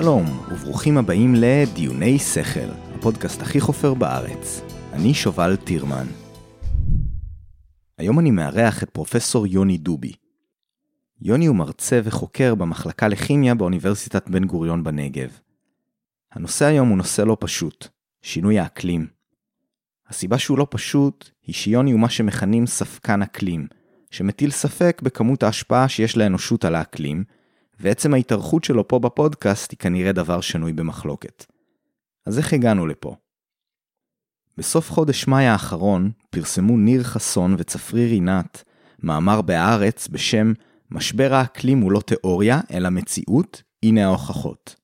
שלום, 0.00 0.24
וברוכים 0.50 0.98
הבאים 0.98 1.34
לדיוני 1.36 2.18
שכל, 2.18 2.68
הפודקאסט 2.94 3.42
הכי 3.42 3.60
חופר 3.60 3.94
בארץ. 3.94 4.60
אני 4.92 5.14
שובל 5.14 5.56
טירמן. 5.56 6.06
היום 7.98 8.18
אני 8.18 8.30
מארח 8.30 8.82
את 8.82 8.90
פרופסור 8.90 9.46
יוני 9.46 9.78
דובי. 9.78 10.12
יוני 11.20 11.46
הוא 11.46 11.56
מרצה 11.56 12.00
וחוקר 12.04 12.54
במחלקה 12.54 13.08
לכימיה 13.08 13.54
באוניברסיטת 13.54 14.28
בן 14.28 14.44
גוריון 14.44 14.84
בנגב. 14.84 15.38
הנושא 16.32 16.64
היום 16.64 16.88
הוא 16.88 16.96
נושא 16.96 17.22
לא 17.22 17.36
פשוט, 17.40 17.88
שינוי 18.22 18.58
האקלים. 18.58 19.06
הסיבה 20.08 20.38
שהוא 20.38 20.58
לא 20.58 20.66
פשוט, 20.70 21.30
היא 21.46 21.54
שיוני 21.54 21.92
הוא 21.92 22.00
מה 22.00 22.08
שמכנים 22.08 22.66
ספקן 22.66 23.22
אקלים, 23.22 23.66
שמטיל 24.10 24.50
ספק 24.50 25.00
בכמות 25.04 25.42
ההשפעה 25.42 25.88
שיש 25.88 26.16
לאנושות 26.16 26.64
על 26.64 26.74
האקלים, 26.74 27.24
ועצם 27.80 28.14
ההתארכות 28.14 28.64
שלו 28.64 28.88
פה 28.88 28.98
בפודקאסט 28.98 29.70
היא 29.70 29.78
כנראה 29.78 30.12
דבר 30.12 30.40
שנוי 30.40 30.72
במחלוקת. 30.72 31.44
אז 32.26 32.38
איך 32.38 32.52
הגענו 32.52 32.86
לפה? 32.86 33.16
בסוף 34.58 34.90
חודש 34.90 35.28
מאי 35.28 35.46
האחרון 35.46 36.10
פרסמו 36.30 36.76
ניר 36.76 37.02
חסון 37.02 37.54
וצפריר 37.58 38.08
רינת 38.08 38.64
מאמר 39.02 39.42
בהארץ 39.42 40.08
בשם 40.08 40.52
משבר 40.90 41.34
האקלים 41.34 41.80
הוא 41.80 41.92
לא 41.92 42.00
תיאוריה, 42.00 42.60
אלא 42.70 42.88
מציאות, 42.88 43.62
הנה 43.82 44.04
ההוכחות. 44.04 44.76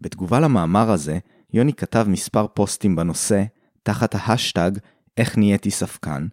בתגובה 0.00 0.40
למאמר 0.40 0.90
הזה, 0.90 1.18
יוני 1.52 1.72
כתב 1.72 2.06
מספר 2.08 2.46
פוסטים 2.46 2.96
בנושא, 2.96 3.44
תחת 3.82 4.14
ההשטג 4.14 4.70
איך 5.16 5.38
נהייתי 5.38 5.70
ספקן, 5.70 6.26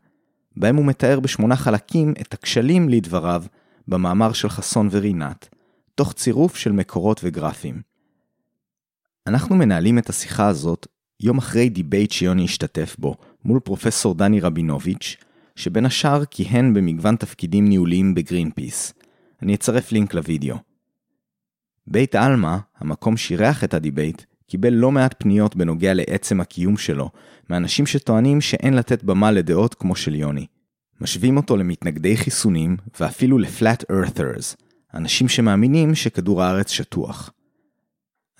בהם 0.57 0.75
הוא 0.75 0.85
מתאר 0.85 1.19
בשמונה 1.19 1.55
חלקים 1.55 2.13
את 2.21 2.33
הכשלים, 2.33 2.89
לדבריו, 2.89 3.43
במאמר 3.87 4.33
של 4.33 4.49
חסון 4.49 4.87
ורינת, 4.91 5.49
תוך 5.95 6.13
צירוף 6.13 6.55
של 6.55 6.71
מקורות 6.71 7.21
וגרפים. 7.23 7.81
אנחנו 9.27 9.55
מנהלים 9.55 9.97
את 9.97 10.09
השיחה 10.09 10.47
הזאת 10.47 10.87
יום 11.19 11.37
אחרי 11.37 11.69
debate 11.69 12.11
שיוני 12.11 12.43
השתתף 12.43 12.95
בו 12.99 13.15
מול 13.45 13.59
פרופסור 13.59 14.15
דני 14.15 14.39
רבינוביץ', 14.39 15.15
שבין 15.55 15.85
השאר 15.85 16.25
כיהן 16.25 16.73
במגוון 16.73 17.15
תפקידים 17.15 17.69
ניהוליים 17.69 18.15
בגרין 18.15 18.51
פיס. 18.51 18.93
אני 19.41 19.55
אצרף 19.55 19.91
לינק 19.91 20.13
לוידאו. 20.13 20.55
בית 21.87 22.15
עלמה, 22.15 22.59
המקום 22.77 23.17
שאירח 23.17 23.63
את 23.63 23.73
ה 23.73 23.79
debate, 23.79 24.21
קיבל 24.47 24.73
לא 24.73 24.91
מעט 24.91 25.15
פניות 25.17 25.55
בנוגע 25.55 25.93
לעצם 25.93 26.41
הקיום 26.41 26.77
שלו, 26.77 27.09
מאנשים 27.49 27.85
שטוענים 27.85 28.41
שאין 28.41 28.73
לתת 28.73 29.03
במה 29.03 29.31
לדעות 29.31 29.73
כמו 29.73 29.95
של 29.95 30.15
יוני. 30.15 30.45
משווים 31.01 31.37
אותו 31.37 31.57
למתנגדי 31.57 32.17
חיסונים 32.17 32.77
ואפילו 32.99 33.37
ל-flat 33.37 33.91
earthers, 33.91 34.55
אנשים 34.93 35.29
שמאמינים 35.29 35.95
שכדור 35.95 36.43
הארץ 36.43 36.71
שטוח. 36.71 37.31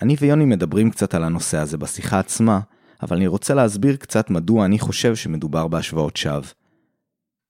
אני 0.02 0.16
ויוני 0.20 0.44
מדברים 0.44 0.90
קצת 0.90 1.14
על 1.14 1.24
הנושא 1.24 1.58
הזה 1.58 1.78
בשיחה 1.78 2.18
עצמה, 2.18 2.60
אבל 3.02 3.16
אני 3.16 3.26
רוצה 3.26 3.54
להסביר 3.54 3.96
קצת 3.96 4.30
מדוע 4.30 4.64
אני 4.64 4.78
חושב 4.78 5.16
שמדובר 5.16 5.68
בהשוואות 5.68 6.16
שווא. 6.16 6.42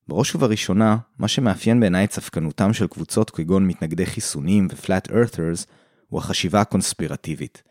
בראש 0.08 0.34
ובראשונה, 0.34 0.96
מה 1.18 1.28
שמאפיין 1.28 1.80
בעיניי 1.80 2.04
את 2.04 2.12
ספקנותם 2.12 2.72
של 2.72 2.86
קבוצות 2.86 3.30
כגון 3.30 3.66
מתנגדי 3.66 4.06
חיסונים 4.06 4.68
ו-flat 4.70 5.10
earthers, 5.10 5.66
הוא 6.08 6.18
החשיבה 6.18 6.60
הקונספירטיבית. 6.60 7.62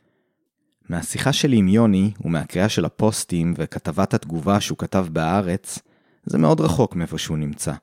מהשיחה 0.89 1.33
שלי 1.33 1.57
עם 1.57 1.67
יוני, 1.67 2.11
ומהקריאה 2.21 2.69
של 2.69 2.85
הפוסטים 2.85 3.53
וכתבת 3.57 4.13
התגובה 4.13 4.61
שהוא 4.61 4.77
כתב 4.77 5.07
בהארץ, 5.11 5.79
זה 6.25 6.37
מאוד 6.37 6.61
רחוק 6.61 6.95
מאיפה 6.95 7.17
שהוא 7.17 7.37
נמצא. 7.37 7.73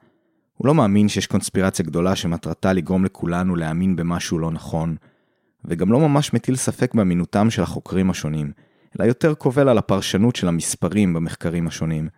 הוא 0.55 0.67
לא 0.67 0.75
מאמין 0.75 1.09
שיש 1.09 1.27
קונספירציה 1.27 1.85
גדולה 1.85 2.17
שמטרתה 2.17 2.73
לגרום 2.73 3.05
לכולנו 3.05 3.57
להאמין 3.57 3.97
במשהו 3.97 4.39
לא 4.39 4.51
נכון, 4.51 4.97
וגם 5.65 5.93
לא 5.93 6.01
ממש 6.01 6.35
מטיל 6.35 6.57
ספק 6.57 6.95
באמינותם 6.95 7.51
של 7.51 7.63
החוקרים 7.63 8.11
השונים, 8.11 8.53
אלא 9.01 9.07
יותר 9.07 9.35
קובל 9.35 9.69
על 9.69 9.79
הפרשנות 9.79 10.37
של 10.37 10.49
המספרים 10.49 11.15
במחקרים 11.15 11.67
השונים. 11.67 12.09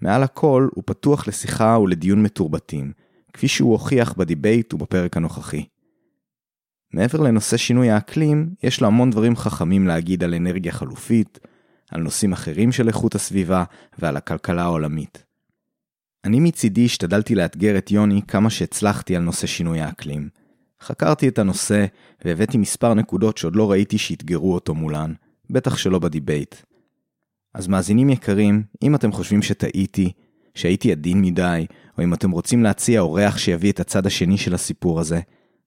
מעל 0.00 0.22
הכל, 0.22 0.68
הוא 0.74 0.84
פתוח 0.86 1.28
לשיחה 1.28 1.78
ולדיון 1.78 2.22
מתורבתים, 2.22 2.92
כפי 3.32 3.48
שהוא 3.48 3.72
הוכיח 3.72 4.12
בדיבייט 4.12 4.74
ובפרק 4.74 5.16
הנוכחי. 5.16 5.64
מעבר 6.92 7.20
לנושא 7.20 7.56
שינוי 7.56 7.90
האקלים, 7.90 8.54
יש 8.62 8.80
לו 8.80 8.86
המון 8.86 9.10
דברים 9.10 9.36
חכמים 9.36 9.86
להגיד 9.86 10.24
על 10.24 10.34
אנרגיה 10.34 10.72
חלופית, 10.72 11.38
על 11.90 12.02
נושאים 12.02 12.32
אחרים 12.32 12.72
של 12.72 12.88
איכות 12.88 13.14
הסביבה 13.14 13.64
ועל 13.98 14.16
הכלכלה 14.16 14.62
העולמית. 14.62 15.24
אני 16.24 16.40
מצידי 16.40 16.84
השתדלתי 16.84 17.34
לאתגר 17.34 17.78
את 17.78 17.90
יוני 17.90 18.22
כמה 18.28 18.50
שהצלחתי 18.50 19.16
על 19.16 19.22
נושא 19.22 19.46
שינוי 19.46 19.80
האקלים. 19.80 20.28
חקרתי 20.82 21.28
את 21.28 21.38
הנושא 21.38 21.86
והבאתי 22.24 22.58
מספר 22.58 22.94
נקודות 22.94 23.38
שעוד 23.38 23.56
לא 23.56 23.70
ראיתי 23.70 23.98
שאתגרו 23.98 24.54
אותו 24.54 24.74
מולן, 24.74 25.12
בטח 25.50 25.76
שלא 25.76 25.98
בדיבייט. 25.98 26.54
אז 27.54 27.66
מאזינים 27.68 28.10
יקרים, 28.10 28.62
אם 28.82 28.94
אתם 28.94 29.12
חושבים 29.12 29.42
שטעיתי, 29.42 30.12
שהייתי 30.54 30.92
עדין 30.92 31.22
מדי, 31.22 31.66
או 31.98 32.04
אם 32.04 32.14
אתם 32.14 32.30
רוצים 32.30 32.62
להציע 32.62 33.00
אורח 33.00 33.38
שיביא 33.38 33.72
את 33.72 33.80
הצד 33.80 34.06
השני 34.06 34.38
של 34.38 34.54
הסיפור 34.54 35.00
הזה, 35.00 35.20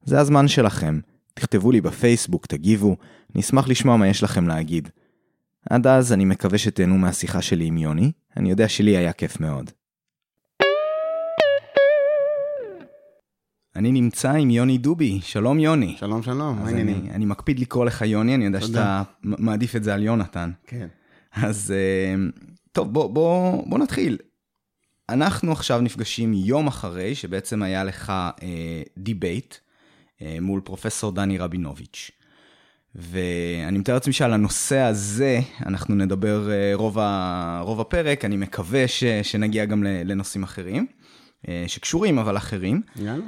זה 0.04 0.20
הזמן 0.20 0.48
שלכם. 0.48 1.00
תכתבו 1.34 1.72
לי 1.72 1.82
בפייסבוק, 1.82 2.46
תגיבו, 2.46 2.98
נשמח 3.36 3.68
לשמוע 3.68 3.98
מה 3.98 4.08
יש 4.08 4.24
לכם 4.24 4.48
להגיד. 4.48 4.90
עד 5.69 5.88
אז 5.88 6.13
אני 6.13 6.25
מקווה 6.25 6.57
שתהנו 6.57 6.97
מהשיחה 6.97 7.41
שלי 7.41 7.66
עם 7.66 7.78
יוני, 7.78 8.12
אני 8.38 8.50
יודע 8.50 8.69
שלי 8.69 8.97
היה 8.97 9.13
כיף 9.13 9.40
מאוד. 9.40 9.72
אני 13.75 13.91
נמצא 13.91 14.31
עם 14.31 14.50
יוני 14.50 14.78
דובי, 14.78 15.19
שלום 15.22 15.59
יוני. 15.59 15.96
שלום 16.00 16.24
שלום, 16.24 16.59
מה 16.59 16.68
העניינים? 16.68 17.01
אני, 17.01 17.12
אני 17.12 17.25
מקפיד 17.25 17.59
לקרוא 17.59 17.85
לך 17.85 18.01
יוני, 18.01 18.35
אני 18.35 18.46
יודע 18.46 18.59
תודה. 18.59 18.72
שאתה 18.74 19.03
מעדיף 19.24 19.75
את 19.75 19.84
זה 19.84 19.94
על 19.94 20.03
יונתן. 20.03 20.51
כן. 20.68 20.88
אז 21.34 21.74
אה, 21.75 22.16
טוב, 22.72 22.94
בוא, 22.94 23.09
בוא, 23.09 23.63
בוא 23.69 23.80
נתחיל. 23.80 24.18
אנחנו 25.09 25.51
עכשיו 25.51 25.81
נפגשים 25.81 26.34
יום 26.34 26.68
אחרי 26.68 27.16
שבעצם 27.16 27.63
היה 27.63 27.84
לך 27.84 28.09
אה, 28.09 28.81
debate 28.98 29.56
אה, 30.22 30.38
מול 30.41 30.62
פרופסור 30.62 31.12
דני 31.12 31.38
רבינוביץ'. 31.38 32.12
ואני 32.96 33.78
מתאר 33.78 33.94
לעצמי 33.94 34.14
שעל 34.14 34.34
הנושא 34.34 34.78
הזה 34.78 35.40
אנחנו 35.66 35.96
נדבר 35.96 36.52
אה, 36.52 36.72
רוב, 36.74 37.00
ה, 37.00 37.62
רוב 37.66 37.81
הפרק, 37.81 38.26
אני 38.26 38.38
מקווה 38.38 38.88
ש, 38.88 39.04
שנגיע 39.04 39.66
גם 39.66 39.84
לנושאים 39.84 40.44
אחרים, 40.44 40.88
אה, 41.48 41.64
שקשורים 41.68 42.20
אבל 42.20 42.38
אחרים. 42.38 42.81
יאללה. 42.96 43.26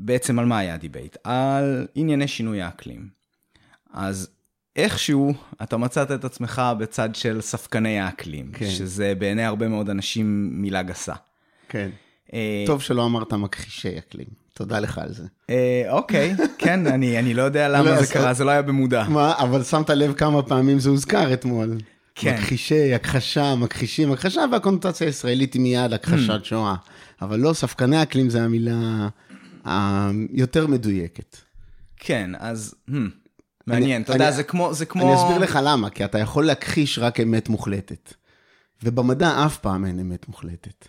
ובעצם 0.00 0.38
על 0.38 0.46
מה 0.46 0.58
היה 0.58 0.74
ה 0.74 0.79
debate? 0.79 1.16
על 1.24 1.86
ענייני 1.94 2.28
שינוי 2.28 2.62
האקלים. 2.62 3.08
אז 3.92 4.30
איכשהו 4.76 5.34
אתה 5.62 5.76
מצאת 5.76 6.10
את 6.10 6.24
עצמך 6.24 6.62
בצד 6.78 7.14
של 7.14 7.40
ספקני 7.40 8.00
האקלים, 8.00 8.52
כן. 8.52 8.70
שזה 8.70 9.14
בעיני 9.18 9.44
הרבה 9.44 9.68
מאוד 9.68 9.90
אנשים 9.90 10.50
מילה 10.52 10.82
גסה. 10.82 11.14
כן. 11.68 11.90
טוב 12.66 12.82
שלא 12.82 13.06
אמרת 13.06 13.32
מכחישי 13.32 13.98
אקלים. 13.98 14.41
תודה 14.52 14.78
לך 14.78 14.98
על 14.98 15.12
זה. 15.12 15.24
אה, 15.50 15.82
אוקיי, 15.88 16.34
כן, 16.58 16.86
אני, 16.86 17.18
אני 17.18 17.34
לא 17.34 17.42
יודע 17.42 17.68
למה 17.68 17.90
לא, 17.90 18.02
זה 18.02 18.12
קרה, 18.12 18.34
זה 18.34 18.44
לא 18.44 18.50
היה 18.50 18.62
במודע. 18.62 19.04
מה, 19.08 19.34
אבל 19.38 19.62
שמת 19.62 19.90
לב 19.90 20.12
כמה 20.12 20.42
פעמים 20.42 20.78
זה 20.78 20.90
הוזכר 20.90 21.32
אתמול. 21.32 21.78
כן. 22.14 22.34
מכחישי, 22.34 22.94
הכחשה, 22.94 23.54
מכחישים, 23.54 24.12
הכחשה 24.12 24.44
והקונוטציה 24.52 25.06
הישראלית 25.06 25.54
היא 25.54 25.62
מיד 25.62 25.92
הכחשת 25.92 26.40
hmm. 26.42 26.44
שואה. 26.44 26.74
אבל 27.22 27.40
לא, 27.40 27.52
ספקני 27.52 28.02
אקלים 28.02 28.30
זה 28.30 28.42
המילה 28.42 29.08
היותר 29.64 30.66
מדויקת. 30.66 31.36
כן, 31.96 32.30
אז... 32.38 32.74
Hmm, 32.90 32.92
מעניין, 33.66 34.02
אתה 34.02 34.12
יודע, 34.12 34.30
זה 34.30 34.42
כמו, 34.42 34.74
זה 34.74 34.86
כמו... 34.86 35.02
אני 35.02 35.14
אסביר 35.14 35.38
לך 35.38 35.58
למה, 35.62 35.90
כי 35.90 36.04
אתה 36.04 36.18
יכול 36.18 36.46
להכחיש 36.46 36.98
רק 36.98 37.20
אמת 37.20 37.48
מוחלטת. 37.48 38.14
ובמדע 38.82 39.46
אף 39.46 39.58
פעם 39.58 39.84
אין 39.84 40.00
אמת 40.00 40.28
מוחלטת. 40.28 40.88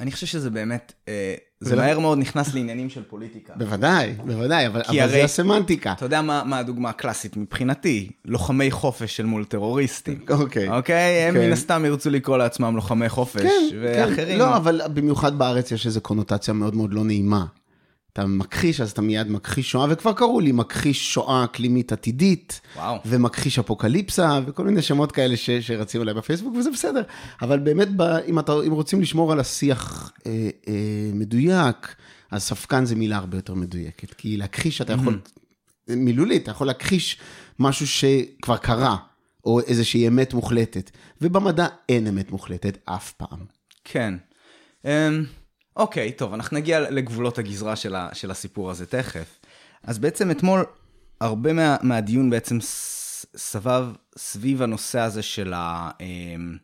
אני 0.00 0.12
חושב 0.12 0.26
שזה 0.26 0.50
באמת, 0.50 0.92
אה, 1.08 1.34
זה 1.64 1.76
מהר 1.76 1.98
מאוד 1.98 2.18
נכנס 2.18 2.54
לעניינים 2.54 2.90
של 2.90 3.02
פוליטיקה. 3.02 3.52
בוודאי, 3.56 4.14
בוודאי, 4.24 4.66
אבל, 4.66 4.82
אבל 4.88 5.00
הרי, 5.00 5.08
זה 5.08 5.24
הסמנטיקה. 5.24 5.92
אתה 5.92 6.04
יודע 6.04 6.22
מה, 6.22 6.42
מה 6.44 6.58
הדוגמה 6.58 6.88
הקלאסית 6.88 7.36
מבחינתי? 7.36 8.10
לוחמי 8.24 8.70
חופש 8.70 9.16
של 9.16 9.26
מול 9.26 9.44
טרוריסטים. 9.44 10.18
אוקיי. 10.30 10.68
אוקיי? 10.68 11.28
הם 11.28 11.34
כן. 11.34 11.40
מן 11.40 11.52
הסתם 11.52 11.84
ירצו 11.86 12.10
לקרוא 12.10 12.38
לעצמם 12.38 12.76
לוחמי 12.76 13.08
חופש, 13.08 13.42
כן, 13.42 13.76
ואחרים... 13.82 14.28
כן. 14.28 14.38
לא, 14.38 14.56
אבל 14.56 14.80
במיוחד 14.94 15.38
בארץ 15.38 15.72
יש 15.72 15.86
איזו 15.86 16.00
קונוטציה 16.00 16.54
מאוד 16.54 16.74
מאוד 16.74 16.94
לא 16.94 17.04
נעימה. 17.04 17.44
אתה 18.14 18.26
מכחיש, 18.26 18.80
אז 18.80 18.90
אתה 18.90 19.02
מיד 19.02 19.30
מכחיש 19.30 19.70
שואה, 19.70 19.86
וכבר 19.90 20.12
קראו 20.12 20.40
לי 20.40 20.52
מכחיש 20.52 21.14
שואה 21.14 21.44
אקלימית 21.44 21.92
עתידית, 21.92 22.60
וואו. 22.76 22.98
ומכחיש 23.06 23.58
אפוקליפסה, 23.58 24.40
וכל 24.46 24.64
מיני 24.64 24.82
שמות 24.82 25.12
כאלה 25.12 25.36
ש, 25.36 25.50
שרצים 25.50 26.02
אליי 26.02 26.14
בפייסבוק, 26.14 26.54
וזה 26.56 26.70
בסדר. 26.70 27.02
אבל 27.42 27.58
באמת, 27.58 27.88
ב, 27.96 28.02
אם, 28.02 28.38
אתה, 28.38 28.52
אם 28.66 28.72
רוצים 28.72 29.00
לשמור 29.00 29.32
על 29.32 29.40
השיח 29.40 30.12
אה, 30.26 30.50
אה, 30.68 31.10
מדויק, 31.12 31.94
אז 32.30 32.42
ספקן 32.42 32.84
זה 32.84 32.96
מילה 32.96 33.16
הרבה 33.16 33.38
יותר 33.38 33.54
מדויקת. 33.54 34.14
כי 34.14 34.36
להכחיש, 34.36 34.80
אתה 34.80 34.92
יכול, 34.92 35.20
mm-hmm. 35.24 35.92
מילולית, 35.96 36.42
אתה 36.42 36.50
יכול 36.50 36.66
להכחיש 36.66 37.18
משהו 37.58 37.86
שכבר 37.86 38.56
קרה, 38.56 38.96
או 39.44 39.60
איזושהי 39.60 40.08
אמת 40.08 40.34
מוחלטת. 40.34 40.90
ובמדע 41.20 41.66
אין 41.88 42.06
אמת 42.06 42.30
מוחלטת 42.30 42.78
אף 42.84 43.12
פעם. 43.12 43.38
כן. 43.84 44.14
Um... 44.82 44.88
אוקיי, 45.76 46.12
טוב, 46.12 46.34
אנחנו 46.34 46.56
נגיע 46.56 46.90
לגבולות 46.90 47.38
הגזרה 47.38 47.76
של, 47.76 47.94
ה, 47.94 48.08
של 48.12 48.30
הסיפור 48.30 48.70
הזה 48.70 48.86
תכף. 48.86 49.40
אז 49.82 49.98
בעצם 49.98 50.30
אתמול, 50.30 50.64
הרבה 51.20 51.52
מה, 51.52 51.76
מהדיון 51.82 52.30
בעצם 52.30 52.58
סבב 53.36 53.86
סביב 54.18 54.62
הנושא 54.62 55.00
הזה 55.00 55.22
של 55.22 55.52
ה... 55.52 55.90
אמ, 56.00 56.56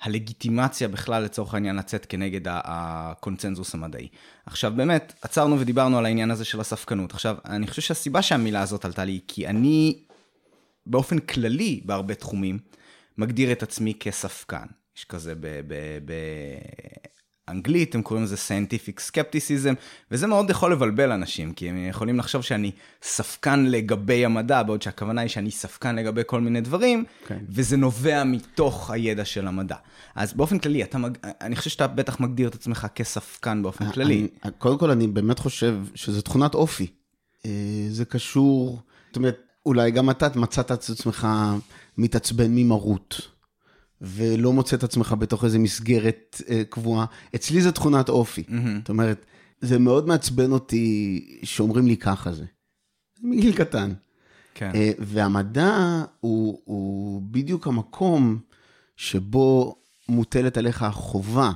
הלגיטימציה 0.00 0.88
בכלל 0.88 1.22
לצורך 1.22 1.54
העניין 1.54 1.76
לצאת 1.76 2.06
כנגד 2.06 2.40
הקונצנזוס 2.44 3.74
המדעי. 3.74 4.08
עכשיו 4.46 4.72
באמת, 4.76 5.12
עצרנו 5.22 5.60
ודיברנו 5.60 5.98
על 5.98 6.06
העניין 6.06 6.30
הזה 6.30 6.44
של 6.44 6.60
הספקנות. 6.60 7.12
עכשיו, 7.12 7.36
אני 7.44 7.66
חושב 7.66 7.82
שהסיבה 7.82 8.22
שהמילה 8.22 8.62
הזאת 8.62 8.84
עלתה 8.84 9.04
לי, 9.04 9.20
כי 9.28 9.46
אני 9.46 10.02
באופן 10.86 11.18
כללי 11.18 11.80
בהרבה 11.84 12.14
תחומים 12.14 12.58
מגדיר 13.18 13.52
את 13.52 13.62
עצמי 13.62 13.94
כספקן. 14.00 14.66
יש 14.96 15.04
כזה 15.04 15.34
ב... 15.34 15.40
ב, 15.40 15.74
ב 16.04 16.12
אנגלית, 17.48 17.94
הם 17.94 18.02
קוראים 18.02 18.24
לזה 18.24 18.36
scientific 18.36 19.00
skepticism, 19.10 19.74
וזה 20.10 20.26
מאוד 20.26 20.50
יכול 20.50 20.72
לבלבל 20.72 21.12
אנשים, 21.12 21.52
כי 21.52 21.68
הם 21.68 21.88
יכולים 21.88 22.18
לחשוב 22.18 22.42
שאני 22.42 22.70
ספקן 23.02 23.64
לגבי 23.64 24.24
המדע, 24.24 24.62
בעוד 24.62 24.82
שהכוונה 24.82 25.20
היא 25.20 25.28
שאני 25.28 25.50
ספקן 25.50 25.96
לגבי 25.96 26.22
כל 26.26 26.40
מיני 26.40 26.60
דברים, 26.60 27.04
okay. 27.04 27.28
כן. 27.28 27.38
וזה 27.48 27.76
נובע 27.76 28.24
מתוך 28.24 28.90
הידע 28.90 29.24
של 29.24 29.46
המדע. 29.46 29.76
אז 30.14 30.34
באופן 30.34 30.58
כללי, 30.58 30.82
אתה. 30.82 30.98
אני 31.40 31.56
חושב 31.56 31.70
שאתה 31.70 31.86
בטח 31.86 32.20
מגדיר 32.20 32.48
את 32.48 32.54
עצמך 32.54 32.86
כספקן 32.94 33.62
באופן 33.62 33.86
אה, 33.86 33.92
כללי. 33.92 34.28
אני, 34.44 34.52
קודם 34.58 34.78
כל, 34.78 34.90
אני 34.90 35.06
באמת 35.06 35.38
חושב 35.38 35.78
שזה 35.94 36.22
תכונת 36.22 36.54
אופי. 36.54 36.86
אה, 37.46 37.50
זה 37.90 38.04
קשור, 38.04 38.78
זאת 39.08 39.16
אומרת, 39.16 39.36
אולי 39.66 39.90
גם 39.90 40.10
אתה 40.10 40.28
מצאת 40.34 40.72
את 40.72 40.90
עצמך 40.90 41.28
מתעצבן 41.98 42.54
ממרות. 42.54 43.35
ולא 44.00 44.52
מוצא 44.52 44.76
את 44.76 44.84
עצמך 44.84 45.14
בתוך 45.18 45.44
איזה 45.44 45.58
מסגרת 45.58 46.42
אה, 46.48 46.62
קבועה. 46.70 47.06
אצלי 47.34 47.62
זה 47.62 47.72
תכונת 47.72 48.08
אופי. 48.08 48.44
Mm-hmm. 48.48 48.78
זאת 48.78 48.88
אומרת, 48.88 49.26
זה 49.60 49.78
מאוד 49.78 50.08
מעצבן 50.08 50.52
אותי 50.52 51.20
שאומרים 51.44 51.86
לי 51.86 51.96
ככה 51.96 52.32
זה. 52.32 52.44
מגיל 53.22 53.56
קטן. 53.56 53.92
כן. 54.54 54.70
אה, 54.74 54.90
והמדע 54.98 56.04
הוא, 56.20 56.60
הוא 56.64 57.22
בדיוק 57.22 57.66
המקום 57.66 58.38
שבו 58.96 59.76
מוטלת 60.08 60.56
עליך 60.56 60.82
החובה 60.82 61.52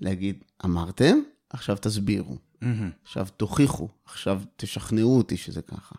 להגיד, 0.00 0.44
אמרתם, 0.64 1.18
עכשיו 1.50 1.76
תסבירו. 1.80 2.36
Mm-hmm. 2.36 2.66
עכשיו 3.04 3.26
תוכיחו, 3.36 3.88
עכשיו 4.04 4.42
תשכנעו 4.56 5.16
אותי 5.16 5.36
שזה 5.36 5.62
ככה. 5.62 5.94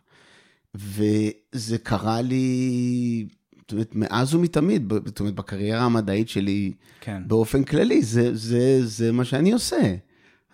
וזה 0.75 1.78
קרה 1.84 2.22
לי 2.22 3.28
מאז 3.94 4.36
ומתמיד, 4.36 4.94
זאת 5.06 5.19
אומרת, 5.19 5.36
בקריירה 5.36 5.83
המדעית 5.83 6.30
שלי, 6.30 6.74
כן. 7.01 7.24
באופן 7.27 7.63
כללי, 7.63 8.01
זה, 8.01 8.36
זה, 8.36 8.86
זה 8.86 9.12
מה 9.12 9.25
שאני 9.25 9.51
עושה. 9.51 9.95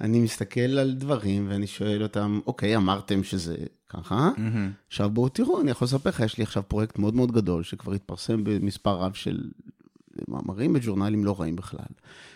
אני 0.01 0.19
מסתכל 0.19 0.59
על 0.59 0.93
דברים 0.93 1.45
ואני 1.49 1.67
שואל 1.67 2.03
אותם, 2.03 2.39
אוקיי, 2.47 2.75
אמרתם 2.75 3.23
שזה 3.23 3.55
ככה, 3.89 4.29
mm-hmm. 4.35 4.87
עכשיו 4.87 5.09
בואו 5.09 5.29
תראו, 5.29 5.61
אני 5.61 5.71
יכול 5.71 5.85
לספר 5.85 6.09
לך, 6.09 6.19
יש 6.19 6.37
לי 6.37 6.43
עכשיו 6.43 6.63
פרויקט 6.67 6.99
מאוד 6.99 7.15
מאוד 7.15 7.31
גדול, 7.31 7.63
שכבר 7.63 7.93
התפרסם 7.93 8.43
במספר 8.43 8.95
רב 8.95 9.13
של 9.13 9.43
מאמרים 10.27 10.73
בג'ורנלים 10.73 11.25
לא 11.25 11.35
רעים 11.39 11.55
בכלל, 11.55 11.85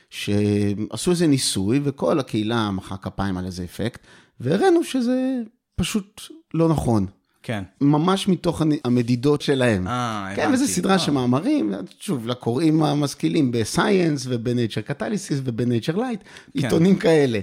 שעשו 0.09 1.11
איזה 1.11 1.27
ניסוי 1.27 1.79
וכל 1.83 2.19
הקהילה 2.19 2.71
מחאה 2.71 2.97
כפיים 2.97 3.37
על 3.37 3.45
איזה 3.45 3.63
אפקט, 3.63 4.01
והראינו 4.39 4.83
שזה 4.83 5.41
פשוט 5.75 6.21
לא 6.53 6.69
נכון. 6.69 7.05
כן. 7.49 7.63
ממש 7.81 8.27
מתוך 8.27 8.61
המדידות 8.83 9.41
שלהם. 9.41 9.87
אה, 9.87 10.25
הבנתי. 10.25 10.41
כן, 10.41 10.53
וזו 10.53 10.67
סדרה 10.67 10.93
אה. 10.93 10.99
של 10.99 11.11
מאמרים, 11.11 11.73
שוב, 11.99 12.27
לקוראים 12.27 12.83
המשכילים 12.83 13.51
ב 13.51 13.61
Science 13.61 14.25
וב 14.29 14.42
Nature 14.42 14.81
Catalysis 14.81 15.39
וב 15.43 15.56
Nature 15.56 15.95
Light, 15.95 16.23
כן. 16.23 16.59
עיתונים 16.59 16.99
כאלה. 16.99 17.39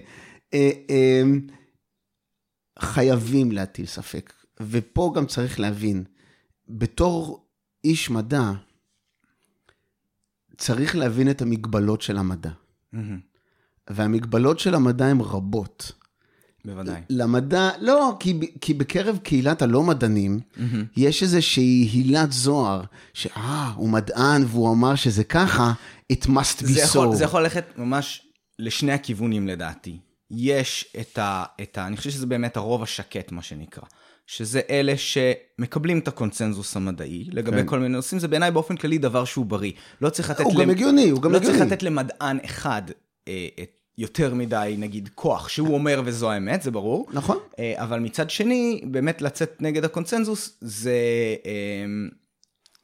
אה, 0.54 0.70
אה, 0.90 1.22
חייבים 2.78 3.52
להטיל 3.52 3.86
ספק, 3.86 4.32
ופה 4.60 5.12
גם 5.16 5.26
צריך 5.26 5.60
להבין, 5.60 6.04
בתור 6.68 7.46
איש 7.84 8.10
מדע, 8.10 8.52
צריך 10.58 10.96
להבין 10.96 11.30
את 11.30 11.42
המגבלות 11.42 12.02
של 12.02 12.16
המדע. 12.16 12.50
Mm-hmm. 12.94 12.98
והמגבלות 13.90 14.58
של 14.58 14.74
המדע 14.74 15.06
הן 15.06 15.20
רבות. 15.20 15.92
בוודאי. 16.66 17.00
למדע, 17.10 17.70
לא, 17.80 18.16
כי, 18.20 18.40
כי 18.60 18.74
בקרב 18.74 19.18
קהילת 19.22 19.62
הלא 19.62 19.82
מדענים, 19.82 20.40
mm-hmm. 20.40 20.60
יש 20.96 21.22
איזושהי 21.22 21.88
הילת 21.92 22.32
זוהר, 22.32 22.82
שאה, 23.14 23.72
הוא 23.76 23.88
מדען 23.88 24.44
והוא 24.46 24.72
אמר 24.72 24.94
שזה 24.94 25.24
ככה, 25.24 25.72
it 26.12 26.26
must 26.26 26.62
be 26.62 26.66
so. 26.66 26.80
יכול, 26.80 27.14
זה 27.14 27.24
יכול 27.24 27.42
ללכת 27.42 27.64
ממש 27.76 28.22
לשני 28.58 28.92
הכיוונים 28.92 29.48
לדעתי. 29.48 29.98
יש 30.30 30.92
את 31.00 31.18
ה, 31.18 31.44
את 31.62 31.78
ה... 31.78 31.86
אני 31.86 31.96
חושב 31.96 32.10
שזה 32.10 32.26
באמת 32.26 32.56
הרוב 32.56 32.82
השקט, 32.82 33.32
מה 33.32 33.42
שנקרא. 33.42 33.82
שזה 34.26 34.60
אלה 34.70 34.94
שמקבלים 34.96 35.98
את 35.98 36.08
הקונצנזוס 36.08 36.76
המדעי 36.76 37.24
לגבי 37.32 37.56
כן. 37.56 37.66
כל 37.66 37.78
מיני 37.78 37.96
נושאים, 37.96 38.20
זה 38.20 38.28
בעיניי 38.28 38.50
באופן 38.50 38.76
כללי 38.76 38.98
דבר 38.98 39.24
שהוא 39.24 39.46
בריא. 39.46 39.72
לא 40.00 40.10
צריך 40.10 40.30
לתת... 40.30 40.40
הוא 40.40 40.54
למ... 40.54 40.60
גם 40.60 40.70
הגיוני, 40.70 41.10
הוא 41.10 41.22
גם 41.22 41.32
לא 41.32 41.36
הגיוני. 41.36 41.54
לא 41.54 41.58
צריך 41.58 41.72
לתת 41.72 41.82
למדען 41.82 42.38
אחד 42.44 42.82
אה, 43.28 43.48
את 43.62 43.70
יותר 43.98 44.34
מדי, 44.34 44.74
נגיד, 44.78 45.08
כוח, 45.14 45.48
שהוא 45.48 45.74
אומר 45.74 46.02
וזו 46.04 46.30
האמת, 46.30 46.62
זה 46.62 46.70
ברור. 46.70 47.06
נכון. 47.12 47.38
אה, 47.58 47.74
אבל 47.76 48.00
מצד 48.00 48.30
שני, 48.30 48.80
באמת 48.84 49.22
לצאת 49.22 49.56
נגד 49.60 49.84
הקונצנזוס, 49.84 50.56
זה... 50.60 50.94
אה, 51.46 51.84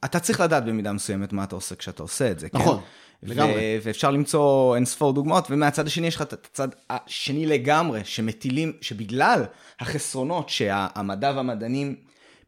אתה 0.05 0.19
צריך 0.19 0.39
לדעת 0.39 0.65
במידה 0.65 0.93
מסוימת 0.93 1.33
מה 1.33 1.43
אתה 1.43 1.55
עושה 1.55 1.75
כשאתה 1.75 2.03
עושה 2.03 2.31
את 2.31 2.39
זה, 2.39 2.49
כן? 2.49 2.57
נכון, 2.57 2.81
לגמרי. 3.23 3.79
ואפשר 3.83 4.11
למצוא 4.11 4.75
אין 4.75 4.85
ספור 4.85 5.13
דוגמאות, 5.13 5.47
ומהצד 5.49 5.87
השני 5.87 6.07
יש 6.07 6.15
לך 6.15 6.21
את 6.21 6.33
הצד 6.33 6.67
השני 6.89 7.45
לגמרי, 7.45 8.01
שמטילים, 8.03 8.73
שבגלל 8.81 9.43
החסרונות 9.79 10.49
שהמדע 10.49 11.33
והמדענים 11.35 11.95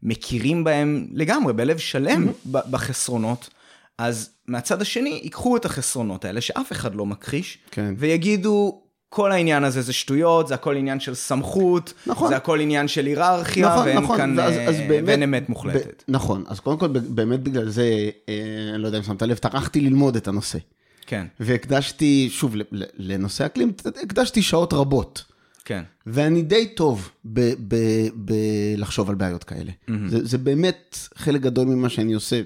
מכירים 0.03 0.63
בהם 0.63 1.07
לגמרי, 1.11 1.53
בלב 1.53 1.77
שלם 1.77 2.27
mm-hmm. 2.27 2.57
בחסרונות, 2.71 3.49
אז 3.97 4.29
מהצד 4.47 4.81
השני, 4.81 5.19
ייקחו 5.23 5.57
את 5.57 5.65
החסרונות 5.65 6.25
האלה, 6.25 6.41
שאף 6.41 6.71
אחד 6.71 6.95
לא 6.95 7.05
מכחיש, 7.05 7.57
כן. 7.71 7.93
ויגידו, 7.97 8.81
כל 9.09 9.31
העניין 9.31 9.63
הזה 9.63 9.81
זה 9.81 9.93
שטויות, 9.93 10.47
זה 10.47 10.53
הכל 10.53 10.75
עניין 10.75 10.99
של 10.99 11.15
סמכות, 11.15 11.93
נכון. 12.07 12.29
זה 12.29 12.35
הכל 12.35 12.59
עניין 12.59 12.87
של 12.87 13.05
היררכיה, 13.05 13.69
נכון, 13.69 13.85
ואין 13.85 13.97
נכון, 13.97 14.17
כאן, 14.17 14.39
ואז, 14.39 14.53
אז 14.67 14.75
באמת, 14.87 15.03
ואין 15.07 15.23
אמת 15.23 15.49
מוחלטת. 15.49 16.03
ב, 16.07 16.11
נכון, 16.11 16.43
אז 16.47 16.59
קודם 16.59 16.77
כל, 16.77 16.87
באמת 16.87 17.39
בגלל 17.39 17.69
זה, 17.69 18.09
אה, 18.29 18.77
לא 18.77 18.87
יודע 18.87 18.97
אם 18.97 19.03
שמת 19.03 19.21
לב, 19.21 19.37
טרחתי 19.37 19.81
ללמוד 19.81 20.15
את 20.15 20.27
הנושא. 20.27 20.59
כן. 21.07 21.25
והקדשתי, 21.39 22.29
שוב, 22.31 22.55
לנושא 22.97 23.45
אקלים, 23.45 23.73
הקדשתי 24.03 24.41
שעות 24.41 24.73
רבות. 24.73 25.23
כן. 25.65 25.83
ואני 26.07 26.41
די 26.41 26.67
טוב 26.67 27.11
בלחשוב 28.15 29.09
על 29.09 29.15
בעיות 29.15 29.43
כאלה. 29.43 29.71
Mm-hmm. 29.71 29.91
זה, 30.07 30.25
זה 30.25 30.37
באמת 30.37 30.97
חלק 31.15 31.41
גדול 31.41 31.67
ממה 31.67 31.89
שאני 31.89 32.13
עושה. 32.13 32.41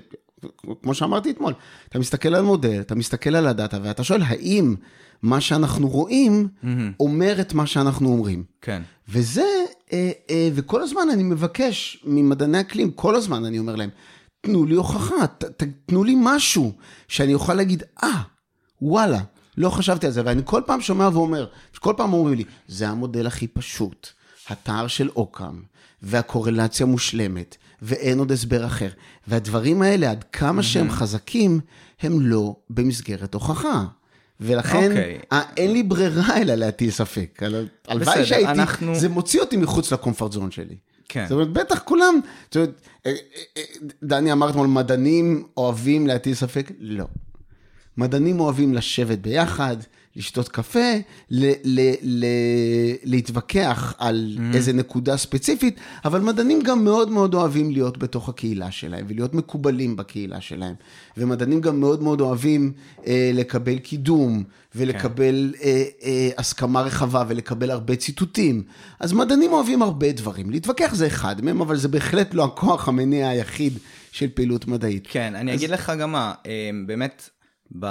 כמו 0.84 0.94
שאמרתי 0.94 1.32
אתמול, 1.32 1.54
אתה 1.90 2.00
מסתכל 2.00 2.36
על 2.36 2.44
מודל, 2.44 2.82
אתה 2.82 2.96
מסתכל 2.96 3.36
על 3.36 3.48
הדאטה, 3.48 3.78
ואתה 3.84 4.04
שואל, 4.04 4.22
האם 4.26 4.76
מה 5.22 5.42
שאנחנו 5.42 5.88
רואים 5.88 6.48
mm-hmm. 6.48 6.68
אומר 7.00 7.42
את 7.42 7.54
מה 7.54 7.68
שאנחנו 7.68 8.10
אומרים? 8.10 8.44
כן. 8.62 8.82
וזה, 9.10 9.46
אה, 9.94 10.12
אה, 10.30 10.50
וכל 10.54 10.82
הזמן 10.82 11.02
אני 11.14 11.24
מבקש 11.24 12.04
ממדעני 12.06 12.60
אקלים, 12.60 12.92
כל 12.92 13.16
הזמן 13.16 13.46
אני 13.46 13.60
אומר 13.60 13.76
להם, 13.76 13.90
תנו 14.42 14.66
לי 14.66 14.76
הוכחה, 14.76 15.28
ת, 15.28 15.44
ת, 15.44 15.64
תנו 15.86 16.04
לי 16.04 16.16
משהו 16.18 16.72
שאני 17.08 17.34
אוכל 17.34 17.54
להגיד, 17.54 17.84
אה, 18.04 18.10
ah, 18.10 18.16
וואלה, 18.82 19.20
לא 19.58 19.70
חשבתי 19.70 20.06
על 20.06 20.12
זה, 20.12 20.22
ואני 20.26 20.42
כל 20.46 20.62
פעם 20.66 20.82
שומע 20.82 21.10
ואומר, 21.14 21.48
כל 21.80 21.94
פעם 21.98 22.14
אומרים 22.14 22.38
לי, 22.38 22.44
זה 22.68 22.90
המודל 22.90 23.28
הכי 23.28 23.48
פשוט, 23.48 24.08
התאר 24.50 24.88
של 24.88 25.10
אוקאם, 25.16 25.62
והקורלציה 26.02 26.86
מושלמת, 26.86 27.58
ואין 27.82 28.20
עוד 28.20 28.32
הסבר 28.32 28.66
אחר. 28.66 28.90
והדברים 29.28 29.82
האלה, 29.82 30.12
עד 30.12 30.24
כמה 30.24 30.64
שהם 30.64 30.92
חזקים, 30.92 31.60
הם 32.02 32.22
לא 32.22 32.56
במסגרת 32.70 33.34
הוכחה. 33.34 33.86
ולכן, 34.42 34.92
okay. 34.92 35.34
אוקיי. 35.34 35.44
אין 35.58 35.74
לי 35.74 35.84
ברירה 35.84 36.42
אלא 36.42 36.56
להטיל 36.56 36.92
ספק. 36.92 37.42
הלוואי 37.88 38.26
שהייתי, 38.26 38.52
אנחנו... 38.52 38.96
זה 38.96 39.10
מוציא 39.10 39.40
אותי 39.40 39.58
מחוץ 39.58 39.94
לקומפורט 39.94 40.32
זון 40.32 40.52
שלי. 40.52 40.76
כן. 41.10 41.24
זאת 41.24 41.32
אומרת, 41.32 41.50
בטח 41.50 41.80
כולם, 41.80 42.20
זאת 42.46 42.56
אומרת, 42.56 42.82
אה, 43.06 43.12
אה, 43.12 43.18
אה, 43.58 43.64
דני 44.04 44.32
אמר 44.32 44.50
אתמול, 44.50 44.68
מדענים 44.68 45.48
אוהבים 45.58 46.08
להטיל 46.08 46.34
ספק? 46.34 46.72
לא. 46.80 47.06
מדענים 47.98 48.40
אוהבים 48.40 48.74
לשבת 48.74 49.18
ביחד, 49.18 49.78
לשתות 50.16 50.50
קפה, 50.50 50.94
ל- 51.32 51.52
ל- 51.64 51.94
ל- 52.02 52.96
להתווכח 53.04 53.94
על 53.98 54.38
mm-hmm. 54.38 54.56
איזה 54.56 54.74
נקודה 54.74 55.18
ספציפית, 55.18 55.80
אבל 56.06 56.22
מדענים 56.22 56.62
גם 56.62 56.84
מאוד 56.84 57.12
מאוד 57.12 57.34
אוהבים 57.34 57.72
להיות 57.72 57.98
בתוך 57.98 58.30
הקהילה 58.30 58.72
שלהם 58.72 59.06
ולהיות 59.10 59.34
מקובלים 59.34 59.96
בקהילה 59.96 60.42
שלהם. 60.42 60.76
ומדענים 61.18 61.62
גם 61.62 61.80
מאוד 61.80 62.04
מאוד 62.04 62.22
אוהבים 62.22 62.72
אה, 63.08 63.32
לקבל 63.34 63.78
קידום 63.78 64.44
ולקבל 64.76 65.54
כן. 65.60 65.66
אה, 65.68 65.84
אה, 66.04 66.30
הסכמה 66.38 66.82
רחבה 66.82 67.24
ולקבל 67.28 67.72
הרבה 67.72 67.96
ציטוטים. 67.96 68.64
אז 69.00 69.14
מדענים 69.14 69.54
אוהבים 69.54 69.82
הרבה 69.82 70.12
דברים. 70.12 70.50
להתווכח 70.50 70.94
זה 70.94 71.08
אחד 71.08 71.42
מהם, 71.42 71.62
אבל 71.62 71.78
זה 71.78 71.88
בהחלט 71.88 72.34
לא 72.34 72.44
הכוח 72.44 72.88
המניע 72.88 73.30
היחיד 73.30 73.74
של 74.12 74.28
פעילות 74.34 74.68
מדעית. 74.68 75.08
כן, 75.10 75.36
אני 75.36 75.52
אז... 75.52 75.60
אגיד 75.60 75.70
לך 75.70 75.92
גם 76.00 76.12
מה, 76.12 76.34
אה, 76.46 76.70
באמת, 76.86 77.30
ב... 77.80 77.86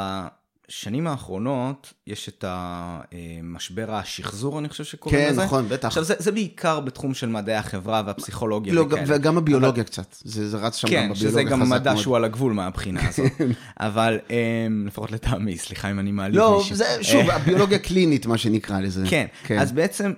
בשנים 0.69 1.07
האחרונות 1.07 1.93
יש 2.07 2.29
את 2.29 2.45
המשבר 2.49 3.95
השחזור, 3.95 4.59
אני 4.59 4.69
חושב 4.69 4.85
שקוראים 4.85 5.21
כן, 5.21 5.31
לזה. 5.31 5.41
כן, 5.41 5.47
נכון, 5.47 5.69
בטח. 5.69 5.89
עכשיו, 5.89 6.05
זה, 6.05 6.15
זה 6.19 6.33
בעיקר 6.33 6.81
בתחום 6.81 7.15
של 7.15 7.29
מדעי 7.29 7.57
החברה 7.57 8.03
והפסיכולוגיה 8.07 8.75
לא, 8.75 8.81
וכאלה. 8.81 9.03
וגם 9.07 9.39
הביולוגיה 9.39 9.83
אבל... 9.83 9.91
קצת, 9.91 10.17
זה, 10.21 10.49
זה 10.49 10.57
רץ 10.57 10.77
שם 10.77 10.89
כן, 10.89 10.95
גם 10.95 11.13
בביולוגיה 11.13 11.31
שזה 11.31 11.43
גם 11.43 11.71
מדע 11.71 11.93
מאוד. 11.93 12.03
שהוא 12.03 12.17
על 12.17 12.25
הגבול 12.25 12.53
מהבחינה 12.53 13.09
הזאת. 13.09 13.33
אבל 13.81 14.19
um, 14.29 14.33
לפחות 14.87 15.11
לטעמי, 15.11 15.59
סליחה 15.59 15.91
אם 15.91 15.99
אני 15.99 16.13
מעליב 16.13 16.37
לא, 16.37 16.59
מישהו. 16.59 16.77
זה, 16.77 16.85
שוב, 17.03 17.31
הביולוגיה 17.31 17.79
קלינית, 17.89 18.27
מה 18.27 18.39
שנקרא 18.39 18.81
לזה. 18.81 19.05
כן, 19.11 19.27
כן, 19.45 19.59
אז 19.59 19.73
בעצם, 19.73 20.13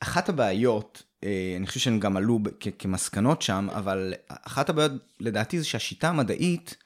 אחת 0.00 0.28
הבעיות, 0.28 1.02
אה, 1.24 1.54
אני 1.56 1.66
חושב 1.66 1.80
שהן 1.80 2.00
גם 2.00 2.16
עלו 2.16 2.38
כמסקנות 2.78 3.42
שם, 3.42 3.68
אבל 3.74 4.14
אחת 4.28 4.70
הבעיות 4.70 4.92
לדעתי 5.20 5.58
זה 5.58 5.64
שהשיטה 5.64 6.08
המדעית, 6.08 6.76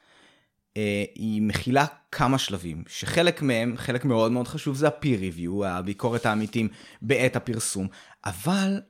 היא 1.15 1.43
מכילה 1.43 1.87
כמה 2.13 2.39
שלבים, 2.39 2.83
שחלק 2.89 3.43
מהם, 3.43 3.75
חלק 3.77 4.05
מאוד 4.05 4.33
מאוד 4.33 4.49
חשוב 4.49 4.77
זה 4.77 4.89
ה-peer 4.89 5.37
review, 5.37 5.67
הביקורת 5.67 6.27
העמיתים 6.27 6.69
בעת 7.03 7.37
הפרסום, 7.37 7.89
אבל 8.25 8.81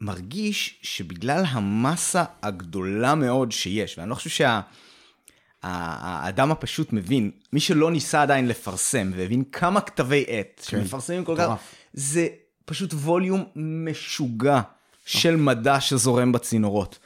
מרגיש 0.00 0.78
שבגלל 0.82 1.44
המסה 1.48 2.24
הגדולה 2.42 3.14
מאוד 3.14 3.52
שיש, 3.52 3.98
ואני 3.98 4.10
לא 4.10 4.14
חושב 4.14 4.30
שה... 4.30 4.60
האדם 5.62 6.52
הפשוט 6.52 6.92
מבין, 6.92 7.30
מי 7.52 7.60
שלא 7.60 7.90
ניסה 7.90 8.22
עדיין 8.22 8.48
לפרסם 8.48 9.10
והבין 9.16 9.44
כמה 9.52 9.80
כתבי 9.80 10.24
עת 10.28 10.62
כן, 10.66 10.80
שמפרסמים 10.80 11.24
כל 11.24 11.36
כך, 11.38 11.50
זה 11.92 12.28
פשוט 12.64 12.92
ווליום 12.92 13.44
משוגע 13.56 14.60
של 15.06 15.36
מדע 15.36 15.80
שזורם 15.80 16.32
בצינורות. 16.32 16.98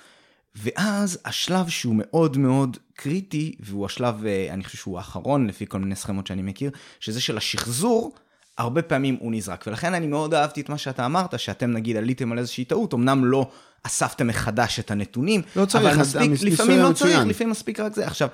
ואז 0.57 1.19
השלב 1.25 1.69
שהוא 1.69 1.95
מאוד 1.99 2.37
מאוד 2.37 2.77
קריטי, 2.95 3.55
והוא 3.61 3.87
השלב, 3.87 4.25
אני 4.51 4.65
חושב 4.65 4.79
שהוא 4.79 4.99
האחרון 4.99 5.47
לפי 5.47 5.67
כל 5.67 5.79
מיני 5.79 5.97
סכמות 5.97 6.27
שאני 6.27 6.43
מכיר, 6.43 6.71
שזה 7.01 7.21
של 7.21 7.37
השחזור, 7.37 8.15
הרבה 8.59 8.83
פעמים 8.83 9.17
הוא 9.21 9.33
נזרק. 9.33 9.65
ולכן 9.67 9.95
אני 9.95 10.07
מאוד 10.07 10.35
אהבתי 10.35 10.61
את 10.61 10.69
מה 10.69 10.79
שאתה 10.79 11.07
אמרת, 11.07 11.39
שאתם 11.39 11.71
נגיד 11.71 11.97
עליתם 11.97 12.33
על 12.33 12.39
איזושהי 12.39 12.65
טעות, 12.65 12.95
אמנם 12.95 13.25
לא 13.25 13.51
אספתם 13.83 14.27
מחדש 14.27 14.81
את 14.81 14.91
הנתונים, 14.91 15.43
לא 15.57 15.65
צריך, 15.65 15.85
אבל 15.85 16.01
מספיק, 16.01 16.31
מס, 16.31 16.43
לפעמים 16.43 16.79
לא 16.79 16.91
מצוין. 16.91 17.17
צריך, 17.17 17.27
לפעמים 17.29 17.51
מספיק 17.51 17.81
רק 17.81 17.95
זה. 17.95 18.07
עכשיו, 18.07 18.29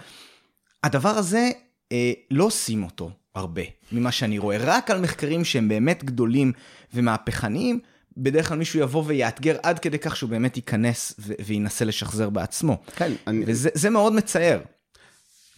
הדבר 0.85 1.09
הזה, 1.09 1.51
אה, 1.93 2.13
לא 2.31 2.45
עושים 2.45 2.85
אותו 2.85 3.11
הרבה, 3.35 3.63
ממה 3.93 4.13
שאני 4.13 4.39
רואה, 4.39 4.57
רק 4.61 4.91
על 4.91 5.01
מחקרים 5.01 5.45
שהם 5.45 5.69
באמת 5.69 6.05
גדולים 6.05 6.53
ומהפכניים, 6.95 7.81
בדרך 8.17 8.49
כלל 8.49 8.59
מישהו 8.59 8.81
יבוא 8.81 9.03
ויאתגר 9.07 9.57
עד 9.63 9.79
כדי 9.79 9.99
כך 9.99 10.17
שהוא 10.17 10.31
באמת 10.31 10.57
ייכנס 10.57 11.15
ו- 11.19 11.33
וינסה 11.47 11.85
לשחזר 11.85 12.31
בעצמו. 12.31 12.79
כן. 12.97 13.13
אני... 13.27 13.45
וזה 13.47 13.91
מאוד 13.91 14.13
מצער. 14.13 14.61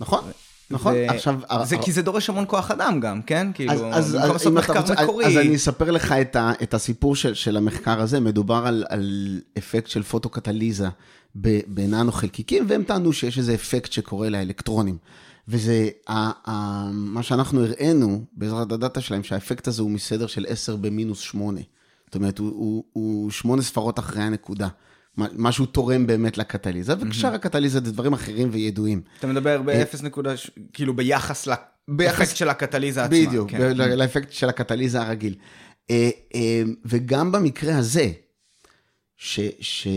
נכון. 0.01 0.25
נכון, 0.71 0.95
ו- 0.95 1.11
עכשיו... 1.11 1.41
זה 1.65 1.77
כי 1.79 1.93
זה 1.93 2.03
דורש 2.03 2.31
המון 2.31 2.45
כוח 2.49 2.71
אדם 2.71 3.01
גם, 3.01 3.23
כן? 3.23 3.53
כאילו, 3.55 3.73
אז, 3.73 3.81
אז, 3.93 4.15
במקום 4.15 4.33
לעשות 4.33 4.53
מחקר 4.53 4.81
רוצה, 4.81 5.03
מקורי. 5.03 5.27
אז 5.27 5.37
אני 5.37 5.57
אספר 5.57 5.91
לך 5.91 6.13
את, 6.13 6.37
ה, 6.37 6.53
את 6.63 6.75
הסיפור 6.75 7.17
של, 7.17 7.35
של 7.35 7.57
המחקר 7.57 8.01
הזה, 8.01 8.21
מדובר 8.21 8.63
על, 8.67 8.85
על 8.89 9.41
אפקט 9.59 9.89
של 9.89 10.03
פוטוקטליזה 10.03 10.89
בננו 11.67 12.13
חלקיקים, 12.13 12.67
והם 12.69 12.83
טענו 12.83 13.13
שיש 13.13 13.39
איזה 13.39 13.55
אפקט 13.55 13.93
שקורה 13.93 14.29
לאלקטרונים. 14.29 14.97
וזה, 15.49 15.89
ה, 16.09 16.51
ה, 16.51 16.89
מה 16.93 17.23
שאנחנו 17.23 17.65
הראינו 17.65 18.25
בעזרת 18.33 18.73
הדאטה 18.73 19.01
שלהם, 19.01 19.23
שהאפקט 19.23 19.69
הזה 19.69 19.83
הוא 19.83 19.91
מסדר 19.91 20.27
של 20.27 20.47
10 20.49 20.77
במינוס 20.77 21.19
8. 21.19 21.61
זאת 22.15 22.21
אומרת, 22.21 22.39
הוא, 22.39 22.49
הוא, 22.49 22.85
הוא 22.93 23.31
שמונה 23.31 23.63
ספרות 23.63 23.99
אחרי 23.99 24.23
הנקודה. 24.23 24.69
משהו 25.17 25.67
תורם 25.67 26.07
באמת 26.07 26.39
לקטליזה, 26.39 26.93
ושאר 27.01 27.35
הקטליזה 27.35 27.81
זה 27.85 27.93
דברים 27.93 28.13
אחרים 28.13 28.49
וידועים. 28.53 29.03
אתה 29.19 29.27
מדבר 29.27 29.63
ב-0 29.63 30.03
נקודה, 30.03 30.35
כאילו 30.73 30.97
ביחס 30.97 31.49
לאפקט 31.89 32.37
של 32.37 32.49
הקטליזה 32.49 33.05
עצמה. 33.05 33.17
בדיוק, 33.27 33.53
לאפקט 33.77 34.33
של 34.33 34.49
הקטליזה 34.49 35.01
הרגיל. 35.01 35.35
וגם 36.85 37.33
במקרה 37.33 37.79
הזה, 37.79 38.13
ש... 39.17 39.89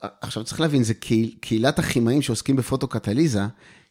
עכשיו 0.00 0.44
צריך 0.44 0.60
להבין, 0.60 0.82
זה 0.82 0.94
קהילת 1.40 1.78
הכימאים 1.78 2.22
שעוסקים 2.22 2.56
בפוטוקטליזה, 2.56 3.42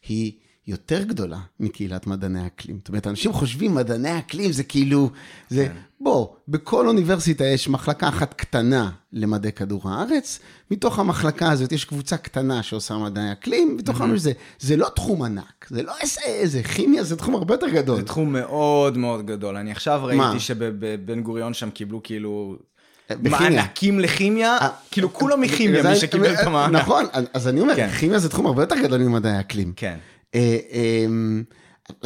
היא... 0.08 0.32
יותר 0.66 1.02
גדולה 1.02 1.38
מקהילת 1.60 2.06
מדעני 2.06 2.40
האקלים. 2.40 2.78
זאת 2.78 2.88
אומרת, 2.88 3.06
אנשים 3.06 3.32
חושבים 3.32 3.74
מדעני 3.74 4.08
האקלים 4.08 4.52
זה 4.52 4.62
כאילו, 4.62 5.10
זה, 5.48 5.66
כן. 5.66 5.72
בוא, 6.00 6.28
בכל 6.48 6.88
אוניברסיטה 6.88 7.44
יש 7.44 7.68
מחלקה 7.68 8.08
אחת 8.08 8.34
קטנה 8.34 8.90
למדעי 9.12 9.52
כדור 9.52 9.90
הארץ, 9.90 10.38
מתוך 10.70 10.98
המחלקה 10.98 11.50
הזאת 11.50 11.72
יש 11.72 11.84
קבוצה 11.84 12.16
קטנה 12.16 12.62
שעושה 12.62 12.98
מדעי 12.98 13.32
אקלים, 13.32 13.76
מתוכם 13.76 14.16
זה, 14.16 14.32
זה 14.58 14.76
לא 14.76 14.88
תחום 14.96 15.22
ענק, 15.22 15.66
זה 15.68 15.82
לא 15.82 15.92
איזה, 16.00 16.20
איזה 16.24 16.62
כימיה, 16.62 17.04
זה 17.04 17.16
תחום 17.16 17.34
הרבה 17.34 17.54
יותר 17.54 17.68
גדול. 17.68 17.96
זה 17.96 18.04
תחום 18.04 18.32
מאוד 18.32 18.98
מאוד 18.98 19.26
גדול. 19.26 19.56
אני 19.56 19.72
עכשיו 19.72 20.00
ראיתי 20.04 20.40
שבבן 20.40 21.22
גוריון 21.22 21.54
שם 21.54 21.70
קיבלו 21.70 22.02
כאילו... 22.02 22.56
מענקים 23.22 24.00
לכימיה, 24.00 24.58
כאילו 24.90 25.12
כולם 25.12 25.40
מכימיה, 25.40 25.82
מי 25.82 25.96
שקיבל 25.96 26.34
את 26.34 26.46
המענק. 26.46 26.82
נכון, 26.82 27.04
אז 27.34 27.48
אני 27.48 27.60
אומר, 27.60 27.74
כימיה 27.98 28.18
זה 28.18 28.28
תחום 28.28 28.46
הרבה 28.46 28.62
יותר 28.62 28.76
גדול 28.82 29.00
ממדעי 29.00 29.32
האקלים. 29.32 29.72
כן. 29.76 29.98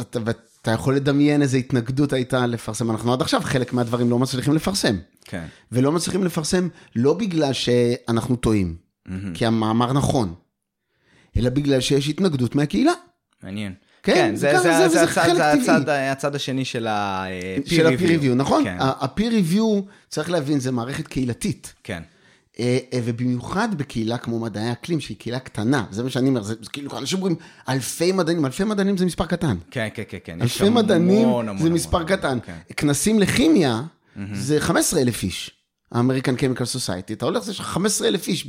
אתה, 0.01 0.19
ואתה 0.25 0.71
יכול 0.71 0.95
לדמיין 0.95 1.41
איזה 1.41 1.57
התנגדות 1.57 2.13
הייתה 2.13 2.45
לפרסם. 2.45 2.91
אנחנו 2.91 3.13
עד 3.13 3.21
עכשיו 3.21 3.41
חלק 3.43 3.73
מהדברים 3.73 4.09
לא 4.09 4.19
מצליחים 4.19 4.53
לפרסם. 4.53 4.95
כן. 5.25 5.45
ולא 5.71 5.91
מצליחים 5.91 6.23
לפרסם 6.23 6.67
לא 6.95 7.13
בגלל 7.13 7.53
שאנחנו 7.53 8.35
טועים, 8.35 8.75
mm-hmm. 8.75 9.11
כי 9.33 9.45
המאמר 9.45 9.93
נכון, 9.93 10.33
אלא 11.37 11.49
בגלל 11.49 11.81
שיש 11.81 12.09
התנגדות 12.09 12.55
מהקהילה. 12.55 12.91
מעניין. 13.43 13.73
כן, 14.03 14.13
כן 14.13 14.35
זה, 14.35 14.51
זה, 14.57 14.63
זה, 14.63 14.87
זה, 14.87 14.89
זה, 14.89 15.03
הצד, 15.03 15.35
זה 15.35 15.51
הצד, 15.51 15.89
הצד 15.89 16.35
השני 16.35 16.65
של 16.65 16.87
ה-peer 16.87 17.69
של 17.69 17.87
ה-peer 17.87 18.21
review, 18.21 18.35
נכון? 18.35 18.63
כן. 18.63 18.77
ה-peer 18.79 19.53
review, 19.53 19.81
צריך 20.09 20.29
להבין, 20.29 20.59
זה 20.59 20.71
מערכת 20.71 21.07
קהילתית. 21.07 21.73
כן. 21.83 22.03
ובמיוחד 22.95 23.77
בקהילה 23.77 24.17
כמו 24.17 24.39
מדעי 24.39 24.69
האקלים, 24.69 24.99
שהיא 24.99 25.17
קהילה 25.17 25.39
קטנה, 25.39 25.85
זה 25.91 26.03
מה 26.03 26.09
שאני 26.09 26.29
אומר, 26.29 26.43
זה, 26.43 26.55
כאילו, 26.73 26.97
אנשים 26.97 27.17
אומרים, 27.17 27.35
אלפי 27.69 28.11
מדענים, 28.11 28.45
אלפי 28.45 28.63
מדענים 28.63 28.97
זה 28.97 29.05
מספר 29.05 29.25
קטן. 29.25 29.57
כן, 29.71 29.87
כן, 29.93 30.03
כן, 30.09 30.17
כן. 30.23 30.41
אלפי 30.41 30.69
מדענים 30.69 31.27
זה 31.59 31.69
מספר 31.69 32.03
קטן. 32.03 32.37
כן. 32.45 32.57
כנסים 32.77 33.19
לכימיה, 33.19 33.81
זה 34.33 34.61
15 34.61 35.01
אלף 35.01 35.23
איש. 35.23 35.51
האמריקן 35.91 36.35
קמיקל 36.35 36.65
סוסייטי, 36.65 37.13
אתה 37.13 37.25
הולך, 37.25 37.43
זה 37.43 37.53
15 37.53 38.07
אלף 38.07 38.27
איש 38.27 38.47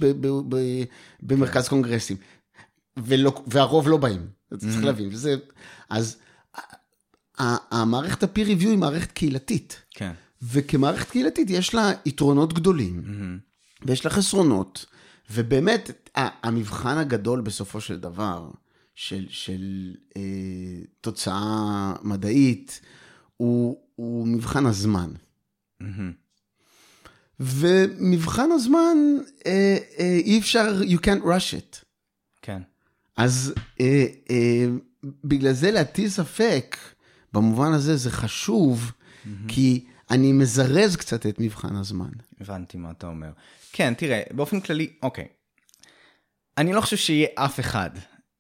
במרכז 1.23 1.65
כן. 1.65 1.71
קונגרסים, 1.71 2.17
ולא, 2.97 3.43
והרוב 3.47 3.89
לא 3.89 3.97
באים, 3.97 4.27
צריך 4.59 4.85
להבין, 4.85 5.09
וזה, 5.13 5.37
אז 5.91 6.17
המערכת 7.39 8.23
ה-peer 8.23 8.47
review 8.47 8.69
היא 8.69 8.79
מערכת 8.79 9.13
קהילתית, 9.13 9.83
כן. 9.91 10.13
וכמערכת 10.43 11.11
קהילתית 11.11 11.51
יש 11.51 11.75
לה 11.75 11.93
יתרונות 12.07 12.53
גדולים. 12.53 13.03
ויש 13.87 14.05
לה 14.05 14.11
חסרונות, 14.11 14.87
ובאמת, 15.31 16.11
המבחן 16.15 16.99
הגדול 16.99 17.41
בסופו 17.41 17.81
של 17.81 18.01
דבר, 18.01 18.51
של, 18.95 19.27
של 19.31 19.95
אה, 20.17 20.23
תוצאה 21.01 21.93
מדעית, 22.03 22.81
הוא, 23.37 23.81
הוא 23.95 24.27
מבחן 24.27 24.67
הזמן. 24.67 25.11
Mm-hmm. 25.83 26.13
ומבחן 27.41 28.53
הזמן, 28.53 28.97
אה, 29.47 29.77
אה, 29.99 30.19
אי 30.25 30.39
אפשר, 30.39 30.81
you 30.83 30.99
can't 30.99 31.25
rush 31.25 31.53
it. 31.53 31.85
כן. 32.43 32.63
אז 33.17 33.55
אה, 33.81 34.07
אה, 34.31 34.67
בגלל 35.25 35.53
זה 35.53 35.71
להטיל 35.71 36.09
ספק, 36.09 36.77
במובן 37.33 37.73
הזה 37.73 37.97
זה 37.97 38.11
חשוב, 38.11 38.93
mm-hmm. 38.93 39.29
כי... 39.49 39.85
אני 40.11 40.33
מזרז 40.33 40.97
קצת 40.97 41.27
את 41.27 41.41
מבחן 41.41 41.77
הזמן. 41.77 42.11
הבנתי 42.41 42.79
מה 42.79 42.91
אתה 42.91 43.07
אומר. 43.07 43.31
כן, 43.73 43.95
תראה, 43.95 44.23
באופן 44.31 44.61
כללי, 44.61 44.91
אוקיי. 45.03 45.25
אני 46.59 46.73
לא 46.73 46.81
חושב 46.81 46.97
שיהיה 46.97 47.29
אף 47.35 47.61
אחד 47.61 47.91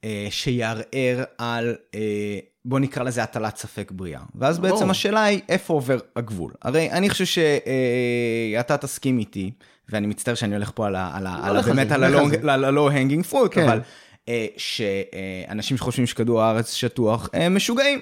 אה, 0.04 0.26
שיערער 0.30 1.24
על, 1.38 1.76
אה, 1.94 2.38
בוא 2.64 2.78
נקרא 2.78 3.02
לזה 3.02 3.22
הטלת 3.22 3.56
ספק 3.56 3.90
בריאה. 3.94 4.20
ואז 4.34 4.58
בעצם 4.58 4.84
או. 4.84 4.90
השאלה 4.90 5.24
היא, 5.24 5.40
איפה 5.48 5.74
עובר 5.74 5.98
הגבול? 6.16 6.52
הרי 6.62 6.90
אני 6.90 7.10
חושב 7.10 7.24
שאתה 7.24 8.74
אה, 8.74 8.78
תסכים 8.78 9.18
איתי, 9.18 9.50
ואני 9.88 10.06
מצטער 10.06 10.34
שאני 10.34 10.54
הולך 10.54 10.70
פה 10.74 10.86
על 10.86 10.96
ה... 10.96 11.10
על 11.16 11.26
ה, 11.26 11.38
לא 11.40 11.46
על 11.46 11.56
ה 11.56 11.62
באמת 11.62 11.92
על 11.92 12.64
ה-low-hanging 12.64 13.32
fruit, 13.32 13.48
כן. 13.50 13.68
אבל 13.68 13.80
אה, 14.28 14.46
שאנשים 14.56 15.76
שחושבים 15.76 16.06
שכדור 16.06 16.42
הארץ 16.42 16.72
שטוח, 16.74 17.28
הם 17.32 17.56
משוגעים. 17.56 18.00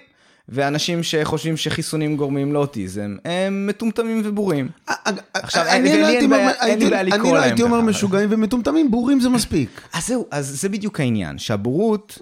ואנשים 0.49 1.03
שחושבים 1.03 1.57
שחיסונים 1.57 2.17
גורמים 2.17 2.53
לאוטיזם, 2.53 3.17
הם 3.25 3.67
מטומטמים 3.67 4.23
ובורים. 4.25 4.69
עכשיו, 5.35 5.65
אין 5.67 5.83
לי 5.83 6.29
בעיה 6.29 7.03
לקרוא 7.03 7.17
להם 7.17 7.21
אני 7.21 7.33
לא 7.33 7.39
הייתי 7.39 7.63
אומר 7.63 7.81
משוגעים 7.81 8.29
ומטומטמים, 8.33 8.91
בורים 8.91 9.21
זה 9.21 9.29
מספיק. 9.29 9.81
אז 9.93 10.07
זהו, 10.07 10.27
אז 10.31 10.61
זה 10.61 10.69
בדיוק 10.69 11.01
העניין, 11.01 11.39
שהבורות 11.39 12.19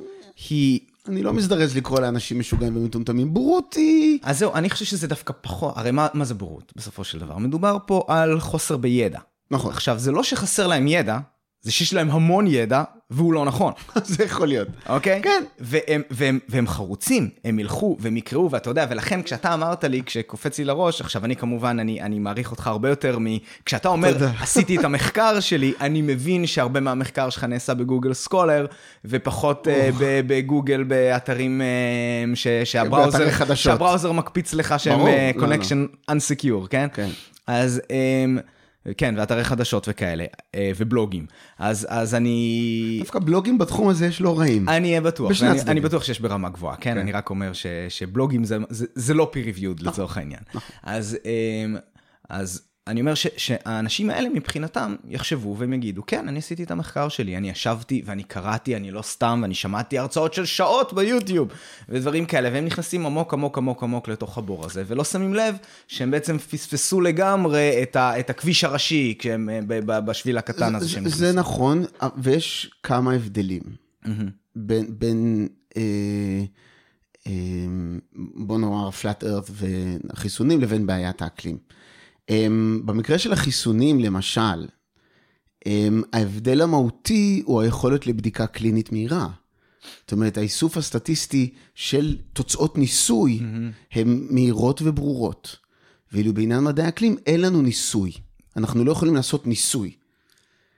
היא... 0.51 0.81
אני 1.09 1.23
לא 1.23 1.33
מזדרז 1.33 1.77
לקרוא 1.77 2.01
לאנשים 2.01 2.39
משוגעים 2.39 2.77
ומטומטמים, 2.77 3.35
בורות 3.35 3.75
היא... 3.75 4.19
אז 4.23 4.39
זהו, 4.39 4.55
אני 4.55 4.71
חושב 4.71 4.85
שזה 4.85 5.07
דווקא 5.07 5.33
פחות, 5.41 5.73
הרי 5.77 5.91
מה, 5.91 6.07
מה 6.15 6.25
זה 6.25 6.35
בורות 6.35 6.73
בסופו 6.77 7.05
של 7.05 7.19
דבר? 7.19 7.39
מדובר 7.39 7.79
פה 7.87 8.05
על 8.09 8.41
חוסר 8.41 8.77
בידע. 8.77 9.19
נכון. 9.51 9.73
עכשיו, 9.73 9.99
זה 9.99 10.13
לא 10.13 10.23
שחסר 10.23 10.67
להם 10.67 10.89
ידע, 10.89 11.19
זה 11.65 11.73
שיש 11.73 11.95
להם 11.95 12.11
המון 12.11 12.47
ידע, 12.47 12.83
והוא 13.11 13.33
לא 13.33 13.45
נכון. 13.45 13.73
זה 14.05 14.25
יכול 14.25 14.49
להיות. 14.49 14.69
אוקיי? 14.89 15.23
כן. 15.23 15.45
והם, 15.59 16.03
והם, 16.11 16.39
והם 16.49 16.67
חרוצים, 16.67 17.31
הם 17.45 17.59
ילכו 17.59 17.97
והם 18.01 18.17
יקראו, 18.17 18.51
ואתה 18.51 18.71
יודע, 18.71 18.87
ולכן 18.91 19.23
כשאתה 19.23 19.55
אמרת 19.55 19.85
לי, 19.85 20.03
כשקופץ 20.07 20.59
לי 20.59 20.65
לראש, 20.65 21.01
עכשיו 21.01 21.25
אני 21.25 21.37
כמובן, 21.37 21.79
אני, 21.81 22.03
אני 22.03 22.19
מעריך 22.19 22.51
אותך 22.51 22.67
הרבה 22.67 22.89
יותר 22.89 23.19
מ... 23.19 23.27
כשאתה 23.65 23.89
אומר. 23.89 24.17
עשיתי 24.43 24.77
את 24.77 24.85
המחקר 24.85 25.41
שלי, 25.41 25.73
אני 25.81 26.03
מבין 26.03 26.47
שהרבה 26.47 26.81
מהמחקר 26.81 27.31
שלך 27.31 27.45
נעשה 27.45 27.75
בגוגל 27.75 28.15
סקולר, 28.15 28.67
ופחות 29.05 29.67
uh, 29.67 29.71
בגוגל 30.27 30.83
באתרים 30.83 31.61
uh, 32.33 32.37
ש, 32.37 32.47
שהבראוזר. 32.65 33.55
שהבראוזר 33.55 34.13
מקפיץ 34.13 34.55
לך 34.55 34.75
שהם 34.79 34.99
ברור, 34.99 35.09
uh, 35.09 35.41
לא, 35.41 35.49
לא. 35.49 35.87
unsecure, 36.11 36.69
כן? 36.71 36.87
כן. 36.95 37.09
אז 37.47 37.81
um, 37.89 38.41
כן, 38.97 39.15
ואתרי 39.19 39.45
חדשות 39.45 39.87
וכאלה, 39.91 40.25
uh, 40.25 40.59
ובלוגים. 40.77 41.27
אז, 41.59 41.87
אז 41.91 42.15
אני... 42.15 42.99
דווקא 43.01 43.19
בלוגים 43.19 43.59
בתחום 43.59 43.89
הזה 43.89 44.07
יש 44.07 44.21
לא 44.21 44.39
רעים. 44.39 44.69
אני 44.69 44.89
אהיה 44.89 45.01
בטוח, 45.01 45.31
בשני 45.31 45.49
הצדדים. 45.49 45.73
אני 45.73 45.81
בטוח 45.81 46.05
שיש 46.05 46.21
ברמה 46.21 46.49
גבוהה, 46.49 46.77
כן? 46.77 46.95
כן. 46.95 46.99
אני 46.99 47.13
רק 47.13 47.31
אומר 47.31 47.53
ש, 47.53 47.67
שבלוגים 47.89 48.45
זה, 48.45 48.59
זה, 48.69 48.87
זה 48.95 49.15
לא 49.15 49.31
peer 49.35 49.57
reviewed 49.57 49.85
לצורך 49.85 50.17
העניין. 50.17 50.41
אז, 50.83 51.19
אמ, 51.25 51.77
אז 52.29 52.63
אני 52.87 53.01
אומר 53.01 53.15
ש, 53.15 53.27
שהאנשים 53.37 54.11
האלה 54.11 54.29
מבחינתם 54.29 54.95
יחשבו 55.09 55.57
והם 55.59 55.73
יגידו, 55.73 56.03
כן, 56.07 56.29
אני 56.29 56.39
עשיתי 56.39 56.63
את 56.63 56.71
המחקר 56.71 57.09
שלי, 57.09 57.37
אני 57.37 57.51
ישבתי 57.51 58.03
ואני 58.05 58.23
קראתי, 58.23 58.77
אני 58.77 58.91
לא 58.91 59.03
סתם, 59.03 59.39
ואני 59.43 59.55
שמעתי 59.55 59.99
הרצאות 59.99 60.35
של 60.35 60.45
שעות 60.45 60.93
ביוטיוב, 60.93 61.49
ודברים 61.89 62.27
כאלה, 62.27 62.49
והם 62.53 62.65
נכנסים 62.65 63.07
עמוק 63.07 63.33
עמוק 63.35 63.59
עמוק 63.59 63.83
עמוק 63.83 64.09
לתוך 64.09 64.39
הבור 64.39 64.65
הזה, 64.67 64.83
ולא 64.87 65.05
שמים 65.05 65.35
לב 65.35 65.57
שהם 65.89 66.11
בעצם 66.11 66.39
פספסו 66.39 67.01
לגמרי 67.01 67.83
את, 67.83 67.97
ה, 67.97 68.21
את 68.21 68.31
הכביש 68.31 68.65
הראשי, 68.65 69.15
כשהם 69.19 69.49
ב- 69.67 69.93
ב- 69.93 70.07
בשביל 70.07 70.39
הקטן 70.39 70.75
הזה 70.75 70.87
זה- 70.87 70.93
שהם 70.93 71.09
זה 71.09 71.33
נכון, 71.33 71.85
ויש 72.17 72.71
כמה 72.83 73.13
הבדלים. 73.13 73.63
בין, 74.57 74.87
בין 74.99 75.49
אה, 75.77 75.83
אה, 77.27 77.33
בוא 78.37 78.59
נאמר 78.59 78.89
flat 78.89 79.23
earth 79.25 79.51
וחיסונים 80.13 80.61
לבין 80.61 80.87
בעיית 80.87 81.23
האקלים. 81.23 81.59
אה, 82.31 82.47
במקרה 82.85 83.19
של 83.19 83.33
החיסונים, 83.33 84.01
למשל, 84.01 84.67
אה, 85.67 85.89
ההבדל 86.13 86.61
המהותי 86.61 87.43
הוא 87.45 87.61
היכולת 87.61 88.07
לבדיקה 88.07 88.47
קלינית 88.47 88.93
מהירה. 88.93 89.29
זאת 90.01 90.13
אומרת, 90.13 90.39
האיסוף 90.39 90.77
הסטטיסטי 90.77 91.55
של 91.75 92.17
תוצאות 92.33 92.79
ניסוי 92.79 93.41
הן 93.93 94.27
מהירות 94.31 94.83
וברורות. 94.83 95.57
ואילו 96.13 96.35
בעניין 96.35 96.65
מדעי 96.65 96.87
האקלים 96.87 97.17
אין 97.27 97.41
לנו 97.41 97.63
ניסוי. 97.63 98.13
אנחנו 98.57 98.85
לא 98.85 98.93
יכולים 98.93 99.15
לעשות 99.15 99.47
ניסוי. 99.47 99.93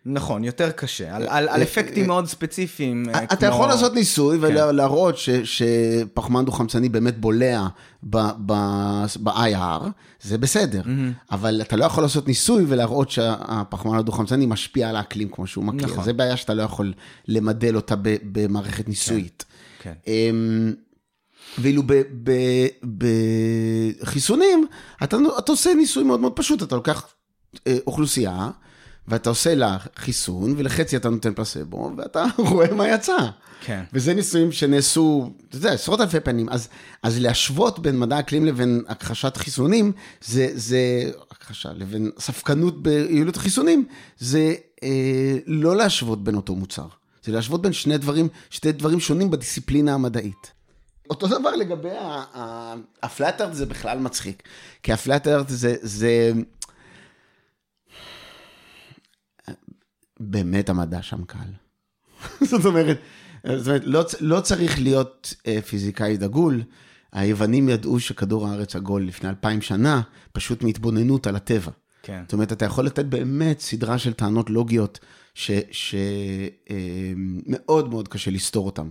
נכון, 0.09 0.45
יותר 0.45 0.71
קשה, 0.71 1.17
על, 1.17 1.23
על, 1.29 1.49
על 1.49 1.63
אפקטים 1.63 2.07
מאוד 2.07 2.27
ספציפיים. 2.27 3.07
אה, 3.15 3.23
אתה 3.25 3.37
כמו- 3.37 3.49
יכול 3.49 3.69
לעשות 3.69 3.95
ניסוי 3.95 4.39
כן. 4.39 4.45
ולהראות 4.45 5.19
ש- 5.19 5.31
שפחמן 5.31 6.45
דו-חמצני 6.45 6.89
באמת 6.89 7.21
בולע 7.21 7.67
ב-IR, 8.03 9.83
זה 10.23 10.39
בסדר. 10.39 10.83
אבל 11.31 11.61
אתה 11.63 11.77
לא 11.77 11.85
יכול 11.85 12.05
לעשות 12.05 12.29
ניסוי 12.29 12.65
ולהראות 12.69 13.11
שהפחמן 13.11 13.99
הדו-חמצני 13.99 14.47
משפיע 14.47 14.89
על 14.89 14.97
האקלים 14.97 15.29
כמו 15.29 15.47
שהוא 15.47 15.65
מכיר. 15.65 15.87
נכון. 15.89 16.05
זה 16.05 16.13
בעיה 16.13 16.37
שאתה 16.37 16.55
לא 16.55 16.63
יכול 16.63 16.93
למדל 17.29 17.77
אותה 17.77 17.97
ב- 17.97 18.17
במערכת 18.33 18.89
ניסויית. 18.89 19.45
כן. 19.83 19.93
אמ, 20.07 20.73
ואילו 21.59 21.83
בחיסונים, 24.01 24.67
אתה, 25.05 25.17
אתה 25.39 25.53
עושה 25.53 25.75
ניסוי 25.75 26.05
מאוד 26.05 26.21
מאוד 26.21 26.33
פשוט, 26.33 26.63
אתה 26.63 26.75
לוקח 26.77 27.07
אה, 27.67 27.77
אוכלוסייה, 27.87 28.51
ואתה 29.09 29.31
עושה 29.31 29.55
לה 29.55 29.77
חיסון, 29.97 30.55
ולחצי 30.57 30.97
אתה 30.97 31.11
נותן 31.11 31.35
פלסבו, 31.35 31.93
ואתה 31.97 32.25
רואה 32.51 32.75
מה 32.75 32.89
יצא. 32.89 33.17
כן. 33.61 33.83
וזה 33.93 34.15
ניסויים 34.15 34.53
שנעשו, 34.53 35.31
אתה 35.49 35.57
יודע, 35.57 35.73
עשרות 35.73 36.01
אלפי 36.01 36.21
פעמים. 36.21 36.49
אז, 36.49 36.69
אז 37.03 37.21
להשוות 37.21 37.79
בין 37.79 37.99
מדע 37.99 38.19
אקלים 38.19 38.47
לבין 38.47 38.83
הכחשת 38.89 39.37
חיסונים, 39.37 39.93
זה, 40.25 40.49
זה, 40.55 41.11
הכחשה, 41.31 41.73
לבין 41.73 42.11
ספקנות 42.19 42.83
ביעילות 42.83 43.37
החיסונים, 43.37 43.87
זה 44.19 44.55
אה, 44.83 45.37
לא 45.47 45.77
להשוות 45.77 46.25
בין 46.25 46.35
אותו 46.35 46.55
מוצר. 46.55 46.87
זה 47.25 47.33
להשוות 47.33 47.63
בין 47.63 47.73
שני 47.73 47.99
דברים, 47.99 48.29
שתי 48.51 48.73
דברים 48.73 49.01
שונים 49.01 49.31
בדיסציפלינה 49.31 49.95
המדעית. 49.95 50.53
אותו 51.11 51.27
דבר 51.27 51.57
לגבי 51.57 51.89
הפלאט-ארט 53.03 53.55
זה 53.55 53.67
בכלל 53.67 53.99
מצחיק. 53.99 54.43
כי 54.83 54.93
הפלאט-ארט 54.93 55.49
זה, 55.49 55.75
זה... 55.83 56.33
באמת 60.21 60.69
המדע 60.69 61.03
שם 61.03 61.25
קל. 61.25 61.49
זאת 62.51 62.65
אומרת, 62.65 62.99
זאת 63.57 63.67
אומרת 63.67 63.83
לא, 63.85 64.05
לא 64.21 64.41
צריך 64.41 64.81
להיות 64.81 65.35
אה, 65.47 65.63
פיזיקאי 65.63 66.17
דגול. 66.17 66.63
היוונים 67.13 67.69
ידעו 67.69 68.01
שכדור 68.01 68.49
הארץ 68.49 68.77
עגול 68.77 69.07
לפני 69.07 69.29
אלפיים 69.29 69.63
שנה, 69.63 70.03
פשוט 70.33 70.63
מהתבוננות 70.63 71.27
על 71.27 71.37
הטבע. 71.37 71.71
כן. 72.03 72.23
זאת 72.25 72.33
אומרת, 72.33 72.53
אתה 72.53 72.65
יכול 72.65 72.87
לתת 72.87 73.05
באמת 73.05 73.61
סדרה 73.61 73.99
של 73.99 74.13
טענות 74.13 74.51
לוגיות 74.51 74.99
שמאוד 75.71 76.31
מאוד 77.91 78.09
קשה 78.09 78.31
לסתור 78.31 78.67
אותן. 78.67 78.89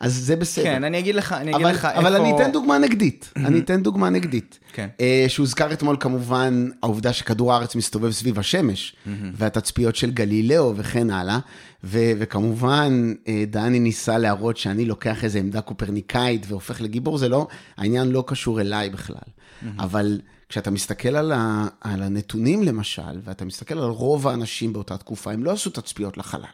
אז 0.00 0.14
זה 0.14 0.36
בסדר. 0.36 0.64
כן, 0.64 0.84
אני 0.84 0.98
אגיד 0.98 1.14
לך, 1.14 1.32
אני 1.32 1.50
אגיד 1.50 1.66
אבל, 1.66 1.74
לך 1.74 1.84
אבל 1.84 2.14
איפה... 2.14 2.26
אני 2.26 2.36
אתן 2.36 2.52
דוגמה 2.52 2.78
נגדית, 2.78 3.32
אני 3.36 3.58
אתן 3.58 3.82
דוגמה 3.82 4.10
נגדית. 4.10 4.58
כן. 4.72 4.88
אה, 5.00 5.24
שהוזכר 5.28 5.72
אתמול 5.72 5.96
כמובן 6.00 6.68
העובדה 6.82 7.12
שכדור 7.12 7.52
הארץ 7.52 7.74
מסתובב 7.74 8.10
סביב 8.10 8.38
השמש, 8.38 8.96
והתצפיות 9.34 9.96
של 9.96 10.10
גלילאו 10.10 10.76
וכן 10.76 11.10
הלאה, 11.10 11.38
ו- 11.84 12.12
וכמובן 12.18 13.12
אה, 13.28 13.44
דני 13.50 13.80
ניסה 13.80 14.18
להראות 14.18 14.56
שאני 14.56 14.84
לוקח 14.84 15.24
איזו 15.24 15.38
עמדה 15.38 15.60
קופרניקאית 15.60 16.46
והופך 16.48 16.80
לגיבור, 16.80 17.18
זה 17.18 17.28
לא, 17.28 17.46
העניין 17.76 18.08
לא 18.08 18.24
קשור 18.26 18.60
אליי 18.60 18.90
בכלל. 18.90 19.16
אבל 19.78 20.20
כשאתה 20.48 20.70
מסתכל 20.70 21.16
על, 21.16 21.32
ה- 21.32 21.66
על 21.80 22.02
הנתונים 22.02 22.62
למשל, 22.62 23.02
ואתה 23.24 23.44
מסתכל 23.44 23.78
על 23.78 23.84
רוב 23.90 24.28
האנשים 24.28 24.72
באותה 24.72 24.96
תקופה, 24.96 25.32
הם 25.32 25.44
לא 25.44 25.50
עשו 25.50 25.70
תצפיות 25.70 26.18
לחלל. 26.18 26.44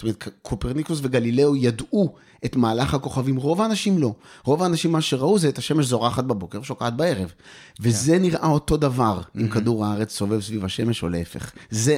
זאת 0.00 0.02
אומרת, 0.02 0.28
קופרניקוס 0.42 0.98
וגלילאו 1.02 1.56
ידעו 1.56 2.14
את 2.44 2.56
מהלך 2.56 2.94
הכוכבים, 2.94 3.36
רוב 3.36 3.60
האנשים 3.60 3.98
לא. 3.98 4.14
רוב 4.44 4.62
האנשים 4.62 4.92
מה 4.92 5.00
שראו 5.00 5.38
זה 5.38 5.48
את 5.48 5.58
השמש 5.58 5.86
זורחת 5.86 6.24
בבוקר 6.24 6.60
ושוקעת 6.60 6.96
בערב. 6.96 7.32
וזה 7.80 8.18
נראה 8.18 8.48
אותו 8.48 8.76
דבר 8.76 9.20
אם 9.36 9.48
כדור 9.48 9.86
הארץ 9.86 10.12
סובב 10.12 10.40
סביב 10.40 10.64
השמש 10.64 11.02
או 11.02 11.08
להפך. 11.08 11.52
זה, 11.70 11.96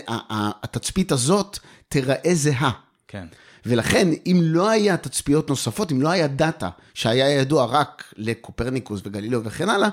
התצפית 0.62 1.12
הזאת 1.12 1.58
תיראה 1.88 2.34
זהה. 2.34 2.70
כן. 3.08 3.26
ולכן, 3.66 4.08
אם 4.26 4.40
לא 4.42 4.70
היה 4.70 4.96
תצפיות 4.96 5.48
נוספות, 5.48 5.92
אם 5.92 6.02
לא 6.02 6.08
היה 6.08 6.26
דאטה 6.26 6.68
שהיה 6.94 7.30
ידוע 7.30 7.64
רק 7.64 8.14
לקופרניקוס 8.16 9.00
וגלילאו 9.04 9.44
וכן 9.44 9.68
הלאה, 9.68 9.88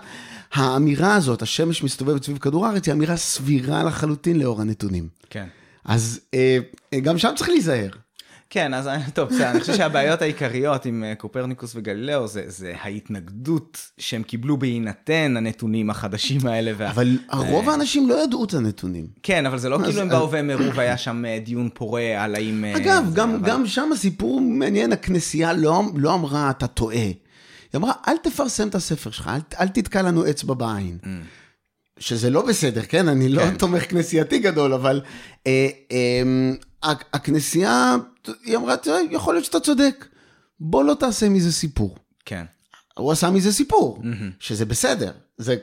האמירה 0.53 1.15
הזאת, 1.15 1.41
השמש 1.41 1.83
מסתובבת 1.83 2.23
סביב 2.23 2.37
כדור 2.37 2.65
הארץ, 2.65 2.87
היא 2.87 2.93
אמירה 2.93 3.17
סבירה 3.17 3.83
לחלוטין 3.83 4.39
לאור 4.39 4.61
הנתונים. 4.61 5.07
כן. 5.29 5.47
אז 5.85 6.19
אה, 6.33 6.57
אה, 6.93 6.99
גם 6.99 7.17
שם 7.17 7.31
צריך 7.35 7.49
להיזהר. 7.49 7.89
כן, 8.51 8.73
אז 8.73 8.87
אני- 8.87 9.03
טוב, 9.13 9.29
בסדר, 9.29 9.51
אני 9.51 9.59
חושב 9.59 9.75
שהבעיות 9.75 10.21
העיקריות 10.21 10.85
עם 10.85 11.03
אה, 11.03 11.15
קופרניקוס 11.15 11.71
וגלילאו 11.75 12.27
זה, 12.27 12.43
זה 12.47 12.73
ההתנגדות 12.81 13.77
שהם 13.97 14.23
קיבלו 14.23 14.57
בהינתן 14.57 15.33
הנתונים 15.37 15.89
החדשים 15.89 16.47
האלה. 16.47 16.71
וה... 16.77 16.89
אבל 16.91 17.17
רוב 17.31 17.69
האנשים 17.69 18.09
לא 18.09 18.23
ידעו 18.23 18.43
את 18.43 18.53
הנתונים. 18.53 19.07
כן, 19.23 19.45
אבל 19.45 19.57
זה 19.57 19.69
לא 19.69 19.77
כאילו 19.85 20.01
הם 20.01 20.09
באו 20.09 20.31
והם 20.31 20.49
הראו 20.49 20.73
והיה 20.75 20.97
שם 20.97 21.25
אה, 21.25 21.39
דיון 21.45 21.69
פורה 21.73 22.23
על 22.23 22.35
האם... 22.35 22.65
אה, 22.65 22.77
אגב, 22.77 23.03
גם, 23.13 23.35
אבל- 23.35 23.49
גם 23.49 23.67
שם 23.67 23.89
הסיפור 23.93 24.41
מעניין, 24.41 24.91
הכנסייה 24.93 25.53
לא, 25.53 25.83
לא 25.95 26.13
אמרה, 26.13 26.49
אתה 26.49 26.67
טועה. 26.67 26.95
היא 26.95 27.13
אמרה, 27.75 27.93
אל 28.07 28.17
תפרסם 28.23 28.67
את 28.67 28.75
הספר 28.75 29.11
שלך, 29.11 29.27
אל, 29.33 29.39
אל 29.59 29.67
תתקע 29.67 30.01
לנו 30.01 30.29
אצבע 30.29 30.53
בעין. 30.53 30.97
שזה 31.99 32.29
לא 32.29 32.45
בסדר, 32.47 32.81
כן? 32.81 33.07
אני 33.07 33.29
לא 33.29 33.41
כן. 33.41 33.57
תומך 33.57 33.89
כנסייתי 33.89 34.39
גדול, 34.39 34.73
אבל 34.73 35.01
אה, 35.47 35.67
אה, 35.91 36.21
ה- 36.91 37.15
הכנסייה, 37.15 37.95
היא 38.43 38.57
אמרה, 38.57 38.77
"תראה, 38.77 38.99
יכול 39.11 39.33
להיות 39.33 39.45
שאתה 39.45 39.59
צודק, 39.59 40.05
בוא 40.59 40.83
לא 40.83 40.93
תעשה 40.93 41.29
מזה 41.29 41.51
סיפור. 41.51 41.97
כן. 42.25 42.45
הוא 42.97 43.11
עשה 43.11 43.29
מזה 43.29 43.53
סיפור, 43.53 44.03
שזה 44.39 44.65
בסדר, 44.65 45.11
זה 45.37 45.55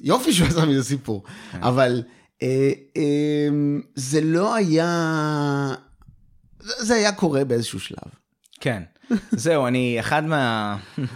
יופי 0.00 0.32
שהוא 0.32 0.48
עשה 0.48 0.64
מזה 0.66 0.84
סיפור, 0.84 1.24
אבל 1.54 2.02
אה, 2.42 2.70
אה, 2.96 3.48
זה 3.94 4.20
לא 4.20 4.54
היה, 4.54 5.74
זה 6.60 6.84
זה 6.84 6.94
היה 6.94 7.12
קורה 7.12 7.44
באיזשהו 7.44 7.80
שלב. 7.80 8.08
כן. 8.60 8.82
זהו, 9.30 9.66
אני, 9.66 9.96
אחד 10.00 10.24
מה... 10.24 10.76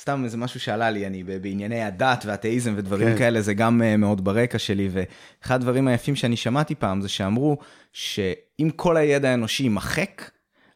סתם 0.00 0.24
איזה 0.24 0.36
משהו 0.36 0.60
שעלה 0.60 0.90
לי, 0.90 1.06
אני 1.06 1.22
בענייני 1.22 1.82
הדת 1.82 2.24
והאתאיזם 2.26 2.74
ודברים 2.76 3.08
כן. 3.08 3.18
כאלה, 3.18 3.40
זה 3.40 3.54
גם 3.54 3.82
אה, 3.82 3.96
מאוד 3.96 4.24
ברקע 4.24 4.58
שלי, 4.58 4.88
ואחד 4.92 5.54
הדברים 5.54 5.88
היפים 5.88 6.16
שאני 6.16 6.36
שמעתי 6.36 6.74
פעם 6.74 7.00
זה 7.00 7.08
שאמרו 7.08 7.58
שאם 7.92 8.70
כל 8.76 8.96
הידע 8.96 9.30
האנושי 9.30 9.62
יימחק, 9.62 10.30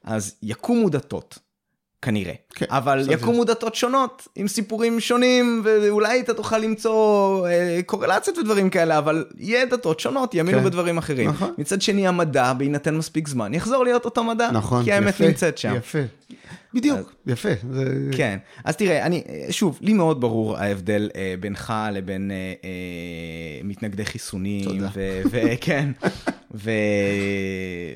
אז 0.05 0.37
יקומו 0.43 0.89
דתות. 0.89 1.39
כנראה. 2.03 2.33
כן, 2.55 2.67
אבל 2.69 3.07
יקומו 3.11 3.47
זה... 3.47 3.55
דתות 3.55 3.75
שונות 3.75 4.29
עם 4.37 4.49
סיפורים 4.49 5.01
שונים 5.01 5.63
ואולי 5.65 6.21
אתה 6.21 6.35
תוכל 6.35 6.59
למצוא 6.59 7.47
אה, 7.49 7.81
קורלציות 7.87 8.39
ודברים 8.39 8.71
כאלה 8.71 8.99
אבל 8.99 9.25
יהיה 9.39 9.67
דתות 9.67 10.01
שונות 10.01 10.35
יאמינו 10.35 10.59
כן. 10.59 10.65
בדברים 10.65 10.99
אחרים. 10.99 11.29
נכון. 11.31 11.55
מצד 11.59 11.83
שני 11.83 12.09
המדע 12.09 12.53
בהינתן 12.53 12.97
מספיק 12.97 13.29
זמן 13.29 13.55
יחזור 13.55 13.85
להיות 13.85 14.05
אותו 14.05 14.25
מדע. 14.25 14.51
נכון, 14.51 14.85
כי 14.85 14.93
האמת 14.93 15.15
יפה, 15.15 15.27
נמצאת 15.27 15.59
שם. 15.59 15.75
יפה. 15.77 15.99
בדיוק, 16.75 16.99
אז, 16.99 17.33
יפה. 17.33 17.49
זה... 17.73 18.09
כן, 18.13 18.39
אז 18.65 18.77
תראה, 18.77 19.07
אני, 19.07 19.25
שוב, 19.51 19.79
לי 19.81 19.93
מאוד 19.93 20.21
ברור 20.21 20.57
ההבדל 20.57 21.11
אה, 21.17 21.35
בינך 21.41 21.73
לבין 21.93 22.31
אה, 22.31 22.37
אה, 22.65 23.61
מתנגדי 23.65 24.05
חיסונים. 24.05 24.83
וכן, 25.31 25.91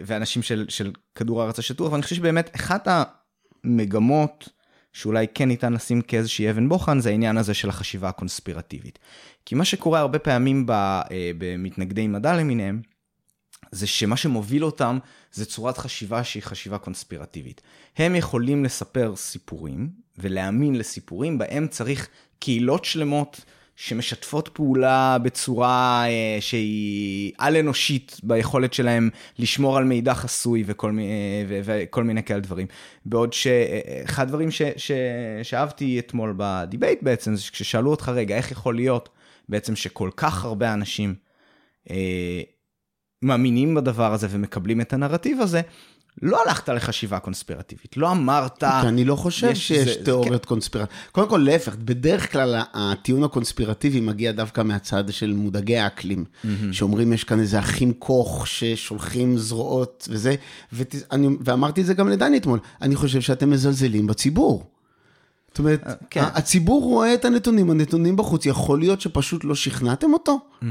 ואנשים 0.06 0.42
של, 0.42 0.66
של 0.68 0.92
כדור 1.14 1.42
הארץ 1.42 1.58
השטוח, 1.58 1.92
ואני 1.92 2.02
חושב 2.02 2.16
שבאמת 2.16 2.50
אחת 2.56 2.88
המגמות 3.64 4.48
שאולי 4.92 5.26
כן 5.34 5.48
ניתן 5.48 5.72
לשים 5.72 6.00
כאיזושהי 6.02 6.50
אבן 6.50 6.68
בוחן, 6.68 7.00
זה 7.00 7.10
העניין 7.10 7.36
הזה 7.38 7.54
של 7.54 7.68
החשיבה 7.68 8.08
הקונספירטיבית. 8.08 8.98
כי 9.46 9.54
מה 9.54 9.64
שקורה 9.64 10.00
הרבה 10.00 10.18
פעמים 10.18 10.66
אה, 10.70 11.02
במתנגדי 11.38 12.06
מדע 12.06 12.36
למיניהם, 12.36 12.82
זה 13.70 13.86
שמה 13.86 14.16
שמוביל 14.16 14.64
אותם 14.64 14.98
זה 15.32 15.44
צורת 15.44 15.78
חשיבה 15.78 16.24
שהיא 16.24 16.42
חשיבה 16.42 16.78
קונספירטיבית. 16.78 17.62
הם 17.96 18.14
יכולים 18.14 18.64
לספר 18.64 19.16
סיפורים 19.16 19.90
ולהאמין 20.18 20.74
לסיפורים 20.74 21.38
בהם 21.38 21.68
צריך 21.68 22.08
קהילות 22.38 22.84
שלמות 22.84 23.44
שמשתפות 23.76 24.48
פעולה 24.52 25.18
בצורה 25.22 26.04
אה, 26.06 26.36
שהיא 26.40 27.32
על-אנושית 27.38 28.20
ביכולת 28.22 28.72
שלהם 28.72 29.10
לשמור 29.38 29.78
על 29.78 29.84
מידע 29.84 30.14
חסוי 30.14 30.64
וכל, 30.66 30.98
אה, 30.98 31.44
ו, 31.48 31.60
וכל 31.64 32.04
מיני 32.04 32.22
כאלה 32.22 32.40
דברים. 32.40 32.66
בעוד 33.06 33.32
שאחד 33.32 34.22
הדברים 34.22 34.50
ש, 34.50 34.62
ש, 34.76 34.92
שאהבתי 35.42 35.98
אתמול 35.98 36.34
בדיבייט 36.36 37.02
בעצם, 37.02 37.36
זה 37.36 37.42
כששאלו 37.52 37.90
אותך, 37.90 38.08
רגע, 38.08 38.36
איך 38.36 38.50
יכול 38.50 38.74
להיות 38.74 39.08
בעצם 39.48 39.76
שכל 39.76 40.10
כך 40.16 40.44
הרבה 40.44 40.72
אנשים 40.72 41.14
אה, 41.90 42.42
מאמינים 43.22 43.74
בדבר 43.74 44.12
הזה 44.12 44.26
ומקבלים 44.30 44.80
את 44.80 44.92
הנרטיב 44.92 45.40
הזה, 45.40 45.60
לא 46.22 46.42
הלכת 46.46 46.68
לחשיבה 46.68 47.18
קונספירטיבית, 47.18 47.96
לא 47.96 48.10
אמרת... 48.10 48.64
כי 48.64 48.88
אני 48.88 49.04
לא 49.04 49.16
חושב 49.16 49.54
שיש 49.54 49.98
זה, 49.98 50.04
תיאוריות 50.04 50.42
כן. 50.42 50.48
קונספירטיביות. 50.48 51.08
קודם 51.12 51.28
כל, 51.28 51.38
להפך, 51.38 51.76
בדרך 51.76 52.32
כלל 52.32 52.62
הטיעון 52.74 53.24
הקונספירטיבי 53.24 54.00
מגיע 54.00 54.32
דווקא 54.32 54.60
מהצד 54.60 55.04
של 55.10 55.32
מודאגי 55.32 55.76
האקלים, 55.76 56.24
mm-hmm. 56.24 56.48
שאומרים 56.72 57.12
יש 57.12 57.24
כאן 57.24 57.40
איזה 57.40 57.58
אחים 57.58 57.92
כוך 57.98 58.46
ששולחים 58.46 59.38
זרועות 59.38 60.08
וזה, 60.10 60.34
ות, 60.72 60.94
אני, 61.12 61.28
ואמרתי 61.40 61.80
את 61.80 61.86
זה 61.86 61.94
גם 61.94 62.08
לדני 62.08 62.36
אתמול, 62.36 62.58
אני 62.82 62.96
חושב 62.96 63.20
שאתם 63.20 63.50
מזלזלים 63.50 64.06
בציבור. 64.06 64.70
זאת 65.48 65.58
אומרת, 65.58 65.86
אה, 65.86 65.92
כן. 66.10 66.22
הציבור 66.34 66.82
רואה 66.82 67.14
את 67.14 67.24
הנתונים, 67.24 67.70
הנתונים 67.70 68.16
בחוץ, 68.16 68.46
יכול 68.46 68.78
להיות 68.78 69.00
שפשוט 69.00 69.44
לא 69.44 69.54
שכנעתם 69.54 70.12
אותו. 70.12 70.38
Mm-hmm. 70.62 70.64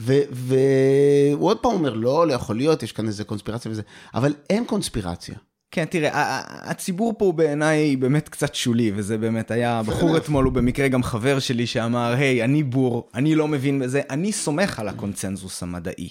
והוא 0.00 1.48
עוד 1.48 1.58
פעם 1.58 1.72
אומר, 1.72 1.94
לא, 1.94 2.26
לא 2.26 2.32
יכול 2.32 2.56
להיות, 2.56 2.82
יש 2.82 2.92
כאן 2.92 3.06
איזה 3.06 3.24
קונספירציה 3.24 3.70
וזה, 3.70 3.82
אבל 4.14 4.34
אין 4.50 4.64
קונספירציה. 4.64 5.34
כן, 5.70 5.84
תראה, 5.84 6.40
הציבור 6.46 7.14
פה 7.18 7.32
בעיניי 7.32 7.96
באמת 7.96 8.28
קצת 8.28 8.54
שולי, 8.54 8.92
וזה 8.94 9.18
באמת 9.18 9.50
היה, 9.50 9.82
בחור 9.86 10.16
אתמול 10.16 10.44
הוא 10.44 10.52
במקרה 10.52 10.88
גם 10.88 11.02
חבר 11.02 11.38
שלי 11.38 11.66
שאמר, 11.66 12.12
היי, 12.12 12.44
אני 12.44 12.62
בור, 12.62 13.08
אני 13.14 13.34
לא 13.34 13.48
מבין 13.48 13.78
בזה, 13.78 14.00
אני 14.10 14.32
סומך 14.32 14.80
על 14.80 14.88
הקונצנזוס 14.88 15.62
המדעי. 15.62 16.08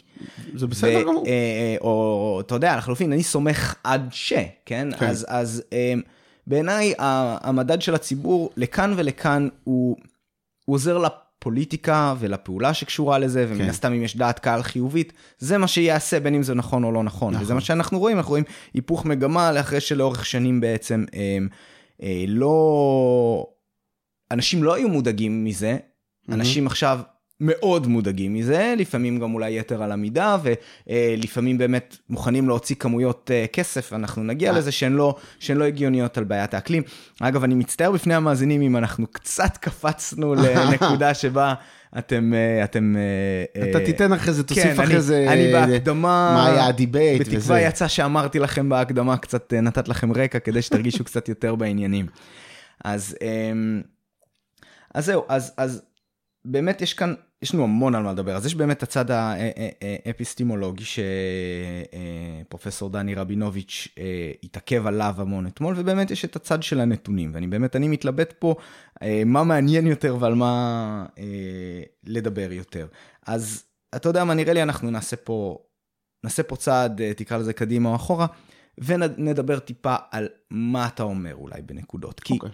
זה 0.55 0.67
בסדר 0.67 1.01
גמור. 1.01 1.23
אה, 1.27 1.31
אה, 1.31 1.75
או, 1.81 2.41
אתה 2.45 2.55
יודע, 2.55 2.77
לחלופין, 2.77 3.13
אני 3.13 3.23
סומך 3.23 3.75
עד 3.83 4.09
ש, 4.11 4.33
כן? 4.65 4.87
כן. 4.99 5.05
אז, 5.05 5.25
אז 5.29 5.63
אה, 5.73 5.93
בעיניי 6.47 6.93
המדד 6.97 7.81
של 7.81 7.95
הציבור, 7.95 8.49
לכאן 8.57 8.93
ולכאן, 8.97 9.47
הוא, 9.63 9.97
הוא 10.65 10.75
עוזר 10.75 10.97
לפ... 10.97 11.11
לפוליטיקה 11.39 12.15
ולפעולה 12.19 12.73
שקשורה 12.73 13.19
לזה, 13.19 13.45
ומן 13.49 13.63
כן. 13.63 13.69
הסתם 13.69 13.93
אם 13.93 14.03
יש 14.03 14.17
דעת 14.17 14.39
קהל 14.39 14.63
חיובית, 14.63 15.13
זה 15.37 15.57
מה 15.57 15.67
שיעשה 15.67 16.19
בין 16.19 16.35
אם 16.35 16.43
זה 16.43 16.53
נכון 16.55 16.83
או 16.83 16.91
לא 16.91 17.03
נכון. 17.03 17.33
נכון. 17.33 17.43
וזה 17.43 17.53
מה 17.53 17.61
שאנחנו 17.61 17.99
רואים, 17.99 18.17
אנחנו 18.17 18.29
רואים 18.29 18.43
היפוך 18.73 19.05
מגמה 19.05 19.51
לאחרי 19.51 19.79
שלאורך 19.79 20.25
שנים 20.25 20.61
בעצם 20.61 21.05
אה, 21.13 21.37
אה, 22.03 22.25
לא... 22.27 23.45
אנשים 24.31 24.63
לא 24.63 24.73
היו 24.73 24.89
מודאגים 24.89 25.45
מזה, 25.45 25.77
אנשים 26.29 26.63
mm-hmm. 26.63 26.69
עכשיו 26.71 26.99
מאוד 27.41 27.87
מודאגים 27.87 28.33
מזה, 28.33 28.73
לפעמים 28.77 29.19
גם 29.19 29.33
אולי 29.33 29.59
יתר 29.59 29.83
על 29.83 29.91
המידה, 29.91 30.37
ולפעמים 30.87 31.57
באמת 31.57 31.97
מוכנים 32.09 32.47
להוציא 32.47 32.75
כמויות 32.75 33.31
אה, 33.33 33.45
כסף, 33.53 33.93
אנחנו 33.93 34.23
נגיע 34.23 34.51
לזה 34.51 34.71
שהן 34.71 34.93
לא, 34.93 35.15
שהן 35.39 35.57
לא 35.57 35.63
הגיוניות 35.63 36.17
על 36.17 36.23
בעיית 36.23 36.53
האקלים. 36.53 36.83
אגב, 37.19 37.43
אני 37.43 37.55
מצטער 37.55 37.91
בפני 37.91 38.15
המאזינים 38.15 38.61
אם 38.61 38.77
אנחנו 38.77 39.07
קצת 39.07 39.57
קפצנו 39.57 40.35
לנקודה 40.43 41.13
שבה... 41.13 41.53
אתם, 41.97 42.33
אה, 42.33 42.63
אתם... 42.63 42.95
אה, 43.55 43.69
אתה 43.69 43.79
תיתן 43.85 44.13
אחרי 44.13 44.33
זה, 44.33 44.43
תוסיף 44.43 44.63
כן, 44.63 44.83
אחרי 44.83 45.01
זה... 45.01 45.25
אני 45.29 45.51
בהקדמה... 45.51 46.31
מה 46.35 46.47
היה 46.47 46.67
ה 46.67 46.75
debate 46.75 47.21
וזה. 47.21 47.37
בתקווה 47.37 47.61
יצא 47.61 47.87
שאמרתי 47.87 48.39
לכם 48.39 48.69
בהקדמה, 48.69 49.17
קצת 49.17 49.53
נתת 49.53 49.87
לכם 49.87 50.13
רקע 50.13 50.39
כדי 50.39 50.61
שתרגישו 50.61 51.03
קצת 51.03 51.29
יותר 51.29 51.55
בעניינים. 51.55 52.05
אז, 52.83 53.15
אז 54.93 55.05
זהו, 55.05 55.23
אז, 55.27 55.53
אז 55.57 55.81
באמת 56.45 56.81
יש 56.81 56.93
כאן 56.93 57.13
יש 57.41 57.53
לנו 57.53 57.63
המון 57.63 57.95
על 57.95 58.03
מה 58.03 58.11
לדבר, 58.11 58.35
אז 58.35 58.45
יש 58.45 58.55
באמת 58.55 58.83
הצד 58.83 59.05
האפיסטימולוגי 59.11 60.83
שפרופסור 62.45 62.89
דני 62.89 63.15
רבינוביץ' 63.15 63.87
אה, 63.97 64.31
התעכב 64.43 64.87
עליו 64.87 65.15
המון 65.17 65.47
אתמול, 65.47 65.73
ובאמת 65.77 66.11
יש 66.11 66.25
את 66.25 66.35
הצד 66.35 66.63
של 66.63 66.79
הנתונים, 66.79 67.31
ואני 67.33 67.47
באמת, 67.47 67.75
אני 67.75 67.87
מתלבט 67.87 68.33
פה 68.39 68.55
אה, 69.01 69.23
מה 69.25 69.43
מעניין 69.43 69.87
יותר 69.87 70.17
ועל 70.19 70.35
מה 70.35 71.05
אה, 71.17 71.83
לדבר 72.03 72.51
יותר. 72.51 72.87
אז 73.27 73.63
אתה 73.95 74.09
יודע 74.09 74.23
מה, 74.23 74.33
נראה 74.33 74.53
לי 74.53 74.63
אנחנו 74.63 74.91
נעשה 74.91 75.15
פה, 75.15 75.57
נעשה 76.23 76.43
פה 76.43 76.55
צעד, 76.55 77.01
תקרא 77.17 77.37
לזה 77.37 77.53
קדימה 77.53 77.89
או 77.89 77.95
אחורה, 77.95 78.27
ונדבר 78.77 79.59
טיפה 79.59 79.95
על 80.11 80.27
מה 80.51 80.87
אתה 80.87 81.03
אומר 81.03 81.35
אולי 81.35 81.61
בנקודות. 81.61 82.19
כי... 82.19 82.33
Okay. 82.33 82.35
אוקיי. 82.35 82.51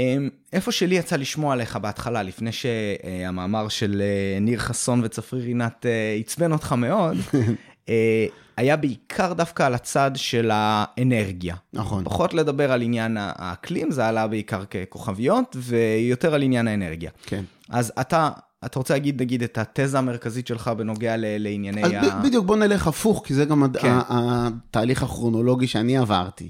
אמ, 0.00 0.28
איפה 0.52 0.72
שלי 0.72 0.94
יצא 0.94 1.16
לשמוע 1.16 1.52
עליך 1.52 1.76
בהתחלה, 1.76 2.22
לפני 2.22 2.50
שהמאמר 2.52 3.68
של 3.68 4.02
אה, 4.02 4.40
ניר 4.40 4.58
חסון 4.58 5.00
וצפריר 5.04 5.44
רינת 5.44 5.86
אה, 5.86 6.16
עצבן 6.20 6.52
אותך 6.52 6.72
מאוד, 6.72 7.16
אה, 7.88 8.26
היה 8.56 8.76
בעיקר 8.76 9.32
דווקא 9.32 9.62
על 9.62 9.74
הצד 9.74 10.10
של 10.14 10.50
האנרגיה. 10.52 11.56
נכון. 11.72 12.04
פחות 12.04 12.34
לדבר 12.34 12.72
על 12.72 12.82
עניין 12.82 13.16
האקלים, 13.20 13.90
זה 13.90 14.06
עלה 14.06 14.26
בעיקר 14.26 14.64
ככוכביות, 14.64 15.56
ויותר 15.60 16.34
על 16.34 16.42
עניין 16.42 16.68
האנרגיה. 16.68 17.10
כן. 17.26 17.44
אז 17.68 17.92
אתה, 18.00 18.30
אתה 18.64 18.78
רוצה 18.78 18.94
להגיד, 18.94 19.22
נגיד, 19.22 19.42
את 19.42 19.58
התזה 19.58 19.98
המרכזית 19.98 20.46
שלך 20.46 20.68
בנוגע 20.68 21.16
ל- 21.16 21.36
לענייני 21.38 21.84
אז 21.84 21.92
ה... 21.92 22.20
בדיוק, 22.24 22.46
בוא 22.46 22.56
נלך 22.56 22.86
הפוך, 22.86 23.22
כי 23.26 23.34
זה 23.34 23.44
גם 23.44 23.72
כן. 23.80 23.92
התהליך 24.08 25.02
הכרונולוגי 25.02 25.66
שאני 25.66 25.98
עברתי. 25.98 26.48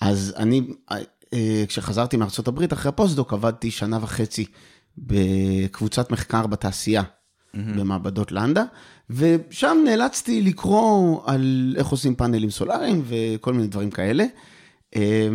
אז 0.00 0.34
אני, 0.36 0.62
כשחזרתי 1.68 2.16
מארצות 2.16 2.48
הברית, 2.48 2.72
אחרי 2.72 2.88
הפוסט-דוק, 2.88 3.32
עבדתי 3.32 3.70
שנה 3.70 3.98
וחצי 4.02 4.44
בקבוצת 4.98 6.10
מחקר 6.10 6.46
בתעשייה, 6.46 7.02
mm-hmm. 7.02 7.58
במעבדות 7.76 8.32
לנדה, 8.32 8.64
ושם 9.10 9.78
נאלצתי 9.84 10.42
לקרוא 10.42 11.20
על 11.26 11.74
איך 11.78 11.86
עושים 11.86 12.14
פאנלים 12.14 12.50
סולאריים 12.50 13.02
וכל 13.06 13.52
מיני 13.52 13.66
דברים 13.66 13.90
כאלה. 13.90 14.24
אה, 14.96 15.28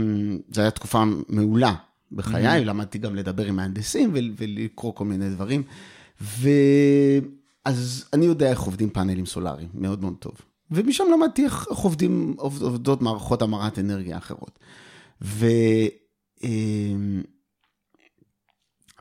זו 0.51 0.61
הייתה 0.61 0.75
תקופה 0.75 1.03
מעולה 1.29 1.73
בחיי, 2.11 2.61
mm-hmm. 2.61 2.65
למדתי 2.65 2.97
גם 2.97 3.15
לדבר 3.15 3.45
עם 3.45 3.55
מהנדסים 3.55 4.13
ולקרוא 4.13 4.93
כל 4.93 5.05
מיני 5.05 5.29
דברים. 5.29 5.63
ואז 6.21 8.05
אני 8.13 8.25
יודע 8.25 8.49
איך 8.49 8.59
עובדים 8.59 8.89
פאנלים 8.89 9.25
סולאריים, 9.25 9.69
מאוד 9.73 10.01
מאוד 10.01 10.15
טוב. 10.19 10.33
ומשם 10.71 11.03
למדתי 11.13 11.43
איך 11.43 11.67
עובדים, 11.67 12.35
עובדות 12.37 13.01
מערכות 13.01 13.41
המרת 13.41 13.79
אנרגיה 13.79 14.17
אחרות. 14.17 14.59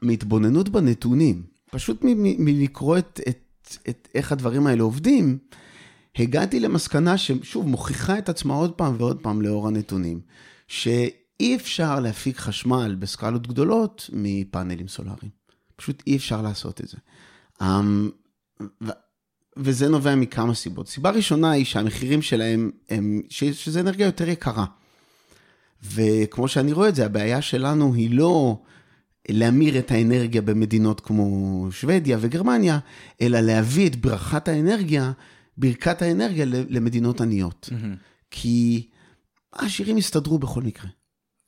ומהתבוננות 0.03 0.69
בנתונים, 0.69 1.43
פשוט 1.71 1.99
מלקרוא 2.39 2.99
את, 2.99 3.21
את, 3.29 3.77
את 3.89 4.09
איך 4.15 4.33
הדברים 4.33 4.67
האלה 4.67 4.83
עובדים, 4.83 5.39
הגעתי 6.19 6.61
למסקנה 6.61 7.19
ששוב 7.19 7.69
מוכיחה 7.69 8.19
את 8.19 8.29
עצמה 8.29 8.55
עוד 8.55 8.73
פעם 8.73 8.95
ועוד 8.99 9.23
פעם 9.23 9.43
לאור 9.43 9.69
הנתונים, 9.69 10.21
שאי 10.69 11.57
אפשר 11.57 12.01
להפיק 12.01 12.37
חשמל 12.37 12.97
בסקלות 12.99 13.47
גדולות 13.47 14.11
מפאנלים 14.13 14.89
סולאריים. 14.89 15.31
פשוט 15.77 16.03
אי 16.07 16.17
אפשר 16.17 16.43
לעשות 16.43 16.81
את 16.81 16.89
זה. 16.89 16.97
אמ, 17.63 18.11
וזה 19.57 19.89
נובע 19.89 20.15
מכמה 20.15 20.55
סיבות. 20.55 20.89
סיבה 20.89 21.11
ראשונה 21.11 21.51
היא 21.51 21.65
שהמחירים 21.65 22.23
שלהם 22.23 22.71
הם, 22.89 23.23
שזה 23.31 23.81
אנרגיה 23.81 24.07
יותר 24.07 24.29
יקרה. 24.29 24.65
וכמו 25.83 26.49
שאני 26.49 26.73
רואה 26.73 26.89
את 26.89 26.95
זה, 26.95 27.07
הבעיה 27.07 27.43
שלנו 27.43 27.95
היא 27.95 28.11
לא 28.11 28.59
להמיר 29.29 29.79
את 29.79 29.91
האנרגיה 29.91 30.43
במדינות 30.43 31.01
כמו 31.01 31.69
שוודיה 31.71 32.19
וגרמניה, 32.21 32.79
אלא 33.21 33.41
להביא 33.41 33.89
את 33.89 33.97
ברכת 33.97 34.49
האנרגיה, 34.49 35.13
ברכת 35.57 36.03
האנרגיה 36.03 36.45
למדינות 36.49 37.21
עניות. 37.21 37.69
Mm-hmm. 37.73 37.97
כי 38.31 38.89
העשירים 39.53 39.99
יסתדרו 39.99 40.39
בכל 40.39 40.63
מקרה. 40.63 40.91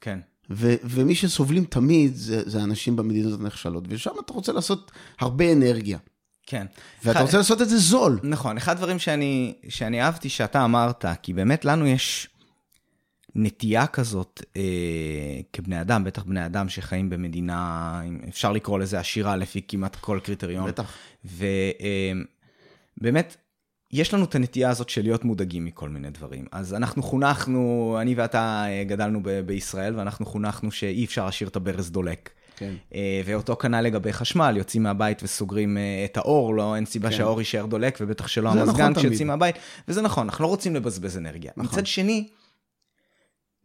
כן. 0.01 0.19
ו- 0.51 0.75
ומי 0.85 1.14
שסובלים 1.14 1.64
תמיד 1.64 2.14
זה, 2.14 2.51
זה 2.51 2.62
אנשים 2.62 2.97
במדינות 2.97 3.41
הנחשלות, 3.41 3.85
ושם 3.88 4.11
אתה 4.25 4.33
רוצה 4.33 4.53
לעשות 4.53 4.91
הרבה 5.21 5.53
אנרגיה. 5.53 5.99
כן. 6.47 6.67
ואתה 7.05 7.21
רוצה 7.21 7.37
לעשות 7.37 7.62
את 7.62 7.69
זה 7.69 7.79
זול. 7.79 8.21
נכון, 8.23 8.57
אחד 8.57 8.73
הדברים 8.73 8.99
שאני, 8.99 9.55
שאני 9.69 10.03
אהבתי 10.03 10.29
שאתה 10.29 10.64
אמרת, 10.64 11.05
כי 11.23 11.33
באמת 11.33 11.64
לנו 11.64 11.87
יש 11.87 12.29
נטייה 13.35 13.87
כזאת 13.87 14.43
אה, 14.57 14.62
כבני 15.53 15.81
אדם, 15.81 16.05
בטח 16.05 16.23
בני 16.23 16.47
אדם 16.47 16.69
שחיים 16.69 17.11
במדינה, 17.11 18.03
אפשר 18.29 18.53
לקרוא 18.53 18.79
לזה 18.79 18.99
עשירה 18.99 19.37
לפי 19.37 19.62
כמעט 19.69 19.97
כל 19.97 20.21
קריטריון. 20.23 20.69
בטח. 20.69 20.95
ובאמת, 21.25 22.17
אה, 23.37 23.43
יש 23.93 24.14
לנו 24.14 24.25
את 24.25 24.35
הנטייה 24.35 24.71
הזאת 24.71 24.88
של 24.88 25.03
להיות 25.03 25.25
מודאגים 25.25 25.64
מכל 25.64 25.88
מיני 25.88 26.11
דברים. 26.11 26.45
אז 26.53 26.75
אנחנו 26.75 27.03
חונכנו, 27.03 27.97
אני 28.01 28.14
ואתה 28.14 28.64
אה, 28.69 28.85
גדלנו 28.85 29.21
ב- 29.23 29.41
בישראל, 29.41 29.99
ואנחנו 29.99 30.27
חונכנו 30.27 30.71
שאי 30.71 31.05
אפשר 31.05 31.25
להשאיר 31.27 31.49
את 31.49 31.57
הברז 31.57 31.91
דולק. 31.91 32.31
כן. 32.57 32.75
אה, 32.95 33.21
ואותו 33.25 33.57
כנ"ל 33.57 33.81
לגבי 33.81 34.12
חשמל, 34.12 34.55
יוצאים 34.57 34.83
מהבית 34.83 35.23
וסוגרים 35.23 35.79
אה, 35.79 36.05
את 36.05 36.17
האור, 36.17 36.55
לא, 36.55 36.77
אין 36.77 36.85
סיבה 36.87 37.11
כן. 37.11 37.17
שהאור 37.17 37.38
יישאר 37.41 37.67
דולק, 37.67 37.99
ובטח 38.01 38.27
שלא 38.29 38.53
זה 38.53 38.61
המזגן 38.61 38.83
נכון 38.83 38.95
כשיוצאים. 38.95 39.27
מהבית, 39.27 39.57
וזה 39.88 40.03
נכון, 40.03 40.27
אנחנו 40.27 40.45
לא 40.45 40.49
רוצים 40.49 40.75
לבזבז 40.75 41.17
אנרגיה. 41.19 41.53
נכון. 41.57 41.73
מצד 41.73 41.87
שני, 41.87 42.29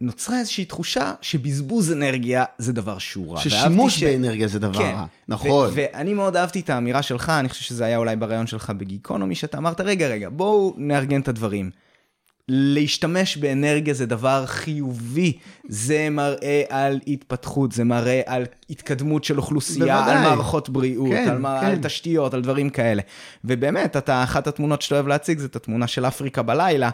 נוצרה 0.03 0.39
איזושהי 0.39 0.65
תחושה 0.65 1.13
שבזבוז 1.21 1.91
אנרגיה 1.91 2.43
זה 2.57 2.73
דבר 2.73 2.97
שהוא 2.97 3.33
רע. 3.35 3.41
ששימוש 3.41 4.03
ואהבתי 4.03 4.17
באנרגיה 4.17 4.47
זה 4.47 4.59
דבר 4.59 4.79
כן. 4.79 4.93
רע. 4.95 5.05
נכון. 5.27 5.69
ו- 5.69 5.73
ואני 5.75 6.13
מאוד 6.13 6.35
אהבתי 6.35 6.59
את 6.59 6.69
האמירה 6.69 7.01
שלך, 7.01 7.29
אני 7.29 7.49
חושב 7.49 7.63
שזה 7.63 7.85
היה 7.85 7.97
אולי 7.97 8.15
בריאיון 8.15 8.47
שלך 8.47 8.69
בגיקונומי, 8.69 9.35
שאתה 9.35 9.57
אמרת, 9.57 9.81
רגע, 9.81 10.07
רגע, 10.07 10.29
בואו 10.31 10.73
נארגן 10.77 11.21
את 11.21 11.27
הדברים. 11.27 11.69
להשתמש 12.49 13.37
באנרגיה 13.37 13.93
זה 13.93 14.05
דבר 14.05 14.45
חיובי, 14.45 15.33
זה 15.69 16.07
מראה 16.11 16.63
על 16.69 16.99
התפתחות, 17.07 17.71
זה 17.71 17.83
מראה 17.83 18.21
על 18.25 18.45
התקדמות 18.69 19.23
של 19.23 19.37
אוכלוסייה, 19.37 19.97
בוודאי. 20.01 20.15
על 20.17 20.23
מערכות 20.23 20.69
בריאות, 20.69 21.09
כן, 21.09 21.29
על, 21.29 21.37
מה- 21.37 21.57
כן. 21.61 21.67
על 21.67 21.75
תשתיות, 21.83 22.33
על 22.33 22.41
דברים 22.41 22.69
כאלה. 22.69 23.01
ובאמת, 23.45 23.97
אתה, 23.97 24.23
אחת 24.23 24.47
התמונות 24.47 24.81
שאתה 24.81 24.95
אוהב 24.95 25.07
להציג 25.07 25.39
זה 25.39 25.45
את 25.45 25.55
התמונה 25.55 25.87
של 25.87 26.05
אפריקה 26.07 26.41
בלילה, 26.41 26.89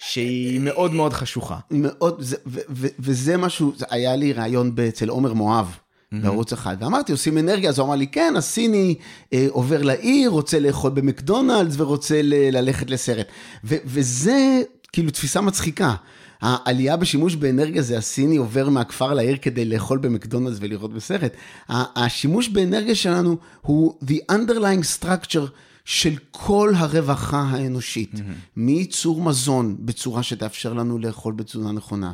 שהיא 0.00 0.60
מאוד 0.60 0.92
מאוד 0.94 1.12
חשוכה. 1.12 1.58
מאוד, 1.70 2.16
זה, 2.18 2.36
ו, 2.46 2.60
ו, 2.70 2.86
וזה 2.98 3.36
משהו, 3.36 3.72
זה 3.76 3.84
היה 3.90 4.16
לי 4.16 4.32
ראיון 4.32 4.74
אצל 4.88 5.08
עומר 5.08 5.32
מואב. 5.32 5.76
בערוץ 6.12 6.52
אחד, 6.52 6.76
ואמרתי, 6.80 7.12
עושים 7.12 7.38
אנרגיה, 7.38 7.70
אז 7.70 7.78
הוא 7.78 7.86
אמר 7.86 7.94
לי, 7.96 8.06
כן, 8.06 8.34
הסיני 8.36 8.94
אה, 9.32 9.46
עובר 9.50 9.82
לעיר, 9.82 10.30
רוצה 10.30 10.60
לאכול 10.60 10.90
במקדונלדס 10.90 11.74
ורוצה 11.78 12.22
ל- 12.22 12.56
ללכת 12.56 12.90
לסרט. 12.90 13.26
ו- 13.64 13.76
וזה 13.84 14.62
כאילו 14.92 15.10
תפיסה 15.10 15.40
מצחיקה. 15.40 15.94
העלייה 16.40 16.96
בשימוש 16.96 17.34
באנרגיה 17.34 17.82
זה 17.82 17.98
הסיני 17.98 18.36
עובר 18.36 18.68
מהכפר 18.68 19.14
לעיר 19.14 19.36
כדי 19.42 19.64
לאכול 19.64 19.98
במקדונלדס 19.98 20.56
ולראות 20.60 20.94
בסרט. 20.94 21.32
השימוש 21.68 22.48
באנרגיה 22.48 22.94
שלנו 22.94 23.36
הוא 23.62 23.94
the 24.04 24.32
underlying 24.32 25.02
structure 25.02 25.48
של 25.90 26.14
כל 26.30 26.72
הרווחה 26.76 27.40
האנושית, 27.40 28.14
mm-hmm. 28.14 28.18
מייצור 28.56 29.22
מזון 29.22 29.76
בצורה 29.78 30.22
שתאפשר 30.22 30.72
לנו 30.72 30.98
לאכול 30.98 31.34
בצורה 31.34 31.72
נכונה, 31.72 32.12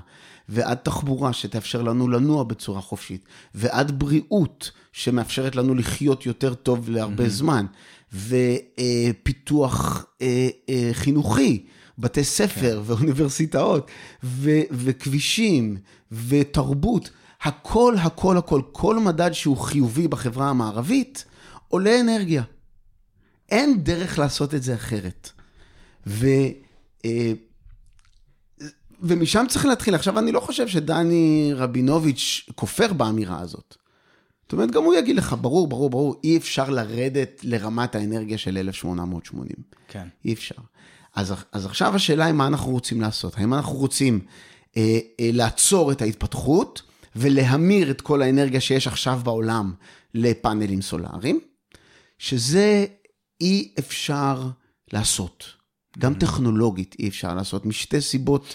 ועד 0.48 0.76
תחבורה 0.76 1.32
שתאפשר 1.32 1.82
לנו 1.82 2.08
לנוע 2.08 2.44
בצורה 2.44 2.80
חופשית, 2.80 3.24
ועד 3.54 3.98
בריאות 3.98 4.70
שמאפשרת 4.92 5.56
לנו 5.56 5.74
לחיות 5.74 6.26
יותר 6.26 6.54
טוב 6.54 6.90
להרבה 6.90 7.24
mm-hmm. 7.24 7.28
זמן, 7.28 7.66
ופיתוח 8.12 10.06
אה, 10.22 10.48
אה, 10.68 10.90
חינוכי. 10.92 11.66
בתי 11.98 12.24
ספר 12.24 12.82
כן. 12.84 12.92
ואוניברסיטאות 12.92 13.90
ו- 14.24 14.60
וכבישים 14.70 15.76
ותרבות, 16.12 17.10
הכל, 17.42 17.94
הכל, 17.98 18.36
הכל, 18.36 18.60
כל 18.72 18.98
מדד 18.98 19.32
שהוא 19.32 19.56
חיובי 19.56 20.08
בחברה 20.08 20.50
המערבית, 20.50 21.24
עולה 21.68 22.00
אנרגיה. 22.00 22.42
אין 23.50 23.84
דרך 23.84 24.18
לעשות 24.18 24.54
את 24.54 24.62
זה 24.62 24.74
אחרת. 24.74 25.30
ו, 26.06 26.26
אה, 27.04 27.32
ומשם 29.00 29.44
צריך 29.48 29.66
להתחיל. 29.66 29.94
עכשיו, 29.94 30.18
אני 30.18 30.32
לא 30.32 30.40
חושב 30.40 30.68
שדני 30.68 31.50
רבינוביץ' 31.54 32.46
כופר 32.54 32.92
באמירה 32.92 33.40
הזאת. 33.40 33.76
זאת 34.42 34.52
אומרת, 34.52 34.70
גם 34.70 34.84
הוא 34.84 34.94
יגיד 34.94 35.16
לך, 35.16 35.36
ברור, 35.40 35.66
ברור, 35.66 35.90
ברור, 35.90 36.20
אי 36.24 36.36
אפשר 36.36 36.70
לרדת 36.70 37.40
לרמת 37.42 37.94
האנרגיה 37.94 38.38
של 38.38 38.58
1880. 38.58 39.50
כן. 39.88 40.08
אי 40.24 40.32
אפשר. 40.32 40.54
אז, 41.14 41.34
אז 41.52 41.66
עכשיו 41.66 41.94
השאלה 41.94 42.24
היא 42.24 42.34
מה 42.34 42.46
אנחנו 42.46 42.72
רוצים 42.72 43.00
לעשות. 43.00 43.38
האם 43.38 43.54
אנחנו 43.54 43.76
רוצים 43.76 44.20
אה, 44.76 44.98
אה, 45.20 45.30
לעצור 45.32 45.92
את 45.92 46.02
ההתפתחות 46.02 46.82
ולהמיר 47.16 47.90
את 47.90 48.00
כל 48.00 48.22
האנרגיה 48.22 48.60
שיש 48.60 48.86
עכשיו 48.86 49.20
בעולם 49.24 49.74
לפאנלים 50.14 50.82
סולאריים, 50.82 51.40
שזה 52.18 52.86
אי 53.40 53.72
אפשר 53.78 54.48
לעשות. 54.92 55.44
גם 55.98 56.14
טכנולוגית 56.14 56.96
אי 56.98 57.08
אפשר 57.08 57.34
לעשות, 57.34 57.66
משתי 57.66 58.00
סיבות. 58.00 58.54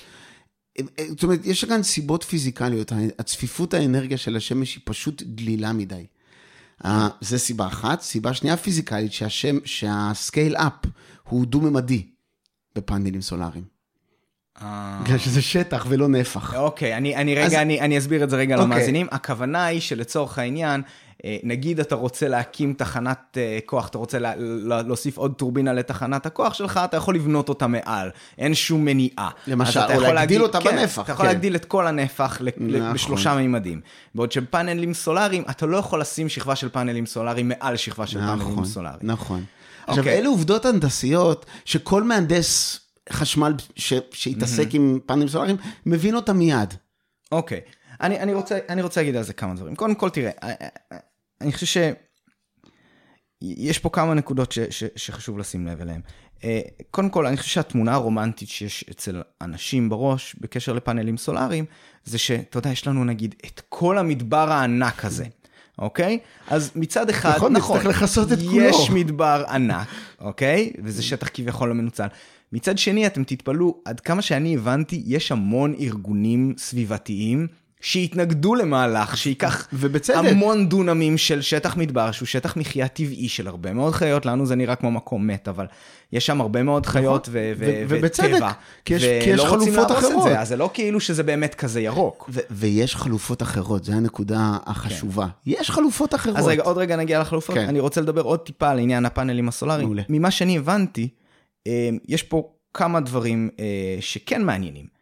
אה, 0.79 0.83
אה, 0.99 1.05
זאת 1.09 1.23
אומרת, 1.23 1.45
יש 1.45 1.65
כאן 1.65 1.83
סיבות 1.83 2.23
פיזיקליות, 2.23 2.91
הצפיפות 3.19 3.73
האנרגיה 3.73 4.17
של 4.17 4.35
השמש 4.35 4.75
היא 4.75 4.81
פשוט 4.85 5.23
דלילה 5.25 5.73
מדי. 5.73 6.05
Uh, 6.83 6.87
זה 7.21 7.39
סיבה 7.39 7.67
אחת. 7.67 8.01
סיבה 8.01 8.33
שנייה 8.33 8.57
פיזיקלית, 8.57 9.13
שהשם, 9.13 9.57
שהסקייל 9.65 10.55
אפ 10.55 10.73
הוא 11.23 11.45
דו-ממדי 11.45 12.03
בפאנלים 12.75 13.21
סולאריים. 13.21 13.63
בגלל 15.03 15.17
שזה 15.17 15.41
שטח 15.41 15.85
ולא 15.89 16.07
נפח. 16.07 16.55
אוקיי, 16.55 16.97
אני, 16.97 17.15
אני 17.15 17.35
רגע, 17.35 17.45
אז- 17.45 17.53
אני, 17.53 17.81
אני 17.81 17.97
אסביר 17.97 18.23
את 18.23 18.29
זה 18.29 18.35
רגע 18.35 18.55
אוקיי. 18.55 18.65
למאזינים. 18.65 19.07
הכוונה 19.11 19.65
היא 19.65 19.79
שלצורך 19.79 20.37
העניין, 20.37 20.81
אה, 20.81 20.85
נגיד 21.43 21.79
אתה 21.79 21.95
רוצה 21.95 22.27
להקים 22.27 22.73
תחנת 22.73 23.37
אה, 23.37 23.59
כוח, 23.65 23.87
אתה 23.87 23.97
רוצה 23.97 24.19
לה, 24.19 24.33
לה, 24.37 24.81
להוסיף 24.81 25.17
עוד 25.17 25.33
טורבינה 25.33 25.73
לתחנת 25.73 26.25
הכוח 26.25 26.53
שלך, 26.53 26.79
אתה 26.85 26.97
יכול 26.97 27.15
לבנות 27.15 27.49
אותה 27.49 27.67
מעל, 27.67 28.09
אין 28.37 28.53
שום 28.53 28.85
מניעה. 28.85 29.29
למשל, 29.47 29.79
או 29.79 29.91
יכול 29.91 30.13
להגדיל 30.13 30.43
אותה 30.43 30.61
כן, 30.61 30.75
בנפח, 30.75 31.03
אתה 31.03 31.11
יכול 31.11 31.25
כן. 31.25 31.31
להגדיל 31.31 31.55
את 31.55 31.65
כל 31.65 31.87
הנפח 31.87 32.41
נכון. 32.41 32.93
בשלושה 32.93 33.35
מימדים. 33.35 33.81
בעוד 34.15 34.31
שבפאנלים 34.31 34.93
סולאריים, 34.93 35.43
אתה 35.49 35.65
לא 35.65 35.77
יכול 35.77 36.01
לשים 36.01 36.29
שכבה 36.29 36.55
של 36.55 36.69
פאנלים 36.69 37.05
סולאריים 37.05 37.47
מעל 37.47 37.75
שכבה 37.75 38.07
של 38.07 38.19
פאנלים 38.19 38.51
נכון, 38.51 38.65
סולאריים. 38.65 38.99
נכון. 39.03 39.43
עכשיו, 39.87 40.03
אוקיי. 40.03 40.19
אלה 40.19 40.27
עובדות 40.27 40.65
הנדסיות 40.65 41.45
שכל 41.65 42.03
מהנדס 42.03 42.79
חשמל 43.11 43.53
ש- 43.75 43.93
שהתעסק 44.11 44.67
עם 44.73 44.99
פאנלים 45.05 45.27
סולאריים, 45.27 45.57
מבין 45.85 46.15
אותם 46.15 46.37
מיד. 46.37 46.73
אוקיי, 47.31 47.59
אני, 48.01 48.19
אני, 48.19 48.33
רוצה, 48.33 48.57
אני 48.69 48.81
רוצה 48.81 49.01
להגיד 49.01 49.15
על 49.15 49.23
זה 49.23 49.33
כמה 49.33 49.53
דברים. 49.53 49.75
קודם 49.75 49.95
כל, 49.95 50.09
תראה, 50.09 50.31
אה, 50.43 50.53
אה, 50.61 50.97
אני 51.41 51.53
חושב 51.53 51.65
ש... 51.65 51.77
יש 53.41 53.79
פה 53.79 53.89
כמה 53.89 54.13
נקודות 54.13 54.51
ש, 54.51 54.59
ש, 54.59 54.83
שחשוב 54.95 55.39
לשים 55.39 55.67
לב 55.67 55.81
אליהן. 55.81 56.01
אה, 56.43 56.61
קודם 56.91 57.09
כל, 57.09 57.25
אני 57.25 57.37
חושב 57.37 57.49
שהתמונה 57.49 57.93
הרומנטית 57.93 58.49
שיש 58.49 58.85
אצל 58.91 59.21
אנשים 59.41 59.89
בראש 59.89 60.35
בקשר 60.41 60.73
לפאנלים 60.73 61.17
סולאריים, 61.17 61.65
זה 62.03 62.17
שאתה 62.17 62.57
יודע, 62.57 62.69
יש 62.69 62.87
לנו 62.87 63.03
נגיד 63.03 63.35
את 63.45 63.61
כל 63.69 63.97
המדבר 63.97 64.51
הענק 64.51 65.05
הזה, 65.05 65.25
אוקיי? 65.79 66.19
אז 66.47 66.71
מצד 66.75 67.09
אחד, 67.09 67.35
נכון, 67.35 67.55
נצטרך 67.55 67.85
לכסות 67.85 68.31
את 68.31 68.37
כולו. 68.39 68.63
יש 68.63 68.89
מדבר 68.89 69.43
ענק, 69.49 69.87
אוקיי? 70.19 70.73
וזה 70.83 71.03
שטח 71.03 71.29
כביכול 71.33 71.69
לא 71.69 71.75
מנוצל. 71.75 72.07
מצד 72.53 72.77
שני, 72.77 73.07
אתם 73.07 73.23
תתפלאו, 73.23 73.81
עד 73.85 73.99
כמה 73.99 74.21
שאני 74.21 74.55
הבנתי, 74.55 75.03
יש 75.05 75.31
המון 75.31 75.75
ארגונים 75.79 76.53
סביבתיים 76.57 77.47
שהתנגדו 77.81 78.55
למהלך 78.55 79.17
שייקח 79.17 79.67
ובצדק. 79.73 80.15
המון 80.17 80.69
דונמים 80.69 81.17
של 81.17 81.41
שטח 81.41 81.77
מדבר, 81.77 82.11
שהוא 82.11 82.25
שטח 82.27 82.57
מחיה 82.57 82.87
טבעי 82.87 83.29
של 83.29 83.47
הרבה 83.47 83.73
מאוד 83.73 83.93
חיות, 83.93 84.25
לנו 84.25 84.45
זה 84.45 84.55
נראה 84.55 84.75
כמו 84.75 84.91
מקום 84.91 85.27
מת, 85.27 85.47
אבל 85.47 85.65
יש 86.13 86.25
שם 86.25 86.41
הרבה 86.41 86.63
מאוד 86.63 86.85
חיות 86.85 87.29
ו- 87.31 87.51
ו- 87.57 87.65
ו- 87.69 87.83
ובצדק, 87.87 88.29
וטבע, 88.33 88.51
כי 88.85 88.93
יש- 88.93 89.03
כי 89.03 89.29
יש 89.29 89.41
חלופות 89.41 89.91
את 89.91 89.97
אחרות. 89.97 90.23
זה, 90.23 90.39
אז 90.39 90.47
זה 90.47 90.55
לא 90.57 90.69
כאילו 90.73 90.99
שזה 90.99 91.23
באמת 91.23 91.55
כזה 91.55 91.81
ירוק. 91.81 92.29
ו- 92.33 92.39
ויש 92.51 92.95
חלופות 92.95 93.41
אחרות, 93.41 93.83
זו 93.83 93.93
הנקודה 93.93 94.57
החשובה. 94.65 95.27
יש 95.45 95.71
חלופות 95.71 96.15
אחרות. 96.15 96.37
אז 96.37 96.47
רגע, 96.47 96.63
עוד 96.63 96.77
רגע 96.77 96.95
נגיע 96.95 97.19
לחלופות. 97.19 97.55
כן. 97.55 97.67
אני 97.67 97.79
רוצה 97.79 98.01
לדבר 98.01 98.21
עוד 98.21 98.39
טיפה 98.39 98.69
על 98.69 98.79
עניין 98.79 99.05
הפאנלים 99.05 99.47
הסולאריים. 99.47 99.85
מעולה. 99.87 100.01
ממה 100.09 100.31
שאני 100.31 100.57
הבנתי, 100.57 101.07
אה, 101.67 101.89
יש 102.07 102.23
פה 102.23 102.43
כמה 102.73 102.99
דברים 102.99 103.49
אה, 103.59 103.65
שכן 103.99 104.43
מעניינים. 104.43 105.00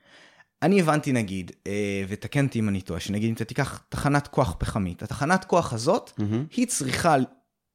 אני 0.63 0.79
הבנתי 0.79 1.11
נגיד, 1.11 1.51
אה, 1.67 2.03
ותקן 2.07 2.45
אותי 2.45 2.59
אם 2.59 2.69
אני 2.69 2.81
טועה, 2.81 2.99
שנגיד 2.99 3.29
אם 3.29 3.33
אתה 3.33 3.45
תיקח 3.45 3.81
תחנת 3.89 4.27
כוח 4.27 4.55
פחמית, 4.59 5.03
התחנת 5.03 5.45
כוח 5.45 5.73
הזאת, 5.73 6.11
מהמם. 6.17 6.45
היא 6.55 6.67
צריכה 6.67 7.15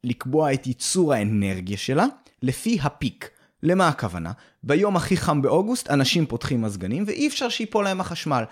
לקבוע 0.05 0.53
את 0.53 0.66
ייצור 0.66 1.14
האנרגיה 1.14 1.77
שלה 1.77 2.07
לפי 2.42 2.79
הפיק. 2.83 3.31
למה 3.62 3.88
הכוונה? 3.88 4.33
ביום 4.62 4.97
הכי 4.97 5.16
חם 5.16 5.42
באוגוסט 5.42 5.90
אנשים 5.90 6.27
פותחים 6.27 6.62
מזגנים 6.62 7.05
ואי 7.07 7.29
אפשר 7.29 7.49
שיפול 7.49 7.85
להם 7.85 8.01
החשמל. 8.01 8.44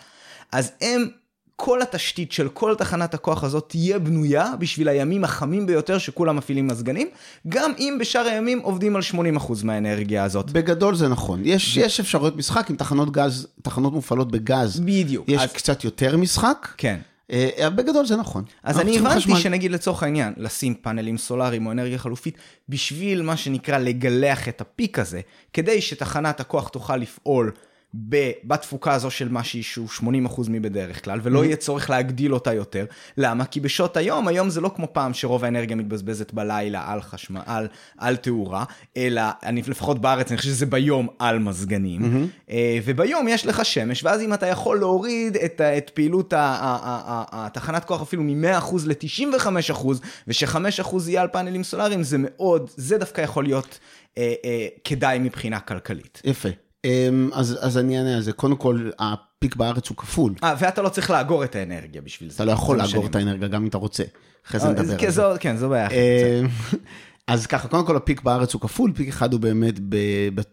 אז 0.52 0.72
הם 0.80 1.08
כל 1.56 1.82
התשתית 1.82 2.32
של 2.32 2.48
כל 2.48 2.74
תחנת 2.78 3.14
הכוח 3.14 3.44
הזאת 3.44 3.68
תהיה 3.68 3.98
בנויה 3.98 4.52
בשביל 4.58 4.88
הימים 4.88 5.24
החמים 5.24 5.66
ביותר 5.66 5.98
שכולם 5.98 6.36
מפעילים 6.36 6.66
מזגנים, 6.66 7.08
גם 7.48 7.72
אם 7.78 7.96
בשאר 8.00 8.26
הימים 8.26 8.58
עובדים 8.58 8.96
על 8.96 9.02
80% 9.38 9.52
מהאנרגיה 9.64 10.24
הזאת. 10.24 10.50
בגדול 10.50 10.94
זה 10.94 11.08
נכון. 11.08 11.40
יש, 11.44 11.76
ו... 11.76 11.80
יש 11.80 12.00
אפשרויות 12.00 12.36
משחק 12.36 12.70
עם 12.70 12.76
תחנות 12.76 13.12
גז, 13.12 13.46
תחנות 13.62 13.92
מופעלות 13.92 14.30
בגז. 14.30 14.80
בדיוק. 14.80 15.28
יש 15.28 15.42
אז... 15.42 15.52
קצת 15.52 15.84
יותר 15.84 16.16
משחק. 16.16 16.68
כן. 16.76 16.98
Uh, 17.30 17.70
בגדול 17.70 18.06
זה 18.06 18.16
נכון. 18.16 18.44
אז 18.62 18.80
אני 18.80 18.98
הבנתי 18.98 19.16
חשמל... 19.16 19.38
שנגיד 19.38 19.70
לצורך 19.70 20.02
העניין, 20.02 20.32
לשים 20.36 20.74
פאנלים 20.74 21.18
סולאריים 21.18 21.66
או 21.66 21.72
אנרגיה 21.72 21.98
חלופית, 21.98 22.36
בשביל 22.68 23.22
מה 23.22 23.36
שנקרא 23.36 23.78
לגלח 23.78 24.48
את 24.48 24.60
הפיק 24.60 24.98
הזה, 24.98 25.20
כדי 25.52 25.80
שתחנת 25.80 26.40
הכוח 26.40 26.68
תוכל 26.68 26.96
לפעול 26.96 27.52
בתפוקה 27.94 28.92
הזו 28.92 29.10
של 29.10 29.28
משהי 29.28 29.62
שהוא 29.62 29.88
80% 29.88 30.04
מבדרך 30.48 31.04
כלל, 31.04 31.20
ולא 31.22 31.42
mm-hmm. 31.42 31.44
יהיה 31.44 31.56
צורך 31.56 31.90
להגדיל 31.90 32.34
אותה 32.34 32.54
יותר. 32.54 32.84
למה? 33.16 33.44
כי 33.44 33.60
בשעות 33.60 33.96
היום, 33.96 34.28
היום 34.28 34.50
זה 34.50 34.60
לא 34.60 34.70
כמו 34.76 34.86
פעם 34.92 35.14
שרוב 35.14 35.44
האנרגיה 35.44 35.76
מתבזבזת 35.76 36.32
בלילה 36.32 36.92
על 36.92 37.02
חשמל, 37.02 37.40
על, 37.46 37.68
על 37.98 38.16
תאורה, 38.16 38.64
אלא, 38.96 39.22
אני 39.42 39.62
לפחות 39.66 40.00
בארץ, 40.00 40.30
אני 40.30 40.36
חושב 40.36 40.48
שזה 40.48 40.66
ביום 40.66 41.08
על 41.18 41.38
מזגנים, 41.38 42.00
mm-hmm. 42.02 42.52
וביום 42.84 43.28
יש 43.28 43.46
לך 43.46 43.64
שמש, 43.64 44.04
ואז 44.04 44.20
אם 44.20 44.34
אתה 44.34 44.46
יכול 44.46 44.78
להוריד 44.78 45.36
את, 45.36 45.60
את 45.60 45.90
פעילות 45.94 46.34
התחנת 46.36 47.84
כוח 47.84 48.02
אפילו 48.02 48.22
מ-100% 48.22 48.74
ל-95%, 48.86 49.86
וש-5% 50.28 50.96
יהיה 51.06 51.22
על 51.22 51.28
פאנלים 51.28 51.62
סולאריים, 51.62 52.02
זה 52.02 52.16
מאוד, 52.20 52.70
זה 52.76 52.98
דווקא 52.98 53.20
יכול 53.20 53.44
להיות 53.44 53.78
אה, 54.18 54.34
אה, 54.44 54.66
כדאי 54.84 55.18
מבחינה 55.18 55.60
כלכלית. 55.60 56.22
יפה. 56.24 56.48
אמ, 56.84 57.30
אז, 57.32 57.58
אז 57.60 57.78
אני 57.78 57.98
אענה 57.98 58.16
על 58.16 58.22
זה. 58.22 58.32
קודם 58.32 58.56
כל, 58.56 58.90
הפיק 58.98 59.56
בארץ 59.56 59.88
הוא 59.88 59.96
כפול. 59.96 60.34
אה, 60.44 60.54
ואתה 60.58 60.82
לא 60.82 60.88
צריך 60.88 61.10
לאגור 61.10 61.44
את 61.44 61.56
האנרגיה 61.56 62.02
בשביל 62.02 62.30
זה. 62.30 62.34
אתה 62.34 62.44
לא 62.44 62.52
יכול 62.52 62.78
לאגור 62.78 63.06
את 63.06 63.16
האנרגיה 63.16 63.48
גם 63.48 63.62
אם 63.62 63.68
אתה 63.68 63.78
רוצה. 63.78 64.04
אחרי 64.46 64.60
זה 64.60 64.66
אה, 64.66 64.72
נדבר 64.72 65.04
על 65.04 65.10
זה. 65.10 65.22
כן, 65.40 65.56
זו 65.56 65.68
בעיה. 65.68 65.88
אמ, 65.88 66.48
אז 67.26 67.46
ככה, 67.46 67.68
קודם 67.68 67.86
כל 67.86 67.96
הפיק 67.96 68.22
בארץ 68.22 68.54
הוא 68.54 68.60
כפול, 68.60 68.92
פיק 68.94 69.08
אחד 69.08 69.32
הוא 69.32 69.40
באמת 69.40 69.74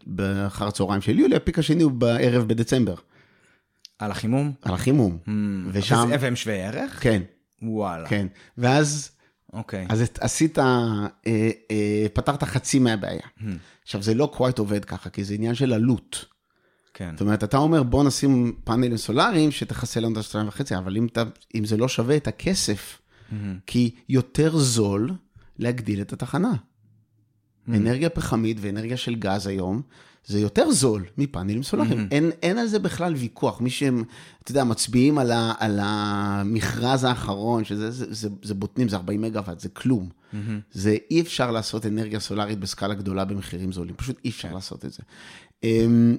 באחר 0.06 0.68
הצהריים 0.68 1.02
של 1.02 1.20
יולי, 1.20 1.36
הפיק 1.36 1.60
השני 1.60 1.84
הוא 1.84 1.92
בערב 1.92 2.48
בדצמבר. 2.48 2.96
על 4.00 4.12
החימום? 4.12 4.52
על 4.62 4.74
החימום. 4.74 5.18
Hmm, 5.26 5.30
ושם... 5.72 6.10
והם 6.20 6.36
שווי 6.36 6.62
ערך? 6.62 6.98
כן. 7.02 7.22
וואלה. 7.62 8.08
כן. 8.08 8.28
ואז... 8.58 9.12
אוקיי. 9.54 9.86
אז 9.90 10.04
עשית, 10.20 10.60
אה, 10.60 11.08
אה, 11.28 12.06
פתרת 12.14 12.44
חצי 12.44 12.80
מהבעיה. 12.80 13.22
Hmm. 13.40 13.44
עכשיו, 13.84 14.04
זה 14.04 14.14
לא 14.14 14.32
קווייט 14.34 14.60
עובד 14.60 14.86
ככה, 14.86 15.10
כי 15.10 15.24
זה 15.24 15.34
עניין 15.34 15.56
של 15.56 15.74
עלות. 15.74 16.26
כן. 16.94 17.12
זאת 17.12 17.22
אומרת, 17.22 17.44
אתה 17.44 17.58
אומר, 17.58 17.84
בוא 17.84 18.04
נשים 18.04 18.56
פאנלים 18.64 18.98
סולאריים 18.98 19.52
שתכסה 19.52 20.00
לנו 20.00 20.14
את 20.14 20.18
השתיים 20.18 20.48
וחצי, 20.48 20.78
אבל 20.78 20.98
אם, 20.98 21.06
אתה, 21.06 21.24
אם 21.56 21.66
זה 21.66 21.78
לא 21.78 21.88
שווה 21.88 22.18
את 22.18 22.28
הכסף, 22.28 23.02
mm-hmm. 23.02 23.36
כי 23.68 23.96
יותר 24.10 24.58
זול 24.58 25.12
להגדיל 25.60 26.02
את 26.02 26.14
התחנה. 26.14 26.52
Mm-hmm. 26.52 27.76
אנרגיה 27.76 28.10
פחמית 28.10 28.58
ואנרגיה 28.62 28.98
של 28.98 29.16
גז 29.16 29.48
היום, 29.48 29.82
זה 30.30 30.40
יותר 30.40 30.72
זול 30.72 31.06
מפאנלים 31.18 31.64
סולאריים. 31.64 32.00
Mm-hmm. 32.00 32.12
אין, 32.14 32.32
אין 32.42 32.58
על 32.58 32.68
זה 32.68 32.80
בכלל 32.80 33.16
ויכוח. 33.16 33.62
מי 33.62 33.70
שהם, 33.70 34.04
אתה 34.44 34.52
יודע, 34.52 34.64
מצביעים 34.64 35.18
על, 35.18 35.32
ה, 35.32 35.54
על 35.60 35.80
המכרז 35.84 37.04
האחרון, 37.04 37.64
שזה 37.64 37.92
זה, 37.92 38.06
זה, 38.10 38.30
זה 38.44 38.54
בוטנים, 38.54 38.90
זה 38.90 38.96
40 38.96 39.22
מגוואט, 39.22 39.60
זה 39.60 39.70
כלום. 39.70 40.10
Mm-hmm. 40.10 40.36
זה 40.72 40.98
אי 41.12 41.22
אפשר 41.22 41.52
לעשות 41.52 41.86
אנרגיה 41.86 42.20
סולארית 42.20 42.60
בסקאלה 42.60 42.94
גדולה 42.94 43.26
במחירים 43.26 43.72
זולים, 43.72 43.96
פשוט 43.96 44.20
אי 44.26 44.30
אפשר 44.30 44.48
okay. 44.48 44.52
כן. 44.52 44.56
לעשות 44.56 44.86
את 44.86 44.94
זה. 44.94 45.04
אמ, 45.64 46.18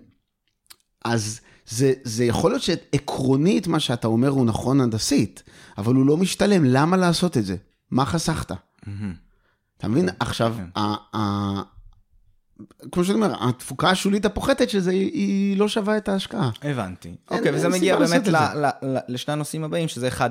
אז 1.04 1.40
זה, 1.68 1.92
זה 2.04 2.24
יכול 2.24 2.50
להיות 2.50 2.62
שעקרונית 2.62 3.66
מה 3.66 3.80
שאתה 3.80 4.06
אומר 4.06 4.28
הוא 4.28 4.46
נכון 4.46 4.80
הנדסית, 4.80 5.42
אבל 5.78 5.94
הוא 5.94 6.06
לא 6.06 6.16
משתלם, 6.16 6.64
למה 6.64 6.96
לעשות 6.96 7.36
את 7.36 7.44
זה? 7.44 7.56
מה 7.90 8.04
חסכת? 8.06 8.50
Mm-hmm. 8.50 8.86
אתה 9.78 9.88
מבין? 9.88 10.10
כן, 10.10 10.16
עכשיו, 10.20 10.54
כן. 10.56 10.80
כמו 12.92 13.04
שאני 13.04 13.14
אומר, 13.14 13.48
התפוקה 13.48 13.90
השולית 13.90 14.24
הפוחתת 14.24 14.70
של 14.70 14.80
זה, 14.80 14.90
היא 14.90 15.56
לא 15.56 15.68
שווה 15.68 15.96
את 15.96 16.08
ההשקעה. 16.08 16.50
הבנתי. 16.62 17.14
אוקיי, 17.30 17.54
וזה 17.54 17.68
מגיע 17.68 17.96
באמת 17.96 18.28
לשני 19.08 19.32
הנושאים 19.32 19.64
הבאים, 19.64 19.88
שזה 19.88 20.08
אחד, 20.08 20.30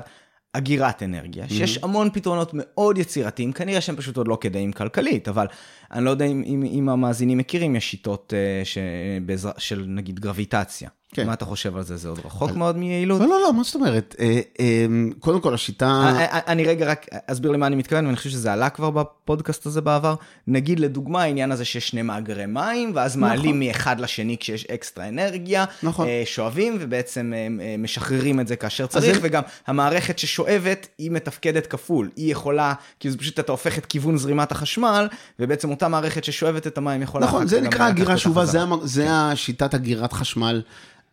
אגירת 0.52 1.02
אנרגיה, 1.02 1.44
mm-hmm. 1.44 1.48
שיש 1.48 1.78
המון 1.82 2.10
פתרונות 2.12 2.50
מאוד 2.54 2.98
יצירתיים, 2.98 3.52
כנראה 3.52 3.80
שהם 3.80 3.96
פשוט 3.96 4.16
עוד 4.16 4.28
לא 4.28 4.38
כדאיים 4.40 4.72
כלכלית, 4.72 5.28
אבל 5.28 5.46
אני 5.92 6.04
לא 6.04 6.10
יודע 6.10 6.24
אם, 6.24 6.42
אם, 6.46 6.62
אם 6.72 6.88
המאזינים 6.88 7.38
מכירים, 7.38 7.76
יש 7.76 7.90
שיטות 7.90 8.32
uh, 8.32 8.64
ש, 8.66 8.78
בעזר, 9.26 9.50
של 9.58 9.84
נגיד 9.88 10.20
גרביטציה. 10.20 10.88
כן. 11.12 11.26
מה 11.26 11.32
אתה 11.32 11.44
חושב 11.44 11.76
על 11.76 11.82
זה? 11.82 11.96
זה 11.96 12.08
עוד 12.08 12.18
רחוק 12.24 12.50
מאוד 12.50 12.76
מיעילות? 12.76 13.20
לא, 13.20 13.26
לא, 13.28 13.40
לא, 13.42 13.52
מה 13.52 13.62
זאת 13.62 13.74
אומרת? 13.74 14.16
אה, 14.20 14.40
אה, 14.60 14.86
קודם 15.18 15.40
כל, 15.40 15.54
השיטה... 15.54 15.86
אה, 15.86 16.38
אני 16.46 16.64
רגע 16.64 16.86
רק 16.86 17.06
אסביר 17.26 17.50
למה 17.50 17.66
אני 17.66 17.76
מתכוון, 17.76 18.06
ואני 18.06 18.16
חושב 18.16 18.30
שזה 18.30 18.52
עלה 18.52 18.70
כבר 18.70 18.90
בפודקאסט 18.90 19.66
הזה 19.66 19.80
בעבר. 19.80 20.14
נגיד 20.46 20.80
לדוגמה, 20.80 21.22
העניין 21.22 21.52
הזה 21.52 21.64
שיש 21.64 21.88
שני 21.88 22.02
מאגרי 22.02 22.46
מים, 22.46 22.92
ואז 22.94 23.16
נכון. 23.16 23.28
מעלים 23.28 23.60
מאחד 23.60 24.00
לשני 24.00 24.36
כשיש 24.40 24.66
אקסטרה 24.66 25.08
אנרגיה, 25.08 25.64
נכון. 25.82 26.06
שואבים, 26.24 26.76
ובעצם 26.80 27.32
משחררים 27.78 28.40
את 28.40 28.48
זה 28.48 28.56
כאשר 28.56 28.86
צריך, 28.86 29.18
וגם 29.22 29.42
המערכת 29.66 30.18
ששואבת, 30.18 30.86
היא 30.98 31.10
מתפקדת 31.10 31.66
כפול. 31.66 32.10
היא 32.16 32.32
יכולה, 32.32 32.74
כאילו 33.00 33.12
זה 33.12 33.18
פשוט 33.18 33.38
אתה 33.38 33.52
הופך 33.52 33.78
את 33.78 33.86
כיוון 33.86 34.16
זרימת 34.16 34.52
החשמל, 34.52 35.08
ובעצם 35.38 35.70
אותה 35.70 35.88
מערכת 35.88 36.24
ששואבת 36.24 36.66
את 36.66 36.78
המים 36.78 37.02
יכולה... 37.02 37.26
נכון, 37.26 37.46
זה 37.46 37.60
נקרא 37.60 37.88
אגירה 37.88 38.16
שאובה, 38.16 38.46
זה 38.82 39.02
כן. 39.04 39.08
השיטת 39.10 39.74
אגירת 39.74 40.12
חשמל. 40.12 40.62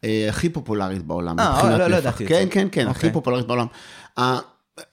אה, 0.03 0.29
הכי 0.29 0.49
פופולרית 0.49 1.01
בעולם. 1.01 1.39
אה, 1.39 1.77
לא, 1.77 1.87
לא 1.87 1.95
ידעתי 1.95 2.23
את 2.23 2.29
זה. 2.29 2.35
כן, 2.35 2.47
כן, 2.51 2.67
כן, 2.71 2.87
הכי 2.87 2.97
אוקיי. 2.97 3.13
פופולרית 3.13 3.47
בעולם. 3.47 3.67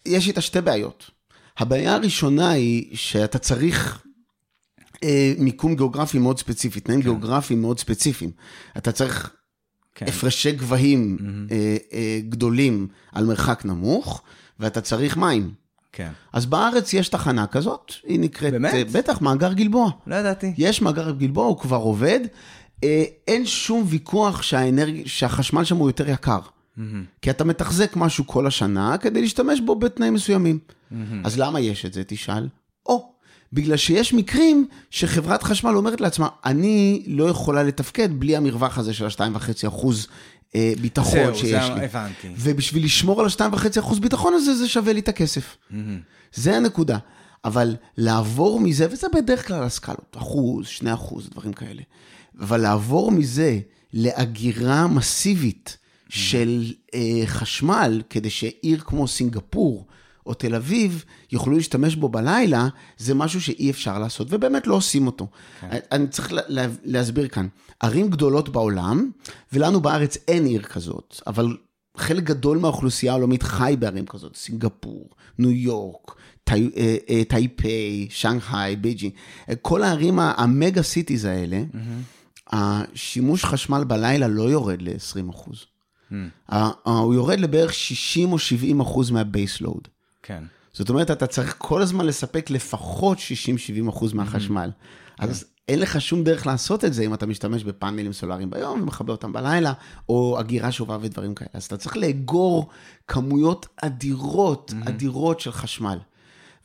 יש 0.06 0.28
איתה 0.28 0.40
שתי 0.40 0.60
בעיות. 0.60 1.10
הבעיה 1.58 1.94
הראשונה 1.94 2.50
היא 2.50 2.96
שאתה 2.96 3.38
צריך 3.38 4.02
אה, 5.04 5.34
מיקום 5.38 5.76
גיאוגרפי 5.76 6.18
מאוד 6.18 6.38
ספציפי, 6.38 6.80
תנאים 6.80 7.00
כן. 7.00 7.04
גיאוגרפיים 7.04 7.60
מאוד 7.60 7.80
ספציפיים. 7.80 8.30
אתה 8.76 8.92
צריך 8.92 9.30
כן. 9.94 10.06
הפרשי 10.08 10.52
גבהים 10.52 11.16
mm-hmm. 11.20 11.94
גדולים 12.28 12.88
על 13.12 13.24
מרחק 13.24 13.64
נמוך, 13.64 14.22
ואתה 14.60 14.80
צריך 14.80 15.16
מים. 15.16 15.54
כן. 15.92 16.10
אז 16.32 16.46
בארץ 16.46 16.92
יש 16.92 17.08
תחנה 17.08 17.46
כזאת, 17.46 17.92
היא 18.04 18.20
נקראת... 18.20 18.52
באמת? 18.52 18.92
בטח, 18.92 19.20
מאגר 19.20 19.52
גלבוע. 19.52 19.90
לא 20.06 20.14
ידעתי. 20.14 20.52
יש 20.58 20.82
מאגר 20.82 21.10
גלבוע, 21.10 21.46
הוא 21.46 21.58
כבר 21.58 21.76
עובד. 21.76 22.20
אה, 22.84 23.04
אין 23.28 23.46
שום 23.46 23.84
ויכוח 23.86 24.42
שהאנרג... 24.42 25.06
שהחשמל 25.06 25.64
שם 25.64 25.76
הוא 25.76 25.88
יותר 25.88 26.08
יקר. 26.08 26.38
Mm-hmm. 26.38 26.80
כי 27.22 27.30
אתה 27.30 27.44
מתחזק 27.44 27.96
משהו 27.96 28.26
כל 28.26 28.46
השנה 28.46 28.98
כדי 28.98 29.20
להשתמש 29.20 29.60
בו 29.60 29.74
בתנאים 29.74 30.14
מסוימים. 30.14 30.58
Mm-hmm. 30.68 30.94
אז 31.24 31.38
למה 31.38 31.60
יש 31.60 31.86
את 31.86 31.92
זה, 31.92 32.02
תשאל? 32.06 32.48
או, 32.86 33.12
בגלל 33.52 33.76
שיש 33.76 34.14
מקרים 34.14 34.66
שחברת 34.90 35.42
חשמל 35.42 35.76
אומרת 35.76 36.00
לעצמה, 36.00 36.28
אני 36.44 37.02
לא 37.06 37.24
יכולה 37.24 37.62
לתפקד 37.62 38.08
בלי 38.20 38.36
המרווח 38.36 38.78
הזה 38.78 38.94
של 38.94 39.04
ה-2.5 39.04 39.68
אחוז 39.68 40.06
אה, 40.54 40.72
ביטחון 40.80 41.24
זהו, 41.24 41.34
שיש 41.34 41.64
זה 41.64 41.74
לי. 41.74 41.84
הבנתי. 41.84 42.28
ובשביל 42.36 42.84
לשמור 42.84 43.20
על 43.20 43.26
ה-2.5 43.26 43.80
אחוז 43.80 43.98
ביטחון 43.98 44.34
הזה, 44.34 44.54
זה 44.54 44.68
שווה 44.68 44.92
לי 44.92 45.00
את 45.00 45.08
הכסף. 45.08 45.56
Mm-hmm. 45.70 45.74
זה 46.34 46.56
הנקודה. 46.56 46.98
אבל 47.44 47.76
לעבור 47.96 48.60
מזה, 48.60 48.86
וזה 48.90 49.06
בדרך 49.14 49.48
כלל 49.48 49.62
הסקלות, 49.62 50.16
אחוז, 50.18 50.66
שני 50.66 50.94
אחוז, 50.94 51.28
דברים 51.30 51.52
כאלה. 51.52 51.82
אבל 52.40 52.60
לעבור 52.60 53.12
מזה 53.12 53.60
לאגירה 53.92 54.86
מסיבית 54.86 55.76
של 56.08 56.72
אה, 56.94 57.22
חשמל, 57.26 58.02
כדי 58.10 58.30
שעיר 58.30 58.80
כמו 58.80 59.08
סינגפור 59.08 59.86
או 60.26 60.34
תל 60.34 60.54
אביב 60.54 61.04
יוכלו 61.32 61.56
להשתמש 61.56 61.96
בו 61.96 62.08
בלילה, 62.08 62.68
זה 62.98 63.14
משהו 63.14 63.40
שאי 63.40 63.70
אפשר 63.70 63.98
לעשות, 63.98 64.28
ובאמת 64.30 64.66
לא 64.66 64.74
עושים 64.74 65.06
אותו. 65.06 65.26
כן. 65.60 65.68
אני 65.92 66.08
צריך 66.08 66.32
לה, 66.32 66.66
להסביר 66.84 67.28
כאן, 67.28 67.48
ערים 67.80 68.10
גדולות 68.10 68.48
בעולם, 68.48 69.10
ולנו 69.52 69.80
בארץ 69.80 70.16
אין 70.28 70.46
עיר 70.46 70.62
כזאת, 70.62 71.20
אבל 71.26 71.56
חלק 71.96 72.22
גדול 72.22 72.58
מהאוכלוסייה 72.58 73.12
העולמית 73.12 73.42
חי 73.42 73.76
בערים 73.78 74.06
כזאת, 74.06 74.36
סינגפור, 74.36 75.08
ניו 75.38 75.50
יורק, 75.50 76.14
טי, 76.44 76.70
אה, 76.76 76.96
אה, 77.10 77.22
טייפיי, 77.28 78.06
שנגחאי, 78.10 78.76
בייג'ינג, 78.76 79.12
כל 79.62 79.82
הערים 79.82 80.18
ה 80.18 80.31
mega 80.31 80.82
cities 80.82 81.24
האלה, 81.24 81.62
mm-hmm. 81.72 82.13
השימוש 82.54 83.44
חשמל 83.44 83.84
בלילה 83.84 84.28
לא 84.28 84.42
יורד 84.42 84.82
ל-20 84.82 85.30
אחוז. 85.30 85.66
Hmm. 86.10 86.54
הוא 86.84 87.14
יורד 87.14 87.40
לבערך 87.40 87.74
60 87.74 88.32
או 88.32 88.38
70 88.38 88.80
אחוז 88.80 89.10
מה 89.10 89.24
baseload. 89.24 89.88
כן. 90.22 90.44
זאת 90.72 90.88
אומרת, 90.90 91.10
אתה 91.10 91.26
צריך 91.26 91.54
כל 91.58 91.82
הזמן 91.82 92.06
לספק 92.06 92.50
לפחות 92.50 93.18
60-70 93.86 93.88
אחוז 93.88 94.12
מהחשמל. 94.12 94.70
Mm-hmm. 94.70 95.24
אז 95.24 95.42
כן. 95.42 95.48
אין 95.68 95.78
לך 95.80 96.00
שום 96.00 96.24
דרך 96.24 96.46
לעשות 96.46 96.84
את 96.84 96.94
זה 96.94 97.02
אם 97.02 97.14
אתה 97.14 97.26
משתמש 97.26 97.64
בפאנלים 97.64 98.12
סולאריים 98.12 98.50
ביום 98.50 98.82
ומכבה 98.82 99.12
אותם 99.12 99.32
בלילה, 99.32 99.72
או 100.08 100.40
אגירה 100.40 100.72
שובה 100.72 100.98
ודברים 101.00 101.34
כאלה. 101.34 101.48
אז 101.52 101.64
אתה 101.64 101.76
צריך 101.76 101.96
לאגור 101.96 102.68
כמויות 103.08 103.66
אדירות, 103.76 104.72
mm-hmm. 104.72 104.88
אדירות 104.88 105.40
של 105.40 105.52
חשמל. 105.52 105.98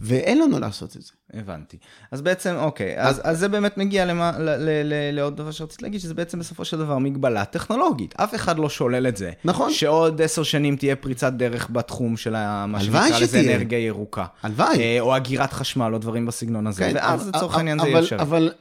ואין 0.01 0.41
לנו 0.41 0.59
לעשות 0.59 0.95
את 0.97 1.01
זה. 1.01 1.11
הבנתי. 1.33 1.77
אז 2.11 2.21
בעצם, 2.21 2.55
אוקיי, 2.59 3.01
אז, 3.01 3.21
אז 3.23 3.39
זה 3.39 3.47
באמת 3.47 3.77
מגיע 3.77 4.05
למה, 4.05 4.31
ל, 4.39 4.49
ל, 4.49 4.69
ל, 4.83 5.15
לעוד 5.15 5.37
דבר 5.37 5.51
שרציתי 5.51 5.83
להגיד, 5.83 5.99
שזה 5.99 6.13
בעצם 6.13 6.39
בסופו 6.39 6.65
של 6.65 6.77
דבר 6.77 6.97
מגבלה 6.97 7.45
טכנולוגית. 7.45 8.13
אף 8.17 8.35
אחד 8.35 8.59
לא 8.59 8.69
שולל 8.69 9.07
את 9.07 9.17
זה. 9.17 9.31
נכון. 9.45 9.73
שעוד 9.73 10.21
עשר 10.21 10.43
שנים 10.43 10.75
תהיה 10.75 10.95
פריצת 10.95 11.33
דרך 11.33 11.69
בתחום 11.71 12.17
של 12.17 12.35
ה- 12.35 12.65
מה 12.65 12.79
שנקרא 12.81 13.19
לזה 13.19 13.39
אנרגיה 13.39 13.79
ירוקה. 13.79 14.25
הלוואי. 14.43 14.79
אה, 14.79 14.97
או 14.99 15.17
אגירת 15.17 15.53
חשמל, 15.53 15.93
או 15.93 15.97
דברים 15.99 16.25
בסגנון 16.25 16.67
הזה. 16.67 16.83
כן, 16.83 16.91
ואז 16.95 17.27
לצורך 17.27 17.55
העניין 17.57 17.79
זה 17.79 17.87
יהיה 17.87 17.99
אפשרי. 17.99 18.19
אבל 18.21 18.51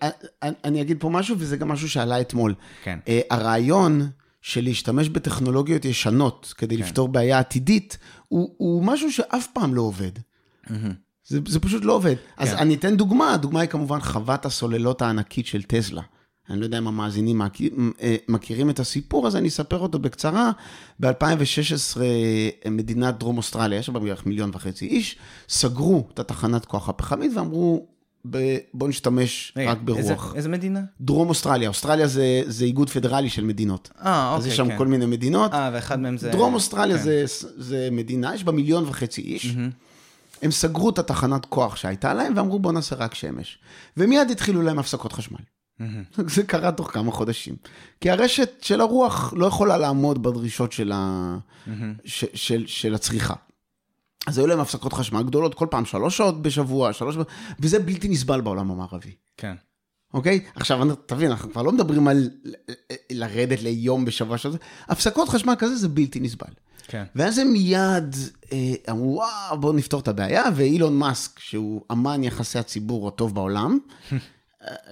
אני 0.42 0.80
אגיד 0.82 0.96
פה 1.00 1.08
משהו, 1.10 1.36
וזה 1.38 1.56
גם 1.56 1.68
משהו 1.68 1.88
שעלה 1.88 2.20
אתמול. 2.20 2.54
כן. 2.84 2.98
אה, 3.08 3.20
הרעיון 3.30 4.08
של 4.42 4.64
להשתמש 4.64 5.08
בטכנולוגיות 5.08 5.84
ישנות 5.84 6.54
כדי 6.58 6.76
כן. 6.76 6.82
לפתור 6.82 7.08
בעיה 7.08 7.38
עתידית, 7.38 7.98
הוא 8.28 8.54
הוא 8.56 8.84
משהו 8.84 9.12
שאף 9.12 9.46
פעם 9.52 9.74
לא 9.74 9.82
עובד. 9.82 10.10
זה, 11.28 11.40
זה 11.48 11.60
פשוט 11.60 11.84
לא 11.84 11.92
עובד. 11.92 12.14
אז 12.36 12.50
כן. 12.50 12.56
אני 12.56 12.74
אתן 12.74 12.96
דוגמה, 12.96 13.34
הדוגמה 13.34 13.60
היא 13.60 13.68
כמובן 13.68 14.00
חוות 14.00 14.46
הסוללות 14.46 15.02
הענקית 15.02 15.46
של 15.46 15.62
טסלה. 15.62 16.02
אני 16.50 16.60
לא 16.60 16.64
יודע 16.64 16.78
אם 16.78 16.88
המאזינים 16.88 17.38
מכיר- 17.38 17.70
אה, 18.02 18.16
מכירים 18.28 18.70
את 18.70 18.80
הסיפור, 18.80 19.26
אז 19.26 19.36
אני 19.36 19.48
אספר 19.48 19.78
אותו 19.78 19.98
בקצרה. 19.98 20.50
ב-2016 21.00 22.00
מדינת 22.70 23.18
דרום 23.18 23.36
אוסטרליה, 23.36 23.78
יש 23.78 23.88
בה 23.90 24.00
בערך 24.00 24.26
מיליון 24.26 24.50
וחצי 24.54 24.86
איש, 24.86 25.16
סגרו 25.48 26.08
את 26.14 26.18
התחנת 26.18 26.64
כוח 26.64 26.88
הפחמית 26.88 27.32
ואמרו, 27.36 27.86
ב- 28.30 28.56
בואו 28.74 28.88
נשתמש 28.90 29.52
רגע, 29.56 29.70
רק 29.70 29.78
ברוח. 29.84 29.98
איזה, 29.98 30.14
איזה 30.34 30.48
מדינה? 30.48 30.80
דרום 31.00 31.28
אוסטרליה, 31.28 31.68
אוסטרליה 31.68 32.06
זה, 32.06 32.42
זה 32.46 32.64
איגוד 32.64 32.90
פדרלי 32.90 33.30
של 33.30 33.44
מדינות. 33.44 33.90
אה, 34.04 34.30
אז 34.34 34.38
אוקיי, 34.38 34.50
יש 34.50 34.56
שם 34.56 34.68
כן. 34.68 34.78
כל 34.78 34.86
מיני 34.86 35.06
מדינות. 35.06 35.52
אה, 35.52 35.70
ואחד 35.72 36.00
מהם 36.00 36.16
זה... 36.16 36.30
דרום 36.30 36.54
אוסטרליה 36.54 36.98
כן. 36.98 37.02
זה, 37.04 37.24
זה 37.56 37.88
מדינה, 37.92 38.34
יש 38.34 38.44
בה 38.44 38.52
מיליון 38.52 38.84
וחצי 38.88 39.20
איש. 39.20 39.56
הם 40.42 40.50
סגרו 40.50 40.90
את 40.90 40.98
התחנת 40.98 41.46
כוח 41.46 41.76
שהייתה 41.76 42.14
להם 42.14 42.32
ואמרו 42.36 42.58
בוא 42.58 42.72
נעשה 42.72 42.96
רק 42.96 43.14
שמש. 43.14 43.58
ומיד 43.96 44.30
התחילו 44.30 44.62
להם 44.62 44.78
הפסקות 44.78 45.12
חשמל. 45.12 45.40
זה 46.16 46.42
קרה 46.42 46.72
תוך 46.72 46.92
כמה 46.92 47.12
חודשים. 47.12 47.56
כי 48.00 48.10
הרשת 48.10 48.50
של 48.62 48.80
הרוח 48.80 49.32
לא 49.36 49.46
יכולה 49.46 49.76
לעמוד 49.76 50.22
בדרישות 50.22 50.72
של, 50.72 50.92
ה... 50.94 51.36
ש... 52.04 52.24
של, 52.34 52.66
של 52.66 52.94
הצריכה. 52.94 53.34
אז 54.26 54.38
היו 54.38 54.46
להם 54.46 54.60
הפסקות 54.60 54.92
חשמל 54.92 55.22
גדולות, 55.22 55.54
כל 55.54 55.66
פעם 55.70 55.84
שלוש 55.84 56.16
שעות 56.16 56.42
בשבוע, 56.42 56.92
שלוש... 56.92 57.16
וזה 57.60 57.78
בלתי 57.78 58.08
נסבל 58.08 58.40
בעולם 58.40 58.70
המערבי. 58.70 59.14
כן. 59.36 59.54
אוקיי? 60.14 60.40
עכשיו, 60.54 60.94
תבין, 61.06 61.30
אנחנו 61.30 61.50
כבר 61.52 61.62
לא 61.62 61.72
מדברים 61.72 62.08
על 62.08 62.30
לרדת 63.10 63.62
ליום 63.62 64.04
בשבוע 64.04 64.38
שזה, 64.38 64.58
הפסקות 64.88 65.28
חשמל 65.28 65.54
כזה 65.58 65.76
זה 65.76 65.88
בלתי 65.88 66.20
נסבל. 66.20 66.52
כן. 66.88 67.04
ואז 67.14 67.38
הם 67.38 67.48
מיד 67.48 68.16
אה, 68.52 68.74
אמרו, 68.90 69.14
וואו, 69.14 69.60
בואו 69.60 69.72
נפתור 69.72 70.00
את 70.00 70.08
הבעיה, 70.08 70.44
ואילון 70.54 70.98
מאסק, 70.98 71.38
שהוא 71.38 71.82
אמן 71.92 72.24
יחסי 72.24 72.58
הציבור 72.58 73.08
הטוב 73.08 73.34
בעולם, 73.34 73.78
אה, 74.12 74.18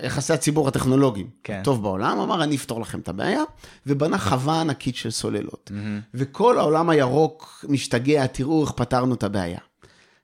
יחסי 0.07 0.33
הציבור 0.33 0.69
הטכנולוגיים, 0.69 1.31
כן. 1.45 1.59
הטוב 1.61 1.83
בעולם, 1.83 2.19
אמר, 2.19 2.45
אני 2.45 2.57
אפתור 2.57 2.81
לכם 2.81 3.01
את 3.01 3.09
הבעיה, 3.09 3.43
ובנה 3.87 4.19
חווה 4.29 4.61
ענקית 4.61 4.97
של 4.97 5.11
סוללות. 5.11 5.71
וכל 6.15 6.59
העולם 6.59 6.91
הירוק 6.91 7.65
משתגע, 7.69 8.27
תראו 8.27 8.65
איך 8.65 8.73
פתרנו 8.73 9.15
את 9.15 9.23
הבעיה. 9.23 9.59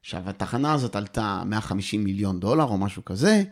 עכשיו, 0.00 0.22
התחנה 0.26 0.72
הזאת 0.72 0.96
עלתה 0.96 1.42
150 1.46 2.04
מיליון 2.04 2.40
דולר 2.40 2.64
או 2.64 2.78
משהו 2.78 3.04
כזה, 3.04 3.30
אה, 3.30 3.42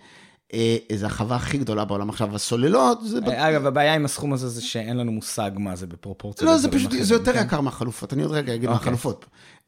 זו 0.96 1.06
החווה 1.06 1.36
הכי 1.36 1.58
גדולה 1.58 1.84
בעולם. 1.84 2.08
עכשיו, 2.08 2.34
הסוללות, 2.36 2.98
זה... 3.06 3.18
אגב, 3.48 3.66
הבעיה 3.66 3.94
עם 3.94 4.04
הסכום 4.04 4.32
הזה 4.32 4.48
זה 4.48 4.62
שאין 4.62 4.96
לנו 4.96 5.12
מושג 5.12 5.50
מה 5.56 5.76
זה 5.76 5.86
בפרופורציה. 5.86 6.46
לא, 6.46 6.58
זה 6.58 6.70
פשוט, 6.70 6.90
זה 7.00 7.14
יותר 7.14 7.32
כן? 7.32 7.42
יקר 7.46 7.60
מהחלופות, 7.60 8.12
אני 8.12 8.22
עוד 8.22 8.32
רגע 8.32 8.54
אגיד 8.54 8.68
מה 8.70 8.76
אוקיי. 8.76 8.92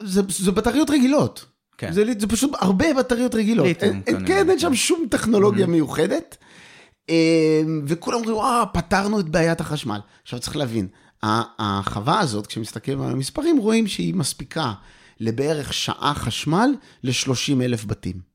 זה 0.03 0.23
זה 0.29 0.53
בטריות 0.53 0.91
רגילות. 0.91 1.45
כן. 1.79 1.93
זה, 1.93 2.05
זה 2.19 2.27
פשוט 2.27 2.51
הרבה 2.61 2.95
בטריות 2.99 3.35
רגילות. 3.35 3.67
ליתיום, 3.67 3.91
אין- 3.93 4.03
אין- 4.07 4.27
כנראה, 4.27 4.45
כן, 4.45 4.51
אין 4.51 4.59
שם 4.59 4.69
כן. 4.69 4.75
שום 4.75 5.07
טכנולוגיה 5.11 5.67
מיוחדת. 5.67 6.37
אה, 7.11 7.63
וכולם 7.87 8.19
אומרים, 8.19 8.37
וואו, 8.37 8.67
פתרנו 8.73 9.21
את 9.21 9.29
בעיית 9.29 9.61
החשמל. 9.61 10.01
עכשיו 10.23 10.41
צריך 10.41 10.57
להבין, 10.57 10.89
החווה 11.23 12.21
הזאת, 12.21 12.47
כשמסתכלים 12.47 13.03
על 13.03 13.11
המספרים, 13.13 13.57
רואים 13.59 13.87
שהיא 13.87 14.15
מספיקה 14.15 14.73
לבערך 15.21 15.73
שעה 15.73 16.13
חשמל 16.15 16.71
ל-30 17.05 17.63
אלף 17.63 17.85
בתים. 17.85 18.32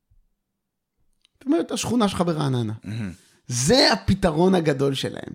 אומרת, 1.48 1.72
השכונה 1.72 2.08
שלך 2.08 2.22
ברעננה. 2.26 2.72
זה 3.48 3.92
הפתרון 3.92 4.54
הגדול 4.54 4.94
שלהם, 4.94 5.32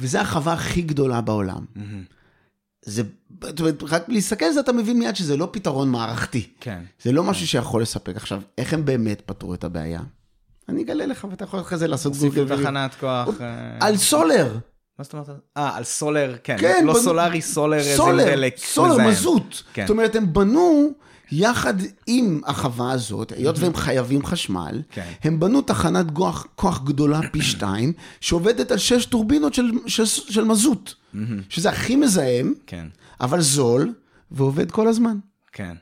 וזו 0.00 0.18
החווה 0.18 0.52
הכי 0.52 0.82
גדולה 0.82 1.20
בעולם. 1.20 1.64
זה, 2.84 3.02
זאת 3.42 3.60
אומרת, 3.60 3.82
רק 3.82 4.08
להסתכל 4.08 4.44
על 4.44 4.52
זה 4.52 4.60
אתה 4.60 4.72
מבין 4.72 4.98
מיד 4.98 5.16
שזה 5.16 5.36
לא 5.36 5.48
פתרון 5.52 5.90
מערכתי. 5.90 6.48
כן. 6.60 6.82
זה 7.02 7.12
לא 7.12 7.24
משהו 7.24 7.46
שיכול 7.46 7.82
לספק. 7.82 8.16
עכשיו, 8.16 8.40
איך 8.58 8.74
הם 8.74 8.84
באמת 8.84 9.22
פתרו 9.26 9.54
את 9.54 9.64
הבעיה? 9.64 10.00
אני 10.68 10.82
אגלה 10.82 11.06
לך 11.06 11.26
ואתה 11.30 11.44
יכול 11.44 11.60
אחרי 11.60 11.78
זה 11.78 11.86
לעשות 11.86 12.12
הוסיפו 12.12 12.34
גוגל. 12.34 12.62
תחנת 12.62 12.94
כוח. 13.00 13.28
אה, 13.40 13.76
על 13.80 13.96
סולר. 13.96 14.58
מה 14.98 15.04
זאת 15.04 15.12
אומרת? 15.12 15.28
אה, 15.56 15.76
על 15.76 15.84
סולר, 15.84 16.36
כן. 16.44 16.56
כן, 16.60 16.86
לא 16.86 16.94
סולארי, 16.94 17.42
סולר, 17.42 17.78
איזה 17.78 18.02
דלק. 18.16 18.56
סולר, 18.58 18.94
מזהם. 18.94 19.08
מזוט. 19.08 19.56
כן. 19.72 19.82
זאת 19.82 19.90
אומרת, 19.90 20.16
הם 20.16 20.32
בנו 20.32 20.90
יחד 21.36 21.74
עם 22.06 22.40
החווה 22.46 22.92
הזאת, 22.92 23.32
היות 23.32 23.58
והם 23.58 23.74
חייבים 23.74 24.26
חשמל, 24.26 24.82
כן. 24.90 25.10
הם 25.24 25.40
בנו 25.40 25.62
תחנת 25.62 26.06
כוח, 26.12 26.46
כוח 26.54 26.82
גדולה 26.84 27.20
פי 27.32 27.42
שתיים, 27.42 27.92
שעובדת 28.20 28.70
על 28.70 28.78
שש 28.78 29.06
טורבינות 29.06 29.54
של, 29.54 29.70
של, 29.86 30.04
של 30.04 30.44
מזוט, 30.44 30.94
שזה 31.48 31.68
הכי 31.68 31.96
מזהם, 31.96 32.54
כן, 32.66 32.86
אבל 33.20 33.40
זול, 33.40 33.92
ועובד 34.30 34.70
כל 34.70 34.88
הזמן. 34.88 35.16
כן. 35.52 35.74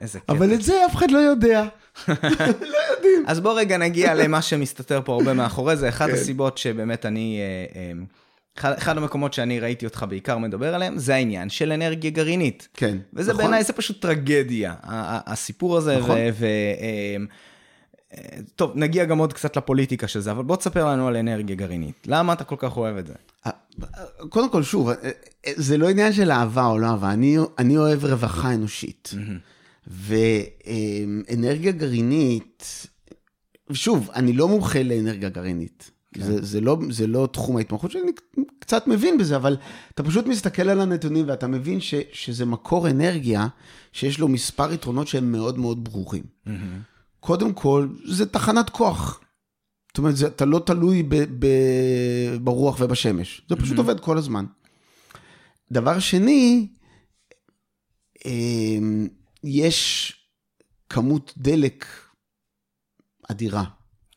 איזה 0.00 0.20
קטע. 0.20 0.32
אבל 0.32 0.54
את 0.54 0.62
זה 0.62 0.86
אף 0.86 0.94
אחד 0.96 1.10
לא 1.10 1.18
יודע. 1.18 1.64
לא 2.08 2.78
יודעים. 2.90 3.24
אז 3.26 3.40
בוא 3.40 3.58
רגע 3.58 3.78
נגיע 3.78 4.14
למה 4.14 4.42
שמסתתר 4.42 5.00
פה 5.04 5.12
הרבה 5.14 5.32
מאחורי 5.34 5.76
זה. 5.76 5.88
אחת 5.88 6.06
כן. 6.06 6.14
הסיבות 6.14 6.58
שבאמת 6.58 7.06
אני... 7.06 7.40
אה, 8.64 8.68
אה, 8.68 8.74
אחד, 8.74 8.78
אחד 8.78 8.96
המקומות 8.96 9.32
שאני 9.32 9.60
ראיתי 9.60 9.86
אותך 9.86 10.06
בעיקר 10.08 10.38
מדבר 10.38 10.74
עליהם, 10.74 10.98
זה 10.98 11.14
העניין 11.14 11.48
של 11.48 11.72
אנרגיה 11.72 12.10
גרעינית. 12.10 12.68
כן, 12.74 12.98
וזה 13.14 13.32
נכון. 13.32 13.42
בעיניי, 13.42 13.64
זה 13.64 13.72
פשוט 13.72 14.02
טרגדיה, 14.02 14.74
הסיפור 14.82 15.76
הזה. 15.76 15.98
נכון. 15.98 16.16
ו, 16.16 16.28
ו, 16.32 16.44
אה, 16.44 17.16
אה, 18.14 18.38
טוב, 18.56 18.72
נגיע 18.74 19.04
גם 19.04 19.18
עוד 19.18 19.32
קצת 19.32 19.56
לפוליטיקה 19.56 20.08
של 20.08 20.20
זה, 20.20 20.30
אבל 20.30 20.42
בוא 20.42 20.56
תספר 20.56 20.86
לנו 20.86 21.08
על 21.08 21.16
אנרגיה 21.16 21.56
גרעינית. 21.56 22.06
למה 22.06 22.32
אתה 22.32 22.44
כל 22.44 22.56
כך 22.58 22.76
אוהב 22.76 22.96
את 22.96 23.06
זה? 23.06 23.14
קודם 24.28 24.50
כל, 24.50 24.62
שוב, 24.62 24.90
זה 25.56 25.78
לא 25.78 25.88
עניין 25.88 26.12
של 26.12 26.30
אהבה 26.30 26.66
או 26.66 26.78
לא 26.78 26.86
אהבה, 26.86 27.12
אני, 27.12 27.36
אני 27.58 27.76
אוהב 27.76 28.04
רווחה 28.04 28.54
אנושית. 28.54 29.14
ואנרגיה 29.86 31.72
גרעינית, 31.72 32.86
שוב, 33.72 34.10
אני 34.14 34.32
לא 34.32 34.48
מומחה 34.48 34.82
לאנרגיה 34.82 35.28
גרעינית. 35.28 35.90
זה, 36.24 36.44
זה, 36.44 36.60
לא, 36.60 36.78
זה 36.90 37.06
לא 37.06 37.28
תחום 37.32 37.56
ההתמחות 37.56 37.90
שלי, 37.90 38.02
אני 38.02 38.12
קצת 38.58 38.86
מבין 38.86 39.18
בזה, 39.18 39.36
אבל 39.36 39.56
אתה 39.94 40.02
פשוט 40.02 40.26
מסתכל 40.26 40.68
על 40.68 40.80
הנתונים 40.80 41.28
ואתה 41.28 41.46
מבין 41.46 41.80
ש, 41.80 41.94
שזה 42.12 42.46
מקור 42.46 42.88
אנרגיה 42.88 43.46
שיש 43.92 44.18
לו 44.18 44.28
מספר 44.28 44.72
יתרונות 44.72 45.08
שהם 45.08 45.32
מאוד 45.32 45.58
מאוד 45.58 45.84
ברורים. 45.84 46.24
קודם 47.20 47.52
כל, 47.52 47.88
זה 48.04 48.26
תחנת 48.26 48.70
כוח. 48.70 49.20
זאת 49.88 49.98
אומרת, 49.98 50.16
זה, 50.16 50.26
אתה 50.26 50.44
לא 50.44 50.58
תלוי 50.66 51.02
ב, 51.02 51.14
ב, 51.38 51.46
ברוח 52.40 52.76
ובשמש, 52.80 53.42
זה 53.48 53.56
פשוט 53.56 53.78
עובד 53.78 54.00
כל 54.00 54.18
הזמן. 54.18 54.44
דבר 55.72 55.98
שני, 55.98 56.68
אמ, 58.26 59.08
יש 59.44 60.12
כמות 60.88 61.34
דלק 61.36 61.86
אדירה, 63.30 63.64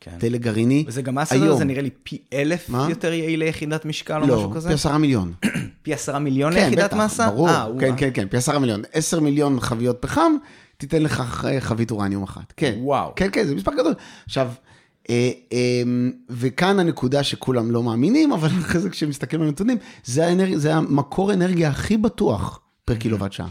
כן. 0.00 0.10
דלק 0.18 0.40
גרעיני. 0.40 0.84
וזה 0.86 1.02
גם 1.02 1.18
הסדר 1.18 1.42
היום. 1.42 1.54
הזה 1.54 1.64
נראה 1.64 1.82
לי 1.82 1.90
פי 2.02 2.18
אלף 2.32 2.68
מה? 2.68 2.86
יותר 2.90 3.12
יעיל 3.12 3.40
ליחידת 3.40 3.84
משקל 3.84 4.22
או 4.22 4.26
לא, 4.26 4.36
משהו 4.36 4.50
כזה? 4.50 4.68
פי 4.68 4.74
עשרה 4.74 4.98
מיליון. 4.98 5.32
פי 5.82 5.94
עשרה 5.94 6.18
מיליון 6.18 6.52
כן, 6.52 6.58
ליחידת 6.64 6.84
בטח, 6.84 6.96
מסה? 7.04 7.30
ברור, 7.30 7.48
אה, 7.48 7.66
כן. 7.80 7.94
כן, 7.96 8.10
כן, 8.14 8.28
פי 8.28 8.36
עשרה 8.36 8.58
מיליון. 8.58 8.82
עשר 8.92 9.20
מיליון 9.20 9.60
חביות 9.60 9.96
פחם, 10.00 10.32
תיתן 10.78 11.02
לך 11.02 11.20
ח- 11.20 11.44
חבית 11.60 11.90
אורניום 11.90 12.22
אחת. 12.22 12.52
כן. 12.56 12.74
וואו. 12.80 13.12
כן, 13.16 13.28
כן, 13.32 13.46
זה 13.46 13.54
מספר 13.54 13.72
גדול. 13.74 13.94
עכשיו, 14.26 14.50
אה, 15.10 15.30
אה, 15.52 15.82
וכאן 16.30 16.78
הנקודה 16.78 17.22
שכולם 17.22 17.70
לא 17.70 17.82
מאמינים, 17.82 18.32
אבל 18.32 18.48
אחרי 18.60 18.80
זה 18.80 18.90
כשמסתכלים 18.90 19.42
על 19.42 19.48
הנתונים, 19.48 19.78
זה, 20.04 20.26
האנרג... 20.26 20.56
זה 20.56 20.74
המקור 20.74 21.32
אנרגיה 21.32 21.68
הכי 21.68 21.96
בטוח 21.96 22.60
פר 22.84 22.94
קילוואט 22.96 23.32
שעה 23.32 23.48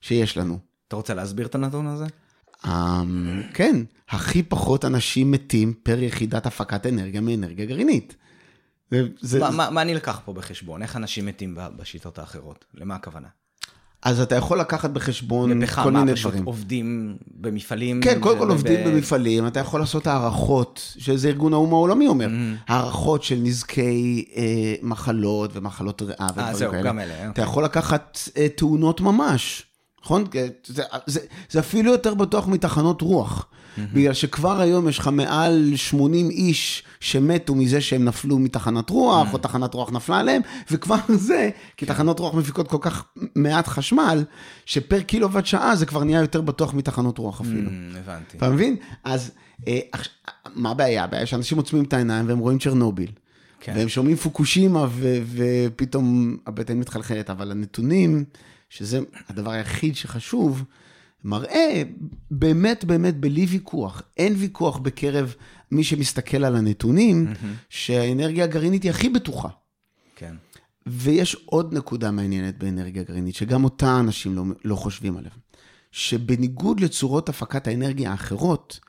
שיש 0.00 0.36
לנו. 0.36 0.58
אתה 0.88 0.96
רוצה 0.96 1.14
להסביר 1.14 1.46
את 1.46 1.54
הנתון 1.54 1.86
הזה? 1.86 2.06
אמ, 2.66 3.42
כן, 3.54 3.76
הכי 4.10 4.42
פחות 4.42 4.84
אנשים 4.84 5.30
מתים 5.30 5.72
פר 5.82 6.02
יחידת 6.02 6.46
הפקת 6.46 6.86
אנרגיה 6.86 7.20
מאנרגיה 7.20 7.66
גרעינית. 7.66 8.16
זה, 8.90 9.02
זה, 9.20 9.38
מה- 9.40 9.50
מה 9.50 9.70
מה 9.70 9.84
נלקח 9.84 10.20
פה 10.24 10.32
בחשבון? 10.32 10.82
איך 10.82 10.96
אנשים 10.96 11.26
מתים 11.26 11.54
בשיטות 11.76 12.18
האחרות? 12.18 12.64
למה 12.74 12.94
הכוונה? 12.94 13.28
אז 14.02 14.20
אתה 14.20 14.34
יכול 14.34 14.60
לקחת 14.60 14.90
בחשבון 14.90 15.60
בפחם, 15.60 15.82
כל 15.82 15.90
מה, 15.92 16.04
מיני 16.04 16.20
דברים. 16.20 16.44
עובדים 16.44 17.16
במפעלים? 17.40 18.00
כן, 18.02 18.20
קודם 18.20 18.38
כל 18.38 18.44
ו- 18.46 18.52
עובדים 18.52 18.80
במפעלים, 18.86 19.46
אתה 19.46 19.60
יכול 19.60 19.80
לעשות 19.80 20.06
הערכות, 20.06 20.94
שזה 20.98 21.28
ארגון 21.28 21.52
האו"ם 21.52 21.72
העולמי 21.72 22.06
אומר, 22.06 22.26
Mm-hmm. 22.26 22.72
הערכות 22.72 23.22
של 23.22 23.38
נזקי 23.42 24.24
אה, 24.36 24.42
מחלות 24.82 25.50
ומחלות 25.56 26.02
ריאה 26.02 26.26
ודברים 26.34 26.54
זהו, 26.54 26.70
כאלה. 26.70 26.82
גם 26.82 26.98
אלה, 27.00 27.14
אתה 27.20 27.28
אוקיי. 27.28 27.44
יכול 27.44 27.64
לקחת 27.64 28.18
אה, 28.36 28.46
תאונות 28.48 29.00
ממש, 29.00 29.66
נכון? 30.08 30.24
זה, 30.66 30.82
זה, 31.06 31.20
זה 31.50 31.60
אפילו 31.60 31.92
יותר 31.92 32.14
בטוח 32.14 32.48
מתחנות 32.48 33.02
רוח. 33.02 33.46
Mm-hmm. 33.46 33.80
בגלל 33.94 34.12
שכבר 34.12 34.60
היום 34.60 34.88
יש 34.88 34.98
לך 34.98 35.10
מעל 35.12 35.72
80 35.76 36.30
איש 36.30 36.82
שמתו 37.00 37.54
מזה 37.54 37.80
שהם 37.80 38.04
נפלו 38.04 38.38
מתחנת 38.38 38.90
רוח, 38.90 39.28
mm-hmm. 39.28 39.32
או 39.32 39.38
תחנת 39.38 39.74
רוח 39.74 39.92
נפלה 39.92 40.18
עליהם, 40.18 40.42
וכבר 40.70 40.96
זה, 41.28 41.50
כי 41.76 41.86
כן. 41.86 41.92
תחנות 41.92 42.20
רוח 42.20 42.34
מפיקות 42.34 42.68
כל 42.68 42.78
כך 42.80 43.04
מעט 43.36 43.66
חשמל, 43.66 44.24
שפר 44.66 45.00
קילוואט 45.00 45.46
שעה 45.46 45.76
זה 45.76 45.86
כבר 45.86 46.04
נהיה 46.04 46.20
יותר 46.20 46.40
בטוח 46.40 46.74
מתחנות 46.74 47.18
רוח 47.18 47.40
אפילו. 47.40 47.70
Mm, 47.70 47.98
הבנתי. 47.98 48.36
אתה 48.36 48.50
מבין? 48.50 48.76
אז 49.04 49.30
אה, 49.68 49.78
מה 50.54 50.70
הבעיה? 50.70 51.04
הבעיה 51.04 51.26
שאנשים 51.26 51.58
עוצמים 51.58 51.84
את 51.84 51.92
העיניים 51.92 52.28
והם 52.28 52.38
רואים 52.38 52.58
צ'רנוביל. 52.58 53.10
כן. 53.60 53.72
והם 53.76 53.88
שומעים 53.88 54.16
פוקושימה 54.16 54.86
ופתאום 55.36 56.36
הבטן 56.46 56.78
מתחלחלת, 56.78 57.30
אבל 57.30 57.50
הנתונים, 57.50 58.24
שזה 58.68 59.00
הדבר 59.28 59.50
היחיד 59.50 59.96
שחשוב, 59.96 60.64
מראה 61.24 61.82
באמת 62.30 62.84
באמת 62.84 63.20
בלי 63.20 63.46
ויכוח, 63.46 64.02
אין 64.16 64.34
ויכוח 64.36 64.78
בקרב 64.78 65.34
מי 65.70 65.84
שמסתכל 65.84 66.44
על 66.44 66.56
הנתונים, 66.56 67.26
mm-hmm. 67.26 67.46
שהאנרגיה 67.68 68.44
הגרעינית 68.44 68.82
היא 68.82 68.90
הכי 68.90 69.08
בטוחה. 69.08 69.48
כן. 70.16 70.34
ויש 70.86 71.36
עוד 71.44 71.74
נקודה 71.74 72.10
מעניינת 72.10 72.58
באנרגיה 72.58 73.02
גרעינית, 73.02 73.34
שגם 73.34 73.64
אותה 73.64 74.00
אנשים 74.00 74.36
לא, 74.36 74.44
לא 74.64 74.74
חושבים 74.74 75.16
עליה, 75.16 75.30
שבניגוד 75.92 76.80
לצורות 76.80 77.28
הפקת 77.28 77.66
האנרגיה 77.66 78.10
האחרות, 78.10 78.80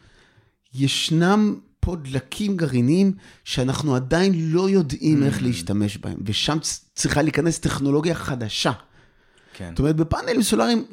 ישנם 0.73 1.55
פה 1.79 1.95
דלקים 1.95 2.57
גרעיניים 2.57 3.13
שאנחנו 3.43 3.95
עדיין 3.95 4.33
לא 4.35 4.69
יודעים 4.69 5.23
איך 5.23 5.39
mm. 5.39 5.43
להשתמש 5.43 5.97
בהם, 5.97 6.17
ושם 6.25 6.57
צריכה 6.95 7.21
להיכנס 7.21 7.59
טכנולוגיה 7.59 8.15
חדשה. 8.15 8.71
כן. 9.59 9.69
זאת 9.69 9.79
אומרת, 9.79 9.95
בפאנלים 9.95 10.43
סולאריים 10.43 10.85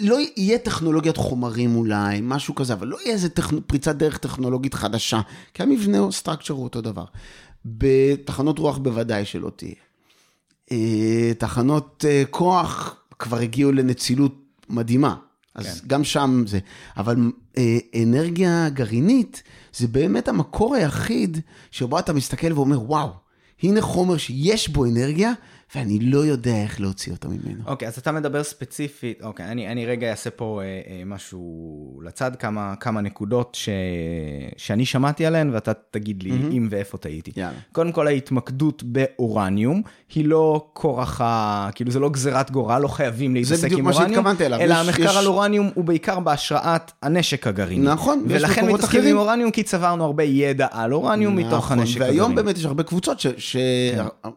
לא 0.00 0.18
יהיה 0.36 0.58
טכנולוגיית 0.58 1.16
חומרים 1.16 1.76
אולי, 1.76 2.20
משהו 2.22 2.54
כזה, 2.54 2.72
אבל 2.72 2.86
לא 2.86 2.96
יהיה 3.04 3.12
איזה 3.12 3.28
טכ... 3.28 3.50
פריצת 3.66 3.96
דרך 3.96 4.18
טכנולוגית 4.18 4.74
חדשה, 4.74 5.20
כי 5.54 5.62
המבנה 5.62 5.98
או 5.98 6.12
סטרקצ'ר 6.12 6.54
הוא 6.54 6.64
אותו 6.64 6.80
דבר. 6.80 7.04
בתחנות 7.64 8.58
רוח 8.58 8.78
בוודאי 8.78 9.24
שלא 9.24 9.50
תהיה. 9.56 9.74
אה, 10.72 11.32
תחנות 11.38 12.04
אה, 12.08 12.22
כוח 12.30 12.96
כבר 13.18 13.38
הגיעו 13.38 13.72
לנצילות 13.72 14.34
מדהימה, 14.68 15.14
אז 15.54 15.80
כן. 15.80 15.88
גם 15.88 16.04
שם 16.04 16.44
זה. 16.46 16.58
אבל 16.96 17.16
אה, 17.58 17.78
אנרגיה 18.02 18.68
גרעינית 18.68 19.42
זה 19.72 19.88
באמת 19.88 20.28
המקור 20.28 20.74
היחיד 20.74 21.40
שבו 21.70 21.98
אתה 21.98 22.12
מסתכל 22.12 22.52
ואומר, 22.52 22.82
וואו, 22.82 23.10
הנה 23.62 23.80
חומר 23.80 24.16
שיש 24.16 24.68
בו 24.68 24.84
אנרגיה, 24.84 25.32
ואני 25.74 25.98
לא 25.98 26.18
יודע 26.18 26.62
איך 26.62 26.80
להוציא 26.80 27.12
אותו 27.12 27.28
ממנו. 27.28 27.62
אוקיי, 27.66 27.88
okay, 27.88 27.90
אז 27.90 27.98
אתה 27.98 28.12
מדבר 28.12 28.42
ספציפית, 28.42 29.22
אוקיי, 29.22 29.46
okay, 29.46 29.48
אני, 29.48 29.72
אני 29.72 29.86
רגע 29.86 30.10
אעשה 30.10 30.30
פה 30.30 30.60
אה, 30.62 30.66
אה, 30.66 31.02
משהו 31.06 32.00
לצד, 32.04 32.36
כמה, 32.36 32.74
כמה 32.80 33.00
נקודות 33.00 33.54
ש, 33.54 33.68
שאני 34.56 34.86
שמעתי 34.86 35.26
עליהן, 35.26 35.50
ואתה 35.50 35.72
תגיד 35.90 36.22
לי 36.22 36.30
mm-hmm. 36.30 36.52
אם 36.52 36.68
ואיפה 36.70 36.98
טעיתי. 36.98 37.32
יאללה. 37.36 37.58
קודם 37.72 37.92
כל, 37.92 38.06
ההתמקדות 38.06 38.82
באורניום, 38.82 39.82
היא 40.14 40.24
לא 40.24 40.70
כורח 40.72 41.20
ה... 41.20 41.68
כאילו, 41.74 41.90
זה 41.90 42.00
לא 42.00 42.10
גזירת 42.10 42.50
גורל, 42.50 42.78
לא 42.78 42.88
חייבים 42.88 43.34
להתעסק 43.34 43.52
עם 43.52 43.62
אורניום. 43.64 43.92
זה 43.92 43.98
בדיוק 43.98 44.08
מה 44.08 44.14
שהתכוונתי 44.14 44.46
אליו. 44.46 44.60
אלא 44.60 44.74
יש, 44.74 44.80
המחקר 44.80 45.02
יש... 45.02 45.16
על 45.16 45.26
אורניום 45.26 45.70
הוא 45.74 45.84
בעיקר 45.84 46.20
בהשראת 46.20 46.92
הנשק 47.02 47.46
הגרעיני. 47.46 47.86
נכון, 47.86 48.24
ויש 48.28 48.42
מקומות 48.42 48.54
אחרים. 48.54 48.64
ולכן 48.64 48.74
מתעסקים 48.74 49.04
עם 49.04 49.16
אורניום, 49.16 49.50
כי 49.50 49.62
צברנו 49.62 50.04
הרבה 50.04 50.24
ידע 50.24 50.66
על 50.70 50.92
אורניום 50.92 51.38
נכון, 51.38 51.48
מתוך 51.48 51.72
הנשק 51.72 51.96
הגרעיני. 51.96 52.20
והיום 52.20 52.34
באמת 52.34 52.56
יש 52.58 52.64
הרבה 52.64 52.82
קבוצות 52.82 53.20
ש... 53.20 53.26
ש... 53.38 53.56
כן. 53.94 54.30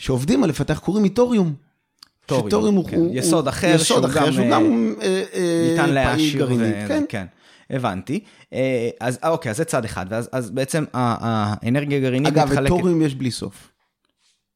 שעובדים 0.00 0.44
על 0.44 0.50
לפתח 0.50 0.78
קוראים 0.78 1.04
איתוריום. 1.04 1.54
טוריום, 2.26 2.74
הוא, 2.74 2.88
כן. 2.88 2.96
הוא 2.96 3.10
יסוד 3.14 3.48
אחר, 3.48 3.72
יסוד 3.74 3.84
שהוא 3.84 4.06
אחר, 4.06 4.26
גם, 4.26 4.32
שהוא 4.32 4.50
גם 4.50 4.94
אה, 5.02 5.22
אה, 5.34 5.68
ניתן 5.70 5.90
להעשיר, 5.90 6.48
ו... 6.58 6.72
כן. 6.88 7.04
כן. 7.08 7.26
הבנתי. 7.70 8.20
אה, 8.52 8.88
אז 9.00 9.18
אוקיי, 9.24 9.50
אז 9.50 9.56
זה 9.56 9.64
צד 9.64 9.84
אחד, 9.84 10.06
ואז 10.08 10.28
אז 10.32 10.50
בעצם 10.50 10.84
האנרגיה 10.92 11.98
הגרעינית 11.98 12.32
מתחלקת... 12.32 12.58
אגב, 12.58 12.68
טוריום 12.68 13.02
יש 13.02 13.14
בלי 13.14 13.30
סוף. 13.30 13.72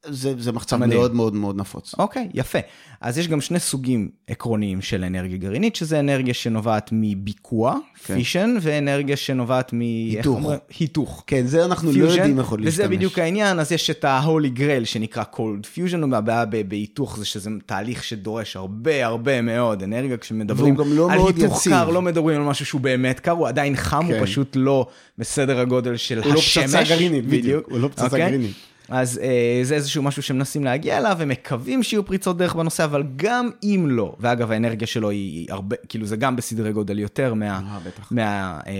זה, 0.09 0.35
זה 0.39 0.53
מחצב 0.53 0.77
מדהים. 0.77 0.99
מאוד 0.99 1.15
מאוד 1.15 1.35
מאוד 1.35 1.57
נפוץ. 1.57 1.95
אוקיי, 1.99 2.29
יפה. 2.35 2.59
אז 3.01 3.19
יש 3.19 3.29
גם 3.29 3.41
שני 3.41 3.61
סוגים 3.61 4.09
עקרוניים 4.29 4.83
של 4.83 5.05
אנרגיה 5.05 5.37
גרעינית, 5.37 5.77
שזה 5.77 6.01
אנרגיה 6.01 6.35
שנובעת 6.35 6.91
מביקוע, 6.93 7.77
כן. 8.05 8.15
fission, 8.15 8.57
ואנרגיה 8.61 9.17
שנובעת 9.17 9.73
מ... 9.73 9.81
היתוך. 9.81 10.51
היתוך. 10.79 11.25
כן, 11.27 11.47
זה 11.47 11.65
אנחנו 11.65 11.93
פיוז'ן, 11.93 12.17
לא 12.17 12.21
יודעים 12.21 12.39
איך 12.39 12.49
עוד 12.49 12.61
להשתמש. 12.61 12.85
וזה 12.85 12.97
בדיוק 12.97 13.19
העניין, 13.19 13.59
אז 13.59 13.73
יש 13.73 13.91
את 13.91 14.05
ה-Holy 14.05 14.59
Grail 14.59 14.85
שנקרא 14.85 15.25
cold 15.35 15.67
fusion, 15.77 16.05
והבעיה 16.11 16.45
בהיתוך 16.69 17.19
זה 17.19 17.25
שזה 17.25 17.51
תהליך 17.67 18.05
שדורש 18.05 18.57
הרבה 18.57 19.07
הרבה 19.07 19.43
מאוד 19.43 19.83
אנרגיה, 19.83 20.17
כשמדברים 20.17 20.77
לא 20.87 21.13
על 21.13 21.19
היתוך 21.27 21.61
יציב. 21.61 21.73
קר, 21.73 21.91
לא 21.91 22.03
מדברים 22.03 22.41
על 22.41 22.47
משהו 22.47 22.67
שהוא 22.67 22.81
באמת 22.81 23.21
קר, 23.21 23.33
הוא 23.33 23.49
עדיין 23.49 23.77
חם, 23.77 24.05
כן. 24.09 24.15
הוא 24.15 24.27
פשוט 24.27 24.57
לא 24.57 24.87
בסדר 25.19 25.59
הגודל 25.59 25.97
של 25.97 26.19
הוא 26.23 26.35
השמש. 26.35 26.57
הוא 26.57 26.65
לא 26.65 26.69
פצצה 26.71 26.95
גרעינית, 26.95 27.27
בדיוק. 27.27 27.69
הוא 27.71 27.79
לא 27.79 27.89
פצצה 27.89 28.03
okay? 28.03 28.05
אוקיי? 28.05 28.21
גרעינית. 28.21 28.55
אז 28.89 29.21
אה, 29.23 29.61
זה 29.63 29.75
איזשהו 29.75 30.03
משהו 30.03 30.23
שמנסים 30.23 30.65
להגיע 30.65 30.99
אליו, 30.99 31.17
ומקווים 31.19 31.83
שיהיו 31.83 32.05
פריצות 32.05 32.37
דרך 32.39 32.55
בנושא, 32.55 32.85
אבל 32.85 33.03
גם 33.17 33.51
אם 33.63 33.87
לא, 33.89 34.17
ואגב 34.21 34.51
האנרגיה 34.51 34.87
שלו 34.87 35.11
היא, 35.11 35.39
היא 35.39 35.47
הרבה, 35.53 35.77
כאילו 35.89 36.07
זה 36.07 36.17
גם 36.17 36.37
בסדרי 36.37 36.73
גודל 36.73 36.99
יותר 36.99 37.35
מה, 37.35 37.47
אה, 37.47 37.79
מה, 38.11 38.61
אה, 38.67 38.73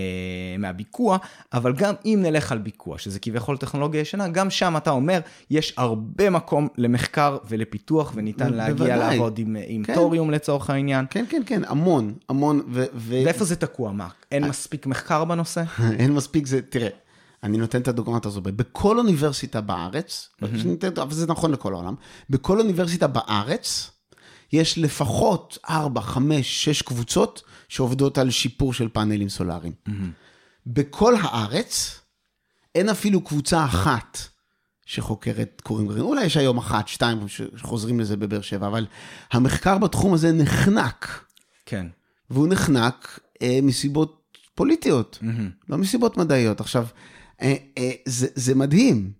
מהביקוע, 0.59 1.17
אבל 1.53 1.73
גם 1.73 1.93
אם 2.05 2.19
נלך 2.23 2.51
על 2.51 2.57
ביקוע, 2.57 2.97
שזה 2.97 3.19
כביכול 3.19 3.57
טכנולוגיה 3.57 4.01
ישנה, 4.01 4.27
גם 4.27 4.49
שם 4.49 4.77
אתה 4.77 4.89
אומר, 4.89 5.19
יש 5.49 5.73
הרבה 5.77 6.29
מקום 6.29 6.67
למחקר 6.77 7.37
ולפיתוח, 7.49 8.11
וניתן 8.15 8.53
להגיע 8.53 8.73
בוודאי. 8.75 8.97
לעבוד 8.97 9.37
עם, 9.37 9.55
עם 9.67 9.83
כן. 9.83 9.95
טוריום 9.95 10.31
לצורך 10.31 10.69
העניין. 10.69 11.05
כן, 11.09 11.25
כן, 11.29 11.41
כן, 11.45 11.61
המון, 11.67 12.13
המון. 12.29 12.61
ו- 12.71 12.85
ו- 12.95 13.21
ואיפה 13.25 13.45
זה 13.45 13.55
תקוע? 13.55 13.91
מה, 13.91 14.07
אין 14.31 14.43
אה, 14.43 14.49
מספיק 14.49 14.85
מחקר 14.85 15.25
בנושא? 15.25 15.63
אין 15.99 16.13
מספיק, 16.13 16.47
זה, 16.47 16.61
תראה. 16.61 17.04
אני 17.43 17.57
נותן 17.57 17.81
את 17.81 17.87
הדוגמאות 17.87 18.25
הזו, 18.25 18.41
בכל 18.41 18.99
אוניברסיטה 18.99 19.61
בארץ, 19.61 20.29
mm-hmm. 20.41 21.01
אבל 21.01 21.13
זה 21.13 21.27
נכון 21.27 21.51
לכל 21.51 21.73
העולם, 21.73 21.95
בכל 22.29 22.59
אוניברסיטה 22.59 23.07
בארץ, 23.07 23.91
יש 24.53 24.77
לפחות 24.77 25.57
4, 25.69 26.01
5, 26.01 26.65
6 26.65 26.81
קבוצות 26.81 27.41
שעובדות 27.69 28.17
על 28.17 28.29
שיפור 28.29 28.73
של 28.73 28.89
פאנלים 28.89 29.29
סולאריים. 29.29 29.73
Mm-hmm. 29.87 29.91
בכל 30.67 31.15
הארץ, 31.21 31.99
אין 32.75 32.89
אפילו 32.89 33.21
קבוצה 33.21 33.65
אחת 33.65 34.17
שחוקרת 34.85 35.61
קוראים 35.63 35.87
גרעין. 35.87 36.03
אולי 36.03 36.25
יש 36.25 36.37
היום 36.37 36.57
אחת, 36.57 36.87
שתיים, 36.87 37.27
שחוזרים 37.27 37.99
לזה 37.99 38.17
בבאר 38.17 38.41
שבע, 38.41 38.67
אבל 38.67 38.85
המחקר 39.31 39.77
בתחום 39.77 40.13
הזה 40.13 40.31
נחנק. 40.31 41.25
כן. 41.65 41.87
והוא 42.29 42.47
נחנק 42.47 43.19
אה, 43.41 43.59
מסיבות 43.63 44.39
פוליטיות, 44.55 45.19
mm-hmm. 45.21 45.69
לא 45.69 45.77
מסיבות 45.77 46.17
מדעיות. 46.17 46.59
עכשיו, 46.59 46.87
זה, 48.05 48.27
זה 48.35 48.55
מדהים. 48.55 49.11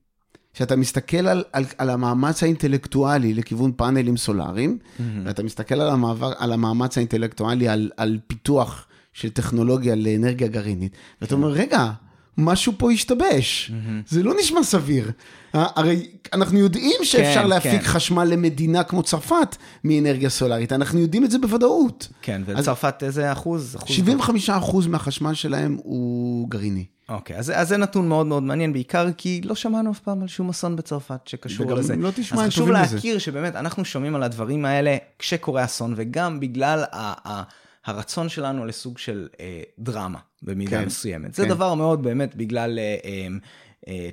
שאתה 0.57 0.76
מסתכל 0.76 1.28
על, 1.28 1.43
על, 1.51 1.66
על 1.78 1.89
המאמץ 1.89 2.43
האינטלקטואלי 2.43 3.34
לכיוון 3.34 3.72
פאנלים 3.76 4.18
סולאריים, 4.18 4.78
mm-hmm. 4.82 5.01
ואתה 5.26 5.43
מסתכל 5.43 5.82
על, 5.82 5.89
המעבר, 5.89 6.34
על 6.38 6.53
המאמץ 6.53 6.97
האינטלקטואלי 6.97 7.68
על, 7.68 7.91
על 7.97 8.20
פיתוח 8.28 8.88
של 9.13 9.30
טכנולוגיה 9.30 9.95
לאנרגיה 9.95 10.47
גרעינית, 10.47 10.91
ואתה 11.22 11.36
אומר, 11.36 11.47
רגע, 11.47 11.91
משהו 12.38 12.74
פה 12.78 12.91
השתבש, 12.91 13.72
mm-hmm. 13.72 13.91
זה 14.07 14.24
לא 14.24 14.34
נשמע 14.39 14.63
סביר. 14.63 15.11
הרי 15.53 16.07
אנחנו 16.34 16.59
יודעים 16.59 16.99
שאפשר 17.03 17.41
כן, 17.41 17.47
להפיק 17.47 17.82
כן. 17.82 17.88
חשמל 17.88 18.24
למדינה 18.24 18.84
כמו 18.84 19.03
צרפת 19.03 19.55
מאנרגיה 19.84 20.30
סולארית, 20.30 20.72
אנחנו 20.72 20.99
יודעים 20.99 21.24
את 21.24 21.32
זה 21.32 21.38
בוודאות. 21.38 22.07
כן, 22.22 22.41
ולצרפת 22.45 23.03
איזה 23.03 23.32
אחוז? 23.32 23.76
אחוז 23.76 23.95
75 23.95 24.49
אחוז 24.49 24.88
מהחשמל 24.88 25.34
שלהם 25.34 25.78
הוא 25.84 26.49
גרעיני. 26.49 26.86
אוקיי, 27.09 27.37
אז, 27.37 27.51
אז 27.55 27.69
זה 27.69 27.77
נתון 27.77 28.07
מאוד 28.09 28.25
מאוד 28.25 28.43
מעניין, 28.43 28.73
בעיקר 28.73 29.07
כי 29.17 29.41
לא 29.43 29.55
שמענו 29.55 29.91
אף 29.91 29.99
פעם 29.99 30.21
על 30.21 30.27
שום 30.27 30.49
אסון 30.49 30.75
בצרפת 30.75 31.27
שקשור 31.27 31.73
לזה. 31.73 31.93
וגם 31.93 32.01
לא 32.01 32.11
תשמע, 32.15 32.43
אז 32.43 32.49
חשוב 32.49 32.69
להכיר 32.69 33.15
לזה. 33.15 33.19
שבאמת 33.19 33.55
אנחנו 33.55 33.85
שומעים 33.85 34.15
על 34.15 34.23
הדברים 34.23 34.65
האלה 34.65 34.97
כשקורה 35.19 35.65
אסון, 35.65 35.93
וגם 35.97 36.39
בגלל 36.39 36.83
ה... 36.91 37.29
ה 37.29 37.43
הרצון 37.85 38.29
שלנו 38.29 38.65
לסוג 38.65 38.97
של 38.97 39.27
אה, 39.39 39.61
דרמה 39.79 40.19
במידה 40.41 40.79
כן, 40.79 40.85
מסוימת. 40.85 41.35
כן. 41.35 41.43
זה 41.43 41.45
דבר 41.45 41.73
מאוד 41.73 42.03
באמת 42.03 42.35
בגלל 42.35 42.79
אה, 42.79 42.95
אה, 43.05 43.27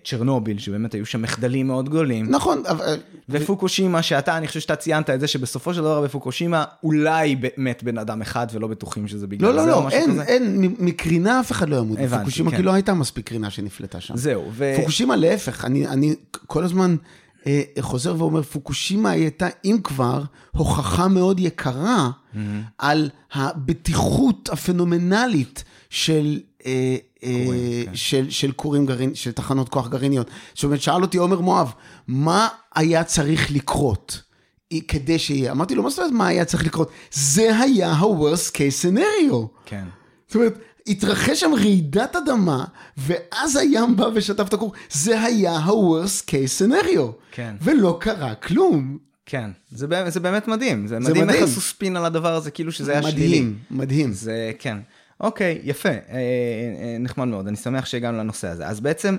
צ'רנוביל, 0.05 0.59
שבאמת 0.59 0.95
היו 0.95 1.07
שם 1.07 1.23
מחדלים 1.23 1.67
מאוד 1.67 1.89
גדולים. 1.89 2.31
נכון, 2.31 2.63
אבל... 2.69 2.85
אה, 2.85 2.95
ופוקושימה, 3.29 4.03
שאתה, 4.03 4.37
אני 4.37 4.47
חושב 4.47 4.61
שאתה 4.61 4.77
ציינת 4.77 5.11
את 5.11 5.21
זה, 5.21 5.27
שבסופו 5.27 5.75
של 5.75 5.81
דבר 5.81 6.01
בפוקושימה, 6.01 6.65
אולי 6.83 7.37
מת 7.57 7.83
בן 7.83 7.99
אדם 7.99 8.23
אחד 8.23 8.47
ולא 8.53 8.67
בטוחים 8.67 9.09
שזה 9.09 9.27
בגלל 9.27 9.49
לא, 9.49 9.57
לא 9.57 9.63
זה 9.63 9.71
לא, 9.71 9.77
או 9.77 9.83
משהו 9.83 9.99
אין, 9.99 10.11
כזה. 10.11 10.17
לא, 10.19 10.25
לא, 10.25 10.25
לא, 10.25 10.29
אין, 10.29 10.75
מקרינה 10.79 11.41
אף 11.41 11.53
אחד 11.53 11.69
לא 11.69 11.77
ימות. 11.77 11.99
הבנתי, 11.99 12.15
בפוקושימה 12.17 12.51
כן. 12.51 12.57
כי 12.57 12.63
לא 12.63 12.73
הייתה 12.73 12.95
מספיק 12.95 13.29
קרינה 13.29 13.51
שנפלטה 13.51 14.01
שם. 14.01 14.17
זהו, 14.17 14.45
ו... 14.53 14.73
פוקושימה 14.77 15.17
להפך, 15.17 15.65
אני, 15.65 15.87
אני 15.87 16.15
כל 16.47 16.65
הזמן... 16.65 16.97
אה, 17.47 17.63
חוזר 17.81 18.15
ואומר, 18.19 18.43
פוקושימה 18.43 19.11
הייתה, 19.11 19.49
אם 19.65 19.77
כבר, 19.85 20.23
הוכחה 20.51 21.09
מאוד 21.09 21.41
יקרה 21.41 22.11
mm-hmm. 22.11 22.39
על 22.79 23.11
הבטיחות 23.33 24.49
הפנומנלית 24.53 25.65
של 25.91 26.41
אה, 26.67 26.97
אה, 27.25 27.83
כן. 27.85 27.91
של, 27.95 28.31
של 28.31 28.53
כורים 28.53 28.87
גרעין, 28.87 29.15
של 29.15 29.33
תחנות 29.33 29.69
כוח 29.69 29.89
גרעיניות. 29.89 30.31
זאת 30.55 30.65
אומרת, 30.65 30.83
שאל 30.83 31.03
אותי 31.03 31.19
עומר 31.19 31.41
מואב, 31.41 31.73
מה 32.09 32.49
היה 32.75 33.05
צריך 33.05 33.51
לקרות 33.51 34.23
כדי 34.89 35.19
שיהיה. 35.19 35.53
אמרתי 35.53 35.75
לו, 35.75 35.83
מה 35.83 35.91
זאת 35.91 35.99
אומרת, 35.99 36.13
מה 36.13 36.27
היה 36.27 36.45
צריך 36.45 36.67
לקרות? 36.67 36.91
זה 37.13 37.59
היה 37.59 37.93
ה-worst 37.93 38.51
case 38.51 38.97
scenario. 38.97 39.35
כן. 39.67 39.85
זאת 40.29 40.37
אומרת, 40.37 40.59
התרחש 40.87 41.41
שם 41.41 41.51
רעידת 41.55 42.17
אדמה, 42.17 42.65
ואז 42.97 43.57
הים 43.57 43.97
בא 43.97 44.07
ושטף 44.15 44.49
את 44.49 44.55
הכור. 44.55 44.73
זה 44.91 45.23
היה 45.23 45.53
ה-worst 45.53 46.27
case 46.27 46.63
scenario. 46.63 47.13
כן. 47.33 47.57
ולא 47.63 47.97
קרה 48.01 48.35
כלום. 48.35 48.99
כן, 49.27 49.51
זה, 49.71 49.87
זה 50.09 50.21
באמת 50.21 50.49
מדהים. 50.49 50.87
זה, 50.87 50.99
זה 51.01 51.11
מדהים 51.11 51.31
איך 51.31 51.43
עשו 51.43 51.61
ספין 51.61 51.97
על 51.97 52.05
הדבר 52.05 52.35
הזה, 52.35 52.51
כאילו 52.51 52.73
שזה 52.73 52.93
היה 52.93 53.03
שלילי. 53.03 53.41
מדהים, 53.41 53.59
מדהים. 53.71 54.13
זה, 54.13 54.53
כן. 54.59 54.79
אוקיי, 55.23 55.61
יפה, 55.63 55.89
אה, 55.89 55.95
אה, 55.99 56.97
נחמד 57.01 57.25
מאוד, 57.25 57.47
אני 57.47 57.57
שמח 57.57 57.87
שהגענו 57.87 58.19
לנושא 58.19 58.49
הזה. 58.49 58.67
אז 58.67 58.81
בעצם, 58.81 59.17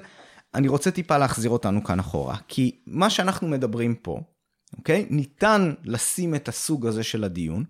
אני 0.55 0.67
רוצה 0.67 0.91
טיפה 0.91 1.17
להחזיר 1.17 1.51
אותנו 1.51 1.83
כאן 1.83 1.99
אחורה, 1.99 2.35
כי 2.47 2.75
מה 2.87 3.09
שאנחנו 3.09 3.47
מדברים 3.47 3.95
פה, 3.95 4.19
אוקיי? 4.77 5.05
ניתן 5.09 5.73
לשים 5.83 6.35
את 6.35 6.47
הסוג 6.47 6.87
הזה 6.87 7.03
של 7.03 7.23
הדיון 7.23 7.63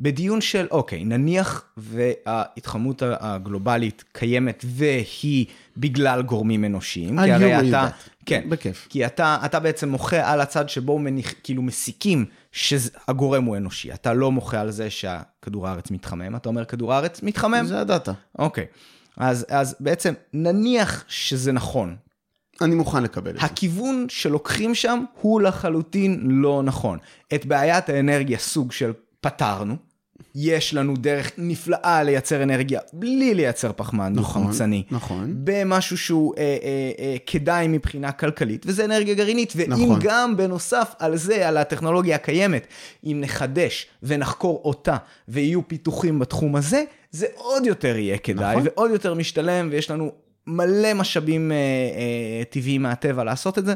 בדיון 0.00 0.40
של, 0.40 0.66
אוקיי, 0.70 1.04
נניח 1.04 1.64
וההתחממות 1.76 3.02
הגלובלית 3.20 4.04
קיימת 4.12 4.64
והיא 4.68 5.46
בגלל 5.76 6.22
גורמים 6.22 6.64
אנושיים, 6.64 7.18
כי 7.24 7.32
הרי 7.32 7.68
אתה, 7.68 7.88
כן, 8.26 8.44
בכיף. 8.48 8.86
כי 8.90 9.06
אתה, 9.06 9.38
אתה 9.44 9.60
בעצם 9.60 9.88
מוחה 9.88 10.32
על 10.32 10.40
הצד 10.40 10.68
שבו 10.68 10.98
מניח, 10.98 11.32
כאילו 11.42 11.62
מסיקים 11.62 12.24
שהגורם 12.52 13.44
הוא 13.44 13.56
אנושי, 13.56 13.92
אתה 13.92 14.12
לא 14.12 14.32
מוחה 14.32 14.60
על 14.60 14.70
זה 14.70 14.90
שכדור 14.90 15.68
הארץ 15.68 15.90
מתחמם, 15.90 16.36
אתה 16.36 16.48
אומר 16.48 16.64
כדור 16.64 16.94
הארץ 16.94 17.22
מתחמם. 17.22 17.66
זה 17.66 17.80
הדאטה. 17.80 18.12
אוקיי, 18.38 18.66
אז, 19.16 19.46
אז 19.48 19.76
בעצם 19.80 20.14
נניח 20.32 21.04
שזה 21.08 21.52
נכון, 21.52 21.96
אני 22.60 22.74
מוכן 22.74 23.02
לקבל 23.02 23.30
את 23.30 23.40
זה. 23.40 23.46
הכיוון 23.46 24.06
שלוקחים 24.08 24.74
שם 24.74 25.04
הוא 25.20 25.40
לחלוטין 25.40 26.20
לא 26.24 26.62
נכון. 26.62 26.98
את 27.34 27.46
בעיית 27.46 27.88
האנרגיה 27.88 28.38
סוג 28.38 28.72
של 28.72 28.92
פתרנו, 29.20 29.76
יש 30.34 30.74
לנו 30.74 30.96
דרך 30.96 31.32
נפלאה 31.38 32.02
לייצר 32.02 32.42
אנרגיה 32.42 32.80
בלי 32.92 33.34
לייצר 33.34 33.72
פחמן 33.76 34.12
נכון, 34.12 34.42
דו-חמצני. 34.42 34.82
נכון. 34.90 35.34
במשהו 35.44 35.98
שהוא 35.98 36.34
אה, 36.38 36.42
אה, 36.42 36.90
אה, 36.98 37.16
כדאי 37.26 37.68
מבחינה 37.68 38.12
כלכלית, 38.12 38.66
וזה 38.66 38.84
אנרגיה 38.84 39.14
גרעינית. 39.14 39.52
ואם 39.56 39.70
נכון. 39.70 39.98
גם 40.02 40.36
בנוסף 40.36 40.94
על 40.98 41.16
זה, 41.16 41.48
על 41.48 41.56
הטכנולוגיה 41.56 42.14
הקיימת, 42.14 42.66
אם 43.04 43.18
נחדש 43.20 43.86
ונחקור 44.02 44.60
אותה 44.64 44.96
ויהיו 45.28 45.68
פיתוחים 45.68 46.18
בתחום 46.18 46.56
הזה, 46.56 46.84
זה 47.10 47.26
עוד 47.34 47.66
יותר 47.66 47.96
יהיה 47.96 48.18
כדאי, 48.18 48.56
נכון. 48.56 48.66
ועוד 48.66 48.90
יותר 48.90 49.14
משתלם, 49.14 49.68
ויש 49.70 49.90
לנו 49.90 50.12
מלא 50.46 50.94
משאבים 50.94 51.52
אה, 51.52 51.56
אה, 51.56 52.44
טבעיים 52.44 52.82
מהטבע 52.82 53.24
לעשות 53.24 53.58
את 53.58 53.66
זה. 53.66 53.74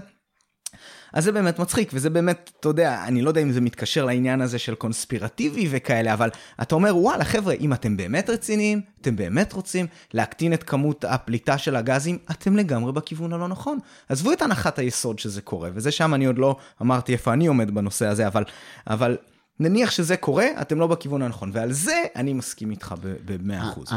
אז 1.12 1.24
זה 1.24 1.32
באמת 1.32 1.58
מצחיק, 1.58 1.90
וזה 1.94 2.10
באמת, 2.10 2.50
אתה 2.60 2.68
יודע, 2.68 3.04
אני 3.04 3.22
לא 3.22 3.30
יודע 3.30 3.40
אם 3.40 3.52
זה 3.52 3.60
מתקשר 3.60 4.04
לעניין 4.04 4.40
הזה 4.40 4.58
של 4.58 4.74
קונספירטיבי 4.74 5.68
וכאלה, 5.70 6.14
אבל 6.14 6.30
אתה 6.62 6.74
אומר, 6.74 6.96
וואלה, 6.96 7.24
חבר'ה, 7.24 7.54
אם 7.54 7.72
אתם 7.72 7.96
באמת 7.96 8.30
רציניים, 8.30 8.80
אתם 9.00 9.16
באמת 9.16 9.52
רוצים 9.52 9.86
להקטין 10.14 10.52
את 10.52 10.62
כמות 10.62 11.04
הפליטה 11.08 11.58
של 11.58 11.76
הגזים, 11.76 12.18
אתם 12.30 12.56
לגמרי 12.56 12.92
בכיוון 12.92 13.32
הלא 13.32 13.48
נכון. 13.48 13.78
עזבו 14.08 14.32
את 14.32 14.42
הנחת 14.42 14.78
היסוד 14.78 15.18
שזה 15.18 15.40
קורה, 15.40 15.70
וזה 15.74 15.90
שם 15.90 16.14
אני 16.14 16.24
עוד 16.24 16.38
לא 16.38 16.56
אמרתי 16.82 17.12
איפה 17.12 17.32
אני 17.32 17.46
עומד 17.46 17.74
בנושא 17.74 18.06
הזה, 18.06 18.26
אבל, 18.26 18.44
אבל 18.86 19.16
נניח 19.60 19.90
שזה 19.90 20.16
קורה, 20.16 20.46
אתם 20.60 20.80
לא 20.80 20.86
בכיוון 20.86 21.22
הנכון, 21.22 21.50
ועל 21.54 21.72
זה 21.72 22.02
אני 22.16 22.32
מסכים 22.32 22.70
איתך 22.70 22.94
ב-100%. 23.24 23.92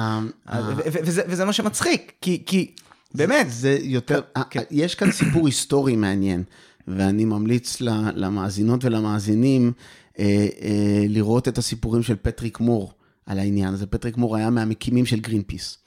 וזה 1.06 1.46
מה 1.46 1.54
שמצחיק, 1.54 2.12
כי, 2.22 2.44
כי 2.46 2.72
באמת. 3.14 3.46
זה 3.50 3.78
יותר, 3.82 4.22
כן. 4.50 4.62
יש 4.72 4.96
כאן 4.96 5.12
סיפור 5.12 5.46
היסטורי 5.46 5.96
מעניין. 5.96 6.44
ואני 6.88 7.26
ממליץ 7.26 7.82
למאזינות 8.16 8.86
ולמאזינים 8.86 9.72
אה, 10.20 10.48
אה, 10.62 11.06
לראות 11.08 11.48
את 11.48 11.58
הסיפורים 11.58 12.04
של 12.04 12.16
פטריק 12.22 12.60
מור 12.60 12.94
על 13.26 13.40
העניין 13.40 13.74
הזה. 13.74 13.88
פטריק 13.88 14.18
מור 14.18 14.36
היה 14.36 14.50
מהמקימים 14.50 15.06
של 15.06 15.20
גרין 15.20 15.42
פיס. 15.42 15.78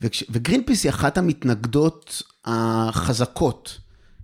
וכש, 0.00 0.24
וגרין 0.30 0.62
פיס 0.66 0.84
היא 0.84 0.90
אחת 0.90 1.18
המתנגדות 1.18 2.22
החזקות 2.44 3.78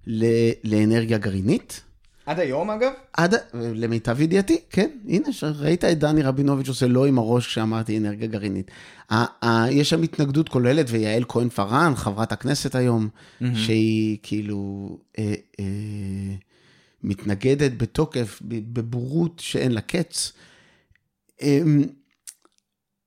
ל, 0.06 0.24
לאנרגיה 0.64 1.18
גרעינית. 1.18 1.82
עד 2.26 2.40
היום 2.40 2.70
אגב? 2.70 2.92
עד, 3.12 3.34
למיטב 3.54 4.20
ידיעתי, 4.20 4.60
כן. 4.70 4.90
הנה, 5.08 5.28
ראית 5.42 5.84
את 5.84 5.98
דני 5.98 6.22
רבינוביץ' 6.22 6.68
עושה 6.68 6.86
לא 6.86 7.06
עם 7.06 7.18
הראש 7.18 7.46
כשאמרתי 7.46 7.98
אנרגיה 7.98 8.28
גרעינית. 8.28 8.70
יש 9.70 9.90
שם 9.90 10.02
התנגדות 10.02 10.48
כוללת, 10.48 10.86
ויעל 10.88 11.24
כהן 11.28 11.48
פארן, 11.48 11.92
חברת 11.96 12.32
הכנסת 12.32 12.74
היום, 12.74 13.08
mm-hmm. 13.08 13.44
שהיא 13.54 14.18
כאילו 14.22 14.88
אה, 15.18 15.34
אה, 15.60 15.64
מתנגדת 17.02 17.72
בתוקף, 17.76 18.38
בבורות 18.42 19.38
שאין 19.38 19.72
לה 19.72 19.80
קץ. 19.80 20.32
אה, 21.42 21.62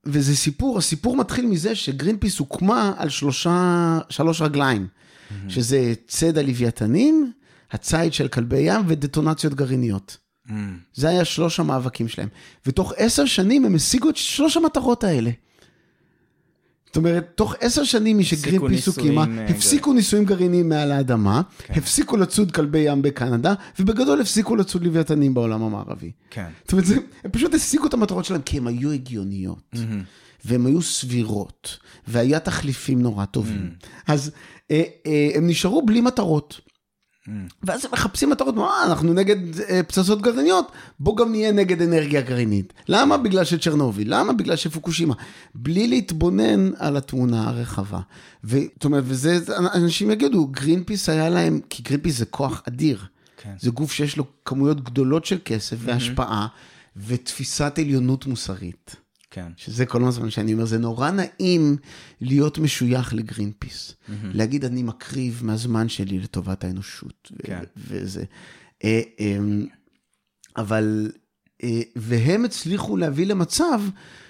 וזה 0.05 0.35
סיפור, 0.35 0.77
הסיפור 0.77 1.17
מתחיל 1.17 1.45
מזה 1.45 1.75
שגרינפיס 1.75 2.39
הוקמה 2.39 2.93
על 2.97 3.09
שלושה, 3.09 3.99
שלוש 4.09 4.41
רגליים, 4.41 4.87
mm-hmm. 4.87 5.33
שזה 5.49 5.93
ציד 6.07 6.37
הלוויתנים, 6.37 7.31
הציד 7.75 8.13
של 8.13 8.27
כלבי 8.27 8.59
ים 8.59 8.81
ודטונציות 8.87 9.53
גרעיניות. 9.53 10.17
Mm. 10.47 10.51
זה 10.93 11.09
היה 11.09 11.25
שלוש 11.25 11.59
המאבקים 11.59 12.07
שלהם. 12.07 12.27
ותוך 12.65 12.93
עשר 12.97 13.25
שנים 13.25 13.65
הם 13.65 13.75
השיגו 13.75 14.09
את 14.09 14.17
שלוש 14.17 14.57
המטרות 14.57 15.03
האלה. 15.03 15.31
זאת 16.85 16.97
אומרת, 16.97 17.31
תוך 17.35 17.55
עשר 17.59 17.83
שנים 17.83 18.19
משגרין 18.19 18.67
פיס 18.67 18.87
הקימה, 18.87 19.25
אה, 19.37 19.45
הפסיקו 19.45 19.93
ניסויים 19.93 20.25
גרעיניים 20.25 20.69
מעל 20.69 20.91
האדמה, 20.91 21.41
כן. 21.57 21.73
הפסיקו 21.73 22.17
לצוד 22.17 22.51
כלבי 22.51 22.79
ים 22.79 23.01
בקנדה, 23.01 23.53
ובגדול 23.79 24.21
הפסיקו 24.21 24.55
לצוד 24.55 24.83
לוויתנים 24.83 25.33
בעולם 25.33 25.63
המערבי. 25.63 26.11
כן. 26.29 26.49
זאת 26.63 26.71
אומרת, 26.71 26.85
זה, 26.85 26.95
הם 27.23 27.31
פשוט 27.31 27.53
השיגו 27.53 27.87
את 27.87 27.93
המטרות 27.93 28.25
שלהם, 28.25 28.41
כי 28.41 28.57
הם 28.57 28.67
היו 28.67 28.91
הגיוניות, 28.91 29.71
mm-hmm. 29.75 30.45
והם 30.45 30.65
היו 30.65 30.81
סבירות, 30.81 31.77
והיה 32.07 32.39
תחליפים 32.39 33.01
נורא 33.01 33.25
טובים. 33.25 33.69
Mm-hmm. 33.71 33.87
אז 34.07 34.31
אה, 34.71 34.83
אה, 35.05 35.29
הם 35.35 35.47
נשארו 35.47 35.85
בלי 35.85 36.01
מטרות. 36.01 36.61
ואז 37.63 37.85
הם 37.85 37.91
מחפשים 37.93 38.29
מטרות, 38.29 38.55
מה, 38.55 38.83
אנחנו 38.85 39.13
נגד 39.13 39.59
אה, 39.59 39.83
פצצות 39.83 40.21
גרעיניות, 40.21 40.71
בוא 40.99 41.17
גם 41.17 41.31
נהיה 41.31 41.51
נגד 41.51 41.81
אנרגיה 41.81 42.21
גרעינית. 42.21 42.73
למה? 42.87 43.17
בגלל 43.17 43.43
שצ'רנוביל, 43.43 44.13
למה? 44.13 44.33
בגלל 44.33 44.55
שפוקושימה. 44.55 45.13
בלי 45.55 45.87
להתבונן 45.87 46.71
על 46.77 46.97
התמונה 46.97 47.49
הרחבה. 47.49 47.99
זאת 48.43 48.85
אומרת, 48.85 49.03
וזה, 49.07 49.39
אנשים 49.73 50.11
יגידו, 50.11 50.47
גרינפיס 50.47 51.09
היה 51.09 51.29
להם, 51.29 51.59
כי 51.69 51.83
גרינפיס 51.83 52.17
זה 52.17 52.25
כוח 52.25 52.61
אדיר. 52.67 53.05
כן. 53.37 53.53
זה 53.59 53.71
גוף 53.71 53.91
שיש 53.91 54.17
לו 54.17 54.25
כמויות 54.45 54.83
גדולות 54.83 55.25
של 55.25 55.37
כסף 55.45 55.77
והשפעה, 55.79 56.47
ותפיסת 56.97 57.79
עליונות 57.79 58.25
מוסרית. 58.25 58.95
כן. 59.35 59.51
שזה 59.57 59.85
כל 59.85 60.03
הזמן 60.03 60.29
שאני 60.29 60.53
אומר, 60.53 60.65
זה 60.65 60.77
נורא 60.77 61.11
נעים 61.11 61.77
להיות 62.21 62.57
משוייך 62.57 63.13
לגרין 63.13 63.51
פיס. 63.59 63.91
Mm-hmm. 63.91 64.11
להגיד, 64.33 64.65
אני 64.65 64.83
מקריב 64.83 65.41
מהזמן 65.43 65.89
שלי 65.89 66.19
לטובת 66.19 66.63
האנושות. 66.63 67.31
כן. 67.43 67.63
וזה. 67.77 68.23
אה, 68.83 69.01
אמ, 69.19 69.65
אבל, 70.57 71.11
אה, 71.63 71.81
והם 71.95 72.45
הצליחו 72.45 72.97
להביא 72.97 73.25
למצב 73.25 73.81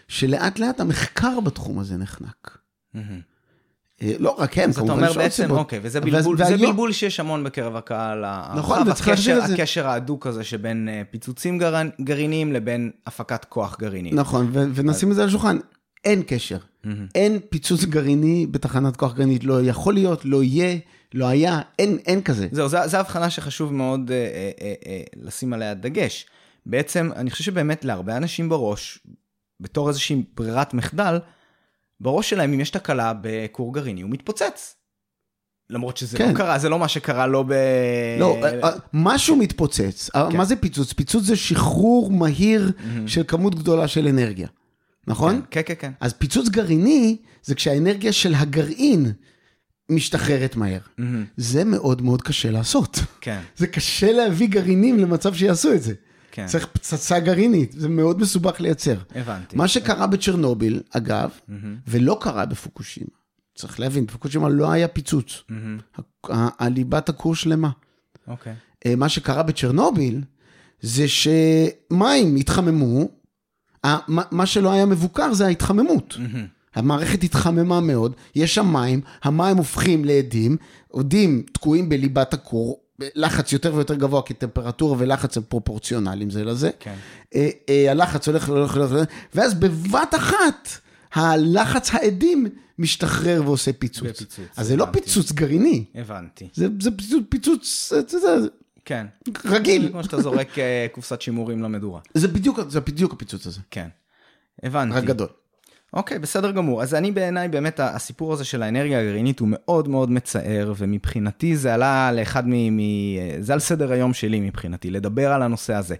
שלאט 0.07 0.59
לאט 0.59 0.79
המחקר 0.79 1.39
בתחום 1.39 1.79
הזה 1.79 1.97
נחנק. 1.97 2.57
Mm-hmm. 2.95 2.99
לא 4.01 4.35
רק 4.37 4.57
הם, 4.57 4.73
כמובן 4.73 5.03
יש 5.03 5.07
עוד 5.07 5.17
בעצם, 5.17 5.43
סיבות. 5.43 5.57
אוקיי, 5.57 5.79
וזה 5.81 6.01
בלבול, 6.01 6.35
וזה 6.35 6.43
והיום... 6.43 6.61
בלבול 6.61 6.91
שיש 6.91 7.19
המון 7.19 7.43
בקרב 7.43 7.75
הקהל 7.75 8.25
נכון, 8.55 8.87
וצריך 8.87 9.07
להבין 9.07 9.37
את 9.37 9.47
זה. 9.47 9.53
הקשר 9.53 9.87
ההדוק 9.87 10.27
הזה 10.27 10.43
שבין 10.43 10.89
פיצוצים 11.11 11.57
גר... 11.57 11.81
גרעיניים 12.01 12.53
לבין 12.53 12.91
הפקת 13.07 13.45
כוח 13.45 13.77
גרעיני. 13.79 14.11
נכון, 14.11 14.49
ו- 14.53 14.65
ונשים 14.73 15.11
את 15.11 15.15
זה 15.15 15.21
על 15.21 15.27
השולחן, 15.27 15.57
אין 16.05 16.23
קשר. 16.27 16.57
Mm-hmm. 16.57 16.87
אין 17.15 17.39
פיצוץ 17.49 17.83
גרעיני 17.83 18.47
בתחנת 18.51 18.95
כוח 18.95 19.13
גרעינית, 19.13 19.43
לא 19.43 19.63
יכול 19.63 19.93
להיות, 19.93 20.25
לא 20.25 20.43
יהיה, 20.43 20.77
לא 21.13 21.25
היה, 21.25 21.61
אין, 21.79 21.97
אין 22.05 22.21
כזה. 22.21 22.47
זהו, 22.51 22.67
זו 22.67 22.97
הבחנה 22.97 23.29
שחשוב 23.29 23.73
מאוד 23.73 24.11
אה, 24.11 24.15
אה, 24.17 24.51
אה, 24.61 24.73
אה, 24.87 25.01
לשים 25.15 25.53
עליה 25.53 25.73
דגש. 25.73 26.25
בעצם, 26.65 27.09
אני 27.15 27.31
חושב 27.31 27.43
שבאמת 27.43 27.85
להרבה 27.85 28.17
אנשים 28.17 28.49
בראש, 28.49 28.99
בתור 29.59 29.89
איזושהי 29.89 30.23
ברירת 30.35 30.73
מחדל, 30.73 31.17
בראש 31.99 32.29
שלהם, 32.29 32.53
אם 32.53 32.59
יש 32.59 32.69
תקלה 32.69 33.13
בכור 33.21 33.73
גרעיני, 33.73 34.01
הוא 34.01 34.09
מתפוצץ. 34.09 34.75
למרות 35.69 35.97
שזה 35.97 36.17
כן. 36.17 36.29
לא 36.29 36.37
קרה, 36.37 36.59
זה 36.59 36.69
לא 36.69 36.79
מה 36.79 36.87
שקרה 36.87 37.27
לא 37.27 37.43
ב... 37.43 37.53
לא, 38.19 38.37
אה, 38.43 38.63
אה, 38.63 38.69
משהו 38.93 39.35
מתפוצץ. 39.35 40.09
אה, 40.15 40.27
כן. 40.31 40.37
מה 40.37 40.45
זה 40.45 40.55
פיצוץ? 40.55 40.93
פיצוץ 40.93 41.23
זה 41.23 41.35
שחרור 41.35 42.11
מהיר 42.11 42.71
mm-hmm. 42.77 43.07
של 43.07 43.23
כמות 43.27 43.55
גדולה 43.55 43.87
של 43.87 44.07
אנרגיה, 44.07 44.47
נכון? 45.07 45.41
כן, 45.51 45.61
כן, 45.65 45.73
כן. 45.79 45.91
אז 45.99 46.13
פיצוץ 46.13 46.49
גרעיני 46.49 47.17
זה 47.43 47.55
כשהאנרגיה 47.55 48.13
של 48.13 48.35
הגרעין 48.35 49.11
משתחררת 49.89 50.55
מהר. 50.55 50.79
Mm-hmm. 50.79 51.03
זה 51.37 51.63
מאוד 51.63 52.01
מאוד 52.01 52.21
קשה 52.21 52.51
לעשות. 52.51 52.99
כן. 53.21 53.39
זה 53.57 53.67
קשה 53.67 54.11
להביא 54.11 54.47
גרעינים 54.47 54.99
למצב 54.99 55.33
שיעשו 55.33 55.73
את 55.73 55.83
זה. 55.83 55.93
כן. 56.35 56.45
צריך 56.47 56.67
פצצה 56.67 57.19
גרעינית, 57.19 57.71
זה 57.71 57.89
מאוד 57.89 58.21
מסובך 58.21 58.61
לייצר. 58.61 58.97
הבנתי. 59.15 59.55
מה 59.55 59.67
שקרה 59.67 60.07
בצ'רנוביל, 60.07 60.81
אגב, 60.89 61.29
mm-hmm. 61.29 61.51
ולא 61.87 62.17
קרה 62.21 62.45
בפוקושימה, 62.45 63.09
צריך 63.55 63.79
להבין, 63.79 64.05
בפוקושימה 64.05 64.49
לא 64.49 64.71
היה 64.71 64.87
פיצוץ. 64.87 65.43
Mm-hmm. 65.49 65.93
הליבת 66.33 67.09
הכור 67.09 67.35
שלמה. 67.35 67.69
אוקיי. 68.27 68.53
Okay. 68.53 68.95
מה 68.95 69.09
שקרה 69.09 69.43
בצ'רנוביל, 69.43 70.21
זה 70.81 71.05
שמים 71.07 72.35
התחממו, 72.35 73.09
מה 74.07 74.45
שלא 74.45 74.71
היה 74.71 74.85
מבוקר 74.85 75.33
זה 75.33 75.45
ההתחממות. 75.45 76.17
המערכת 76.75 77.23
התחממה 77.23 77.79
מאוד, 77.81 78.15
יש 78.35 78.55
שם 78.55 78.73
מים, 78.73 79.01
המים 79.23 79.57
הופכים 79.57 80.05
לעדים, 80.05 80.57
עדים 80.93 81.43
תקועים 81.53 81.89
בליבת 81.89 82.33
הכור, 82.33 82.79
לחץ 82.99 83.53
יותר 83.53 83.75
ויותר 83.75 83.95
גבוה, 83.95 84.21
כי 84.21 84.33
טמפרטורה 84.33 84.95
ולחץ 84.99 85.37
הם 85.37 85.43
פרופורציונליים 85.43 86.29
זה 86.29 86.43
לזה. 86.43 86.69
כן. 86.79 86.95
אה, 87.35 87.49
אה, 87.69 87.91
הלחץ 87.91 88.27
הולך, 88.27 88.49
הולך, 88.49 88.75
הולך, 88.75 88.91
הולך, 88.91 89.09
ואז 89.35 89.53
בבת 89.53 90.15
אחת, 90.15 90.69
הלחץ 91.13 91.93
העדים 91.93 92.47
משתחרר 92.79 93.41
ועושה 93.45 93.73
פיצוץ. 93.73 94.03
בפיצוץ. 94.03 94.39
אז 94.57 94.67
זה 94.67 94.75
לא 94.75 94.85
פיצוץ 94.91 95.31
גרעיני. 95.31 95.85
הבנתי. 95.95 96.47
זה, 96.53 96.67
זה 96.81 96.91
פיצוץ, 96.91 97.23
פיצוץ, 97.29 97.93
זה, 98.07 98.19
זה, 98.19 98.47
כן. 98.85 99.07
רגיל. 99.45 99.89
כמו 99.91 100.03
שאתה 100.03 100.21
זורק 100.21 100.59
אה, 100.59 100.87
קופסת 100.91 101.21
שימורים 101.21 101.63
למדורה. 101.63 102.01
זה 102.13 102.27
בדיוק, 102.27 102.59
זה 102.69 102.79
בדיוק 102.81 103.13
הפיצוץ 103.13 103.47
הזה. 103.47 103.59
כן. 103.71 103.87
הבנתי. 104.63 104.95
רק 104.97 105.03
גדול. 105.03 105.27
אוקיי, 105.95 106.19
בסדר 106.19 106.51
גמור. 106.51 106.81
אז 106.81 106.93
אני 106.93 107.11
בעיניי, 107.11 107.47
באמת, 107.47 107.79
הסיפור 107.79 108.33
הזה 108.33 108.45
של 108.45 108.63
האנרגיה 108.63 108.99
הגרעינית 108.99 109.39
הוא 109.39 109.47
מאוד 109.51 109.87
מאוד 109.87 110.11
מצער, 110.11 110.73
ומבחינתי 110.77 111.57
זה 111.57 111.73
עלה 111.73 112.11
לאחד 112.11 112.43
מ... 112.47 112.77
מ 112.77 112.79
זה 113.39 113.53
על 113.53 113.59
סדר 113.59 113.91
היום 113.91 114.13
שלי 114.13 114.39
מבחינתי, 114.39 114.91
לדבר 114.91 115.31
על 115.31 115.41
הנושא 115.41 115.73
הזה. 115.73 115.95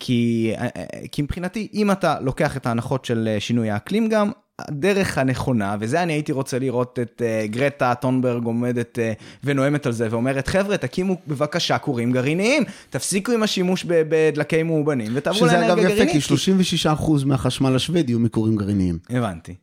כי, 0.00 0.52
אה, 0.58 0.68
אה, 0.76 0.84
כי 1.12 1.22
מבחינתי, 1.22 1.68
אם 1.74 1.90
אתה 1.90 2.20
לוקח 2.20 2.56
את 2.56 2.66
ההנחות 2.66 3.04
של 3.04 3.36
שינוי 3.38 3.70
האקלים 3.70 4.08
גם, 4.08 4.30
הדרך 4.58 5.18
הנכונה, 5.18 5.76
וזה 5.80 6.02
אני 6.02 6.12
הייתי 6.12 6.32
רוצה 6.32 6.58
לראות 6.58 6.98
את 7.02 7.22
uh, 7.22 7.50
גרטה 7.50 7.94
טונברג 7.94 8.44
עומדת 8.44 8.98
uh, 8.98 9.22
ונואמת 9.44 9.86
על 9.86 9.92
זה 9.92 10.08
ואומרת, 10.10 10.48
חבר'ה, 10.48 10.76
תקימו 10.76 11.16
בבקשה 11.26 11.78
כורים 11.78 12.12
גרעיניים, 12.12 12.64
תפסיקו 12.90 13.32
עם 13.32 13.42
השימוש 13.42 13.84
בדלקי 13.88 14.62
מאובנים 14.62 15.12
ותעברו 15.14 15.46
לאנרגיה 15.46 15.74
גרעינית. 15.74 16.22
שזה 16.22 16.38
אגב 16.38 16.56
יפה, 16.56 16.86
כי 16.86 16.88
36% 17.20 17.26
מהחשמל 17.26 17.76
השוודי 17.76 18.12
הוא 18.12 18.22
מכורים 18.22 18.56
גרעיניים. 18.56 18.98
הבנתי. 19.10 19.54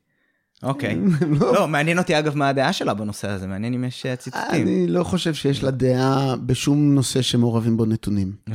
אוקיי. 0.64 0.98
לא. 1.40 1.54
לא, 1.54 1.68
מעניין 1.68 1.98
אותי 1.98 2.20
אגב 2.20 2.38
מה 2.38 2.50
הדעה 2.50 2.74
שלה 2.74 2.94
בנושא 2.94 3.30
הזה, 3.30 3.48
מעניין 3.48 3.74
אם 3.74 3.84
יש 3.84 4.06
אה, 4.06 4.16
ציטוטים. 4.16 4.68
אני 4.68 4.88
לא 4.88 5.04
חושב 5.04 5.34
שיש 5.34 5.64
לה 5.64 5.72
דעה 5.72 6.36
בשום 6.46 6.96
נושא 6.96 7.22
שמעורבים 7.22 7.78
בו 7.78 7.86
נתונים. 7.86 8.34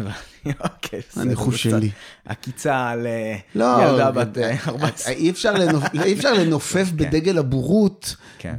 אוקיי, 0.47 1.01
בסדר. 1.11 1.23
הניחוש 1.23 1.63
שלי. 1.63 1.91
עקיצה 2.25 2.89
על 2.89 3.07
אה, 3.07 3.37
לא, 3.55 3.83
ילדה 3.83 4.11
בת 4.11 4.39
14. 4.69 5.13
אה, 5.13 5.19
אי 5.19 6.13
אפשר 6.13 6.35
לנופף 6.35 6.89
כן. 6.91 6.97
בדגל 6.97 7.39
הבורות 7.39 8.17
כן. 8.39 8.55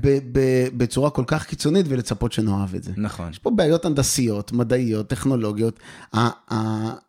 בצורה 0.77 1.09
כל 1.09 1.23
כך 1.27 1.45
קיצונית 1.45 1.85
ולצפות 1.89 2.31
שנאהב 2.31 2.75
את 2.75 2.83
זה. 2.83 2.91
נכון. 2.97 3.29
יש 3.29 3.39
פה 3.39 3.51
בעיות 3.51 3.85
הנדסיות, 3.85 4.51
מדעיות, 4.51 5.07
טכנולוגיות. 5.07 5.79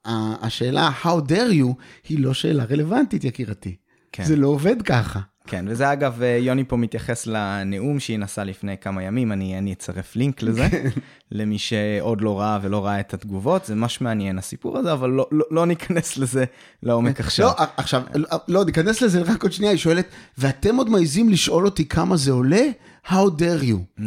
השאלה 0.05 0.91
how 1.03 1.29
dare 1.29 1.53
you 1.53 1.75
היא 2.09 2.19
לא 2.19 2.35
שאלה 2.35 2.65
רלוונטית, 2.65 3.25
יקירתי. 3.25 3.77
כן. 4.13 4.25
זה 4.25 4.37
לא 4.37 4.49
עובד 4.49 4.83
ככה. 4.83 5.21
כן, 5.47 5.65
וזה 5.69 5.93
אגב, 5.93 6.23
אה, 6.23 6.39
יוני 6.41 6.65
פה 6.65 6.77
מתייחס 6.77 7.27
לנאום 7.27 8.01
שהיא 8.01 8.19
נסעה 8.19 8.45
לפני 8.45 8.79
כמה 8.79 9.03
ימים, 9.03 9.33
אני, 9.33 9.59
אני 9.59 9.73
אצרף 9.73 10.17
לינק 10.17 10.43
לזה. 10.43 10.69
למי 11.33 11.59
שעוד 11.59 12.21
לא 12.21 12.41
ראה 12.41 12.59
ולא 12.63 12.85
ראה 12.87 13.01
את 13.01 13.15
התגובות, 13.15 13.65
זה 13.65 13.75
ממש 13.75 14.01
מעניין 14.01 14.39
הסיפור 14.39 14.79
הזה, 14.79 14.93
אבל 14.93 15.11
לא, 15.11 15.27
לא, 15.31 15.45
לא 15.51 15.67
ניכנס 15.67 16.17
לזה 16.19 16.45
לעומק 16.83 17.21
לא, 17.21 17.25
עכשיו. 17.25 17.47
לא, 17.59 17.65
עכשיו, 17.77 18.03
לא, 18.49 18.65
ניכנס 18.65 19.03
לזה 19.03 19.23
רק 19.23 19.43
עוד 19.43 19.53
שנייה, 19.53 19.73
היא 19.73 19.79
שואלת, 19.79 20.07
ואתם 20.39 20.77
עוד 20.77 20.91
מעזים 20.91 21.29
לשאול 21.29 21.65
אותי 21.65 21.89
כמה 21.89 22.17
זה 22.17 22.33
עולה? 22.33 22.65
How 23.07 23.11
dare 23.11 23.63
you? 23.63 23.99
Mm-hmm. 23.99 24.03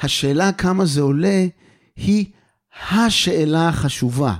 השאלה 0.00 0.52
כמה 0.52 0.84
זה 0.84 1.00
עולה 1.00 1.46
היא 1.96 2.24
השאלה 2.90 3.68
החשובה, 3.68 4.34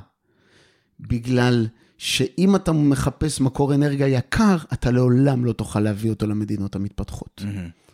בגלל... 1.01 1.67
שאם 2.01 2.57
אתה 2.57 2.73
מחפש 2.73 3.41
מקור 3.41 3.75
אנרגיה 3.75 4.09
יקר, 4.09 4.57
אתה 4.73 4.91
לעולם 4.91 5.45
לא 5.45 5.53
תוכל 5.53 5.81
להביא 5.81 6.11
אותו 6.11 6.27
למדינות 6.27 6.77
המתפתחות. 6.77 7.43
Mm-hmm. 7.45 7.91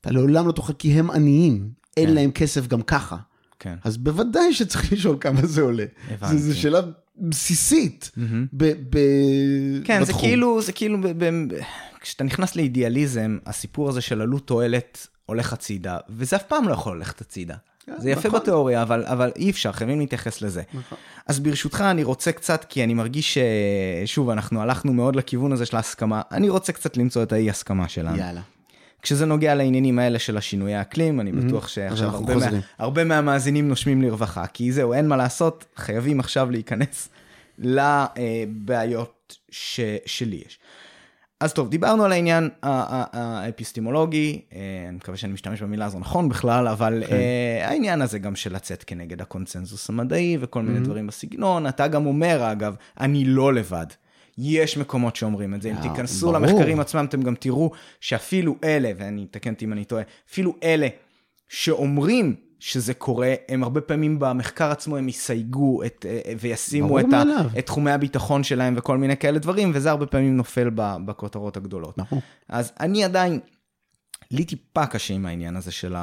אתה 0.00 0.10
לעולם 0.10 0.46
לא 0.46 0.52
תוכל, 0.52 0.72
כי 0.72 0.92
הם 0.92 1.10
עניים, 1.10 1.70
אין 1.96 2.08
כן. 2.08 2.14
להם 2.14 2.30
כסף 2.30 2.66
גם 2.66 2.82
ככה. 2.82 3.16
כן. 3.58 3.74
אז 3.84 3.96
בוודאי 3.96 4.52
שצריך 4.54 4.84
לשאול 4.92 5.16
כמה 5.20 5.46
זה 5.46 5.60
עולה. 5.62 5.84
הבנתי. 6.10 6.38
זו 6.38 6.60
שאלה 6.60 6.80
בסיסית 7.18 8.10
mm-hmm. 8.14 8.20
ב- 8.52 8.74
ב- 8.90 9.84
כן, 9.84 10.00
בתחום. 10.00 10.14
זה 10.14 10.26
כאילו, 10.26 10.62
זה 10.62 10.72
כאילו, 10.72 11.00
ב- 11.00 11.24
ב- 11.24 11.60
כשאתה 12.00 12.24
נכנס 12.24 12.56
לאידיאליזם, 12.56 13.38
הסיפור 13.46 13.88
הזה 13.88 14.00
של 14.00 14.20
עלות 14.20 14.46
תועלת 14.46 15.06
הולך 15.26 15.52
הצידה, 15.52 15.98
וזה 16.08 16.36
אף 16.36 16.42
פעם 16.42 16.68
לא 16.68 16.72
יכול 16.72 16.96
ללכת 16.96 17.20
הצידה. 17.20 17.56
זה 17.98 18.10
יפה 18.10 18.28
נכון. 18.28 18.40
בתיאוריה, 18.40 18.82
אבל, 18.82 19.04
אבל 19.06 19.30
אי 19.36 19.50
אפשר, 19.50 19.72
חייבים 19.72 20.00
להתייחס 20.00 20.42
לזה. 20.42 20.62
נכון. 20.74 20.98
אז 21.26 21.40
ברשותך, 21.40 21.84
אני 21.90 22.04
רוצה 22.04 22.32
קצת, 22.32 22.64
כי 22.68 22.84
אני 22.84 22.94
מרגיש 22.94 23.38
ששוב, 24.04 24.30
אנחנו 24.30 24.62
הלכנו 24.62 24.92
מאוד 24.92 25.16
לכיוון 25.16 25.52
הזה 25.52 25.66
של 25.66 25.76
ההסכמה, 25.76 26.22
אני 26.32 26.48
רוצה 26.48 26.72
קצת 26.72 26.96
למצוא 26.96 27.22
את 27.22 27.32
האי 27.32 27.50
הסכמה 27.50 27.88
שלנו. 27.88 28.16
יאללה. 28.16 28.40
כשזה 29.02 29.26
נוגע 29.26 29.54
לעניינים 29.54 29.98
האלה 29.98 30.18
של 30.18 30.36
השינויי 30.36 30.74
האקלים, 30.74 31.20
אני 31.20 31.32
בטוח 31.32 31.68
שעכשיו 31.68 32.08
הרבה, 32.08 32.36
מה, 32.36 32.46
הרבה 32.78 33.04
מהמאזינים 33.04 33.68
נושמים 33.68 34.02
לרווחה, 34.02 34.46
כי 34.46 34.72
זהו, 34.72 34.92
אין 34.92 35.08
מה 35.08 35.16
לעשות, 35.16 35.64
חייבים 35.76 36.20
עכשיו 36.20 36.50
להיכנס 36.50 37.08
לבעיות 37.58 39.36
ש, 39.50 39.80
שלי 40.06 40.42
יש. 40.46 40.58
אז 41.40 41.52
טוב, 41.52 41.68
דיברנו 41.68 42.04
על 42.04 42.12
העניין 42.12 42.48
האפיסטימולוגי, 42.62 44.40
אה, 44.52 44.58
אני 44.88 44.96
מקווה 44.96 45.16
שאני 45.16 45.32
משתמש 45.32 45.62
במילה 45.62 45.84
הזו 45.84 45.98
נכון 45.98 46.28
בכלל, 46.28 46.68
אבל 46.68 47.02
כן. 47.06 47.16
uh, 47.16 47.68
העניין 47.68 48.02
הזה 48.02 48.18
גם 48.18 48.36
של 48.36 48.54
לצאת 48.54 48.84
כנגד 48.84 49.20
הקונצנזוס 49.20 49.90
המדעי 49.90 50.36
וכל 50.40 50.62
מיני 50.62 50.78
mm-hmm. 50.78 50.84
דברים 50.84 51.06
בסגנון, 51.06 51.66
אתה 51.66 51.88
גם 51.88 52.06
אומר 52.06 52.52
אגב, 52.52 52.74
אני 53.00 53.24
לא 53.24 53.54
לבד. 53.54 53.86
יש 54.38 54.76
מקומות 54.76 55.16
שאומרים 55.16 55.54
את 55.54 55.62
זה, 55.62 55.70
אם 55.70 55.76
אה, 55.76 55.82
תיכנסו 55.82 56.32
ברור. 56.32 56.38
למחקרים 56.38 56.80
עצמם 56.80 57.04
אתם 57.04 57.22
גם 57.22 57.34
תראו 57.34 57.70
שאפילו 58.00 58.56
אלה, 58.64 58.90
ואני 58.96 59.26
אתקן 59.30 59.52
אותי 59.52 59.64
אם 59.64 59.72
אני 59.72 59.84
טועה, 59.84 60.02
אפילו 60.30 60.54
אלה 60.62 60.88
שאומרים 61.48 62.34
שזה 62.60 62.94
קורה, 62.94 63.34
הם 63.48 63.62
הרבה 63.62 63.80
פעמים 63.80 64.18
במחקר 64.18 64.70
עצמו 64.70 64.96
הם 64.96 65.08
יסייגו 65.08 65.82
את, 65.82 66.06
אה, 66.08 66.32
וישימו 66.40 67.00
את, 67.00 67.04
ה, 67.12 67.22
את 67.58 67.66
תחומי 67.66 67.90
הביטחון 67.90 68.44
שלהם 68.44 68.74
וכל 68.76 68.98
מיני 68.98 69.16
כאלה 69.16 69.38
דברים, 69.38 69.70
וזה 69.74 69.90
הרבה 69.90 70.06
פעמים 70.06 70.36
נופל 70.36 70.70
בכותרות 70.74 71.56
הגדולות. 71.56 71.98
נכון. 71.98 72.18
אז 72.48 72.72
אני 72.80 73.04
עדיין, 73.04 73.40
לי 74.30 74.44
טיפה 74.44 74.86
קשה 74.86 75.14
עם 75.14 75.26
העניין 75.26 75.56
הזה 75.56 75.72
של 75.72 75.94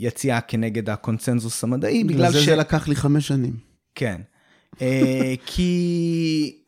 היציאה 0.00 0.34
אה, 0.34 0.40
אה, 0.40 0.48
כנגד 0.48 0.90
הקונצנזוס 0.90 1.64
המדעי, 1.64 2.04
בגלל 2.04 2.30
ש... 2.30 2.34
בגלל 2.34 2.44
זה 2.44 2.56
לקח 2.56 2.88
לי 2.88 2.96
חמש 2.96 3.28
שנים. 3.28 3.56
כן. 3.94 4.20
כי... 5.46 6.58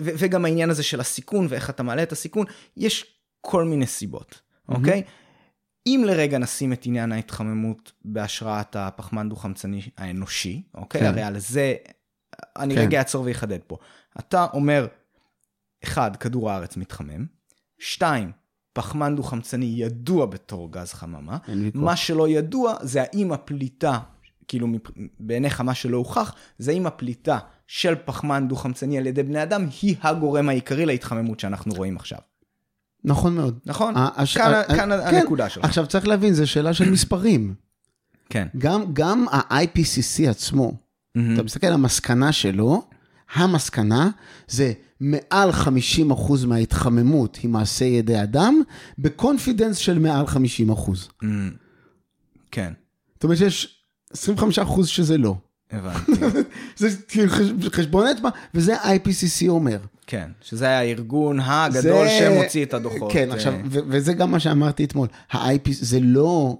וגם 0.00 0.44
העניין 0.44 0.70
הזה 0.70 0.82
של 0.82 1.00
הסיכון 1.00 1.46
ואיך 1.50 1.70
אתה 1.70 1.82
מעלה 1.82 2.02
את 2.02 2.12
הסיכון, 2.12 2.46
יש 2.76 3.04
כל 3.40 3.64
מיני 3.64 3.86
סיבות, 3.86 4.40
אוקיי? 4.68 5.02
Mm-hmm. 5.06 5.25
אם 5.86 6.04
לרגע 6.06 6.38
נשים 6.38 6.72
את 6.72 6.86
עניין 6.86 7.12
ההתחממות 7.12 7.92
בהשראת 8.04 8.76
הפחמן 8.76 9.28
דו-חמצני 9.28 9.82
האנושי, 9.96 10.62
אוקיי? 10.74 11.00
כן. 11.00 11.06
הרי 11.06 11.22
על 11.22 11.38
זה, 11.38 11.74
אני 12.56 12.74
כן. 12.74 12.80
רגע 12.80 12.98
אעצור 12.98 13.24
ואחדד 13.26 13.58
פה. 13.66 13.76
אתה 14.18 14.46
אומר, 14.52 14.86
אחד, 15.84 16.16
כדור 16.16 16.50
הארץ 16.50 16.76
מתחמם, 16.76 17.26
שתיים, 17.78 18.32
פחמן 18.72 19.16
דו-חמצני 19.16 19.74
ידוע 19.76 20.26
בתור 20.26 20.72
גז 20.72 20.92
חממה, 20.92 21.38
מה 21.74 21.96
שלא 21.96 22.28
ידוע 22.28 22.74
זה 22.82 23.02
האם 23.02 23.32
הפליטה, 23.32 23.98
כאילו 24.48 24.66
בעיניך 25.20 25.60
מה 25.60 25.74
שלא 25.74 25.96
הוכח, 25.96 26.34
זה 26.58 26.70
האם 26.70 26.86
הפליטה 26.86 27.38
של 27.66 27.94
פחמן 28.04 28.48
דו-חמצני 28.48 28.98
על 28.98 29.06
ידי 29.06 29.22
בני 29.22 29.42
אדם 29.42 29.66
היא 29.82 29.96
הגורם 30.02 30.48
העיקרי 30.48 30.86
להתחממות 30.86 31.40
שאנחנו 31.40 31.74
רואים 31.74 31.96
עכשיו. 31.96 32.18
נכון 33.04 33.34
מאוד. 33.34 33.58
נכון, 33.66 33.94
הש... 33.96 34.36
כאן, 34.36 34.54
ה... 34.54 34.64
כאן 34.64 34.76
כן. 34.76 35.16
הנקודה 35.16 35.48
שלך. 35.48 35.64
עכשיו 35.64 35.86
צריך 35.86 36.06
להבין, 36.06 36.34
זו 36.34 36.46
שאלה 36.46 36.74
של 36.74 36.90
מספרים. 36.90 37.54
כן. 38.28 38.46
גם, 38.58 38.84
גם 38.92 39.26
ה-IPCC 39.30 40.28
עצמו, 40.30 40.72
mm-hmm. 40.72 41.20
אתה 41.34 41.42
מסתכל 41.42 41.66
על 41.66 41.72
המסקנה 41.72 42.32
שלו, 42.32 42.82
המסקנה 43.34 44.10
זה 44.48 44.72
מעל 45.00 45.50
50% 45.50 46.46
מההתחממות 46.46 47.36
היא 47.42 47.50
מעשה 47.50 47.84
ידי 47.84 48.22
אדם, 48.22 48.62
בקונפידנס 48.98 49.76
של 49.76 49.98
מעל 49.98 50.24
50%. 50.26 50.28
Mm-hmm. 50.28 51.26
כן. 52.50 52.72
זאת 53.14 53.24
אומרת 53.24 53.38
שיש 53.38 53.82
25% 54.12 54.86
שזה 54.86 55.18
לא. 55.18 55.36
הבנתי. 55.70 56.12
זה 56.76 56.88
כאילו 57.08 57.32
חשבון 57.72 58.06
אצבע, 58.06 58.28
וזה 58.54 58.76
ה-IPCC 58.76 59.48
אומר. 59.48 59.78
כן, 60.06 60.30
שזה 60.40 60.64
היה 60.64 60.78
הארגון 60.78 61.40
הגדול 61.40 62.06
זה... 62.06 62.18
שמוציא 62.18 62.64
את 62.64 62.74
הדוחות. 62.74 63.12
כן, 63.12 63.32
עכשיו, 63.32 63.52
אה. 63.52 63.60
ו- 63.70 63.78
וזה 63.88 64.12
גם 64.12 64.30
מה 64.30 64.40
שאמרתי 64.40 64.84
אתמול, 64.84 65.08
ה-IPCC 65.30 65.70
זה 65.70 66.00
לא 66.00 66.58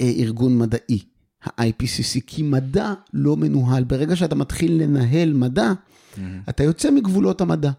אה, 0.00 0.12
ארגון 0.18 0.58
מדעי, 0.58 0.98
ה-IPCC, 1.44 2.20
כי 2.26 2.42
מדע 2.42 2.92
לא 3.14 3.36
מנוהל. 3.36 3.84
ברגע 3.84 4.16
שאתה 4.16 4.34
מתחיל 4.34 4.82
לנהל 4.82 5.32
מדע, 5.32 5.72
mm-hmm. 5.72 6.20
אתה 6.48 6.62
יוצא 6.64 6.90
מגבולות 6.90 7.40
המדע. 7.40 7.70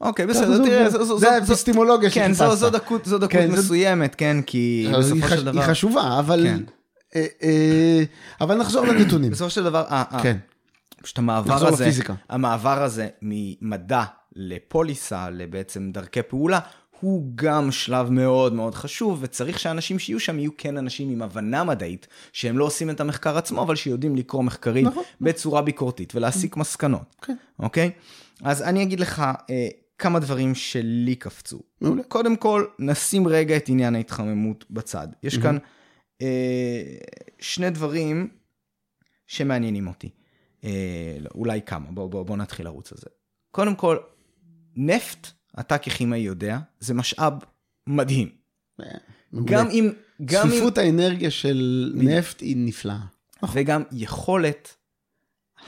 אוקיי, 0.00 0.26
בסדר, 0.26 0.64
תראה, 0.64 0.90
זה 1.18 1.30
האפיסטימולוגיה 1.30 2.10
שחיפשת. 2.10 2.38
כן, 2.38 2.54
זו 2.54 2.70
דקות 2.70 3.30
כן, 3.30 3.50
מסוימת, 3.50 4.14
כן, 4.14 4.36
כי 4.46 4.88
בסופו 4.98 5.28
של 5.28 5.44
דבר... 5.44 5.60
היא 5.60 5.68
חשובה, 5.68 6.18
אבל... 6.18 6.46
כן. 6.46 6.62
אה, 7.14 8.02
אבל 8.40 8.56
נחזור 8.56 8.86
לנתונים. 8.92 9.30
בסופו 9.30 9.50
של 9.50 9.64
דבר, 9.64 9.84
כן. 10.22 10.36
פשוט 11.02 11.18
המעבר 11.18 11.66
הזה, 11.66 11.84
לפיזיקה. 11.84 12.14
המעבר 12.28 12.82
הזה 12.82 13.08
ממדע 13.22 14.04
לפוליסה, 14.36 15.30
לבעצם 15.30 15.90
דרכי 15.92 16.22
פעולה, 16.22 16.60
הוא 17.00 17.32
גם 17.34 17.72
שלב 17.72 18.10
מאוד 18.10 18.52
מאוד 18.52 18.74
חשוב, 18.74 19.18
וצריך 19.22 19.58
שאנשים 19.58 19.98
שיהיו 19.98 20.20
שם 20.20 20.38
יהיו 20.38 20.50
כן 20.58 20.76
אנשים 20.76 21.10
עם 21.10 21.22
הבנה 21.22 21.64
מדעית, 21.64 22.06
שהם 22.32 22.58
לא 22.58 22.64
עושים 22.64 22.90
את 22.90 23.00
המחקר 23.00 23.38
עצמו, 23.38 23.62
אבל 23.62 23.76
שיודעים 23.76 24.16
לקרוא 24.16 24.42
מחקרים 24.42 24.86
נכון. 24.86 25.02
בצורה 25.20 25.62
ביקורתית 25.62 26.14
ולהסיק 26.14 26.56
מסקנות, 26.56 27.16
כן. 27.22 27.36
אוקיי? 27.58 27.90
אז 28.42 28.62
אני 28.62 28.82
אגיד 28.82 29.00
לך 29.00 29.24
אה, 29.50 29.68
כמה 29.98 30.18
דברים 30.18 30.54
שלי 30.54 31.14
קפצו. 31.14 31.60
מעולה. 31.80 32.02
קודם 32.02 32.36
כל, 32.36 32.64
נשים 32.78 33.28
רגע 33.28 33.56
את 33.56 33.68
עניין 33.68 33.94
ההתחממות 33.94 34.64
בצד. 34.70 35.08
יש 35.22 35.38
כאן 35.38 35.58
אה, 36.22 36.82
שני 37.38 37.70
דברים 37.70 38.28
שמעניינים 39.26 39.86
אותי. 39.88 40.10
אה, 40.64 41.16
לא, 41.20 41.30
אולי 41.34 41.62
כמה, 41.66 41.90
בואו 41.90 42.08
בוא, 42.08 42.22
בוא 42.22 42.36
נתחיל 42.36 42.66
לרוץ 42.66 42.92
על 42.92 42.98
זה. 42.98 43.06
קודם 43.50 43.74
כל, 43.74 43.96
נפט, 44.76 45.30
אתה 45.60 45.78
ככימאי 45.78 46.18
יודע, 46.18 46.58
זה 46.80 46.94
משאב 46.94 47.32
מדהים. 47.86 48.28
אה, 48.80 48.86
גם 49.44 49.70
אם... 49.70 49.92
גם 50.24 50.48
צפיפות 50.48 50.78
אם... 50.78 50.84
האנרגיה 50.84 51.30
של 51.30 51.92
נפט 51.94 52.40
היא 52.40 52.56
נפלאה. 52.58 53.00
וגם 53.52 53.82
יכולת 53.92 54.76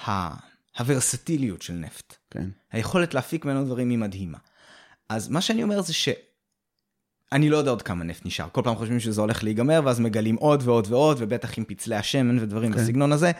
ה... 0.06 0.34
הוורסטיליות 0.78 1.62
של 1.62 1.72
נפט. 1.72 2.14
כן. 2.30 2.48
היכולת 2.72 3.14
להפיק 3.14 3.44
ממנו 3.44 3.64
דברים 3.64 3.90
היא 3.90 3.98
מדהימה. 3.98 4.38
אז 5.08 5.28
מה 5.28 5.40
שאני 5.40 5.62
אומר 5.62 5.80
זה 5.80 5.94
ש... 5.94 6.08
אני 7.32 7.50
לא 7.50 7.56
יודע 7.56 7.70
עוד 7.70 7.82
כמה 7.82 8.04
נפט 8.04 8.26
נשאר. 8.26 8.48
כל 8.52 8.60
פעם 8.64 8.76
חושבים 8.76 9.00
שזה 9.00 9.20
הולך 9.20 9.44
להיגמר, 9.44 9.80
ואז 9.84 10.00
מגלים 10.00 10.36
עוד 10.36 10.62
ועוד 10.64 10.86
ועוד, 10.90 11.16
ובטח 11.20 11.58
עם 11.58 11.64
פצלי 11.64 11.96
השמן 11.96 12.38
ודברים 12.38 12.72
כן. 12.72 12.78
בסגנון 12.78 13.12
הזה. 13.12 13.32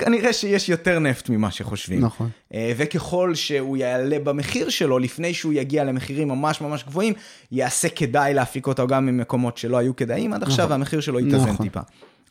כנראה 0.00 0.32
שיש 0.32 0.68
יותר 0.68 0.98
נפט 0.98 1.28
ממה 1.28 1.50
שחושבים. 1.50 2.00
נכון. 2.00 2.30
אה, 2.54 2.72
וככל 2.76 3.34
שהוא 3.34 3.76
יעלה 3.76 4.18
במחיר 4.18 4.68
שלו, 4.68 4.98
לפני 4.98 5.34
שהוא 5.34 5.52
יגיע 5.52 5.84
למחירים 5.84 6.28
ממש 6.28 6.60
ממש 6.60 6.84
גבוהים, 6.84 7.14
יעשה 7.52 7.88
כדאי 7.88 8.34
להפיק 8.34 8.66
אותו 8.66 8.86
גם 8.86 9.06
ממקומות 9.06 9.56
שלא 9.56 9.76
היו 9.76 9.96
כדאיים 9.96 10.32
עד 10.32 10.42
עכשיו, 10.42 10.64
נכון. 10.64 10.72
והמחיר 10.72 11.00
שלו 11.00 11.20
יתאזן 11.20 11.50
נכון. 11.50 11.66
טיפה. 11.66 11.80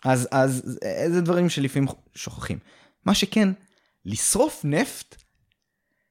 אז, 0.06 0.28
אז 0.32 0.78
זה 1.08 1.22
דברים 1.22 1.50
שלפעמים 1.50 1.88
שוכחים. 2.16 2.58
מה 3.06 3.14
שכן, 3.14 3.50
לשרוף 4.06 4.62
נפט, 4.64 5.16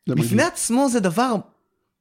בפני 0.08 0.24
מגיע. 0.24 0.46
עצמו 0.46 0.88
זה 0.92 1.00
דבר 1.00 1.34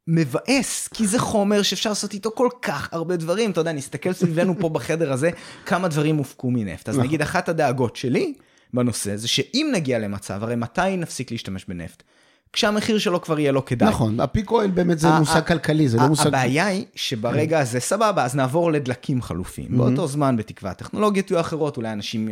מבאס, 0.08 0.88
כי 0.88 1.08
זה 1.08 1.20
חומר 1.20 1.62
שאפשר 1.62 1.90
לעשות 1.90 2.14
איתו 2.14 2.32
כל 2.36 2.50
כך 2.62 2.90
הרבה 2.92 3.16
דברים. 3.16 3.52
אתה 3.52 3.62
יודע, 3.62 3.72
נסתכל 3.72 4.14
סביבנו 4.14 4.60
פה 4.60 4.70
בחדר 4.70 5.14
הזה, 5.14 5.30
כמה 5.66 5.88
דברים 5.88 6.16
הופקו 6.16 6.52
מנפט. 6.52 6.90
אז 6.90 6.96
נכון. 6.96 7.08
נגיד, 7.08 7.22
אחת 7.22 7.50
הדאגות 7.50 7.96
שלי 7.96 8.34
בנושא 8.74 9.16
זה 9.16 9.28
שאם 9.28 9.70
נגיע 9.74 10.00
למצב, 10.00 10.44
הרי 10.44 10.56
מתי 10.56 10.98
נפסיק 10.98 11.32
להשתמש 11.32 11.66
בנפט? 11.66 12.04
כשהמחיר 12.54 12.98
שלו 12.98 13.22
כבר 13.22 13.40
יהיה 13.40 13.52
לא 13.52 13.64
כדאי. 13.66 13.90
נכון, 13.90 14.20
הפיק 14.20 14.52
אויל 14.52 14.72
באמת 14.72 15.00
זה 15.00 15.08
מושג 15.20 15.48
כלכלי, 15.48 15.90
זה 15.90 15.98
לא 15.98 16.08
מושג... 16.08 16.28
הבעיה 16.28 16.66
היא 16.66 16.86
שברגע 16.96 17.60
הזה, 17.60 17.80
סבבה, 17.80 18.26
אז 18.26 18.36
נעבור 18.36 18.72
לדלקים 18.72 19.22
חלופיים. 19.22 19.78
באותו 19.78 20.08
זמן, 20.08 20.38
בתקווה 20.38 20.72
הטכנולוגיות 20.72 21.32
יהיו 21.32 21.40
אחרות, 21.40 21.78
אולי 21.78 21.92
אנשים 21.92 22.30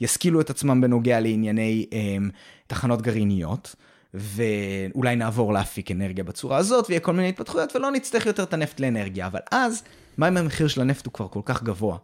ישכילו 0.00 0.40
את 0.40 0.50
עצמם 0.50 0.80
בנוגע 0.80 1.20
לענייני 1.20 1.86
אמ, 1.92 2.30
תחנות 2.66 3.02
גרעיניות. 3.02 3.74
ואולי 4.14 5.16
נעבור 5.16 5.52
להפיק 5.52 5.90
אנרגיה 5.90 6.24
בצורה 6.24 6.56
הזאת, 6.56 6.84
ויהיה 6.88 7.00
כל 7.00 7.12
מיני 7.12 7.28
התפתחויות, 7.28 7.76
ולא 7.76 7.90
נצטרך 7.90 8.26
יותר 8.26 8.42
את 8.42 8.52
הנפט 8.52 8.80
לאנרגיה. 8.80 9.26
אבל 9.26 9.40
אז, 9.50 9.82
מה 10.18 10.28
אם 10.28 10.36
המחיר 10.36 10.68
של 10.68 10.80
הנפט 10.80 11.06
הוא 11.06 11.12
כבר 11.12 11.28
כל 11.28 11.40
כך 11.44 11.62
גבוה, 11.62 11.96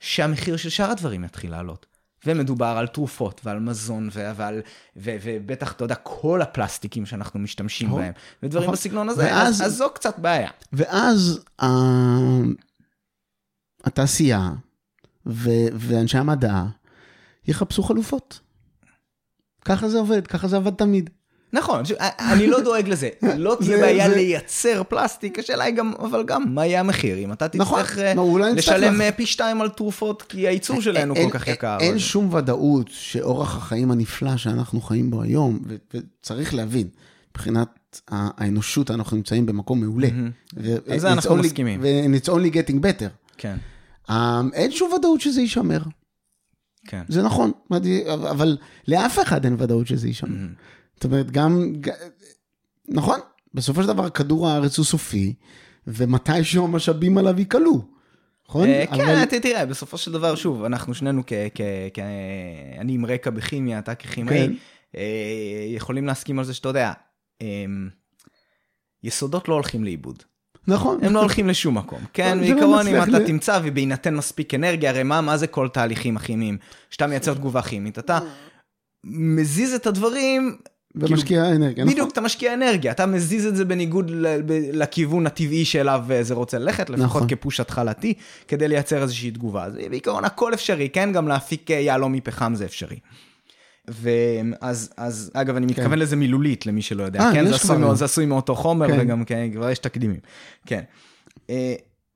שהמחיר 0.00 0.56
של 0.56 0.68
שאר 0.68 0.90
הדברים 0.90 1.24
יתחיל 1.24 1.50
לעלות? 1.50 1.86
ומדובר 2.26 2.66
על 2.66 2.86
תרופות 2.86 3.40
ועל 3.44 3.60
מזון 3.60 4.08
ועל, 4.12 4.60
ו, 4.96 5.16
ובטח, 5.22 5.72
אתה 5.72 5.84
יודע, 5.84 5.94
כל 5.94 6.42
הפלסטיקים 6.42 7.06
שאנחנו 7.06 7.40
משתמשים 7.40 7.90
בהם, 7.90 8.12
ודברים 8.42 8.62
נכון. 8.62 8.74
בסגנון 8.74 9.08
הזה, 9.08 9.24
ואז, 9.24 9.60
אז, 9.60 9.66
אז 9.66 9.76
זו 9.76 9.90
קצת 9.94 10.18
בעיה. 10.18 10.50
ואז 10.72 11.44
uh, 11.60 11.64
התעשייה 13.84 14.50
ו, 15.26 15.50
ואנשי 15.74 16.18
המדע 16.18 16.62
יחפשו 17.46 17.82
חלופות. 17.82 18.40
ככה 19.64 19.88
זה 19.88 19.98
עובד, 19.98 20.26
ככה 20.26 20.48
זה 20.48 20.56
עבד 20.56 20.74
תמיד. 20.74 21.10
נכון, 21.54 21.82
אני 22.32 22.46
לא 22.46 22.60
דואג 22.60 22.88
לזה. 22.88 23.08
לא 23.36 23.56
תהיה 23.60 23.78
בעיה 23.78 24.08
לייצר 24.08 24.82
פלסטיק, 24.88 25.38
השאלה 25.38 25.64
היא 25.64 25.74
גם, 25.74 25.92
אבל 25.98 26.24
גם, 26.26 26.54
מה 26.54 26.66
יהיה 26.66 26.80
המחיר? 26.80 27.18
אם 27.18 27.32
אתה 27.32 27.46
נכון, 27.54 27.82
תצטרך 27.82 27.98
אה, 27.98 28.14
לשלם 28.56 29.00
אה, 29.00 29.12
פי 29.12 29.26
שתיים 29.26 29.60
על 29.60 29.68
תרופות, 29.68 30.22
כי 30.22 30.48
הייצור 30.48 30.80
שלהם 30.80 31.10
הוא 31.10 31.16
כל 31.30 31.38
כך 31.38 31.48
יקר. 31.48 31.76
אין 31.80 31.98
שום 31.98 32.34
ודאות 32.34 32.86
שאורח 32.90 33.56
החיים 33.56 33.90
הנפלא 33.90 34.36
שאנחנו 34.36 34.80
חיים 34.80 35.10
בו 35.10 35.22
היום, 35.22 35.58
וצריך 35.94 36.54
להבין, 36.54 36.88
מבחינת 37.30 38.00
האנושות 38.08 38.90
אנחנו 38.90 39.16
נמצאים 39.16 39.46
במקום 39.46 39.80
מעולה. 39.80 40.08
על 40.90 40.98
זה 40.98 41.12
אנחנו 41.12 41.36
מסכימים. 41.36 41.80
ו-it's 41.82 42.28
only 42.28 42.54
getting 42.54 42.80
better. 42.80 43.08
כן. 43.38 43.56
אמ, 44.10 44.50
אין 44.52 44.70
שום 44.70 44.92
ודאות 44.92 45.20
שזה 45.20 45.40
יישמר. 45.40 45.80
כן. 46.86 47.02
זה 47.08 47.22
נכון, 47.22 47.52
אבל 48.30 48.56
לאף 48.88 49.18
אחד 49.22 49.44
אין 49.44 49.56
ודאות 49.58 49.86
שזה 49.86 50.06
יישמר. 50.06 50.46
זאת 50.94 51.04
אומרת, 51.04 51.30
גם, 51.30 51.72
נכון, 52.88 53.20
בסופו 53.54 53.82
של 53.82 53.88
דבר 53.88 54.10
כדור 54.10 54.48
הארץ 54.48 54.78
הוא 54.78 54.86
סופי, 54.86 55.34
ומתישהו 55.86 56.64
המשאבים 56.64 57.18
עליו 57.18 57.38
ייקלו. 57.38 57.94
נכון? 58.48 58.68
אה, 58.68 58.84
כן, 59.26 59.38
תראה, 59.38 59.66
בסופו 59.66 59.98
של 59.98 60.12
דבר, 60.12 60.34
שוב, 60.34 60.64
אנחנו 60.64 60.94
שנינו, 60.94 61.22
אני 62.78 62.94
עם 62.94 63.06
רקע 63.06 63.30
בכימיה, 63.30 63.78
אתה 63.78 63.94
ככימאי, 63.94 64.46
כן. 64.46 64.52
אה, 64.96 65.66
יכולים 65.68 66.06
להסכים 66.06 66.38
על 66.38 66.44
זה 66.44 66.54
שאתה 66.54 66.68
יודע, 66.68 66.92
אמ, 67.40 67.88
יסודות 69.02 69.48
לא 69.48 69.54
הולכים 69.54 69.84
לאיבוד. 69.84 70.22
נכון. 70.66 71.04
הם 71.04 71.12
לא 71.12 71.20
הולכים 71.20 71.48
לשום 71.48 71.78
מקום. 71.78 72.00
כן, 72.12 72.38
לא 72.38 72.44
בעיקרון 72.44 72.86
אם 72.86 73.02
אתה 73.02 73.26
תמצא 73.26 73.60
ובהינתן 73.64 74.14
מספיק 74.14 74.54
אנרגיה, 74.54 74.90
הרי 74.90 75.02
מה 75.02 75.36
זה 75.36 75.46
כל 75.46 75.68
תהליכים 75.68 76.16
הכימיים? 76.16 76.58
שאתה 76.90 77.06
מייצר 77.06 77.34
תגובה 77.34 77.62
כימית, 77.62 77.98
אתה 77.98 78.18
מזיז 79.04 79.74
את 79.74 79.86
הדברים 79.86 80.56
ומשקיע 80.94 81.42
כאילו, 81.42 81.56
אנרגיה, 81.56 81.84
נכון. 81.84 81.94
בדיוק, 81.94 82.12
אתה 82.12 82.20
משקיע 82.20 82.54
אנרגיה, 82.54 82.92
אתה 82.92 83.06
מזיז 83.06 83.46
את 83.46 83.56
זה 83.56 83.64
בניגוד 83.64 84.10
לכיוון 84.72 85.26
הטבעי 85.26 85.64
שאליו 85.64 86.04
אה, 86.10 86.22
זה 86.22 86.34
רוצה 86.34 86.58
ללכת, 86.58 86.90
לפחות 86.90 87.22
נכון. 87.22 87.28
כפוש 87.28 87.60
התחלתי, 87.60 88.14
כדי 88.48 88.68
לייצר 88.68 89.02
איזושהי 89.02 89.30
תגובה. 89.30 89.64
אז 89.64 89.74
בעיקרון 89.90 90.24
הכל 90.24 90.54
אפשרי, 90.54 90.88
כן? 90.88 91.12
גם 91.12 91.28
להפיק 91.28 91.70
אה, 91.70 91.76
יהלום 91.76 92.12
מפחם 92.12 92.54
זה 92.54 92.64
אפשרי. 92.64 92.98
ואז, 93.88 94.90
אז, 94.96 95.30
אגב, 95.34 95.56
אני 95.56 95.66
מתכוון 95.66 95.90
כן. 95.90 95.98
לזה 95.98 96.16
מילולית, 96.16 96.66
למי 96.66 96.82
שלא 96.82 97.02
יודע, 97.02 97.20
아, 97.20 97.22
אה, 97.22 97.32
כן? 97.32 97.46
זה 97.46 97.54
עשוי, 97.54 97.76
מאוד, 97.76 97.96
זה 97.96 98.04
עשוי 98.04 98.26
מאותו 98.26 98.54
חומר, 98.54 98.88
כן. 98.88 98.96
וגם 99.00 99.24
כן, 99.24 99.50
כבר 99.52 99.70
יש 99.70 99.78
תקדימים. 99.78 100.20
כן. 100.66 100.82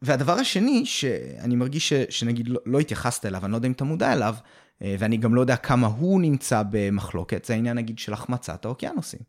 והדבר 0.02 0.32
השני, 0.32 0.86
שאני 0.86 1.56
מרגיש 1.56 1.88
ש, 1.88 1.92
שנגיד 2.10 2.48
לא, 2.48 2.60
לא 2.66 2.78
התייחסת 2.78 3.26
אליו, 3.26 3.44
אני 3.44 3.52
לא 3.52 3.56
יודע 3.56 3.66
אם 3.66 3.72
אתה 3.72 3.84
מודע 3.84 4.12
אליו, 4.12 4.34
ואני 4.80 5.16
גם 5.16 5.34
לא 5.34 5.40
יודע 5.40 5.56
כמה 5.56 5.86
הוא 5.86 6.20
נמצא 6.20 6.62
במחלוקת, 6.70 7.44
זה 7.44 7.54
העניין 7.54 7.76
נגיד 7.76 7.98
של 7.98 8.12
החמצת 8.12 8.64
האוקיינוסים. 8.64 9.20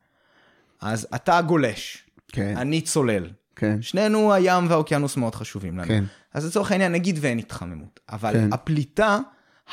אז 0.82 1.08
אתה 1.16 1.42
גולש, 1.42 2.06
כן. 2.28 2.58
אני 2.58 2.82
צולל. 2.82 3.26
כן. 3.56 3.82
שנינו 3.82 4.34
הים 4.34 4.70
והאוקיינוס 4.70 5.18
מאוד 5.18 5.36
חשובים 5.36 5.78
לנו. 5.78 5.88
כן. 5.88 6.04
אז 6.34 6.46
לצורך 6.46 6.72
העניין 6.72 6.92
נגיד 6.92 7.18
ואין 7.22 7.38
התחממות, 7.40 8.00
אבל 8.10 8.34
כן. 8.34 8.54
הפליטה, 8.54 9.20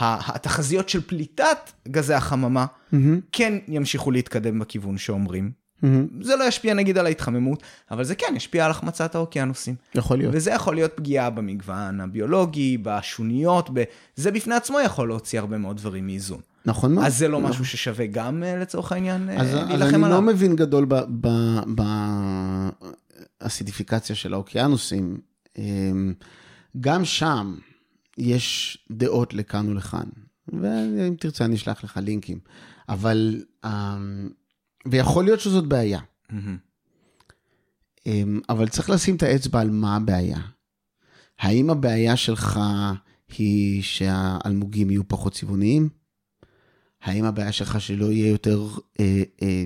התחזיות 0.01 0.89
של 0.89 1.01
פליטת 1.07 1.73
גזי 1.89 2.15
החממה, 2.15 2.67
mm-hmm. 2.67 2.97
כן 3.33 3.55
ימשיכו 3.69 4.11
להתקדם 4.11 4.59
בכיוון 4.59 4.99
שאומרים. 4.99 5.53
Mm-hmm. 5.85 5.87
זה 6.21 6.37
לא 6.37 6.45
ישפיע 6.45 6.75
נגיד 6.75 6.99
על 6.99 7.07
ההתחממות, 7.07 7.63
אבל 7.91 8.05
זה 8.05 8.15
כן 8.15 8.33
ישפיע 8.37 8.65
על 8.65 8.71
החמצת 8.71 9.15
האוקיינוסים. 9.15 9.75
יכול 9.95 10.19
להיות. 10.19 10.35
וזה 10.35 10.51
יכול 10.51 10.75
להיות 10.75 10.93
פגיעה 10.95 11.31
במגוון 11.31 12.01
הביולוגי, 12.01 12.79
בשוניות, 12.83 13.71
ב... 13.73 13.83
זה 14.17 14.31
בפני 14.31 14.55
עצמו 14.55 14.81
יכול 14.81 15.09
להוציא 15.09 15.39
הרבה 15.39 15.59
מאוד 15.59 15.77
דברים 15.77 16.07
מאיזון. 16.07 16.41
נכון 16.67 16.95
מאוד. 16.95 17.07
אז 17.07 17.19
זה 17.19 17.29
לא 17.29 17.41
משהו 17.41 17.65
ששווה 17.65 18.07
גם 18.07 18.43
אה, 18.43 18.57
לצורך 18.57 18.93
העניין 18.93 19.31
אז, 19.31 19.55
להילחם 19.55 19.75
עליו. 19.75 19.87
אז 19.87 19.95
אני 19.95 20.11
לא 20.11 20.23
מבין 20.23 20.57
גדול 20.57 20.87
באסידיפיקציה 23.41 24.17
של 24.17 24.35
האוקיינוסים. 24.35 25.19
אמ, 25.59 26.15
גם 26.81 27.05
שם 27.05 27.55
יש 28.19 28.79
דעות 28.91 29.35
לכאן 29.35 29.69
ולכאן, 29.69 30.07
ואם 30.49 31.15
תרצה 31.21 31.45
אני 31.45 31.55
אשלח 31.55 31.85
לך 31.85 32.01
לינקים. 32.03 32.39
אבל 32.89 33.43
אמ, 33.65 34.29
ויכול 34.91 35.25
להיות 35.25 35.41
שזאת 35.41 35.67
בעיה. 35.67 36.01
Mm-hmm. 36.31 36.67
אבל 38.49 38.69
צריך 38.69 38.91
לשים 38.91 39.17
את 39.17 39.23
האצבע 39.23 39.61
על 39.61 39.71
מה 39.71 39.97
הבעיה. 39.97 40.39
האם 41.39 41.71
הבעיה 41.71 42.17
שלך 42.17 42.61
היא 43.39 43.83
שהאלמוגים 43.83 44.91
יהיו 44.91 45.09
פחות 45.09 45.33
צבעוניים? 45.33 45.89
האם 47.03 47.25
הבעיה 47.25 47.53
שלך 47.53 47.81
שלא 47.81 48.13
יהיה 48.13 48.31
יותר 48.31 48.67
אה, 49.01 49.23
אה, 49.43 49.65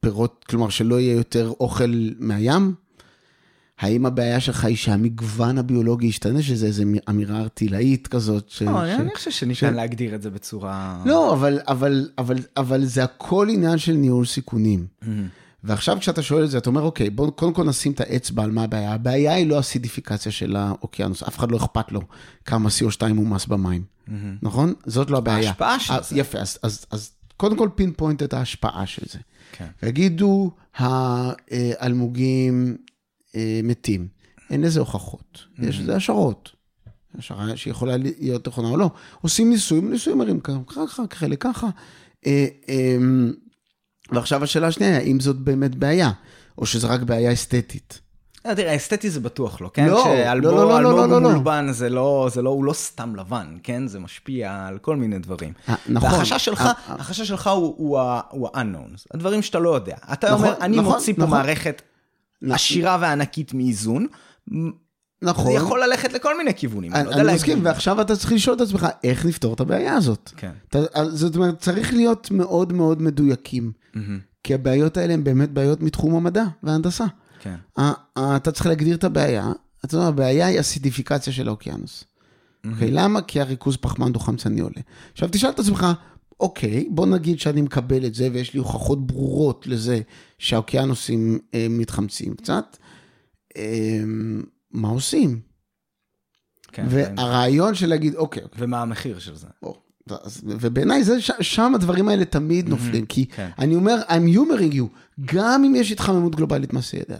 פירות, 0.00 0.44
כלומר 0.48 0.68
שלא 0.68 1.00
יהיה 1.00 1.14
יותר 1.14 1.52
אוכל 1.60 2.10
מהים? 2.18 2.74
האם 3.78 4.06
הבעיה 4.06 4.40
שלך 4.40 4.64
היא 4.64 4.76
שהמגוון 4.76 5.58
הביולוגי 5.58 6.06
ישתנה, 6.06 6.42
שזה 6.42 6.66
איזו 6.66 6.84
אמירה 7.08 7.40
ארטילאית 7.40 8.06
כזאת? 8.06 8.48
ש... 8.48 8.62
לא, 8.62 8.86
ש... 8.86 9.00
אני 9.00 9.14
חושב 9.14 9.30
שניתן 9.30 9.54
ש... 9.54 9.76
להגדיר 9.76 10.14
את 10.14 10.22
זה 10.22 10.30
בצורה... 10.30 11.02
לא, 11.06 11.32
אבל, 11.32 11.60
אבל, 11.68 12.08
אבל, 12.18 12.38
אבל 12.56 12.84
זה 12.84 13.04
הכל 13.04 13.48
עניין 13.50 13.78
של 13.78 13.92
ניהול 13.92 14.26
סיכונים. 14.26 14.86
Mm-hmm. 15.02 15.06
ועכשיו 15.64 15.96
כשאתה 16.00 16.22
שואל 16.22 16.44
את 16.44 16.50
זה, 16.50 16.58
אתה 16.58 16.70
אומר, 16.70 16.82
אוקיי, 16.82 17.10
בואו 17.10 17.32
קודם 17.32 17.52
כל 17.52 17.64
נשים 17.64 17.92
את 17.92 18.00
האצבע 18.00 18.42
על 18.42 18.50
מה 18.50 18.62
הבעיה. 18.62 18.92
הבעיה 18.92 19.34
היא 19.34 19.46
לא 19.46 19.58
הסידיפיקציה 19.58 20.32
של 20.32 20.56
האוקיינוס, 20.56 21.22
אף 21.22 21.38
אחד 21.38 21.50
לא 21.50 21.56
אכפת 21.56 21.92
לו 21.92 22.00
כמה 22.44 22.68
CO2 22.68 23.12
מומס 23.12 23.46
במים, 23.46 23.82
mm-hmm. 23.82 24.12
נכון? 24.42 24.74
זאת 24.86 25.10
לא 25.10 25.18
הבעיה. 25.18 25.48
ההשפעה 25.48 25.80
של 25.80 25.94
זה. 26.02 26.18
יפה, 26.18 26.38
אז, 26.38 26.58
אז, 26.62 26.86
אז 26.90 27.10
קודם 27.36 27.56
כל 27.56 27.68
פין 27.74 27.92
פוינט 27.92 28.22
את 28.22 28.34
ההשפעה 28.34 28.86
של 28.86 29.02
זה. 29.10 29.18
כן. 29.52 29.66
ויגידו, 29.82 30.50
האלמוגים 30.76 32.76
אה, 33.36 33.60
מתים. 33.64 34.08
אין 34.50 34.60
לזה 34.60 34.80
הוכחות, 34.80 35.38
mm-hmm. 35.38 35.66
יש 35.66 35.80
לזה 35.80 35.96
השערות. 35.96 36.50
השערה 37.18 37.56
שיכולה 37.56 37.96
להיות 37.96 38.48
נכונה 38.48 38.68
או 38.68 38.76
לא. 38.76 38.90
עושים 39.20 39.50
ניסויים, 39.50 39.90
ניסויים 39.90 40.18
מראים 40.18 40.40
ככה, 40.40 41.02
חלק 41.12 41.42
ככה. 41.42 41.66
אה, 42.26 42.46
אמ, 42.68 43.32
ועכשיו 44.12 44.44
השאלה 44.44 44.66
השנייה, 44.66 44.96
האם 44.96 45.20
זאת 45.20 45.36
באמת 45.36 45.74
בעיה, 45.74 46.10
או 46.58 46.66
שזה 46.66 46.86
רק 46.86 47.00
בעיה 47.00 47.32
אסתטית. 47.32 48.00
לא, 48.44 48.54
תראה, 48.54 48.76
אסתטי 48.76 49.10
זה 49.10 49.20
בטוח 49.20 49.60
לא, 49.60 49.70
כן? 49.74 49.86
לא, 49.86 50.04
לא, 50.34 50.52
לא, 50.52 50.82
לא, 50.82 50.82
לא, 50.82 51.08
לא, 51.08 51.22
לא. 51.22 51.30
מולבן 51.30 51.72
זה 51.72 51.88
לא, 51.88 52.28
זה 52.32 52.42
לא, 52.42 52.50
הוא 52.50 52.64
לא 52.64 52.72
סתם 52.72 53.16
לבן, 53.16 53.56
כן? 53.62 53.86
זה 53.86 53.98
משפיע 54.00 54.66
על 54.66 54.78
כל 54.78 54.96
מיני 54.96 55.18
דברים. 55.18 55.52
아, 55.68 55.72
נכון. 55.88 56.10
והחשש 56.10 56.44
שלך, 56.44 56.60
아, 56.60 56.92
החשש 56.92 57.28
שלך 57.28 57.46
הוא, 57.46 57.74
הוא, 57.78 58.00
הוא 58.30 58.48
ה-unknowns, 58.54 59.06
הדברים 59.14 59.42
שאתה 59.42 59.58
לא 59.58 59.74
יודע. 59.74 59.96
אתה 60.12 60.26
נכון, 60.26 60.46
אומר, 60.46 60.54
אני 60.60 60.76
נכון, 60.76 60.92
מוציא 60.92 61.14
פה 61.14 61.22
נכון. 61.22 61.38
מערכת. 61.38 61.82
עשירה 62.50 62.98
וענקית 63.00 63.54
מאיזון. 63.54 64.06
נכון. 65.22 65.52
זה 65.52 65.52
יכול 65.52 65.82
ללכת 65.84 66.12
לכל 66.12 66.38
מיני 66.38 66.54
כיוונים. 66.54 66.94
אני, 66.94 67.14
אני 67.14 67.34
מסכים, 67.34 67.64
ועכשיו 67.64 68.00
אתה 68.00 68.16
צריך 68.16 68.32
לשאול 68.32 68.56
את 68.56 68.60
עצמך, 68.60 68.86
איך 69.04 69.24
לפתור 69.24 69.54
את 69.54 69.60
הבעיה 69.60 69.94
הזאת? 69.94 70.30
כן. 70.36 70.52
אתה, 70.68 70.78
זאת 71.10 71.36
אומרת, 71.36 71.58
צריך 71.58 71.94
להיות 71.94 72.30
מאוד 72.30 72.72
מאוד 72.72 73.02
מדויקים. 73.02 73.72
Mm-hmm. 73.94 73.98
כי 74.44 74.54
הבעיות 74.54 74.96
האלה 74.96 75.14
הן 75.14 75.24
באמת 75.24 75.50
בעיות 75.50 75.80
מתחום 75.80 76.14
המדע 76.14 76.44
וההנדסה. 76.62 77.04
כן. 77.40 77.54
אתה 78.36 78.52
צריך 78.52 78.66
להגדיר 78.66 78.96
את 78.96 79.04
הבעיה, 79.04 79.52
אתה 79.84 79.94
יודע, 79.94 80.06
הבעיה 80.06 80.46
היא 80.46 80.60
אסידיפיקציה 80.60 81.32
של 81.32 81.48
האוקיינוס. 81.48 82.04
אוקיי, 82.72 82.90
למה? 82.90 83.22
כי 83.22 83.40
הריכוז 83.40 83.76
פחמן 83.76 84.12
דו-חמצני 84.12 84.60
עולה. 84.60 84.80
עכשיו 85.12 85.28
תשאל 85.32 85.50
את 85.50 85.58
עצמך, 85.58 85.86
אוקיי, 86.40 86.88
בוא 86.90 87.06
נגיד 87.06 87.40
שאני 87.40 87.62
מקבל 87.62 88.06
את 88.06 88.14
זה 88.14 88.28
ויש 88.32 88.54
לי 88.54 88.58
הוכחות 88.58 89.06
ברורות 89.06 89.66
לזה 89.66 90.00
שהאוקיינוסים 90.38 91.38
אה, 91.54 91.66
מתחמצים 91.70 92.34
קצת, 92.34 92.76
אה, 93.56 94.02
מה 94.70 94.88
עושים? 94.88 95.40
כן, 96.72 96.86
והרעיון 96.90 97.74
של 97.74 97.86
להגיד, 97.88 98.14
אוקיי, 98.14 98.42
אוקיי. 98.42 98.64
ומה 98.64 98.82
המחיר 98.82 99.18
של 99.18 99.36
זה? 99.36 99.46
או, 99.62 99.80
ובעיניי 100.42 101.04
זה, 101.04 101.20
שם 101.40 101.74
הדברים 101.74 102.08
האלה 102.08 102.24
תמיד 102.24 102.68
נופלים, 102.68 103.06
כי 103.06 103.26
כן. 103.26 103.50
אני 103.58 103.74
אומר, 103.74 103.96
I'm 104.08 104.36
humoring 104.36 104.74
you, 104.74 104.84
גם 105.24 105.64
אם 105.64 105.74
יש 105.74 105.92
התחממות 105.92 106.36
גלובלית 106.36 106.70
ידי 106.72 107.14
אדם, 107.14 107.18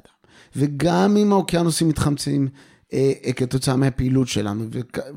וגם 0.56 1.16
אם 1.16 1.32
האוקיינוסים 1.32 1.88
מתחמצים 1.88 2.48
כתוצאה 3.36 3.76
מהפעילות 3.76 4.28
שלנו, 4.28 4.64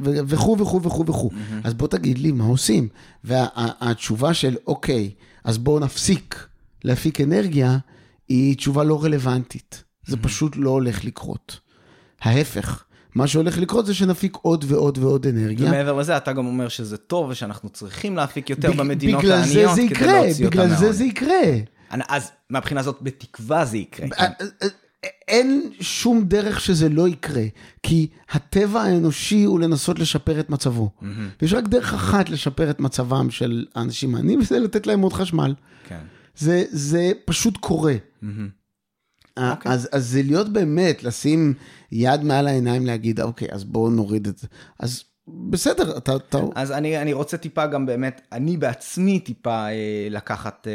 וכו' 0.01 0.57
וכו' 0.59 0.81
וכו' 0.83 1.05
וכו', 1.05 1.29
אז 1.63 1.73
בוא 1.73 1.87
תגיד 1.87 2.17
לי 2.17 2.31
מה 2.31 2.43
עושים. 2.43 2.87
והתשובה 3.23 4.33
של, 4.33 4.55
אוקיי, 4.67 5.11
אז 5.43 5.57
בואו 5.57 5.79
נפסיק 5.79 6.47
להפיק 6.83 7.21
אנרגיה, 7.21 7.77
היא 8.29 8.55
תשובה 8.57 8.83
לא 8.83 9.03
רלוונטית. 9.03 9.83
זה 10.07 10.17
פשוט 10.17 10.53
לא 10.55 10.69
הולך 10.69 11.05
לקרות. 11.05 11.59
ההפך. 12.21 12.83
מה 13.15 13.27
שהולך 13.27 13.57
לקרות 13.57 13.85
זה 13.85 13.93
שנפיק 13.93 14.37
עוד 14.41 14.65
ועוד 14.67 14.97
ועוד 14.97 15.27
אנרגיה. 15.27 15.67
ומעבר 15.67 15.93
לזה, 15.93 16.17
אתה 16.17 16.33
גם 16.33 16.45
אומר 16.45 16.67
שזה 16.67 16.97
טוב 16.97 17.29
ושאנחנו 17.29 17.69
צריכים 17.69 18.15
להפיק 18.15 18.49
יותר 18.49 18.71
במדינות 18.71 19.23
העניות 19.23 19.79
כדי 19.89 20.07
להוציא 20.07 20.45
אותה 20.45 20.57
מהעוני. 20.57 20.73
בגלל 20.73 20.75
זה 20.75 20.91
זה 20.91 21.03
יקרה. 21.03 21.41
אז 21.89 22.31
מהבחינה 22.49 22.79
הזאת, 22.79 22.97
בתקווה 23.01 23.65
זה 23.65 23.77
יקרה. 23.77 24.07
אה, 25.05 25.09
אה, 25.09 25.09
אה, 25.09 25.37
אין 25.37 25.71
שום 25.79 26.23
דרך 26.23 26.61
שזה 26.61 26.89
לא 26.89 27.07
יקרה, 27.07 27.43
כי 27.83 28.07
הטבע 28.31 28.81
האנושי 28.81 29.43
הוא 29.43 29.59
לנסות 29.59 29.99
לשפר 29.99 30.39
את 30.39 30.49
מצבו. 30.49 30.89
Mm-hmm. 31.01 31.05
ויש 31.41 31.53
רק 31.53 31.67
דרך 31.67 31.93
אחת 31.93 32.29
לשפר 32.29 32.69
את 32.69 32.79
מצבם 32.79 33.31
של 33.31 33.65
האנשים 33.75 34.15
העניים, 34.15 34.39
וזה 34.39 34.59
לתת 34.59 34.87
להם 34.87 35.01
עוד 35.01 35.13
חשמל. 35.13 35.53
כן. 35.87 36.01
זה, 36.35 36.63
זה 36.69 37.11
פשוט 37.25 37.57
קורה. 37.57 37.93
Mm-hmm. 37.93 38.25
Okay. 39.39 39.41
אוקיי. 39.51 39.71
אז, 39.71 39.89
אז 39.91 40.07
זה 40.07 40.23
להיות 40.23 40.49
באמת, 40.49 41.03
לשים 41.03 41.53
יד 41.91 42.23
מעל 42.23 42.47
העיניים, 42.47 42.85
להגיד, 42.85 43.19
אוקיי, 43.19 43.47
אז 43.51 43.63
בואו 43.63 43.89
נוריד 43.89 44.27
את 44.27 44.37
זה. 44.37 44.47
אז 44.79 45.03
בסדר, 45.27 45.97
אתה... 45.97 46.15
אתה... 46.15 46.37
אז 46.55 46.71
אני, 46.71 47.01
אני 47.01 47.13
רוצה 47.13 47.37
טיפה 47.37 47.65
גם 47.65 47.85
באמת, 47.85 48.21
אני 48.31 48.57
בעצמי 48.57 49.19
טיפה 49.19 49.65
אה, 49.67 50.07
לקחת, 50.09 50.67
אה, 50.67 50.73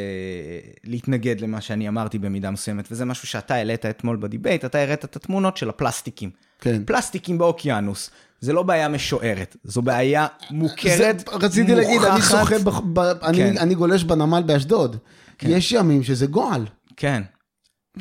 להתנגד 0.85 1.41
למה 1.41 1.61
שאני 1.61 1.89
אמרתי 1.89 2.19
במידה 2.19 2.51
מסוימת, 2.51 2.89
וזה 2.91 3.05
משהו 3.05 3.29
שאתה 3.29 3.55
העלית 3.55 3.87
אתמול 3.87 4.17
בדיבייט, 4.17 4.65
אתה 4.65 4.79
הראת 4.79 5.05
את 5.05 5.17
התמונות 5.17 5.57
של 5.57 5.69
הפלסטיקים. 5.69 6.31
כן. 6.61 6.83
פלסטיקים 6.85 7.39
באוקיינוס. 7.39 8.11
זה 8.41 8.53
לא 8.53 8.63
בעיה 8.63 8.89
משוערת, 8.89 9.57
זו 9.65 9.83
בעיה 9.83 10.27
מוכרת, 10.51 10.99
זה, 10.99 11.13
רציתי 11.33 11.75
מוכחת. 11.75 11.87
להגיד, 11.87 12.03
אני 12.03 12.23
שוחה, 12.23 12.59
ב, 12.59 12.71
ב, 12.93 12.99
אני, 12.99 13.37
כן. 13.37 13.59
אני 13.59 13.75
גולש 13.75 14.05
בנמל 14.05 14.43
באשדוד. 14.47 14.97
כן. 15.39 15.49
יש 15.51 15.73
ימים 15.73 16.03
שזה 16.03 16.27
גועל. 16.27 16.67
כן. 16.97 17.23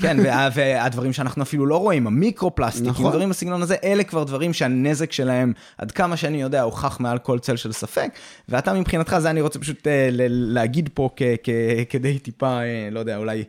כן, 0.01 0.17
וה, 0.23 0.49
והדברים 0.53 1.13
שאנחנו 1.13 1.43
אפילו 1.43 1.65
לא 1.65 1.77
רואים, 1.77 2.07
המיקרו-פלסטיקים, 2.07 2.89
נכון. 2.91 3.09
דברים 3.11 3.29
בסגנון 3.29 3.61
הזה, 3.61 3.75
אלה 3.83 4.03
כבר 4.03 4.23
דברים 4.23 4.53
שהנזק 4.53 5.11
שלהם, 5.11 5.53
עד 5.77 5.91
כמה 5.91 6.17
שאני 6.17 6.41
יודע, 6.41 6.61
הוכח 6.61 6.99
מעל 6.99 7.17
כל 7.17 7.39
צל 7.39 7.55
של 7.55 7.71
ספק. 7.71 8.09
ואתה 8.49 8.73
מבחינתך, 8.73 9.17
זה 9.19 9.29
אני 9.29 9.41
רוצה 9.41 9.59
פשוט 9.59 9.79
uh, 9.81 9.89
להגיד 10.29 10.89
פה 10.93 11.09
כ- 11.15 11.21
כ- 11.43 11.49
כדי 11.89 12.19
טיפה, 12.19 12.59
uh, 12.59 12.93
לא 12.93 12.99
יודע, 12.99 13.17
אולי 13.17 13.37
אה, 13.37 13.43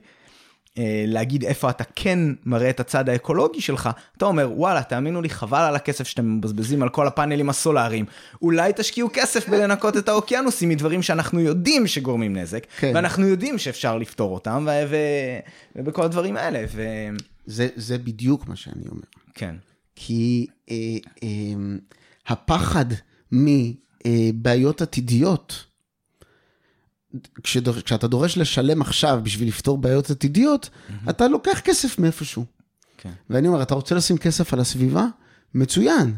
להגיד 1.07 1.45
איפה 1.45 1.71
אתה 1.71 1.85
כן 1.97 2.19
מראה 2.45 2.71
את 2.71 2.81
הצד 2.81 3.09
האקולוגי 3.09 3.61
שלך, 3.61 3.91
אתה 4.17 4.25
אומר, 4.25 4.51
וואלה, 4.55 4.83
תאמינו 4.83 5.23
לי, 5.23 5.29
חבל 5.29 5.61
על 5.61 5.77
הכסף 5.77 6.07
שאתם 6.07 6.37
מבזבזים 6.37 6.83
על 6.83 6.89
כל 6.89 7.07
הפאנלים 7.07 7.51
הסולאריים. 7.51 8.05
אולי 8.43 8.73
תשקיעו 8.77 9.09
כסף 9.13 9.49
בלנקות 9.49 9.97
את 9.97 10.09
האוקיינוסים 10.09 10.69
מדברים 10.69 11.03
שאנחנו 11.03 11.41
יודעים 11.41 11.87
שגורמים 11.87 12.37
נזק, 12.37 12.67
כן. 12.79 12.93
ואנחנו 12.95 13.27
יודעים 13.27 13.59
שאפשר 13.59 13.99
לפתור 13.99 14.35
אותם, 14.35 14.67
ו- 14.69 14.85
ו- 14.91 14.97
ובכל 15.77 16.03
הדברים 16.03 16.37
האלה. 16.37 16.65
ו- 16.69 17.09
זה, 17.47 17.69
זה 17.77 17.99
בדיוק 17.99 18.49
מה 18.49 18.57
שאני 18.57 18.85
אומר. 18.91 19.03
כן. 19.35 19.55
כי 19.97 20.47
אה, 20.71 20.77
אה, 21.23 21.29
הפחד 22.27 22.87
מבעיות 23.33 24.83
עתידיות, 24.83 25.65
כשדור, 27.43 27.75
כשאתה 27.75 28.09
דורש 28.09 28.39
לשלם 28.39 28.83
עכשיו 28.83 29.21
בשביל 29.23 29.49
לפתור 29.49 29.79
בעיות 29.79 30.11
עתידיות, 30.11 30.71
mm-hmm. 30.71 31.11
אתה 31.11 31.29
לוקח 31.29 31.61
כסף 31.65 31.99
מאיפשהו. 31.99 32.45
כן. 32.99 33.11
ואני 33.31 33.49
אומר, 33.49 33.63
אתה 33.63 33.75
רוצה 33.75 33.95
לשים 33.95 34.19
כסף 34.19 34.53
על 34.53 34.61
הסביבה? 34.61 35.07
מצוין. 35.55 36.15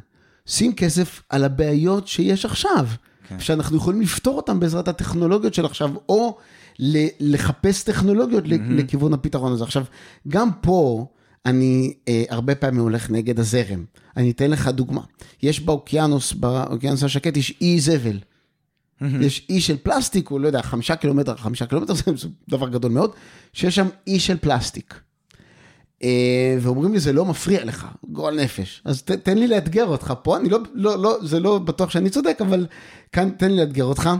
שים 0.47 0.75
כסף 0.75 1.23
על 1.29 1.45
הבעיות 1.45 2.09
שיש 2.09 2.45
עכשיו, 2.45 2.87
כן. 3.29 3.41
שאנחנו 3.41 3.77
יכולים 3.77 4.01
לפתור 4.01 4.37
אותן 4.37 4.61
בעזרת 4.61 4.89
הטכנולוגיות 4.89 5.55
של 5.55 5.65
עכשיו, 5.65 5.91
או 6.09 6.39
לחפש 7.21 7.83
טכנולוגיות 7.83 8.45
mm-hmm. 8.45 8.49
לכיוון 8.71 9.13
הפתרון 9.13 9.53
הזה. 9.53 9.65
עכשיו, 9.65 9.85
גם 10.29 10.49
פה, 10.61 11.07
אני 11.47 11.95
אה, 12.09 12.25
הרבה 12.29 12.55
פעמים 12.55 12.81
הולך 12.81 13.11
נגד 13.11 13.41
הזרם. 13.41 13.85
אני 14.17 14.31
אתן 14.31 14.51
לך 14.51 14.69
דוגמה. 14.69 15.01
יש 15.43 15.61
באוקיינוס, 15.61 16.33
באוקיינוס 16.33 17.03
השקט, 17.03 17.37
יש 17.37 17.55
אי 17.61 17.81
זבל. 17.81 18.19
יש 19.01 19.47
אי 19.51 19.61
של 19.61 19.77
פלסטיק, 19.77 20.29
הוא 20.29 20.41
לא 20.41 20.47
יודע, 20.47 20.63
חמישה 20.63 20.97
קילומטר, 20.97 21.37
חמישה 21.37 21.67
קילומטר, 21.67 21.95
זה 22.17 22.29
דבר 22.49 22.69
גדול 22.69 22.93
מאוד, 22.93 23.11
שיש 23.53 23.75
שם 23.77 23.89
אי 24.07 24.21
של 24.21 24.37
פלסטיק. 24.37 25.01
אה, 26.03 26.57
ואומרים 26.61 26.93
לי, 26.93 27.01
זה 27.01 27.13
לא 27.13 27.25
מפריע 27.25 27.65
לך, 27.65 27.87
גועל 28.05 28.43
נפש. 28.43 28.83
אז 28.85 29.03
ת, 29.03 29.11
תן 29.11 29.39
לי 29.39 29.49
לאתגר 29.49 29.87
אותך 29.87 30.15
פה, 30.23 30.37
אני 30.37 30.49
לא, 30.49 30.59
לא, 30.75 31.03
לא, 31.03 31.19
זה 31.23 31.41
לא 31.41 31.59
בטוח 31.59 31.91
שאני 31.91 32.11
צודק, 32.11 32.39
אבל 32.41 32.67
כאן 33.13 33.31
תן 33.31 33.51
לי 33.51 33.57
לאתגר 33.57 33.85
אותך. 33.85 34.11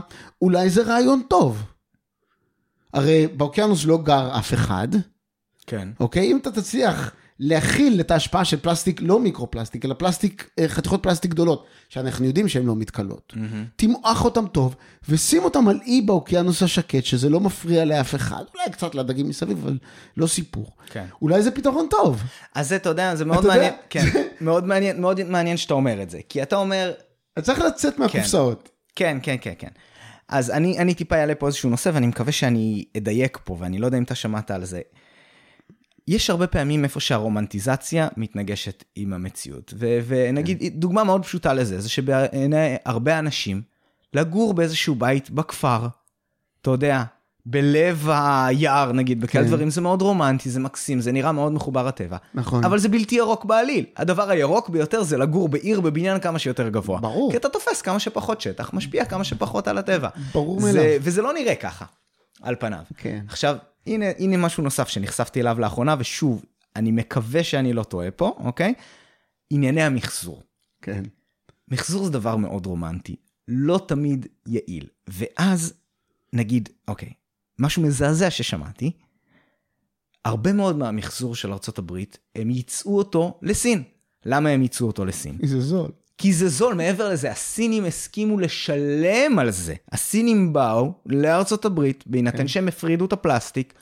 אולי 0.41 0.69
זה 0.69 0.83
רעיון 0.83 1.21
טוב. 1.29 1.63
הרי 2.93 3.27
באוקיינוס 3.27 3.85
לא 3.85 3.97
גר 4.03 4.37
אף 4.39 4.53
אחד. 4.53 4.87
כן. 5.67 5.87
אוקיי? 5.99 6.31
אם 6.31 6.37
אתה 6.37 6.51
תצליח 6.51 7.11
להכיל 7.39 7.99
את 7.99 8.11
ההשפעה 8.11 8.45
של 8.45 8.57
פלסטיק, 8.59 9.01
לא 9.01 9.19
מיקרו-פלסטיק, 9.19 9.85
אלא 9.85 9.93
פלסטיק, 9.93 10.49
אה, 10.59 10.67
חתיכות 10.67 11.03
פלסטיק 11.03 11.31
גדולות, 11.31 11.65
שאנחנו 11.89 12.25
יודעים 12.25 12.47
שהן 12.47 12.65
לא 12.65 12.75
מתכלות. 12.75 13.33
Mm-hmm. 13.35 13.37
תמעך 13.75 14.25
אותם 14.25 14.47
טוב, 14.47 14.75
ושים 15.09 15.43
אותם 15.43 15.67
על 15.67 15.79
אי 15.85 16.01
באוקיינוס 16.01 16.63
השקט, 16.63 17.05
שזה 17.05 17.29
לא 17.29 17.39
מפריע 17.39 17.85
לאף 17.85 18.15
אחד. 18.15 18.43
אולי 18.55 18.71
קצת 18.71 18.95
לדגים 18.95 19.29
מסביב, 19.29 19.57
אבל 19.63 19.77
לא 20.17 20.27
סיפור. 20.27 20.71
כן. 20.89 21.05
אולי 21.21 21.41
זה 21.41 21.51
פתרון 21.51 21.87
טוב. 21.89 22.23
אז 22.55 22.69
זה, 22.69 22.75
אתה 22.75 22.89
יודע, 22.89 23.15
זה 23.15 23.25
מאוד 23.25 23.45
מעניין, 23.45 23.73
כן, 23.89 24.05
מאוד 24.41 24.65
מעניין, 24.65 25.01
מאוד 25.01 25.23
מעניין 25.23 25.57
שאתה 25.57 25.73
אומר 25.73 26.01
את 26.01 26.09
זה. 26.09 26.19
כי 26.29 26.43
אתה 26.43 26.55
אומר... 26.55 26.91
אתה 27.33 27.41
צריך 27.41 27.59
לצאת 27.59 27.95
כן. 27.95 28.01
מהקופסאות. 28.01 28.69
כן, 28.95 29.17
כן, 29.23 29.35
כן, 29.41 29.53
כן. 29.59 29.67
אז 30.29 30.51
אני, 30.51 30.79
אני 30.79 30.93
טיפה 30.93 31.15
אעלה 31.15 31.35
פה 31.35 31.47
איזשהו 31.47 31.69
נושא, 31.69 31.91
ואני 31.93 32.07
מקווה 32.07 32.31
שאני 32.31 32.85
אדייק 32.97 33.37
פה, 33.43 33.57
ואני 33.59 33.77
לא 33.77 33.85
יודע 33.85 33.97
אם 33.97 34.03
אתה 34.03 34.15
שמעת 34.15 34.51
על 34.51 34.65
זה. 34.65 34.81
יש 36.09 36.29
הרבה 36.29 36.47
פעמים 36.47 36.83
איפה 36.83 36.99
שהרומנטיזציה 36.99 38.07
מתנגשת 38.17 38.83
עם 38.95 39.13
המציאות. 39.13 39.73
ו- 39.79 39.99
ונגיד, 40.07 40.59
כן. 40.59 40.69
דוגמה 40.69 41.03
מאוד 41.03 41.25
פשוטה 41.25 41.53
לזה, 41.53 41.81
זה 41.81 41.89
שבעיני 41.89 42.75
הרבה 42.85 43.19
אנשים, 43.19 43.61
לגור 44.13 44.53
באיזשהו 44.53 44.95
בית 44.95 45.29
בכפר, 45.29 45.87
אתה 46.61 46.69
יודע, 46.69 47.03
בלב 47.45 48.09
היער 48.09 48.91
נגיד, 48.91 49.21
בכאלה 49.21 49.43
כן. 49.43 49.49
דברים, 49.49 49.69
זה 49.69 49.81
מאוד 49.81 50.01
רומנטי, 50.01 50.49
זה 50.49 50.59
מקסים, 50.59 51.01
זה 51.01 51.11
נראה 51.11 51.31
מאוד 51.31 51.51
מחובר 51.51 51.87
לטבע. 51.87 52.17
נכון. 52.33 52.63
אבל 52.63 52.79
זה 52.79 52.89
בלתי 52.89 53.15
ירוק 53.15 53.45
בעליל. 53.45 53.85
הדבר 53.97 54.29
הירוק 54.29 54.69
ביותר 54.69 55.03
זה 55.03 55.17
לגור 55.17 55.49
בעיר 55.49 55.81
בבניין 55.81 56.19
כמה 56.19 56.39
שיותר 56.39 56.69
גבוה. 56.69 56.99
ברור. 56.99 57.31
כי 57.31 57.37
אתה 57.37 57.49
תופס 57.49 57.81
כמה 57.81 57.99
שפחות 57.99 58.41
שטח, 58.41 58.73
משפיע 58.73 59.05
כמה 59.05 59.23
שפחות 59.23 59.67
על 59.67 59.77
הטבע. 59.77 60.09
ברור 60.33 60.61
מאליו. 60.61 60.83
וזה 61.01 61.21
לא 61.21 61.33
נראה 61.33 61.55
ככה, 61.55 61.85
על 62.41 62.55
פניו. 62.59 62.83
כן. 62.97 63.25
עכשיו, 63.27 63.57
הנה, 63.87 64.05
הנה 64.19 64.37
משהו 64.37 64.63
נוסף 64.63 64.87
שנחשפתי 64.87 65.41
אליו 65.41 65.59
לאחרונה, 65.59 65.95
ושוב, 65.99 66.45
אני 66.75 66.91
מקווה 66.91 67.43
שאני 67.43 67.73
לא 67.73 67.83
טועה 67.83 68.11
פה, 68.11 68.35
אוקיי? 68.37 68.73
ענייני 69.49 69.81
המחזור. 69.81 70.43
כן. 70.81 71.03
מחזור 71.67 72.05
זה 72.05 72.11
דבר 72.11 72.35
מאוד 72.35 72.65
רומנטי, 72.65 73.15
לא 73.47 73.85
תמיד 73.87 74.27
יעיל. 74.47 74.87
ואז, 75.07 75.73
נגיד, 76.33 76.69
אוקיי, 76.87 77.13
משהו 77.59 77.81
מזעזע 77.83 78.29
ששמעתי, 78.29 78.91
הרבה 80.25 80.53
מאוד 80.53 80.75
מהמחזור 80.75 81.35
של 81.35 81.51
ארה"ב, 81.51 81.97
הם 82.35 82.49
ייצאו 82.49 82.97
אותו 82.97 83.39
לסין. 83.41 83.83
למה 84.25 84.49
הם 84.49 84.61
ייצאו 84.61 84.87
אותו 84.87 85.05
לסין? 85.05 85.37
כי 85.37 85.47
זה 85.47 85.61
זול. 85.61 85.91
כי 86.19 86.33
זה 86.33 86.49
זול, 86.49 86.73
מעבר 86.73 87.09
לזה, 87.09 87.31
הסינים 87.31 87.85
הסכימו 87.85 88.39
לשלם 88.39 89.39
על 89.39 89.51
זה. 89.51 89.73
הסינים 89.91 90.53
באו 90.53 90.93
לארצות 91.05 91.65
הברית, 91.65 92.03
בהינתן 92.07 92.37
כן. 92.37 92.47
שהם 92.47 92.67
הפרידו 92.67 93.05
את 93.05 93.13
הפלסטיק, 93.13 93.73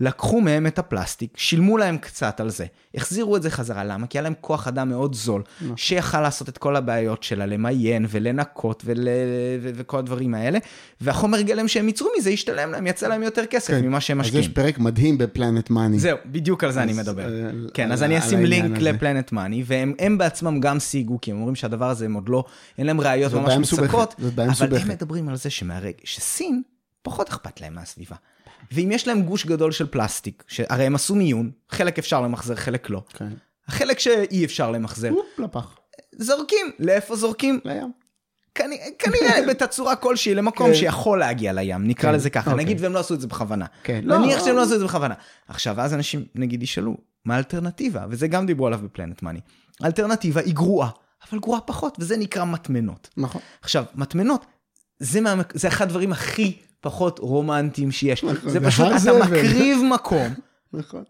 לקחו 0.00 0.40
מהם 0.40 0.66
את 0.66 0.78
הפלסטיק, 0.78 1.36
שילמו 1.36 1.78
להם 1.78 1.98
קצת 1.98 2.40
על 2.40 2.50
זה, 2.50 2.66
החזירו 2.94 3.36
את 3.36 3.42
זה 3.42 3.50
חזרה, 3.50 3.84
למה? 3.84 4.06
כי 4.06 4.18
היה 4.18 4.22
להם 4.22 4.34
כוח 4.40 4.68
אדם 4.68 4.88
מאוד 4.88 5.14
זול, 5.14 5.42
נכון. 5.62 5.76
שיכל 5.76 6.20
לעשות 6.20 6.48
את 6.48 6.58
כל 6.58 6.76
הבעיות 6.76 7.22
שלה, 7.22 7.46
למיין 7.46 8.06
ולנקות 8.08 8.82
ול... 8.86 9.08
ו... 9.62 9.70
וכל 9.74 9.98
הדברים 9.98 10.34
האלה, 10.34 10.58
והחומר 11.00 11.40
גלם 11.40 11.68
שהם 11.68 11.86
ייצרו 11.86 12.08
מזה 12.18 12.30
ישתלם 12.30 12.72
להם, 12.72 12.86
יצא 12.86 13.08
להם 13.08 13.22
יותר 13.22 13.46
כסף 13.46 13.74
כן. 13.74 13.84
ממה 13.84 14.00
שהם 14.00 14.18
משקיעים. 14.18 14.44
אז 14.44 14.48
יש 14.48 14.54
פרק 14.54 14.78
מדהים 14.78 15.18
בפלנט 15.18 15.70
מאני. 15.70 15.98
זהו, 15.98 16.18
בדיוק 16.26 16.64
על 16.64 16.72
זה 16.72 16.82
אז, 16.82 16.88
אני 16.88 16.98
מדבר. 16.98 17.24
על, 17.24 17.70
כן, 17.74 17.84
על, 17.84 17.92
אז 17.92 18.02
אני 18.02 18.18
אשים 18.18 18.44
לינק 18.44 18.78
לפלנט 18.78 19.32
מאני, 19.32 19.62
והם 19.66 20.18
בעצמם 20.18 20.60
גם 20.60 20.78
סייגו, 20.78 21.20
כי 21.20 21.30
הם 21.30 21.36
אומרים 21.36 21.54
שהדבר 21.54 21.90
הזה 21.90 22.04
הם 22.04 22.14
עוד 22.14 22.28
לא, 22.28 22.44
אין 22.78 22.86
להם 22.86 23.00
ראיות 23.00 23.32
ממש 23.32 23.54
מוצקות, 23.56 24.14
אבל 24.38 24.76
הם 24.76 24.88
מדברים 24.88 25.28
על 25.28 25.36
זה 25.36 25.50
שמהרגע, 25.50 25.98
שסין, 26.04 26.62
פחות 27.02 27.28
אכפת 27.28 27.60
להם 27.60 27.74
מהסביבה. 27.74 28.16
ואם 28.72 28.92
יש 28.92 29.08
להם 29.08 29.22
גוש 29.22 29.46
גדול 29.46 29.72
של 29.72 29.86
פלסטיק, 29.86 30.44
שהרי 30.48 30.84
הם 30.84 30.94
עשו 30.94 31.14
מיון, 31.14 31.50
חלק 31.70 31.98
אפשר 31.98 32.20
למחזר, 32.20 32.54
חלק 32.54 32.90
לא. 32.90 33.02
כן. 33.08 33.28
החלק 33.68 33.98
שאי 33.98 34.44
אפשר 34.44 34.70
למחזר. 34.70 35.12
לפח. 35.38 35.76
זורקים. 36.18 36.70
לאיפה 36.78 37.16
זורקים? 37.16 37.60
לים. 37.64 37.92
כנראה 38.98 39.38
בתצורה 39.48 39.96
כלשהי 39.96 40.34
למקום 40.34 40.66
כן. 40.66 40.74
שיכול 40.74 41.18
להגיע 41.18 41.52
לים, 41.52 41.88
נקרא 41.88 42.10
כן. 42.10 42.16
לזה 42.16 42.30
ככה, 42.30 42.50
אוקיי. 42.50 42.64
נגיד 42.64 42.80
והם 42.80 42.92
לא 42.92 42.98
עשו 42.98 43.14
את 43.14 43.20
זה 43.20 43.26
בכוונה. 43.26 43.66
כן. 43.82 44.00
נניח 44.04 44.38
לא. 44.38 44.44
שהם 44.44 44.56
לא 44.56 44.62
עשו 44.62 44.74
את 44.74 44.78
זה 44.78 44.84
בכוונה. 44.84 45.14
עכשיו, 45.48 45.80
אז 45.80 45.94
אנשים 45.94 46.24
נגיד 46.34 46.62
ישאלו, 46.62 46.96
מה 47.24 47.34
האלטרנטיבה? 47.34 48.06
וזה 48.08 48.28
גם 48.28 48.46
דיברו 48.46 48.66
עליו 48.66 48.80
בפלנט 48.82 49.22
מאני. 49.22 49.40
האלטרנטיבה 49.80 50.40
היא 50.40 50.54
גרועה, 50.54 50.90
אבל 51.30 51.38
גרועה 51.38 51.60
פחות, 51.60 51.96
וזה 52.00 52.16
נקרא 52.16 52.44
מטמנות. 52.44 53.08
נכון. 53.16 53.40
עכשיו, 53.62 53.84
מטמנות, 53.94 54.46
זה, 54.98 55.20
מה, 55.20 55.34
זה 55.54 55.68
אחד 55.68 55.84
הדברים 55.84 56.12
הכי 56.12 56.58
פחות 56.84 57.18
רומנטיים 57.18 57.90
שיש. 57.90 58.24
נכון, 58.24 58.50
זה 58.50 58.60
פשוט, 58.60 58.86
אתה 58.86 58.98
זבל. 58.98 59.22
מקריב 59.22 59.78
מקום. 59.94 60.34
נכון. 60.72 61.04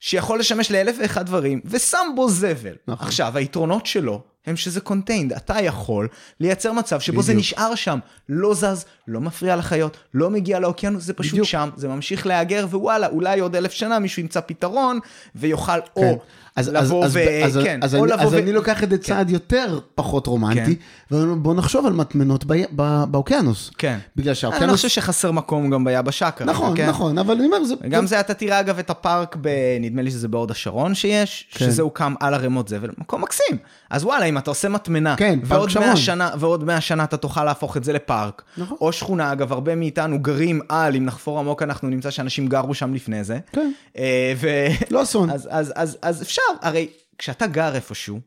שיכול 0.00 0.38
לשמש 0.38 0.70
לאלף 0.70 0.96
ואחד 1.00 1.26
דברים, 1.26 1.60
ושם 1.64 2.06
בו 2.16 2.30
זבל. 2.30 2.74
נכון. 2.88 3.06
עכשיו, 3.06 3.36
היתרונות 3.36 3.86
שלו 3.86 4.22
הם 4.46 4.56
שזה 4.56 4.80
contained. 4.80 5.32
אתה 5.32 5.60
יכול 5.60 6.08
לייצר 6.40 6.72
מצב 6.72 7.00
שבו 7.00 7.12
בדיוק. 7.12 7.26
זה 7.26 7.34
נשאר 7.34 7.74
שם, 7.74 7.98
לא 8.28 8.54
זז, 8.54 8.84
לא 9.08 9.20
מפריע 9.20 9.56
לחיות, 9.56 9.96
לא 10.14 10.30
מגיע 10.30 10.60
לאוקיינוס, 10.60 11.04
זה 11.04 11.14
פשוט 11.14 11.32
בדיוק. 11.32 11.46
שם, 11.48 11.70
זה 11.76 11.88
ממשיך 11.88 12.26
להגר, 12.26 12.66
ווואלה, 12.70 13.06
אולי 13.06 13.40
עוד 13.40 13.56
אלף 13.56 13.72
שנה 13.72 13.98
מישהו 13.98 14.22
ימצא 14.22 14.40
פתרון, 14.40 14.98
ויוכל 15.34 15.80
כן. 15.80 15.86
או 15.96 16.20
אז, 16.56 16.68
לבוא 16.68 17.04
אז, 17.04 17.16
ו... 17.16 17.44
אז, 17.44 17.58
כן, 17.64 17.80
אז, 17.82 17.94
או 17.94 18.04
אני, 18.04 18.12
לבוא 18.12 18.24
אז 18.24 18.34
ו... 18.34 18.38
אני 18.38 18.52
לוקח 18.52 18.82
את 18.82 18.90
זה 18.90 18.98
כן. 18.98 19.02
צעד 19.02 19.30
יותר 19.30 19.78
פחות 19.94 20.26
רומנטי, 20.26 20.76
כן. 20.76 21.16
ובוא 21.16 21.54
נחשוב 21.54 21.86
על 21.86 21.92
מטמנות 21.92 22.44
ב... 22.44 22.54
ב... 22.76 23.04
באוקיינוס. 23.04 23.70
כן. 23.78 23.98
בגלל 24.16 24.34
שהאוקיינוס... 24.34 24.62
אני 24.62 24.70
לא 24.70 24.76
חושב 24.76 24.88
שחסר 24.88 25.32
מקום 25.32 25.70
גם 25.70 25.84
ביבשה 25.84 26.30
כרגע, 26.30 26.50
נכון, 26.50 26.76
כן? 26.76 26.88
נכון, 26.88 27.18
אבל 27.18 27.34
אני 27.34 27.46
אומר... 27.46 27.64
זה... 27.64 27.74
גם 27.88 28.06
זה, 28.06 28.20
אתה 28.20 28.34
תראה 28.34 28.60
אגב 28.60 28.78
את 28.78 28.90
הפארק, 28.90 29.36
ב... 29.40 29.48
נדמה 29.80 30.02
לי 30.02 30.10
שזה 30.10 30.28
בהוד 30.28 30.50
השרון 30.50 30.94
שיש, 30.94 31.48
כן. 31.50 31.64
שזה 31.64 31.82
הוקם 31.82 32.14
על 32.20 32.34
ערימות 32.34 32.68
זבל, 32.68 32.90
מקום 32.98 33.22
מקסים. 33.22 33.58
אז 33.90 34.04
וואלה, 34.04 34.24
אם 34.24 34.38
אתה 34.38 34.50
עושה 34.50 34.68
מטמנה, 34.68 35.16
כן, 35.16 35.38
ועוד 35.44 35.70
100 35.80 35.96
שנה, 35.96 36.30
ועוד 36.38 36.64
100 36.64 36.80
שנה 36.80 37.04
אתה 37.04 37.16
תוכל 37.16 37.44
להפוך 37.44 37.76
את 37.76 37.84
זה 37.84 37.92
לפארק. 37.92 38.42
נכון. 38.58 38.76
או 38.80 38.92
שכונה, 38.92 39.32
אגב, 39.32 39.52
הרבה 39.52 39.74
מאיתנו 39.74 40.18
גרים 40.18 40.60
על, 40.68 40.96
אם 40.96 41.04
נחפור 41.04 41.38
עמוק 41.38 41.62
אנחנו 41.62 41.88
נמצא 41.88 42.10
שאנשים 42.10 42.46
גרו 42.46 42.74
שם 42.74 42.94
לפני 42.94 43.24
זה. 43.24 43.38
כן. 43.52 43.72
אה, 43.98 44.32
ו... 44.36 44.48
לא 44.90 45.02
אסון. 45.02 45.30
אז, 45.30 45.48
אז, 45.50 45.72
אז, 45.76 45.98
אז 46.02 46.22
אפשר, 46.22 46.42
הרי 46.60 46.88
כשאתה 47.18 47.46
גר 47.46 47.74
איפשהו, 47.74 48.20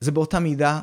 זה 0.00 0.10
באותה 0.10 0.38
מידה 0.38 0.80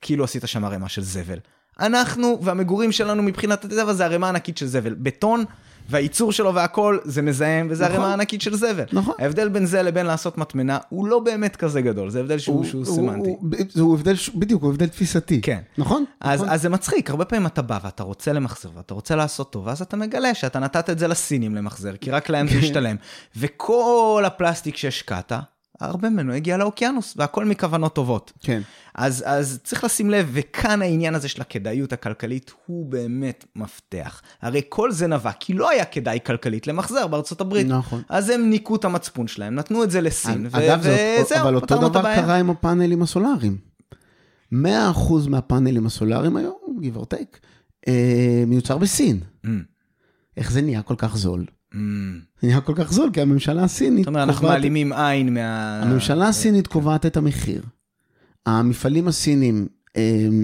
כאילו 0.00 0.24
עשית 0.24 0.42
שם 0.46 0.64
ערימה 0.64 0.88
של 0.88 1.02
זבל. 1.02 1.38
אנחנו 1.80 2.38
והמגורים 2.42 2.92
שלנו 2.92 3.22
מבחינת 3.22 3.64
הטבע 3.64 3.92
זה 3.92 4.04
ערימה 4.04 4.28
ענקית 4.28 4.58
של 4.58 4.66
זבל. 4.66 4.94
בטון 4.94 5.44
והייצור 5.88 6.32
שלו 6.32 6.54
והכל 6.54 6.98
זה 7.04 7.22
מזהם 7.22 7.66
וזה 7.70 7.84
נכון. 7.84 7.96
ערימה 7.96 8.12
ענקית 8.12 8.40
של 8.40 8.54
זבל. 8.54 8.84
נכון. 8.92 9.14
ההבדל 9.18 9.48
בין 9.48 9.66
זה 9.66 9.82
לבין 9.82 10.06
לעשות 10.06 10.38
מטמנה 10.38 10.78
הוא 10.88 11.06
לא 11.06 11.18
באמת 11.18 11.56
כזה 11.56 11.80
גדול, 11.80 12.10
זה 12.10 12.20
הבדל 12.20 12.38
שהוא, 12.38 12.56
הוא, 12.56 12.64
שהוא 12.64 12.84
הוא, 12.86 12.96
סמנטי. 12.96 13.30
הוא, 13.30 13.38
הוא, 13.74 13.82
הוא 13.82 13.94
הבדל, 13.94 14.14
בדיוק, 14.34 14.62
הוא 14.62 14.70
הבדל 14.70 14.88
תפיסתי. 14.88 15.40
כן. 15.40 15.60
נכון? 15.78 16.04
אז, 16.20 16.40
נכון. 16.40 16.52
אז 16.54 16.62
זה 16.62 16.68
מצחיק, 16.68 17.10
הרבה 17.10 17.24
פעמים 17.24 17.46
אתה 17.46 17.62
בא 17.62 17.78
ואתה 17.82 18.02
רוצה 18.02 18.32
למחזר 18.32 18.68
ואתה 18.76 18.94
רוצה 18.94 19.16
לעשות 19.16 19.52
טוב, 19.52 19.66
ואז 19.66 19.82
אתה 19.82 19.96
מגלה 19.96 20.34
שאתה 20.34 20.58
נתת 20.58 20.90
את 20.90 20.98
זה 20.98 21.08
לסינים 21.08 21.54
למחזר, 21.54 21.96
כי 21.96 22.10
רק 22.10 22.28
להם 22.28 22.48
זה 22.48 22.56
ישתלם. 22.56 22.96
וכל 23.36 24.22
הפלסטיק 24.26 24.76
שהשקעת, 24.76 25.32
הרבה 25.82 26.10
ממנו 26.10 26.32
הגיע 26.32 26.56
לאוקיינוס, 26.56 27.14
והכל 27.16 27.44
מכוונות 27.44 27.94
טובות. 27.94 28.32
כן. 28.40 28.60
אז, 28.94 29.24
אז 29.26 29.60
צריך 29.64 29.84
לשים 29.84 30.10
לב, 30.10 30.30
וכאן 30.32 30.82
העניין 30.82 31.14
הזה 31.14 31.28
של 31.28 31.40
הכדאיות 31.40 31.92
הכלכלית 31.92 32.52
הוא 32.66 32.86
באמת 32.86 33.44
מפתח. 33.56 34.22
הרי 34.42 34.62
כל 34.68 34.92
זה 34.92 35.06
נבע, 35.06 35.32
כי 35.32 35.52
לא 35.52 35.70
היה 35.70 35.84
כדאי 35.84 36.18
כלכלית 36.26 36.66
למחזר 36.66 37.06
בארצות 37.06 37.40
הברית. 37.40 37.66
נכון. 37.66 38.02
אז 38.08 38.30
הם 38.30 38.50
ניקו 38.50 38.76
את 38.76 38.84
המצפון 38.84 39.28
שלהם, 39.28 39.54
נתנו 39.54 39.84
את 39.84 39.90
זה 39.90 40.00
לסין, 40.00 40.46
ו- 40.50 40.58
אגב, 40.58 40.78
וזהו, 40.80 41.40
אבל 41.40 41.54
אותו 41.54 41.88
דבר 41.88 42.14
קרה 42.14 42.36
עם 42.36 42.50
הפאנלים 42.50 43.02
הסולאריים. 43.02 43.58
100% 44.52 44.56
מהפאנלים 45.28 45.86
הסולאריים 45.86 46.36
היום, 46.36 46.80
give 46.82 46.98
or 46.98 47.04
take, 47.14 47.38
אה, 47.88 48.44
מיוצר 48.46 48.78
בסין. 48.78 49.20
Mm. 49.44 49.48
איך 50.36 50.52
זה 50.52 50.62
נהיה 50.62 50.82
כל 50.82 50.94
כך 50.98 51.16
זול? 51.16 51.44
Mm. 51.72 51.76
נהיה 52.42 52.60
כל 52.60 52.72
כך 52.76 52.92
זול, 52.92 53.10
כי 53.12 53.20
הממשלה 53.20 53.64
הסינית... 53.64 54.04
זאת 54.04 54.08
אומרת, 54.08 54.28
אנחנו 54.28 54.48
מעלימים 54.48 54.92
עין 54.92 55.34
מה... 55.34 55.80
הממשלה 55.82 56.28
הסינית 56.28 56.66
קובעת 56.66 57.06
את 57.06 57.16
המחיר. 57.16 57.62
המפעלים 58.46 59.08
הסינים, 59.08 59.68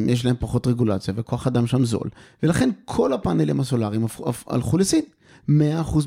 יש 0.06 0.24
להם 0.24 0.36
פחות 0.38 0.66
רגולציה 0.66 1.14
וכוח 1.16 1.46
אדם 1.46 1.66
שם 1.66 1.84
זול, 1.84 2.08
ולכן 2.42 2.70
כל 2.84 3.12
הפאנלים 3.12 3.60
הסולאריים 3.60 4.06
הלכו 4.46 4.78
לסין. 4.78 5.02
100% 5.48 5.52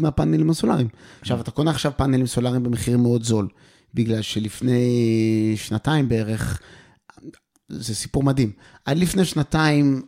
מהפאנלים 0.01 0.49
הסולאריים. 0.49 0.88
עכשיו, 1.22 1.41
אתה 1.41 1.51
קונה 1.51 1.72
עכשיו 1.72 1.91
פאנלים 1.97 2.28
סולאריים 2.28 2.63
במחיר 2.63 2.97
מאוד 2.97 3.24
זול, 3.24 3.47
בגלל 3.93 4.22
שלפני 4.22 5.53
שנתיים 5.55 6.09
בערך, 6.09 6.61
זה 7.70 7.95
סיפור 7.95 8.24
מדהים. 8.24 8.51
עד 8.86 8.97
לפני 8.97 9.26
שנתיים, 9.26 10.01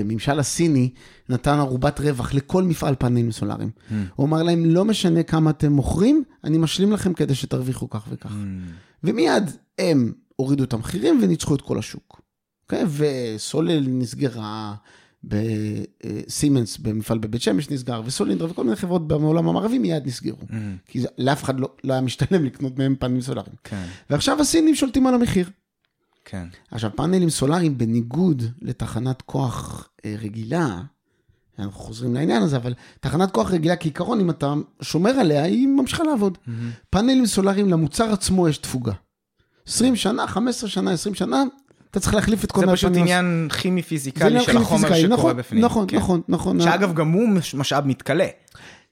הממשל 0.00 0.38
הסיני 0.38 0.90
נתן 1.28 1.58
ערובת 1.58 2.00
רווח 2.00 2.34
לכל 2.34 2.62
מפעל 2.62 2.94
פאנלים 2.94 3.32
סולאריים. 3.32 3.70
Mm. 3.76 3.92
הוא 4.16 4.26
אמר 4.26 4.42
להם, 4.42 4.64
לא 4.64 4.84
משנה 4.84 5.22
כמה 5.22 5.50
אתם 5.50 5.72
מוכרים, 5.72 6.22
אני 6.44 6.58
משלים 6.58 6.92
לכם 6.92 7.12
כדי 7.12 7.34
שתרוויחו 7.34 7.90
כך 7.90 8.06
וכך. 8.10 8.30
Mm. 8.30 8.34
ומיד 9.04 9.50
הם 9.78 10.12
הורידו 10.36 10.64
את 10.64 10.72
המחירים 10.72 11.20
וניצחו 11.22 11.54
את 11.54 11.60
כל 11.60 11.78
השוק. 11.78 12.20
Okay? 12.20 12.74
אוקיי? 12.74 12.84
וסולל 13.36 13.84
נסגרה, 13.88 14.74
סימנס 16.28 16.78
במפעל 16.78 17.18
בבית 17.18 17.42
שמש 17.42 17.70
נסגר, 17.70 18.02
וסולינדר 18.04 18.50
וכל 18.50 18.64
מיני 18.64 18.76
חברות 18.76 19.08
בעולם 19.08 19.48
המערבי 19.48 19.78
מיד 19.78 20.06
נסגרו. 20.06 20.38
Mm. 20.40 20.54
כי 20.86 21.04
לאף 21.18 21.44
אחד 21.44 21.60
לא, 21.60 21.68
לא 21.84 21.92
היה 21.92 22.02
משתלם 22.02 22.44
לקנות 22.44 22.78
מהם 22.78 22.94
פאנלים 22.98 23.20
סולאריים. 23.20 23.56
כן. 23.64 23.86
ועכשיו 24.10 24.40
הסינים 24.40 24.74
שולטים 24.74 25.06
על 25.06 25.14
המחיר. 25.14 25.50
כן. 26.28 26.46
עכשיו, 26.70 26.90
פאנלים 26.96 27.30
סולאריים, 27.30 27.78
בניגוד 27.78 28.42
לתחנת 28.62 29.22
כוח 29.22 29.88
אה, 30.04 30.14
רגילה, 30.18 30.80
אנחנו 31.58 31.80
חוזרים 31.80 32.14
לעניין 32.14 32.42
הזה, 32.42 32.56
אבל 32.56 32.74
תחנת 33.00 33.30
כוח 33.30 33.50
רגילה 33.50 33.76
כעיקרון, 33.76 34.20
אם 34.20 34.30
אתה 34.30 34.54
שומר 34.82 35.10
עליה, 35.10 35.42
היא 35.42 35.68
ממשיכה 35.68 36.04
לעבוד. 36.04 36.38
Mm-hmm. 36.38 36.50
פאנלים 36.90 37.26
סולאריים, 37.26 37.68
למוצר 37.68 38.12
עצמו 38.12 38.48
יש 38.48 38.58
תפוגה. 38.58 38.92
20 39.66 39.96
שנה, 39.96 40.26
15 40.26 40.70
שנה, 40.70 40.90
20 40.90 41.14
שנה, 41.14 41.42
אתה 41.90 42.00
צריך 42.00 42.14
להחליף 42.14 42.44
את 42.44 42.52
כל 42.52 42.60
הפאנלים. 42.60 42.76
זה 42.76 42.88
פשוט 42.88 42.96
עניין 42.96 43.48
כימי-פיזיקלי 43.58 44.40
של 44.40 44.56
החומר 44.56 44.94
שקורה 44.94 45.08
נכון, 45.08 45.36
בפנים. 45.36 45.64
נכון, 45.64 45.86
כן. 45.88 45.96
נכון, 45.96 46.20
נכון. 46.28 46.60
שאגב, 46.60 46.94
גם 46.94 47.12
הוא 47.12 47.28
משאב 47.54 47.86
מתכלה. 47.86 48.26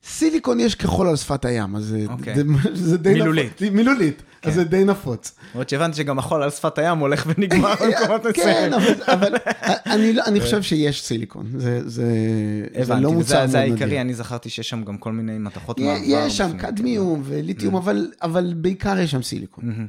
סיליקון 0.05 0.61
יש 0.61 0.75
כחול 0.75 1.09
על 1.09 1.17
שפת 1.17 1.45
הים, 1.45 1.77
אז 1.77 1.85
זה, 1.85 2.05
אוקיי. 2.09 2.35
זה, 2.35 2.43
זה 2.73 2.99
די 2.99 3.13
מילולית. 3.13 3.63
נפוץ. 3.63 3.75
מילולית, 3.75 4.23
כן. 4.23 4.34
אז 4.45 4.55
זה 4.55 4.65
די 4.65 4.85
נפוץ. 4.85 5.35
למרות 5.55 5.69
שהבנתי 5.69 5.97
שגם 5.97 6.19
החול 6.19 6.43
על 6.43 6.51
שפת 6.51 6.79
הים 6.79 6.99
הולך 6.99 7.27
ונגמר 7.27 7.75
במקומות 7.85 8.23
כן, 8.23 8.31
מסוימים. 8.31 8.73
אבל, 8.73 8.95
אבל 9.07 9.35
אני, 9.95 10.13
לא- 10.13 10.23
אני 10.27 10.41
חושב 10.41 10.63
שיש 10.63 11.03
סיליקון, 11.03 11.47
זה, 11.57 11.59
זה, 11.59 11.89
זה 11.89 12.83
הבנתי, 12.83 13.03
לא 13.03 13.09
וזה 13.09 13.17
מוצר 13.19 13.47
זה 13.47 13.59
מאוד 13.59 13.71
העיקרי, 13.71 13.87
נדיר. 13.87 14.01
אני 14.01 14.15
זכרתי 14.15 14.51
שיש 14.51 14.69
שם 14.69 14.85
גם 14.85 14.99
כל 14.99 15.13
מיני 15.13 15.39
מתכות 15.39 15.81
מעבר. 15.81 16.01
יש 16.05 16.37
שם 16.37 16.53
כן. 16.53 16.59
קדמיום 16.59 17.23
וליתיום, 17.25 17.77
אבל, 17.77 18.13
אבל 18.23 18.55
בעיקר 18.57 18.99
יש 18.99 19.11
שם 19.11 19.23
סיליקון. 19.23 19.65
מהמם. 19.67 19.87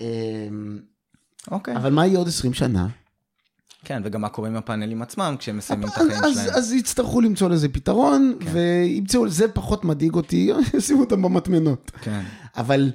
אמ, 0.00 0.78
אוקיי. 1.50 1.76
אבל 1.76 1.92
מה 1.92 2.06
יהיה 2.06 2.18
עוד 2.18 2.28
20 2.28 2.54
שנה? 2.54 2.86
כן, 3.84 4.02
וגם 4.04 4.20
מה 4.20 4.28
קורה 4.28 4.48
עם 4.48 4.56
הפאנלים 4.56 5.02
עצמם 5.02 5.36
כשהם 5.38 5.56
מסיימים 5.56 5.88
את 5.88 5.92
החיים 5.92 6.10
אז, 6.10 6.34
שלהם. 6.34 6.54
אז 6.56 6.72
יצטרכו 6.72 7.20
למצוא 7.20 7.48
לזה 7.48 7.68
פתרון, 7.68 8.34
כן. 8.40 8.46
וימצאו, 8.52 9.28
זה 9.28 9.48
פחות 9.48 9.84
מדאיג 9.84 10.14
אותי, 10.14 10.50
ישימו 10.76 11.00
אותם 11.00 11.22
במטמנות. 11.22 11.90
כן. 12.02 12.20
אבל 12.56 12.90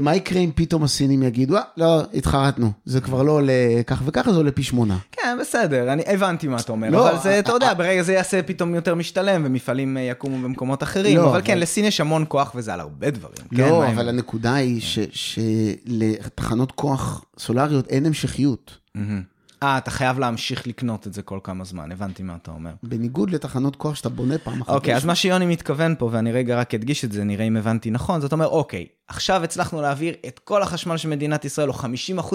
מה 0.00 0.16
יקרה 0.16 0.40
אם 0.40 0.50
פתאום 0.54 0.82
הסינים 0.84 1.22
יגידו, 1.22 1.56
אה, 1.56 1.62
לא, 1.76 2.02
התחרטנו, 2.14 2.72
זה 2.84 3.00
כבר 3.00 3.22
לא 3.22 3.32
עולה 3.32 3.52
כך 3.86 4.02
וככה, 4.04 4.30
זה 4.32 4.36
עולה 4.36 4.50
פי 4.50 4.62
שמונה. 4.62 4.96
כן, 5.12 5.38
בסדר, 5.40 5.92
אני 5.92 6.02
הבנתי 6.06 6.48
מה 6.48 6.56
אתה 6.60 6.72
אומר, 6.72 6.90
לא, 6.90 7.10
אבל 7.10 7.18
זה, 7.22 7.38
אתה 7.38 7.50
א- 7.52 7.54
יודע, 7.54 7.70
א- 7.70 7.74
ברגע 7.74 8.02
זה 8.02 8.12
יעשה 8.12 8.42
פתאום 8.42 8.74
יותר 8.74 8.94
משתלם, 8.94 9.42
ומפעלים 9.46 9.96
אה, 9.96 10.02
יקומו 10.02 10.42
במקומות 10.44 10.82
אחרים, 10.82 11.16
לא, 11.16 11.30
אבל 11.30 11.40
כן, 11.44 11.52
אבל- 11.52 11.62
לסין 11.62 11.84
יש 11.84 12.00
המון 12.00 12.24
כוח 12.28 12.52
וזה 12.54 12.74
על 12.74 12.80
הרבה 12.80 13.10
דברים. 13.10 13.46
כן, 13.56 13.68
לא, 13.68 13.78
מה 13.78 13.90
אבל 13.92 14.08
הנקודה 14.08 14.54
היא 14.54 14.80
ש- 14.80 14.98
שלתחנות 15.12 16.72
כוח 16.72 17.24
סולריות 17.38 17.88
אין 17.88 18.06
המשכיות. 18.06 18.78
מהמם. 18.94 19.22
אה, 19.62 19.78
אתה 19.78 19.90
חייב 19.90 20.18
להמשיך 20.18 20.66
לקנות 20.66 21.06
את 21.06 21.12
זה 21.12 21.22
כל 21.22 21.38
כמה 21.42 21.64
זמן, 21.64 21.92
הבנתי 21.92 22.22
מה 22.22 22.36
אתה 22.42 22.50
אומר. 22.50 22.70
בניגוד 22.82 23.30
לתחנות 23.30 23.76
כוח 23.76 23.94
שאתה 23.94 24.08
בונה 24.08 24.38
פעם 24.38 24.62
אחת. 24.62 24.74
אוקיי, 24.74 24.96
אז. 24.96 25.04
מה 25.04 25.14
שיוני 25.14 25.46
מתכוון 25.46 25.94
פה, 25.98 26.08
ואני 26.12 26.32
רגע 26.32 26.60
רק 26.60 26.74
אדגיש 26.74 27.04
את 27.04 27.12
זה, 27.12 27.24
נראה 27.24 27.44
אם 27.44 27.56
הבנתי 27.56 27.90
נכון, 27.90 28.20
זאת 28.20 28.32
אומרת, 28.32 28.48
אוקיי, 28.48 28.86
עכשיו 29.08 29.44
הצלחנו 29.44 29.82
להעביר 29.82 30.14
את 30.26 30.38
כל 30.38 30.62
החשמל 30.62 30.96
של 30.96 31.08
מדינת 31.08 31.44
ישראל, 31.44 31.68
או 31.68 31.74
50% 31.74 31.84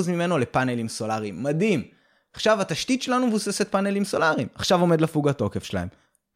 ממנו, 0.08 0.38
לפאנלים 0.38 0.90
סולאריים. 0.90 1.44
מדהים. 1.44 1.84
עכשיו 2.34 2.62
התשתית 2.62 3.02
שלנו 3.02 3.28
מבוססת 3.28 3.72
פאנלים 3.72 4.06
סולאריים. 4.06 4.48
עכשיו 4.56 4.82
עומד 4.82 5.02
לפוג 5.02 5.30
התוקף 5.30 5.64
שלהם. 5.64 5.88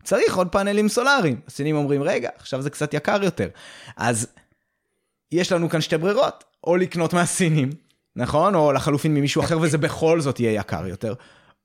צריך 0.03 0.37
עוד 0.37 0.47
פאנלים 0.47 0.89
סולאריים. 0.89 1.39
הסינים 1.47 1.75
אומרים, 1.75 2.03
רגע, 2.03 2.29
עכשיו 2.37 2.61
זה 2.61 2.69
קצת 2.69 2.93
יקר 2.93 3.23
יותר. 3.23 3.47
אז 3.97 4.27
יש 5.31 5.51
לנו 5.51 5.69
כאן 5.69 5.81
שתי 5.81 5.97
ברירות, 5.97 6.43
או 6.63 6.77
לקנות 6.77 7.13
מהסינים, 7.13 7.69
נכון? 8.17 8.55
או 8.55 8.71
לחלופין 8.71 9.13
ממישהו 9.13 9.41
אחר, 9.41 9.59
וזה 9.59 9.77
בכל 9.77 10.21
זאת 10.21 10.39
יהיה 10.39 10.59
יקר 10.59 10.87
יותר. 10.87 11.13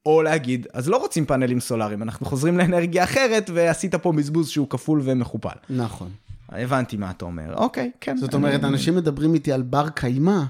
או 0.06 0.22
להגיד, 0.22 0.66
אז 0.72 0.88
לא 0.88 0.96
רוצים 0.96 1.26
פאנלים 1.26 1.60
סולאריים, 1.60 2.02
אנחנו 2.02 2.26
חוזרים 2.26 2.58
לאנרגיה 2.58 3.04
אחרת, 3.04 3.50
ועשית 3.54 3.94
פה 3.94 4.12
בזבוז 4.12 4.48
שהוא 4.48 4.66
כפול 4.70 5.00
ומכופל. 5.04 5.56
נכון. 5.70 6.10
הבנתי 6.48 6.96
מה 6.96 7.10
אתה 7.10 7.24
אומר. 7.24 7.54
אוקיי, 7.54 7.90
כן. 8.00 8.16
זאת 8.16 8.34
אומרת, 8.34 8.64
אנשים 8.64 8.96
מדברים 8.96 9.34
איתי 9.34 9.52
על 9.52 9.62
בר 9.62 9.88
קיימא. 9.88 10.42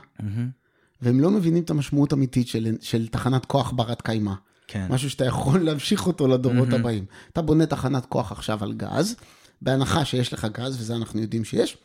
והם 1.03 1.21
לא 1.21 1.31
מבינים 1.31 1.63
את 1.63 1.71
המשמעות 1.71 2.13
האמיתית 2.13 2.49
של, 2.49 2.77
של 2.81 3.09
תחנת 3.09 3.45
כוח 3.45 3.71
ברת 3.71 4.03
קיימא. 4.03 4.33
כן. 4.67 4.87
משהו 4.91 5.11
שאתה 5.11 5.25
יכול 5.25 5.61
להמשיך 5.61 6.07
אותו 6.07 6.29
לדורות 6.29 6.73
הבאים. 6.73 7.05
אתה 7.33 7.43
בונה 7.43 7.67
תחנת 7.67 8.07
כוח 8.07 8.33
עכשיו 8.33 8.65
על 8.65 8.73
גז, 8.73 9.17
בהנחה 9.63 10.05
שיש 10.05 10.33
לך 10.33 10.47
גז, 10.53 10.81
וזה 10.81 10.97
אנחנו 10.97 11.21
יודעים 11.21 11.45
שיש, 11.45 11.77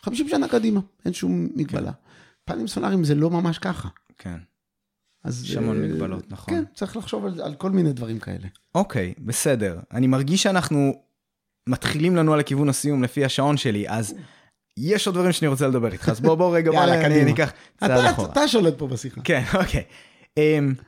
50 0.00 0.28
שנה 0.28 0.48
קדימה, 0.48 0.80
אין 1.04 1.12
שום 1.12 1.48
מגבלה. 1.54 1.92
פאנלים 2.44 2.66
סולאריים 2.66 3.04
זה 3.04 3.14
לא 3.14 3.30
ממש 3.30 3.58
ככה. 3.58 3.88
כן. 4.18 4.38
אז... 5.24 5.44
יש 5.44 5.56
המון 5.56 5.82
אה, 5.82 5.88
מגבלות, 5.88 6.32
נכון. 6.32 6.54
כן, 6.54 6.64
צריך 6.74 6.96
לחשוב 6.96 7.26
על, 7.26 7.40
על 7.40 7.54
כל 7.54 7.70
מיני 7.70 7.92
דברים 7.92 8.18
כאלה. 8.18 8.46
אוקיי, 8.74 9.14
בסדר. 9.18 9.80
אני 9.92 10.06
מרגיש 10.06 10.42
שאנחנו 10.42 10.92
מתחילים 11.68 12.16
לנו 12.16 12.34
על 12.34 12.40
הכיוון 12.40 12.68
הסיום 12.68 13.02
לפי 13.02 13.24
השעון 13.24 13.56
שלי, 13.56 13.88
אז 13.88 14.14
יש 14.76 15.06
עוד 15.06 15.16
דברים 15.16 15.32
שאני 15.32 15.48
רוצה 15.48 15.68
לדבר 15.68 15.92
איתך, 15.92 16.08
אז 16.08 16.20
בוא, 16.20 16.34
בוא 16.34 16.56
רגע, 16.56 16.70
בוא 16.72 16.80
יאללה, 16.80 16.94
אני 16.94 17.04
קדימה. 17.04 17.24
ניקח 17.24 17.52
צעד 17.80 17.90
אתה, 17.90 18.10
אחורה. 18.10 18.32
אתה 18.32 18.48
שולט 18.48 18.74
פה 18.78 18.86
בשיחה. 18.86 19.20
כן, 19.20 19.42
אוקיי. 19.54 19.82
Um, 20.38 20.82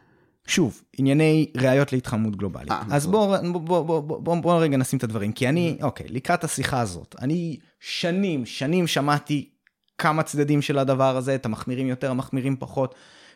שוב, 0.47 0.83
ענייני 0.99 1.53
ראיות 1.57 1.93
להתחממות 1.93 2.37
גלובלית. 2.37 2.71
אה, 2.71 2.83
אז 2.91 3.09
נכון. 3.09 3.13
בואו 3.13 3.53
בוא, 3.53 3.81
בוא, 3.81 4.01
בוא, 4.01 4.19
בוא, 4.19 4.37
בוא 4.37 4.63
רגע 4.63 4.77
נשים 4.77 4.99
את 4.99 5.05
הדברים, 5.05 5.33
כי 5.33 5.49
אני, 5.49 5.79
אוקיי, 5.83 6.07
לקראת 6.09 6.45
השיחה 6.45 6.81
הזאת, 6.81 7.15
אני 7.21 7.57
שנים, 7.81 8.47
שנים 8.47 8.87
שמעתי 8.87 9.51
כמה 9.99 10.23
צדדים 10.23 10.63
של 10.63 10.79
הדבר 10.79 11.17
הזה, 11.17 11.35
את 11.35 11.47
המחמירים 11.47 11.89
יותר, 11.89 12.11
המחמירים 12.11 12.57
פחות, 12.59 12.95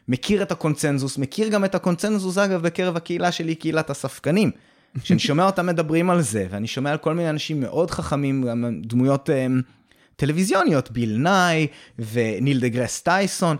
מכיר 0.08 0.42
את 0.42 0.52
הקונצנזוס, 0.52 1.18
מכיר 1.18 1.48
גם 1.48 1.64
את 1.64 1.74
הקונצנזוס, 1.74 2.38
אגב, 2.38 2.62
בקרב 2.62 2.96
הקהילה 2.96 3.32
שלי, 3.32 3.54
קהילת 3.54 3.90
הספקנים. 3.90 4.50
שאני 5.02 5.18
שומע 5.18 5.46
אותם 5.46 5.66
מדברים 5.66 6.10
על 6.10 6.20
זה, 6.20 6.46
ואני 6.50 6.66
שומע 6.66 6.90
על 6.90 6.98
כל 6.98 7.14
מיני 7.14 7.30
אנשים 7.30 7.60
מאוד 7.60 7.90
חכמים, 7.90 8.42
גם 8.42 8.80
דמויות 8.82 9.28
um, 9.28 9.62
טלוויזיוניות, 10.16 10.90
ביל 10.90 11.16
נאי 11.16 11.66
וניל 11.98 12.60
דה 12.60 12.68
גרס 12.68 13.00
טייסון, 13.00 13.56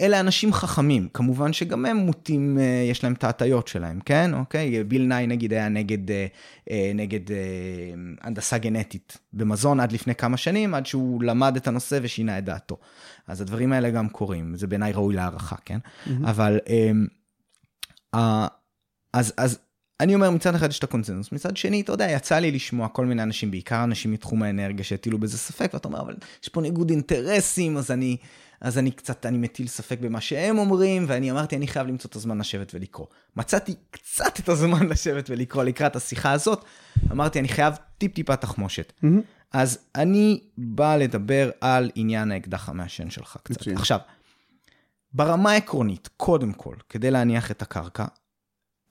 אלה 0.00 0.20
אנשים 0.20 0.52
חכמים, 0.52 1.08
כמובן 1.14 1.52
שגם 1.52 1.86
הם 1.86 1.96
מוטים, 1.96 2.58
אה, 2.58 2.86
יש 2.90 3.04
להם 3.04 3.12
את 3.12 3.24
ההטיות 3.24 3.68
שלהם, 3.68 4.00
כן? 4.00 4.34
אוקיי? 4.34 4.84
ביל 4.84 5.02
נאי 5.02 5.26
נגיד 5.26 5.52
היה 5.52 5.68
נגד, 5.68 6.10
אה, 6.10 6.26
אה, 6.70 6.92
נגד 6.94 7.20
הנדסה 8.20 8.58
גנטית 8.58 9.18
במזון 9.32 9.80
עד 9.80 9.92
לפני 9.92 10.14
כמה 10.14 10.36
שנים, 10.36 10.74
עד 10.74 10.86
שהוא 10.86 11.22
למד 11.22 11.56
את 11.56 11.68
הנושא 11.68 11.98
ושינה 12.02 12.38
את 12.38 12.44
דעתו. 12.44 12.76
אז 13.26 13.40
הדברים 13.40 13.72
האלה 13.72 13.90
גם 13.90 14.08
קורים, 14.08 14.56
זה 14.56 14.66
בעיניי 14.66 14.92
ראוי 14.92 15.14
להערכה, 15.14 15.56
כן? 15.64 15.78
אבל 16.24 16.58
אה, 16.68 16.90
אה, 18.14 18.46
אז, 19.12 19.34
אז 19.36 19.58
אני 20.00 20.14
אומר 20.14 20.30
מצד 20.30 20.54
אחד 20.54 20.70
יש 20.70 20.78
את 20.78 20.84
הקונצנזוס, 20.84 21.32
מצד 21.32 21.56
שני, 21.56 21.80
אתה 21.80 21.92
יודע, 21.92 22.10
יצא 22.10 22.38
לי 22.38 22.50
לשמוע 22.50 22.88
כל 22.88 23.06
מיני 23.06 23.22
אנשים, 23.22 23.50
בעיקר 23.50 23.84
אנשים 23.84 24.12
מתחום 24.12 24.42
האנרגיה 24.42 24.84
שהטילו 24.84 25.18
בזה 25.18 25.38
ספק, 25.38 25.70
ואתה 25.74 25.88
אומר, 25.88 26.00
אבל 26.00 26.14
יש 26.42 26.48
פה 26.48 26.60
ניגוד 26.60 26.90
אינטרסים, 26.90 27.76
אז 27.76 27.90
אני, 27.90 28.16
אז 28.62 28.78
אני 28.78 28.90
קצת, 28.90 29.26
אני 29.26 29.38
מטיל 29.38 29.66
ספק 29.66 29.98
במה 30.00 30.20
שהם 30.20 30.58
אומרים, 30.58 31.04
ואני 31.08 31.30
אמרתי, 31.30 31.56
אני 31.56 31.66
חייב 31.66 31.86
למצוא 31.86 32.10
את 32.10 32.16
הזמן 32.16 32.38
לשבת 32.38 32.74
ולקרוא. 32.74 33.06
מצאתי 33.36 33.74
קצת 33.90 34.40
את 34.40 34.48
הזמן 34.48 34.88
לשבת 34.88 35.30
ולקרוא 35.30 35.64
לקראת 35.64 35.96
השיחה 35.96 36.32
הזאת, 36.32 36.64
אמרתי, 37.10 37.38
אני 37.38 37.48
חייב 37.48 37.74
טיפ-טיפה 37.98 38.36
תחמושת. 38.36 38.92
אז 39.52 39.78
אני 39.94 40.40
בא 40.58 40.96
לדבר 40.96 41.50
על 41.60 41.90
עניין 41.94 42.32
האקדח 42.32 42.68
המעשן 42.68 43.10
שלך 43.10 43.36
קצת. 43.42 43.60
מצוין. 43.60 43.76
עכשיו, 43.76 43.98
ברמה 45.12 45.50
העקרונית, 45.50 46.08
קודם 46.16 46.52
כל, 46.52 46.76
כדי 46.88 47.10
להניח 47.10 47.50
את 47.50 47.62
הקרקע, 47.62 48.04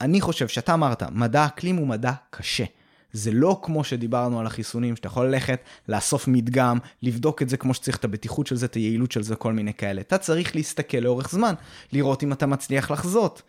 אני 0.00 0.20
חושב 0.20 0.48
שאתה 0.48 0.74
אמרת, 0.74 1.02
מדע 1.02 1.46
אקלים 1.46 1.76
הוא 1.76 1.86
מדע 1.86 2.12
קשה. 2.30 2.64
זה 3.12 3.30
לא 3.32 3.60
כמו 3.62 3.84
שדיברנו 3.84 4.40
על 4.40 4.46
החיסונים, 4.46 4.96
שאתה 4.96 5.06
יכול 5.06 5.26
ללכת, 5.26 5.60
לאסוף 5.88 6.28
מדגם, 6.28 6.78
לבדוק 7.02 7.42
את 7.42 7.48
זה 7.48 7.56
כמו 7.56 7.74
שצריך, 7.74 7.96
את 7.96 8.04
הבטיחות 8.04 8.46
של 8.46 8.56
זה, 8.56 8.66
את 8.66 8.74
היעילות 8.74 9.12
של 9.12 9.22
זה, 9.22 9.36
כל 9.36 9.52
מיני 9.52 9.74
כאלה. 9.74 10.00
אתה 10.00 10.18
צריך 10.18 10.56
להסתכל 10.56 10.98
לאורך 10.98 11.30
זמן, 11.30 11.54
לראות 11.92 12.22
אם 12.22 12.32
אתה 12.32 12.46
מצליח 12.46 12.90
לחזות. 12.90 13.42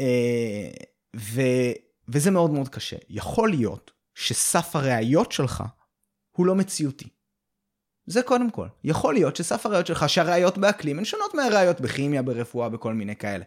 אה, 0.00 0.70
ו, 1.16 1.40
וזה 2.08 2.30
מאוד 2.30 2.50
מאוד 2.50 2.68
קשה. 2.68 2.96
יכול 3.08 3.50
להיות 3.50 3.90
שסף 4.14 4.76
הראיות 4.76 5.32
שלך 5.32 5.64
הוא 6.36 6.46
לא 6.46 6.54
מציאותי. 6.54 7.08
זה 8.06 8.22
קודם 8.22 8.50
כל. 8.50 8.66
יכול 8.84 9.14
להיות 9.14 9.36
שסף 9.36 9.66
הראיות 9.66 9.86
שלך, 9.86 10.08
שהראיות 10.08 10.58
באקלים 10.58 10.98
הן 10.98 11.04
שונות 11.04 11.34
מהראיות 11.34 11.80
בכימיה, 11.80 12.22
ברפואה, 12.22 12.68
בכל 12.68 12.94
מיני 12.94 13.16
כאלה. 13.16 13.44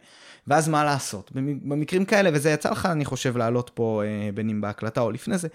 ואז 0.48 0.70
מה 0.70 0.84
לעשות? 0.84 1.32
במ- 1.32 1.70
במקרים 1.70 2.06
כאלה, 2.06 2.30
וזה 2.34 2.52
יצא 2.52 2.70
לך, 2.72 2.86
אני 2.86 3.06
חושב, 3.06 3.38
לעלות 3.38 3.72
פה, 3.74 4.02
אה, 4.06 4.30
בין 4.34 4.50
אם 4.50 4.62
בהקלטה 4.62 5.02
או 5.02 5.12
לפני 5.12 5.38
זה, 5.38 5.48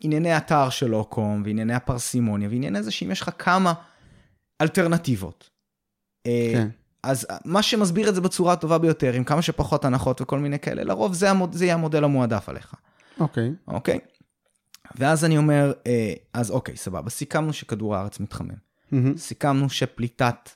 ענייני 0.00 0.36
אתר 0.36 0.70
של 0.70 0.94
אוקום, 0.94 1.42
וענייני 1.44 1.74
הפרסימוניה, 1.74 2.48
וענייני 2.48 2.82
זה 2.82 2.90
שאם 2.90 3.10
יש 3.10 3.20
לך 3.20 3.30
כמה 3.38 3.72
אלטרנטיבות. 4.60 5.50
אה, 6.26 6.50
כן. 6.54 6.68
אז 7.02 7.26
מה 7.44 7.62
שמסביר 7.62 8.08
את 8.08 8.14
זה 8.14 8.20
בצורה 8.20 8.52
הטובה 8.52 8.78
ביותר, 8.78 9.12
עם 9.12 9.24
כמה 9.24 9.42
שפחות 9.42 9.84
הנחות 9.84 10.20
וכל 10.20 10.38
מיני 10.38 10.58
כאלה, 10.58 10.84
לרוב 10.84 11.14
זה, 11.14 11.30
המוד, 11.30 11.52
זה 11.54 11.64
יהיה 11.64 11.74
המודל 11.74 12.04
המועדף 12.04 12.48
עליך. 12.48 12.74
אוקיי. 13.20 13.52
אוקיי? 13.68 13.98
ואז 14.98 15.24
אני 15.24 15.38
אומר, 15.38 15.72
אה, 15.86 16.12
אז 16.32 16.50
אוקיי, 16.50 16.76
סבבה, 16.76 17.10
סיכמנו 17.10 17.52
שכדור 17.52 17.96
הארץ 17.96 18.20
מתחמם. 18.20 18.48
מהמם. 18.92 19.16
סיכמנו 19.16 19.70
שפליטת 19.70 20.50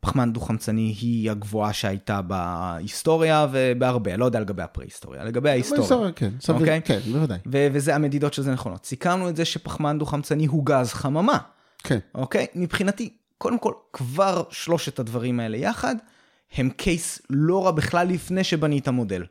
פחמן 0.00 0.32
דו-חמצני 0.32 0.94
היא 1.00 1.30
הגבוהה 1.30 1.72
שהייתה 1.72 2.22
בהיסטוריה 2.22 3.46
ובהרבה, 3.52 4.16
לא 4.16 4.24
יודע 4.24 4.40
לגבי 4.40 4.62
הפרה-היסטוריה, 4.62 5.24
לגבי 5.24 5.50
ההיסטוריה. 5.50 5.80
בהיסטוריה, 5.80 6.12
כן, 6.12 6.30
סביר, 6.40 6.60
אוקיי? 6.60 6.80
כן, 6.84 6.98
בוודאי. 7.12 7.38
ו- 7.52 7.66
וזה 7.72 7.94
המדידות 7.94 8.34
של 8.34 8.42
זה 8.42 8.52
נכונות. 8.52 8.84
סיכמנו 8.86 9.28
את 9.28 9.36
זה 9.36 9.44
שפחמן 9.44 9.98
דו-חמצני 9.98 10.46
הוא 10.46 10.66
גז 10.66 10.92
חממה, 10.92 11.38
כן. 11.78 11.98
אוקיי? 12.14 12.46
מבחינתי, 12.54 13.12
קודם 13.38 13.58
כל, 13.58 13.72
כבר 13.92 14.42
שלושת 14.50 14.98
הדברים 14.98 15.40
האלה 15.40 15.56
יחד, 15.56 15.96
הם 16.54 16.70
קייס 16.70 17.22
לא 17.30 17.64
רע 17.66 17.70
בכלל 17.70 18.08
לפני 18.08 18.44
שבנית 18.44 18.88
מודל. 18.88 19.24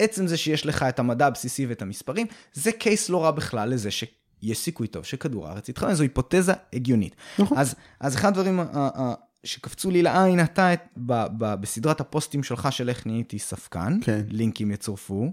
עצם 0.00 0.26
זה 0.26 0.36
שיש 0.36 0.66
לך 0.66 0.82
את 0.82 0.98
המדע 0.98 1.26
הבסיסי 1.26 1.66
ואת 1.66 1.82
המספרים, 1.82 2.26
זה 2.52 2.72
קייס 2.72 3.08
לא 3.08 3.24
רע 3.24 3.30
בכלל 3.30 3.68
לזה 3.70 3.90
שיש 3.90 4.58
סיכוי 4.58 4.86
טוב 4.86 5.04
שכדור 5.04 5.48
הארץ 5.48 5.68
יתחמם, 5.68 5.94
זו 5.94 6.02
היפותזה 6.02 6.52
הגיונית. 6.72 7.16
נכון. 7.38 7.58
אז, 7.58 7.74
אז 8.00 8.14
אחד 8.14 8.28
הדברים 8.28 8.60
ה- 8.60 8.64
ה- 8.74 9.14
שקפצו 9.44 9.90
לי 9.90 10.02
לעין, 10.02 10.40
אתה 10.40 10.72
את- 10.72 10.80
ב, 10.96 11.12
ב, 11.38 11.54
בסדרת 11.54 12.00
הפוסטים 12.00 12.42
שלך 12.42 12.68
של 12.72 12.88
איך 12.88 13.06
נהייתי 13.06 13.38
ספקן, 13.38 13.98
כן. 14.02 14.20
לינקים 14.28 14.70
יצורפו. 14.70 15.32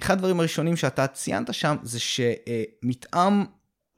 אחד 0.00 0.14
הדברים 0.14 0.40
הראשונים 0.40 0.76
שאתה 0.76 1.06
ציינת 1.06 1.54
שם 1.54 1.76
זה 1.82 1.98
שמתאם 2.00 3.44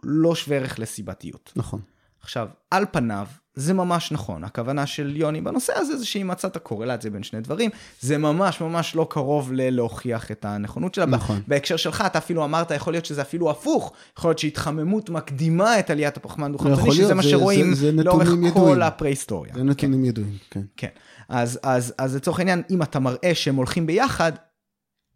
לא 0.02 0.34
שווה 0.34 0.56
ערך 0.56 0.78
לסיבתיות. 0.78 1.52
נכון. 1.56 1.80
עכשיו, 2.20 2.48
על 2.70 2.84
פניו, 2.92 3.26
זה 3.54 3.74
ממש 3.74 4.12
נכון. 4.12 4.44
הכוונה 4.44 4.86
של 4.86 5.16
יוני 5.16 5.40
בנושא 5.40 5.72
הזה 5.76 5.96
זה 5.96 6.06
שהיא 6.06 6.24
מצאה 6.24 6.50
את 6.50 6.56
הקורלציה 6.56 7.10
בין 7.10 7.22
שני 7.22 7.40
דברים. 7.40 7.70
זה 8.00 8.18
ממש 8.18 8.60
ממש 8.60 8.96
לא 8.96 9.06
קרוב 9.10 9.52
ללהוכיח 9.52 10.30
את 10.30 10.44
הנכונות 10.44 10.94
שלה. 10.94 11.06
נכון. 11.06 11.40
בהקשר 11.48 11.76
שלך, 11.76 12.02
אתה 12.06 12.18
אפילו 12.18 12.44
אמרת, 12.44 12.70
יכול 12.70 12.92
להיות 12.92 13.04
שזה 13.04 13.22
אפילו 13.22 13.50
הפוך. 13.50 13.92
יכול 14.18 14.28
להיות 14.28 14.38
שהתחממות 14.38 15.10
מקדימה 15.10 15.78
את 15.78 15.90
עליית 15.90 16.16
הפחמן 16.16 16.52
דו-חמצני, 16.52 16.92
שזה 16.92 17.14
מה 17.14 17.22
שרואים 17.22 17.74
זה, 17.74 17.96
זה 17.96 18.02
לאורך 18.02 18.28
ידועים. 18.28 18.52
כל 18.52 18.82
הפרה-היסטוריה. 18.82 19.54
זה 19.54 19.62
נתונים 19.62 20.00
כן. 20.00 20.04
ידועים, 20.04 20.36
כן. 20.50 20.62
כן. 20.76 20.88
אז, 21.28 21.58
אז, 21.62 21.94
אז 21.98 22.16
לצורך 22.16 22.38
העניין, 22.38 22.62
אם 22.70 22.82
אתה 22.82 22.98
מראה 22.98 23.34
שהם 23.34 23.56
הולכים 23.56 23.86
ביחד, 23.86 24.32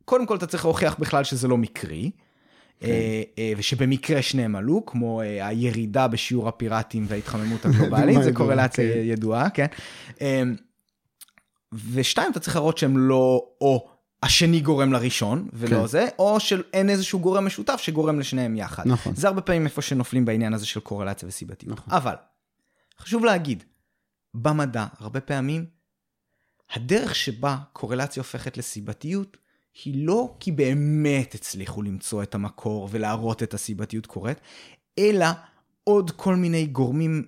קודם 0.04 0.26
כל 0.26 0.36
אתה 0.36 0.46
צריך 0.46 0.64
להוכיח 0.64 0.96
בכלל 0.98 1.24
שזה 1.24 1.48
לא 1.48 1.56
מקרי. 1.56 2.10
כן. 2.80 2.86
אה, 2.86 3.22
אה, 3.38 3.52
ושבמקרה 3.56 4.22
שניהם 4.22 4.56
עלו, 4.56 4.86
כמו 4.86 5.22
אה, 5.22 5.46
הירידה 5.46 6.08
בשיעור 6.08 6.48
הפיראטים 6.48 7.04
וההתחממות 7.08 7.64
הגלובלית, 7.64 8.22
זה 8.24 8.32
קורלציה 8.32 8.92
כן. 8.94 9.00
ידועה, 9.04 9.50
כן. 9.50 9.66
ושתיים, 11.92 12.32
אתה 12.32 12.40
צריך 12.40 12.56
להראות 12.56 12.78
שהם 12.78 12.98
לא 12.98 13.44
או 13.60 13.88
השני 14.22 14.60
גורם 14.60 14.92
לראשון, 14.92 15.48
ולא 15.52 15.80
כן. 15.80 15.86
זה, 15.86 16.06
או 16.18 16.40
שאין 16.40 16.90
איזשהו 16.90 17.20
גורם 17.20 17.46
משותף 17.46 17.80
שגורם 17.80 18.20
לשניהם 18.20 18.56
יחד. 18.56 18.82
נכון. 18.86 19.14
זה 19.14 19.26
הרבה 19.26 19.40
פעמים 19.40 19.64
איפה 19.64 19.82
שנופלים 19.82 20.24
בעניין 20.24 20.54
הזה 20.54 20.66
של 20.66 20.80
קורלציה 20.80 21.28
וסיבתיות. 21.28 21.78
נכון. 21.78 21.94
אבל, 21.94 22.14
חשוב 23.00 23.24
להגיד, 23.24 23.64
במדע, 24.34 24.86
הרבה 24.98 25.20
פעמים, 25.20 25.66
הדרך 26.74 27.14
שבה 27.14 27.56
קורלציה 27.72 28.20
הופכת 28.20 28.56
לסיבתיות, 28.56 29.36
היא 29.84 30.06
לא 30.06 30.34
כי 30.40 30.52
באמת 30.52 31.34
הצליחו 31.34 31.82
למצוא 31.82 32.22
את 32.22 32.34
המקור 32.34 32.88
ולהראות 32.90 33.42
את 33.42 33.54
הסיבתיות 33.54 34.06
קורית, 34.06 34.38
אלא 34.98 35.26
עוד 35.84 36.10
כל 36.10 36.34
מיני 36.34 36.66
גורמים 36.66 37.24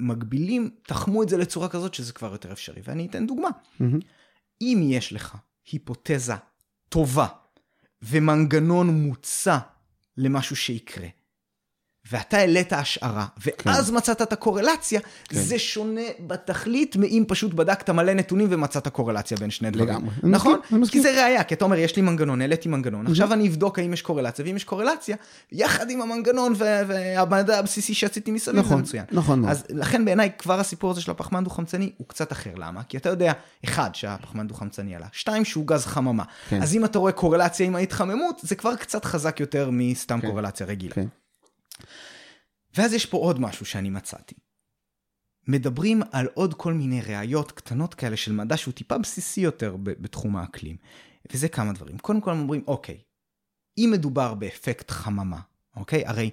מקבילים 0.00 0.70
תחמו 0.82 1.22
את 1.22 1.28
זה 1.28 1.36
לצורה 1.36 1.68
כזאת 1.68 1.94
שזה 1.94 2.12
כבר 2.12 2.32
יותר 2.32 2.52
אפשרי. 2.52 2.80
ואני 2.84 3.06
אתן 3.06 3.26
דוגמה. 3.26 3.48
Mm-hmm. 3.48 4.04
אם 4.60 4.80
יש 4.82 5.12
לך 5.12 5.36
היפותזה 5.72 6.34
טובה 6.88 7.26
ומנגנון 8.02 8.90
מוצע 9.02 9.58
למשהו 10.16 10.56
שיקרה, 10.56 11.08
ואתה 12.12 12.36
העלית 12.36 12.72
השערה, 12.72 13.26
ואז 13.66 13.90
כן. 13.90 13.96
מצאת 13.96 14.22
את 14.22 14.32
הקורלציה, 14.32 15.00
כן. 15.00 15.38
זה 15.38 15.58
שונה 15.58 16.00
בתכלית 16.26 16.96
מאם 16.96 17.24
פשוט 17.28 17.54
בדקת 17.54 17.90
מלא 17.90 18.14
נתונים 18.14 18.46
ומצאת 18.50 18.88
קורלציה 18.88 19.36
בין 19.36 19.50
שני 19.50 19.70
דברים. 19.70 19.88
לגמרי. 19.88 20.10
נכון? 20.22 20.60
אני 20.72 20.80
מסכים. 20.80 21.02
כי 21.02 21.08
זה 21.08 21.22
ראייה, 21.22 21.44
כי 21.44 21.54
אתה 21.54 21.64
אומר, 21.64 21.78
יש 21.78 21.96
לי 21.96 22.02
מנגנון, 22.02 22.40
העליתי 22.40 22.68
מנגנון, 22.68 23.06
mm-hmm. 23.06 23.10
עכשיו 23.10 23.32
אני 23.32 23.48
אבדוק 23.48 23.78
האם 23.78 23.92
יש 23.92 24.02
קורלציה, 24.02 24.44
ואם 24.44 24.56
יש 24.56 24.64
קורלציה, 24.64 25.16
יחד 25.52 25.90
עם 25.90 26.02
המנגנון 26.02 26.54
והמדע 26.58 27.58
הבסיסי 27.58 27.94
שעשיתי 27.94 28.30
מסביב, 28.30 28.56
נכון, 28.56 28.76
זה 28.76 28.82
מצוין. 28.82 29.04
נכון. 29.12 29.48
אז 29.48 29.64
לכן 29.68 30.04
בעיניי 30.04 30.30
כבר 30.38 30.60
הסיפור 30.60 30.90
הזה 30.90 31.00
של 31.00 31.10
הפחמן 31.10 31.44
דו-חמצני 31.44 31.92
הוא 31.96 32.08
קצת 32.08 32.32
אחר, 32.32 32.50
למה? 32.56 32.82
כי 32.82 32.96
אתה 32.96 33.08
יודע, 33.08 33.32
אחד, 33.64 33.90
שהפחמן 33.94 34.46
דו-חמצני 34.46 34.96
עלה, 34.96 35.06
שתיים, 35.12 35.44
שהוא 35.44 35.66
גז 35.66 35.86
חממה. 35.86 36.24
כן. 36.48 36.62
אז 36.62 36.74
אם 36.74 36.84
אתה 36.84 36.98
רואה 36.98 37.12
קורלציה 37.12 37.66
עם 37.66 37.76
ההתחממות, 37.76 38.40
זה 38.42 38.54
כבר 38.54 38.76
קצת 38.76 39.04
חזק 39.04 39.40
יותר 39.40 39.70
מסתם 39.72 40.20
כן. 40.20 40.28
קורלציה 40.28 40.66
רגילה. 40.66 40.94
כן. 40.94 41.06
ואז 42.76 42.92
יש 42.92 43.06
פה 43.06 43.16
עוד 43.16 43.40
משהו 43.40 43.66
שאני 43.66 43.90
מצאתי. 43.90 44.34
מדברים 45.48 46.02
על 46.12 46.26
עוד 46.34 46.54
כל 46.54 46.72
מיני 46.72 47.00
ראיות 47.00 47.52
קטנות 47.52 47.94
כאלה 47.94 48.16
של 48.16 48.32
מדע 48.32 48.56
שהוא 48.56 48.74
טיפה 48.74 48.98
בסיסי 48.98 49.40
יותר 49.40 49.76
בתחום 49.82 50.36
האקלים. 50.36 50.76
וזה 51.32 51.48
כמה 51.48 51.72
דברים. 51.72 51.98
קודם 51.98 52.20
כל 52.20 52.30
אומרים, 52.30 52.62
אוקיי, 52.66 52.98
אם 53.78 53.90
מדובר 53.92 54.34
באפקט 54.34 54.90
חממה, 54.90 55.40
אוקיי? 55.76 56.06
הרי 56.06 56.30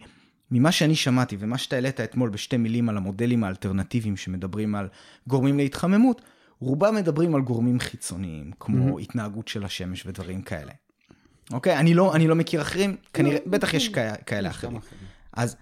ממה 0.51 0.71
שאני 0.71 0.95
שמעתי 0.95 1.35
ומה 1.39 1.57
שאתה 1.57 1.75
העלית 1.75 1.99
אתמול 1.99 2.29
בשתי 2.29 2.57
מילים 2.57 2.89
על 2.89 2.97
המודלים 2.97 3.43
האלטרנטיביים 3.43 4.17
שמדברים 4.17 4.75
על 4.75 4.87
גורמים 5.27 5.57
להתחממות, 5.57 6.21
רובם 6.59 6.95
מדברים 6.95 7.35
על 7.35 7.41
גורמים 7.41 7.79
חיצוניים, 7.79 8.51
כמו 8.59 8.97
mm-hmm. 8.97 9.01
התנהגות 9.01 9.47
של 9.47 9.65
השמש 9.65 10.05
ודברים 10.05 10.41
כאלה. 10.41 10.71
אוקיי? 11.51 11.77
אני 11.77 11.93
לא, 11.93 12.15
אני 12.15 12.27
לא 12.27 12.35
מכיר 12.35 12.61
אחרים, 12.61 12.95
כנראה, 13.13 13.37
בטח 13.45 13.73
יש 13.73 13.89
כאלה, 13.89 14.15
כאלה 14.15 14.49
אחרים. 14.49 14.79
אז 15.35 15.55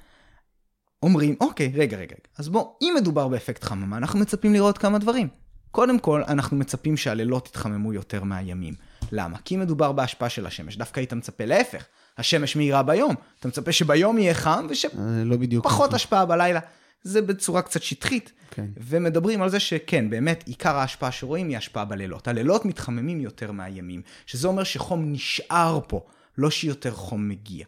אומרים, 1.04 1.36
אוקיי, 1.42 1.72
רגע, 1.76 1.98
רגע, 1.98 2.16
אז 2.38 2.50
בוא, 2.50 2.74
אם 2.82 2.94
מדובר 2.98 3.28
באפקט 3.28 3.64
חממה, 3.64 3.98
אנחנו 3.98 4.20
מצפים 4.20 4.54
לראות 4.54 4.78
כמה 4.78 5.00
דברים. 5.00 5.28
קודם 5.72 6.00
כל, 6.00 6.24
אנחנו 6.28 6.58
מצפים 6.58 6.98
שהלילות 6.98 7.48
יתחממו 7.48 7.94
יותר 7.94 8.24
מהימים. 8.24 8.74
למה? 9.12 9.38
כי 9.46 9.58
מדובר 9.58 9.92
בהשפעה 9.92 10.30
של 10.30 10.46
השמש, 10.46 10.78
דווקא 10.78 11.00
היית 11.00 11.14
מצפה 11.14 11.46
להפך. 11.46 11.86
השמש 12.18 12.56
מהירה 12.56 12.84
ביום. 12.84 13.16
אתה 13.40 13.48
מצפה 13.48 13.72
שביום 13.72 14.18
יהיה 14.18 14.34
חם 14.34 14.68
ושפחות 14.70 15.92
לא 15.92 15.96
השפעה 15.96 16.26
בלילה. 16.26 16.60
זה 17.02 17.22
בצורה 17.22 17.62
קצת 17.62 17.82
שטחית. 17.82 18.32
כן. 18.52 18.66
ומדברים 18.78 19.42
על 19.42 19.50
זה 19.50 19.60
שכן, 19.60 20.10
באמת, 20.10 20.44
עיקר 20.48 20.76
ההשפעה 20.76 21.12
שרואים 21.12 21.50
היא 21.50 21.58
השפעה 21.58 21.86
בלילות. 21.86 22.28
הלילות 22.28 22.66
מתחממים 22.66 23.22
יותר 23.22 23.52
מהימים, 23.52 24.02
שזה 24.26 24.48
אומר 24.48 24.64
שחום 24.64 25.12
נשאר 25.12 25.80
פה, 25.88 26.06
לא 26.38 26.50
שיותר 26.50 26.92
חום 26.92 27.30
מגיע. 27.30 27.66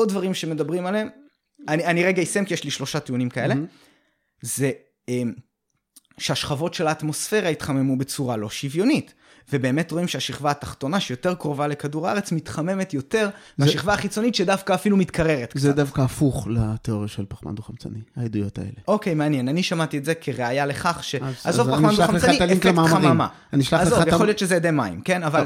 עוד 0.00 0.08
דברים 0.08 0.34
שמדברים 0.34 0.86
עליהם, 0.86 1.08
אני, 1.68 1.84
אני 1.84 2.04
רגע 2.04 2.22
אסיים 2.22 2.44
כי 2.44 2.54
יש 2.54 2.64
לי 2.64 2.70
שלושה 2.70 3.00
טיעונים 3.00 3.30
כאלה. 3.30 3.54
Mm-hmm. 3.54 4.42
זה 4.42 4.70
um, 5.10 5.12
שהשכבות 6.18 6.74
של 6.74 6.86
האטמוספירה 6.86 7.48
התחממו 7.48 7.96
בצורה 7.96 8.36
לא 8.36 8.50
שוויונית. 8.50 9.14
ובאמת 9.52 9.92
רואים 9.92 10.08
שהשכבה 10.08 10.50
התחתונה, 10.50 11.00
שיותר 11.00 11.34
קרובה 11.34 11.66
לכדור 11.66 12.08
הארץ, 12.08 12.32
מתחממת 12.32 12.94
יותר 12.94 13.24
זה... 13.58 13.64
מהשכבה 13.64 13.92
החיצונית, 13.92 14.34
שדווקא 14.34 14.74
אפילו 14.74 14.96
מתקררת 14.96 15.52
זה 15.54 15.68
קצת. 15.68 15.76
דווקא 15.76 16.00
הפוך 16.00 16.48
לתיאוריה 16.50 17.08
של 17.08 17.24
פחמן 17.28 17.54
דו-חמצני, 17.54 17.98
העדויות 18.16 18.58
האלה. 18.58 18.70
אוקיי, 18.88 19.14
מעניין. 19.14 19.48
אני 19.48 19.62
שמעתי 19.62 19.98
את 19.98 20.04
זה 20.04 20.14
כראיה 20.14 20.66
לכך 20.66 21.04
ש... 21.04 21.14
עזוב 21.44 21.70
פחמן 21.70 21.94
דו-חמצני, 21.96 22.52
אפקט 22.52 22.74
חממה. 22.88 23.28
אני 23.52 23.62
אשלח 23.62 23.80
לך 23.80 23.86
עזוב, 23.86 24.08
יכול 24.08 24.26
להיות 24.26 24.38
שזה 24.38 24.56
אדי 24.56 24.70
מים, 24.70 25.00
כן? 25.00 25.22
אבל 25.22 25.44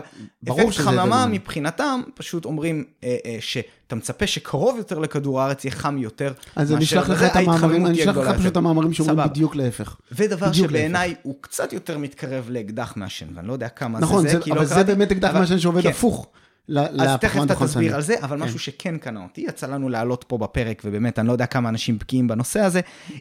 אפקט 0.48 0.76
חממה 0.76 1.26
מבחינתם, 1.26 2.01
פשוט 2.14 2.44
אומרים 2.44 2.85
אה, 3.05 3.16
אה, 3.26 3.36
שאתה 3.85 3.97
מצפה 3.97 4.27
שקרוב 4.27 4.78
יותר 4.78 4.98
לכדור 4.98 5.40
הארץ 5.40 5.65
יהיה 5.65 5.74
חם 5.74 5.98
יותר. 5.98 6.32
אז 6.56 6.73
אני 6.73 6.85
אשלח 6.85 7.09
לך 7.09 7.23
את 7.23 7.36
המאמרים, 7.36 7.86
אני 7.86 8.02
אשלח 8.02 8.16
לך 8.16 8.39
פשוט 8.39 8.52
את 8.52 8.56
המאמרים 8.56 8.93
שאומרים 8.93 9.28
בדיוק 9.28 9.56
להפך. 9.56 9.97
ודבר 10.12 10.52
שבעיניי 10.52 11.15
הוא 11.23 11.35
קצת 11.40 11.73
יותר 11.73 11.98
מתקרב 11.98 12.47
לאקדח 12.51 12.93
מעשן, 12.97 13.27
ואני 13.35 13.48
לא 13.48 13.52
יודע 13.52 13.69
כמה 13.69 13.89
מה 13.89 14.01
נכון, 14.01 14.23
זה, 14.23 14.28
זה, 14.28 14.40
כאילו 14.40 14.56
אבל 14.56 14.65
זה 14.65 14.85
באמת 14.85 15.12
אקדח 15.12 15.35
מעשן 15.35 15.59
שעובד 15.59 15.82
כן. 15.82 15.89
הפוך. 15.89 16.27
אז 16.77 17.20
תכף 17.20 17.43
אתה 17.43 17.55
תסביר 17.55 17.94
על 17.94 18.02
זה, 18.02 18.15
אבל 18.23 18.39
כן. 18.39 18.43
משהו 18.44 18.59
שכן 18.59 18.98
קנה 18.98 19.23
אותי, 19.23 19.40
יצא 19.40 19.66
לנו 19.66 19.89
לעלות 19.89 20.24
פה 20.28 20.39
בפרק, 20.39 20.82
ובאמת, 20.85 21.19
אני 21.19 21.28
לא 21.28 21.32
יודע 21.32 21.47
כמה 21.47 21.69
אנשים 21.69 21.98
בקיאים 21.98 22.28
בנושא 22.28 22.61
הזה, 22.61 22.81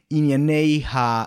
ענייני 0.09 0.83
אה, 0.93 1.23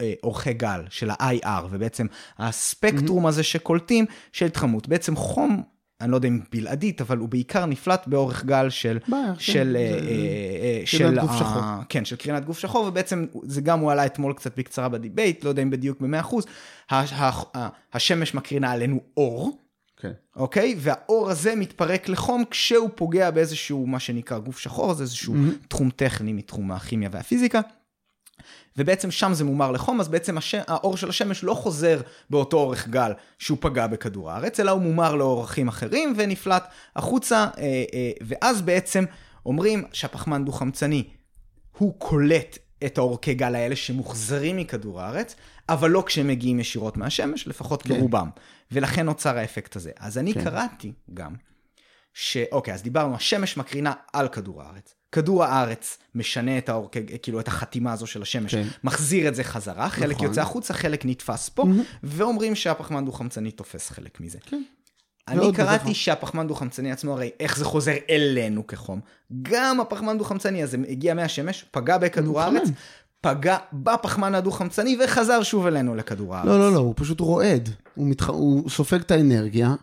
אה, 0.00 0.52
גל 0.52 0.80
של 0.90 1.10
ה-IR, 1.10 1.64
ובעצם 1.70 2.06
הספקטרום 2.38 3.26
הזה 3.26 3.42
שקולטים 3.42 4.06
של 4.32 4.46
התחממות. 4.46 4.88
בעצם 4.88 5.16
חום 5.16 5.62
אני 6.00 6.10
לא 6.10 6.16
יודע 6.16 6.28
אם 6.28 6.40
בלעדית, 6.52 7.00
אבל 7.00 7.18
הוא 7.18 7.28
בעיקר 7.28 7.66
נפלט 7.66 8.06
באורך 8.06 8.44
גל 8.44 8.70
של... 8.70 8.98
בעיה, 9.08 9.34
כן. 9.34 9.40
של... 9.40 9.76
של 10.84 10.98
קרינת 10.98 11.20
גוף 11.20 11.36
שחור. 11.38 11.62
כן, 11.88 12.04
של 12.04 12.16
קרינת 12.16 12.44
גוף 12.44 12.58
שחור, 12.58 12.86
ובעצם 12.86 13.26
זה 13.42 13.60
גם 13.60 13.80
הוא 13.80 13.92
עלה 13.92 14.06
אתמול 14.06 14.32
קצת 14.32 14.58
בקצרה 14.58 14.88
בדיבייט, 14.88 15.44
לא 15.44 15.48
יודע 15.48 15.62
אם 15.62 15.70
בדיוק 15.70 16.00
ב-100%. 16.00 16.94
השמש 17.92 18.34
מקרינה 18.34 18.70
עלינו 18.70 19.00
אור. 19.16 19.58
כן. 19.96 20.12
אוקיי? 20.36 20.74
והאור 20.78 21.30
הזה 21.30 21.54
מתפרק 21.56 22.08
לחום 22.08 22.44
כשהוא 22.50 22.90
פוגע 22.94 23.30
באיזשהו, 23.30 23.86
מה 23.86 24.00
שנקרא 24.00 24.38
גוף 24.38 24.58
שחור, 24.58 24.94
זה 24.94 25.02
איזשהו. 25.02 25.34
תחום 25.68 25.90
טכני 25.90 26.32
מתחום 26.32 26.72
הכימיה 26.72 27.08
והפיזיקה. 27.12 27.60
ובעצם 28.76 29.10
שם 29.10 29.34
זה 29.34 29.44
מומר 29.44 29.70
לחום, 29.70 30.00
אז 30.00 30.08
בעצם 30.08 30.38
הש... 30.38 30.54
האור 30.54 30.96
של 30.96 31.08
השמש 31.08 31.44
לא 31.44 31.54
חוזר 31.54 32.00
באותו 32.30 32.56
אורך 32.56 32.88
גל 32.88 33.12
שהוא 33.38 33.58
פגע 33.60 33.86
בכדור 33.86 34.30
הארץ, 34.30 34.60
אלא 34.60 34.70
הוא 34.70 34.82
מומר 34.82 35.14
לאורכים 35.14 35.68
אחרים 35.68 36.14
ונפלט 36.16 36.68
החוצה, 36.96 37.36
אה, 37.58 37.84
אה, 37.94 38.10
ואז 38.20 38.62
בעצם 38.62 39.04
אומרים 39.46 39.84
שהפחמן 39.92 40.44
דו-חמצני 40.44 41.04
הוא 41.78 41.94
קולט 41.98 42.58
את 42.84 42.98
האורכי 42.98 43.34
גל 43.34 43.54
האלה 43.54 43.76
שמוחזרים 43.76 44.56
מכדור 44.56 45.00
הארץ, 45.00 45.36
אבל 45.68 45.90
לא 45.90 46.02
כשהם 46.06 46.28
מגיעים 46.28 46.60
ישירות 46.60 46.96
מהשמש, 46.96 47.48
לפחות 47.48 47.82
כן. 47.82 47.88
ברובם. 47.88 48.30
ולכן 48.72 49.06
נוצר 49.06 49.38
האפקט 49.38 49.76
הזה. 49.76 49.90
אז 49.98 50.18
אני 50.18 50.34
כן. 50.34 50.44
קראתי 50.44 50.92
גם, 51.14 51.34
שאוקיי, 52.14 52.74
אז 52.74 52.82
דיברנו, 52.82 53.14
השמש 53.14 53.56
מקרינה 53.56 53.92
על 54.12 54.28
כדור 54.28 54.62
הארץ. 54.62 54.95
כדור 55.12 55.44
הארץ 55.44 55.98
משנה 56.14 56.58
את 56.58 56.68
האור, 56.68 56.90
כאילו 57.22 57.40
את 57.40 57.48
החתימה 57.48 57.92
הזו 57.92 58.06
של 58.06 58.22
השמש, 58.22 58.54
כן. 58.54 58.66
מחזיר 58.84 59.28
את 59.28 59.34
זה 59.34 59.44
חזרה, 59.44 59.88
חלק 59.88 60.16
נכון. 60.16 60.26
יוצא 60.26 60.40
החוצה, 60.40 60.74
חלק 60.74 61.04
נתפס 61.04 61.48
פה, 61.48 61.62
mm-hmm. 61.62 61.98
ואומרים 62.02 62.54
שהפחמן 62.54 63.04
דו-חמצני 63.04 63.50
תופס 63.50 63.90
חלק 63.90 64.20
מזה. 64.20 64.38
כן. 64.46 64.62
אני 65.28 65.52
קראתי 65.52 65.78
בדבר. 65.78 65.92
שהפחמן 65.92 66.46
דו-חמצני 66.46 66.92
עצמו, 66.92 67.12
הרי 67.12 67.30
איך 67.40 67.58
זה 67.58 67.64
חוזר 67.64 67.94
אלינו 68.10 68.66
כחום. 68.66 69.00
גם 69.42 69.80
הפחמן 69.80 70.18
דו-חמצני 70.18 70.62
הזה 70.62 70.76
הגיע 70.88 71.14
מהשמש, 71.14 71.64
פגע 71.70 71.98
בכדור 71.98 72.40
הארץ, 72.40 72.68
פגע 73.20 73.56
בפחמן 73.72 74.34
הדו-חמצני 74.34 74.98
וחזר 75.04 75.42
שוב 75.42 75.66
אלינו 75.66 75.94
לכדור 75.94 76.36
הארץ. 76.36 76.46
לא, 76.46 76.58
לא, 76.58 76.72
לא, 76.72 76.78
הוא 76.78 76.94
פשוט 76.96 77.20
רועד. 77.20 77.68
הוא, 77.94 78.06
מתח... 78.06 78.28
הוא 78.28 78.70
סופג 78.70 79.00
את 79.00 79.10
האנרגיה, 79.10 79.74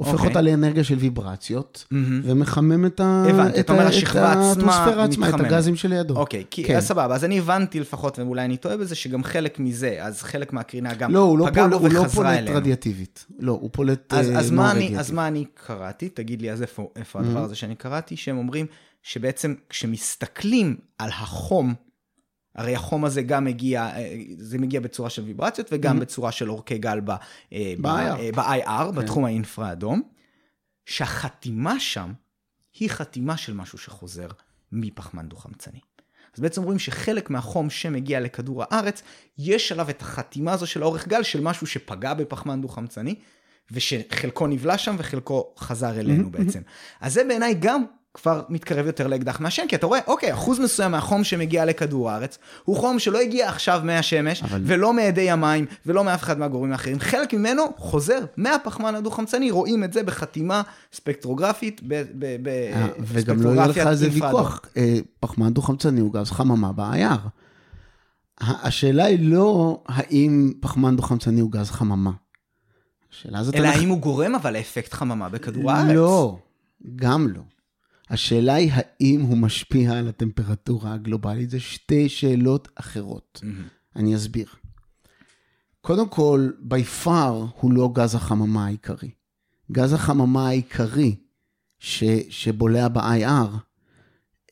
הופך 0.00 0.20
okay. 0.20 0.28
אותה 0.28 0.40
לאנרגיה 0.40 0.84
של 0.84 0.94
ויברציות, 0.94 1.84
mm-hmm. 1.84 1.96
ומחמם 2.24 2.86
את, 2.86 3.00
ה... 3.00 3.24
הבנתי, 3.28 3.60
את, 3.60 3.70
ה... 3.70 3.88
את 3.88 4.16
האטמוספירה 4.16 5.04
עצמה, 5.04 5.28
את 5.28 5.40
הגזים 5.40 5.76
שלידו. 5.76 6.16
אוקיי, 6.16 6.44
כי 6.50 6.64
כן. 6.64 6.80
סבבה, 6.80 7.14
אז 7.14 7.24
אני 7.24 7.38
הבנתי 7.38 7.80
לפחות, 7.80 8.18
ואולי 8.18 8.44
אני 8.44 8.56
טועה 8.56 8.76
בזה, 8.76 8.94
שגם 8.94 9.24
חלק 9.24 9.58
מזה, 9.58 9.96
אז 10.00 10.22
חלק 10.22 10.52
מהקרינה 10.52 10.94
גם 10.94 11.12
לא, 11.12 11.38
לא 11.38 11.46
פגע 11.46 11.66
בו 11.68 11.82
וחזרה 11.82 11.92
אלינו. 11.92 11.96
לא, 11.96 12.00
הוא 12.00 12.04
לא 12.04 12.44
פולט 12.44 12.56
רדיאטיבית. 12.56 13.26
לא, 13.38 13.52
הוא 13.52 13.70
פולט 13.72 14.12
אז, 14.12 14.30
אז, 14.36 14.50
מה 14.50 14.72
אני, 14.72 14.98
אז 14.98 15.10
מה 15.10 15.28
אני 15.28 15.44
קראתי? 15.54 16.08
תגיד 16.08 16.42
לי, 16.42 16.52
אז 16.52 16.62
איפה, 16.62 16.90
איפה 16.96 17.18
mm-hmm. 17.18 17.22
הדבר 17.22 17.42
הזה 17.42 17.54
שאני 17.54 17.74
קראתי? 17.74 18.16
שהם 18.16 18.38
אומרים 18.38 18.66
שבעצם 19.02 19.54
כשמסתכלים 19.68 20.76
על 20.98 21.08
החום, 21.08 21.74
הרי 22.54 22.74
החום 22.74 23.04
הזה 23.04 23.22
גם 23.22 23.44
מגיע, 23.44 23.82
אה, 23.82 24.16
זה 24.38 24.58
מגיע 24.58 24.80
בצורה 24.80 25.10
של 25.10 25.22
ויברציות 25.22 25.68
וגם 25.72 25.96
mm-hmm. 25.96 26.00
בצורה 26.00 26.32
של 26.32 26.50
אורכי 26.50 26.78
גל 26.78 27.00
ב-IR, 27.00 27.18
אה, 27.52 28.86
כן. 28.90 28.94
בתחום 28.94 29.24
האינפרה 29.24 29.68
האדום, 29.68 30.02
שהחתימה 30.86 31.80
שם 31.80 32.12
היא 32.78 32.90
חתימה 32.90 33.36
של 33.36 33.54
משהו 33.54 33.78
שחוזר 33.78 34.28
מפחמן 34.72 35.28
דו-חמצני. 35.28 35.80
אז 36.34 36.40
בעצם 36.40 36.62
רואים 36.62 36.78
שחלק 36.78 37.30
מהחום 37.30 37.70
שמגיע 37.70 38.20
לכדור 38.20 38.62
הארץ, 38.62 39.02
יש 39.38 39.72
עליו 39.72 39.90
את 39.90 40.02
החתימה 40.02 40.52
הזו 40.52 40.66
של 40.66 40.82
האורך 40.82 41.08
גל 41.08 41.22
של 41.22 41.40
משהו 41.40 41.66
שפגע 41.66 42.14
בפחמן 42.14 42.60
דו-חמצני, 42.60 43.14
ושחלקו 43.70 44.46
נבלע 44.46 44.78
שם 44.78 44.96
וחלקו 44.98 45.54
חזר 45.58 46.00
אלינו 46.00 46.26
mm-hmm. 46.26 46.30
בעצם. 46.30 46.60
אז 47.00 47.14
זה 47.14 47.24
בעיניי 47.24 47.54
גם 47.60 47.84
כבר 48.14 48.42
מתקרב 48.48 48.86
יותר 48.86 49.06
לאקדח 49.06 49.40
מעשן, 49.40 49.62
כי 49.68 49.76
אתה 49.76 49.86
רואה, 49.86 50.00
אוקיי, 50.06 50.32
אחוז 50.32 50.60
מסוים 50.60 50.90
מהחום 50.90 51.24
שמגיע 51.24 51.64
לכדור 51.64 52.10
הארץ, 52.10 52.38
הוא 52.64 52.76
חום 52.76 52.98
שלא 52.98 53.18
הגיע 53.18 53.48
עכשיו 53.48 53.80
מהשמש, 53.84 54.42
אבל... 54.42 54.60
ולא 54.64 54.94
מאדי 54.94 55.30
המים, 55.30 55.66
ולא 55.86 56.04
מאף 56.04 56.22
אחד 56.22 56.38
מהגורמים 56.38 56.72
האחרים. 56.72 57.00
חלק 57.00 57.34
ממנו 57.34 57.62
חוזר 57.76 58.18
מהפחמן 58.36 58.94
הדו-חמצני, 58.94 59.50
רואים 59.50 59.84
את 59.84 59.92
זה 59.92 60.02
בחתימה 60.02 60.62
ספקטרוגרפית, 60.92 61.80
ב... 61.88 62.02
ב, 62.18 62.36
ב 62.42 62.48
אה, 62.48 62.86
וגם 63.00 63.42
לא 63.42 63.50
יהיה 63.50 63.66
לך 63.66 63.78
על 63.78 63.94
זה 63.94 64.08
ויכוח, 64.12 64.60
אה, 64.76 64.98
פחמן 65.20 65.52
דו-חמצני 65.52 66.00
הוא 66.00 66.12
גז 66.12 66.30
חממה 66.30 66.72
ביער. 66.72 67.18
השאלה 68.40 69.04
היא 69.04 69.18
לא 69.30 69.82
האם 69.88 70.52
פחמן 70.60 70.96
דו-חמצני 70.96 71.40
הוא 71.40 71.52
גז 71.52 71.70
חממה. 71.70 72.10
השאלה 73.12 73.38
הזאת... 73.38 73.54
אלא 73.54 73.68
האם 73.68 73.88
הוא 73.88 73.98
גורם 73.98 74.34
אבל 74.34 74.52
לאפקט 74.52 74.92
חממה 74.92 75.28
בכדור 75.28 75.70
הארץ. 75.70 75.94
לא, 75.94 76.38
גם 76.96 77.28
לא. 77.28 77.40
השאלה 78.10 78.54
היא 78.54 78.72
האם 78.74 79.20
הוא 79.20 79.36
משפיע 79.36 79.92
על 79.92 80.08
הטמפרטורה 80.08 80.94
הגלובלית, 80.94 81.50
זה 81.50 81.60
שתי 81.60 82.08
שאלות 82.08 82.68
אחרות. 82.74 83.40
Mm-hmm. 83.42 83.96
אני 83.96 84.16
אסביר. 84.16 84.46
קודם 85.80 86.08
כל, 86.08 86.50
by 86.70 87.04
far 87.06 87.30
הוא 87.60 87.72
לא 87.72 87.90
גז 87.94 88.14
החממה 88.14 88.66
העיקרי. 88.66 89.10
גז 89.72 89.92
החממה 89.92 90.48
העיקרי 90.48 91.16
ש, 91.78 92.04
שבולע 92.28 92.88
ב-IR 92.88 93.56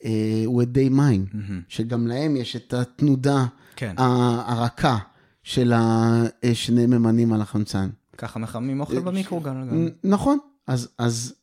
אה, 0.04 0.42
הוא 0.46 0.62
אדי 0.62 0.88
מים, 0.88 1.26
mm-hmm. 1.32 1.52
שגם 1.68 2.06
להם 2.06 2.36
יש 2.36 2.56
את 2.56 2.74
התנודה 2.74 3.46
כן. 3.76 3.94
הרכה 3.98 4.98
של 5.42 5.72
השני 5.76 6.86
ממנים 6.86 7.32
על 7.32 7.40
החמצן. 7.40 7.90
ככה 8.18 8.38
מחממים 8.38 8.80
אוכל 8.80 9.00
במיקרוגל. 9.00 9.52
נכון, 10.04 10.38
אז, 10.66 10.88
אז 10.98 11.34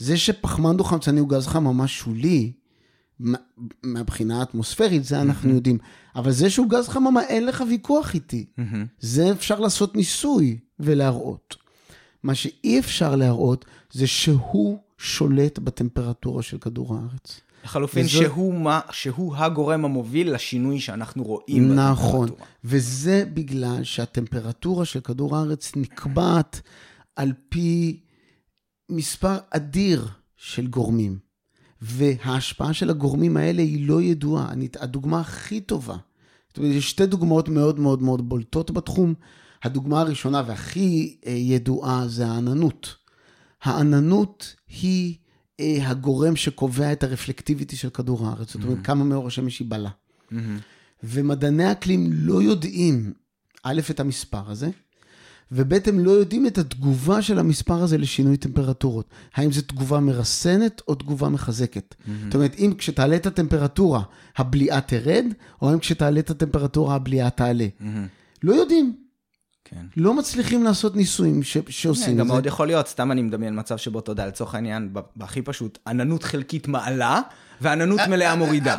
זה 0.00 0.16
שפחמן 0.16 0.76
דו-חמצני 0.76 1.20
הוא 1.20 1.28
גז 1.28 1.46
חממה 1.46 1.88
שולי, 1.88 2.52
מהבחינה 3.82 4.40
האטמוספרית, 4.40 5.04
זה 5.04 5.20
אנחנו 5.20 5.54
יודעים. 5.54 5.78
אבל 6.16 6.30
זה 6.30 6.50
שהוא 6.50 6.70
גז 6.70 6.88
חממה, 6.88 7.22
אין 7.24 7.46
לך 7.46 7.64
ויכוח 7.68 8.14
איתי. 8.14 8.46
זה 9.00 9.32
אפשר 9.32 9.60
לעשות 9.60 9.96
ניסוי 9.96 10.58
ולהראות. 10.80 11.56
מה 12.22 12.34
שאי 12.34 12.78
אפשר 12.78 13.16
להראות, 13.16 13.64
זה 13.92 14.06
שהוא 14.06 14.78
שולט 14.98 15.58
בטמפרטורה 15.58 16.42
של 16.42 16.58
כדור 16.58 16.94
הארץ. 16.94 17.40
לחלופין, 17.64 18.04
וזו... 18.04 18.12
שהוא, 18.12 18.54
מה, 18.54 18.80
שהוא 18.90 19.36
הגורם 19.36 19.84
המוביל 19.84 20.34
לשינוי 20.34 20.80
שאנחנו 20.80 21.24
רואים 21.24 21.74
נכון, 21.74 22.26
בטמפרטורה. 22.26 22.32
נכון, 22.32 22.46
וזה 22.64 23.24
בגלל 23.34 23.84
שהטמפרטורה 23.84 24.84
של 24.84 25.00
כדור 25.00 25.36
הארץ 25.36 25.72
נקבעת 25.76 26.60
על 27.16 27.32
פי 27.48 28.00
מספר 28.90 29.36
אדיר 29.50 30.08
של 30.36 30.66
גורמים, 30.66 31.18
וההשפעה 31.82 32.72
של 32.72 32.90
הגורמים 32.90 33.36
האלה 33.36 33.62
היא 33.62 33.88
לא 33.88 34.02
ידועה. 34.02 34.52
אני, 34.52 34.68
הדוגמה 34.80 35.20
הכי 35.20 35.60
טובה, 35.60 35.96
זאת 36.48 36.58
אומרת, 36.58 36.72
יש 36.72 36.90
שתי 36.90 37.06
דוגמאות 37.06 37.48
מאוד 37.48 37.80
מאוד 37.80 38.02
מאוד 38.02 38.28
בולטות 38.28 38.70
בתחום. 38.70 39.14
הדוגמה 39.62 40.00
הראשונה 40.00 40.42
והכי 40.46 41.16
אה, 41.26 41.32
ידועה 41.32 42.08
זה 42.08 42.26
העננות. 42.26 42.96
העננות 43.62 44.54
היא 44.68 45.16
אה, 45.60 45.90
הגורם 45.90 46.36
שקובע 46.36 46.92
את 46.92 47.02
הרפלקטיביטי 47.02 47.76
של 47.76 47.90
כדור 47.90 48.26
הארץ, 48.26 48.52
זאת 48.52 48.64
אומרת, 48.64 48.78
mm-hmm. 48.78 48.84
כמה 48.84 49.04
מאור 49.04 49.26
השמש 49.26 49.58
היא 49.58 49.70
בלה. 49.70 49.90
Mm-hmm. 49.90 50.36
ומדעני 51.02 51.72
אקלים 51.72 52.10
לא 52.12 52.42
יודעים, 52.42 53.12
א', 53.62 53.80
את 53.90 54.00
המספר 54.00 54.50
הזה, 54.50 54.70
וב' 55.52 55.72
הם 55.86 55.98
לא 55.98 56.10
יודעים 56.10 56.46
את 56.46 56.58
התגובה 56.58 57.22
של 57.22 57.38
המספר 57.38 57.82
הזה 57.82 57.98
לשינוי 57.98 58.36
טמפרטורות. 58.36 59.04
האם 59.34 59.52
זו 59.52 59.62
תגובה 59.62 60.00
מרסנת 60.00 60.80
או 60.88 60.94
תגובה 60.94 61.28
מחזקת. 61.28 61.94
Mm-hmm. 61.94 62.10
זאת 62.24 62.34
אומרת, 62.34 62.54
אם 62.58 62.74
כשתעלה 62.78 63.16
את 63.16 63.26
הטמפרטורה, 63.26 64.02
הבליעה 64.36 64.80
תרד, 64.80 65.24
או 65.62 65.72
אם 65.72 65.78
כשתעלה 65.78 66.20
את 66.20 66.30
הטמפרטורה, 66.30 66.94
הבליעה 66.94 67.30
תעלה. 67.30 67.66
Mm-hmm. 67.80 67.84
לא 68.42 68.52
יודעים. 68.54 68.96
כן. 69.64 69.86
לא 69.96 70.14
מצליחים 70.14 70.64
לעשות 70.64 70.96
ניסויים 70.96 71.42
ש- 71.42 71.56
שעושים 71.68 72.10
את 72.10 72.14
זה. 72.16 72.20
גם 72.20 72.26
מאוד 72.26 72.46
יכול 72.46 72.66
להיות, 72.66 72.88
סתם 72.88 73.12
אני 73.12 73.22
מדמיין 73.22 73.58
מצב 73.58 73.76
שבו, 73.76 73.98
אתה 73.98 74.12
יודע, 74.12 74.26
לצורך 74.26 74.54
העניין, 74.54 74.90
בהכי 75.16 75.42
פשוט, 75.42 75.78
עננות 75.86 76.22
חלקית 76.24 76.68
מעלה, 76.68 77.20
ועננות 77.60 78.00
מלאה 78.08 78.36
מורידה. 78.36 78.76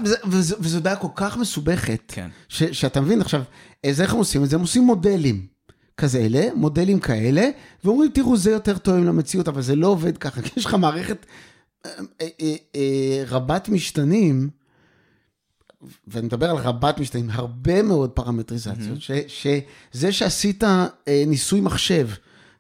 וזו 0.60 0.80
דעה 0.80 0.96
כל 0.96 1.08
כך 1.16 1.38
מסובכת, 1.38 2.02
כן. 2.08 2.30
ש- 2.50 2.64
שאתה 2.64 3.02
מבין 3.02 3.22
עכשיו, 3.22 3.42
אז 3.86 4.02
איך 4.02 4.14
הם 4.14 4.20
עושים 4.20 4.44
את 4.44 4.50
זה? 4.50 4.56
הם 4.56 4.62
עושים 4.62 4.84
מודלים. 4.84 5.46
כאלה, 6.02 6.48
מודלים 6.56 7.00
כאלה, 7.00 7.50
ואומרים, 7.84 8.12
תראו, 8.14 8.38
זה 8.38 8.52
יותר 8.52 8.78
תואם 8.78 9.06
למציאות, 9.06 9.48
אבל 9.48 9.62
זה 9.62 9.76
לא 9.76 9.88
עובד 9.88 10.18
ככה, 10.18 10.42
כי 10.42 10.50
יש 10.58 10.66
לך 10.66 10.74
מערכת 10.74 11.26
אה, 11.86 11.92
אה, 12.22 12.56
אה, 12.76 13.24
רבת 13.28 13.70
משתנים, 13.70 14.50
ואני 16.08 16.26
מדבר 16.26 16.50
על 16.50 16.58
רבת 16.58 17.00
משתנים, 17.00 17.30
הרבה 17.30 17.82
מאוד 17.82 18.10
פרמטריזציות, 18.10 18.98
mm-hmm. 18.98 19.28
שזה 19.28 20.12
שעשית 20.12 20.64
ניסוי 21.28 21.62
מחשב 21.62 22.10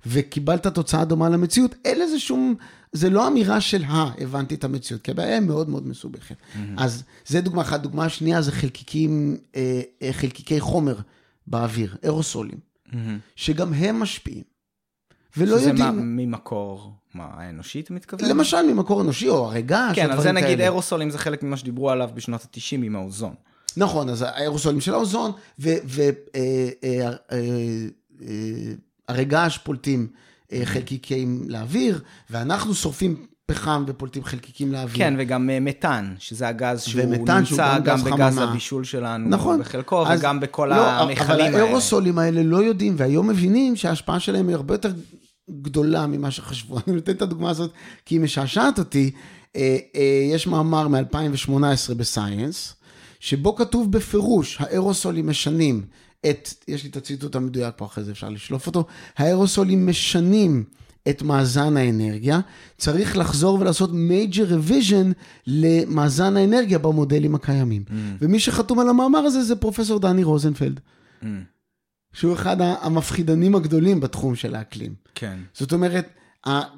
וקיבלת 0.06 0.68
תוצאה 0.68 1.06
דומה 1.06 1.30
למציאות, 1.30 1.76
אין 1.86 2.00
לזה 2.00 2.20
שום, 2.20 2.56
זה 2.92 3.10
לא 3.10 3.28
אמירה 3.28 3.62
של, 3.62 3.84
אה, 3.84 4.12
הבנתי 4.18 4.56
את 4.56 4.64
המציאות, 4.64 5.02
כי 5.02 5.12
הבעיה 5.12 5.34
היא 5.34 5.48
מאוד 5.48 5.70
מאוד 5.70 5.88
מסובכת. 5.88 6.36
Mm-hmm. 6.36 6.58
אז 6.78 7.04
זה 7.28 7.42
דוגמה 7.42 7.62
אחת. 7.62 7.82
דוגמה 7.82 8.10
שנייה 8.10 8.42
זה 8.42 8.52
חלקיקים, 8.52 9.38
חלקיקי 10.12 10.60
חומר 10.60 10.96
באוויר, 11.48 11.96
אירוסולים. 12.04 12.71
שגם 13.36 13.74
הם 13.74 14.00
משפיעים. 14.00 14.44
ולא 15.38 15.58
שזה 15.58 15.70
יודעים... 15.70 15.92
שזה 15.92 16.02
ממקור, 16.02 16.94
מה, 17.14 17.28
האנושי 17.34 17.80
אתה 17.80 17.94
מתכוון? 17.94 18.30
למשל 18.30 18.62
ממקור 18.62 19.02
אנושי 19.02 19.30
או 19.30 19.46
הרגע. 19.46 19.90
כן, 19.96 20.12
אז 20.12 20.24
זה 20.24 20.32
נגיד 20.32 20.48
כאלה. 20.48 20.64
אירוסולים 20.64 21.10
זה 21.10 21.18
חלק 21.18 21.44
ממה 21.44 21.58
שדיברו 21.58 21.90
עליו 21.90 22.10
בשנות 22.14 22.42
ה-90 22.42 22.84
עם 22.84 22.96
האוזון. 22.96 23.34
נכון, 23.78 24.10
אז 24.10 24.22
האירוסולים 24.22 24.82
של 24.82 24.94
האוזון, 24.94 25.32
והרגש 29.10 29.58
פולטים 29.58 30.08
חלקיקים 30.64 31.44
לאוויר, 31.48 32.02
ואנחנו 32.30 32.74
שורפים 32.74 33.26
פחם 33.54 33.84
ופולטים 33.88 34.24
חלקיקים 34.24 34.72
לאוויר. 34.72 34.98
כן, 34.98 35.14
וגם 35.18 35.50
uh, 35.50 35.64
מתאן, 35.64 36.14
שזה 36.20 36.48
הגז 36.48 36.82
שהוא 36.82 37.02
נמצא 37.02 37.44
שהוא 37.44 37.58
גם, 37.58 37.84
גם 37.84 38.04
בגז 38.04 38.36
חממה. 38.36 38.44
הבישול 38.44 38.84
שלנו, 38.84 39.30
נכון, 39.30 39.60
בחלקו, 39.60 40.08
אז, 40.08 40.20
וגם 40.20 40.40
בכל 40.40 40.66
לא, 40.66 40.90
המכלים 40.90 41.30
האלה. 41.30 41.50
אבל 41.50 41.60
האירוסולים 41.60 42.20
האלה 42.20 42.44
לא 42.44 42.64
יודעים, 42.64 42.96
והיום 42.98 43.28
מבינים 43.28 43.76
שההשפעה 43.76 44.20
שלהם 44.20 44.48
היא 44.48 44.56
הרבה 44.56 44.74
יותר 44.74 44.92
גדולה 45.62 46.08
ממה 46.08 46.32
שחשבו. 46.32 46.78
אני 46.88 46.96
נותן 46.96 47.12
את 47.12 47.22
הדוגמה 47.22 47.50
הזאת 47.50 47.72
כי 48.06 48.16
היא 48.16 48.22
משעשעת 48.22 48.80
אותי. 48.80 49.12
אה, 49.56 49.78
אה, 49.96 50.30
יש 50.34 50.48
מאמר 50.48 50.88
מ-2018 50.88 51.94
בסייאנס, 51.98 52.76
שבו 53.20 53.56
כתוב 53.56 53.92
בפירוש, 53.92 54.58
האירוסולים 54.62 55.30
משנים 55.30 55.86
את, 56.30 56.50
יש 56.68 56.84
לי 56.84 56.90
את 56.90 56.98
הציטוט 56.98 57.36
המדויק 57.36 57.74
פה, 57.78 57.86
אחרי 57.86 58.04
זה 58.04 58.12
אפשר 58.12 58.30
לשלוף 58.30 58.68
אותו, 58.68 58.86
האירוסולים 59.18 59.88
משנים 59.88 60.64
את 61.10 61.22
מאזן 61.22 61.78
האנרגיה, 61.78 62.40
צריך 62.78 63.18
לחזור 63.18 63.60
ולעשות 63.60 63.90
major 63.90 64.52
revision 64.52 65.14
למאזן 65.48 66.38
האנרגיה 66.38 66.80
במודלים 66.80 67.36
הקיימים. 67.36 67.84
Mm. 67.88 67.92
ומי 68.22 68.40
שחתום 68.40 68.80
על 68.80 68.90
המאמר 68.90 69.20
הזה 69.20 69.44
זה 69.44 69.56
פרופסור 69.56 70.00
דני 70.00 70.24
רוזנפלד. 70.24 70.80
Mm. 71.22 71.26
שהוא 72.14 72.34
אחד 72.34 72.58
המפחידנים 72.62 73.56
הגדולים 73.56 74.00
בתחום 74.00 74.36
של 74.36 74.56
האקלים. 74.56 74.96
כן. 75.16 75.40
זאת 75.54 75.74
אומרת, 75.74 76.10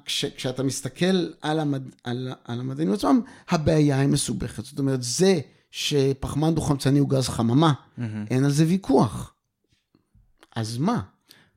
כש, 0.06 0.26
כשאתה 0.26 0.64
מסתכל 0.64 1.28
על, 1.42 1.60
המד, 1.60 1.84
על, 2.04 2.34
על 2.46 2.60
המדענים 2.60 2.94
עצמם, 2.94 3.22
הבעיה 3.50 4.00
היא 4.00 4.10
מסובכת. 4.10 4.66
זאת 4.66 4.80
אומרת, 4.80 5.04
זה 5.04 5.40
שפחמן 5.72 6.56
דו-חמצני 6.56 7.00
הוא 7.00 7.10
גז 7.10 7.30
חממה, 7.30 7.74
mm-hmm. 7.74 8.02
אין 8.32 8.44
על 8.44 8.52
זה 8.52 8.66
ויכוח. 8.68 9.34
אז 10.56 10.78
מה? 10.78 11.02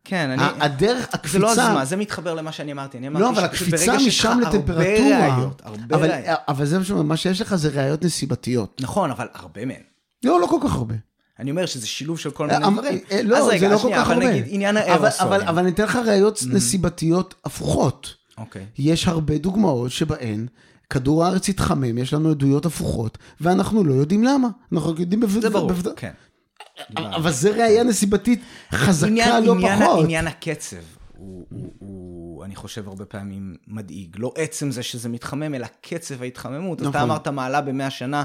כן, 0.06 0.30
אני... 0.30 0.42
הדרך, 0.60 1.08
הקפיצה... 1.12 1.32
זה 1.32 1.38
לא 1.38 1.50
הזמן, 1.50 1.84
זה 1.84 1.96
מתחבר 1.96 2.34
למה 2.34 2.52
שאני 2.52 2.72
אמרתי. 2.72 2.98
אני 2.98 3.08
אמרתי 3.08 3.22
לא, 3.22 3.30
אבל 3.30 3.44
הקפיצה 3.44 3.96
משם 3.96 4.40
לטמפרטורה... 4.40 5.26
הרבה 5.26 5.36
ראיות, 5.36 5.62
הרבה 5.64 5.96
אבל, 5.96 6.10
ראיות. 6.10 6.38
אבל 6.48 6.66
זה 6.66 6.78
משהו, 6.78 7.04
מה 7.04 7.16
שיש 7.16 7.40
לך 7.40 7.54
זה 7.54 7.68
ראיות 7.68 8.04
נסיבתיות. 8.04 8.80
נכון, 8.80 9.10
אבל 9.10 9.26
הרבה 9.34 9.64
מהן. 9.64 9.80
לא, 10.24 10.40
לא 10.40 10.46
כל 10.46 10.58
כך 10.64 10.74
הרבה. 10.74 10.94
אני 11.38 11.50
אומר 11.50 11.66
שזה 11.66 11.86
שילוב 11.86 12.18
של 12.18 12.30
כל 12.30 12.46
מיני 12.46 12.58
דברים. 12.58 12.98
לא, 13.24 13.38
אז 13.38 13.48
רגע, 13.48 13.58
זה 13.58 13.68
לא 13.68 13.76
כל 13.76 13.82
שנייה, 13.82 14.04
כך 14.04 14.10
הרבה. 14.10 14.24
אבל 14.24 14.32
נגיד 14.32 14.44
עניין 14.48 14.76
האירוסולים. 14.76 15.32
אבל, 15.32 15.58
אני 15.58 15.70
אתן 15.70 15.84
לך 15.84 15.96
ראיות 15.96 16.42
נסיבתיות 16.48 17.34
הפוכות. 17.44 18.14
אוקיי. 18.38 18.66
יש 18.78 19.08
הרבה 19.08 19.38
דוגמאות 19.38 19.90
שבהן 19.90 20.46
כדור 20.90 21.24
הארץ 21.24 21.48
התחמם, 21.48 21.98
יש 21.98 22.14
לנו 22.14 22.30
עדויות 22.30 22.66
הפוכות, 22.66 23.18
ואנחנו 23.40 23.84
לא 23.84 23.94
יודעים 23.94 24.24
למה. 24.24 24.48
אנחנו 24.72 24.94
יודעים 24.98 25.20
בוודאות. 25.20 25.42
זה 25.42 25.50
ברור, 25.50 25.72
כן. 25.96 26.10
אבל 26.96 27.32
זה 27.32 27.50
ראייה 27.50 27.84
נסיבתית 27.84 28.42
חזקה 28.72 29.10
עניין, 29.10 29.44
לא 29.44 29.52
עניין, 29.52 29.80
פחות. 29.80 30.04
עניין 30.04 30.26
הקצב 30.26 30.76
הוא, 31.16 31.46
הוא, 31.50 31.72
הוא, 31.78 32.44
אני 32.44 32.56
חושב, 32.56 32.88
הרבה 32.88 33.04
פעמים 33.04 33.56
מדאיג. 33.68 34.16
לא 34.18 34.32
עצם 34.36 34.70
זה 34.70 34.82
שזה 34.82 35.08
מתחמם, 35.08 35.54
אלא 35.54 35.66
קצב 35.80 36.22
ההתחממות. 36.22 36.80
אז 36.80 36.86
אתה 36.86 36.98
נכון. 36.98 37.10
אמרת 37.10 37.28
מעלה 37.28 37.60
במאה 37.60 37.90
שנה, 37.90 38.22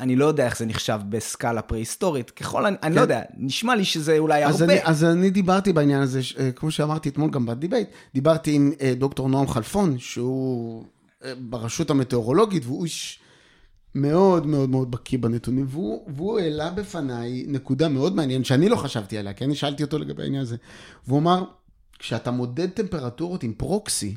אני 0.00 0.16
לא 0.16 0.24
יודע 0.24 0.46
איך 0.46 0.58
זה 0.58 0.66
נחשב 0.66 1.00
בסקאלה 1.08 1.62
פרה-היסטורית. 1.62 2.30
ככל, 2.30 2.66
אני, 2.66 2.76
אני 2.82 2.94
לא 2.94 3.00
יודע, 3.00 3.22
נשמע 3.36 3.74
לי 3.74 3.84
שזה 3.84 4.18
אולי 4.18 4.46
אז 4.46 4.60
הרבה. 4.60 4.72
אני, 4.72 4.82
אז 4.84 5.04
אני 5.04 5.30
דיברתי 5.30 5.72
בעניין 5.72 6.02
הזה, 6.02 6.20
אה, 6.38 6.52
כמו 6.52 6.70
שאמרתי 6.70 7.08
אתמול 7.08 7.30
גם 7.30 7.46
בדיבייט, 7.46 7.88
דיברתי 8.14 8.52
עם 8.52 8.72
אה, 8.80 8.92
דוקטור 8.96 9.28
נועם 9.28 9.48
חלפון, 9.48 9.98
שהוא 9.98 10.84
אה, 11.24 11.32
ברשות 11.38 11.90
המטאורולוגית, 11.90 12.66
והוא 12.66 12.84
איש 12.84 13.20
מאוד 13.94 14.46
מאוד 14.46 14.70
מאוד 14.70 14.90
בקיא 14.90 15.18
בנתונים, 15.18 15.66
והוא, 15.68 16.04
והוא 16.16 16.38
העלה 16.38 16.70
בפניי 16.70 17.44
נקודה 17.48 17.88
מאוד 17.88 18.16
מעניינת, 18.16 18.46
שאני 18.46 18.68
לא 18.68 18.76
חשבתי 18.76 19.18
עליה, 19.18 19.32
כי 19.32 19.44
אני 19.44 19.54
שאלתי 19.54 19.82
אותו 19.82 19.98
לגבי 19.98 20.22
העניין 20.22 20.42
הזה. 20.42 20.56
והוא 21.06 21.18
אמר, 21.18 21.44
כשאתה 21.98 22.30
מודד 22.30 22.68
טמפרטורות 22.70 23.42
עם 23.42 23.52
פרוקסי, 23.52 24.16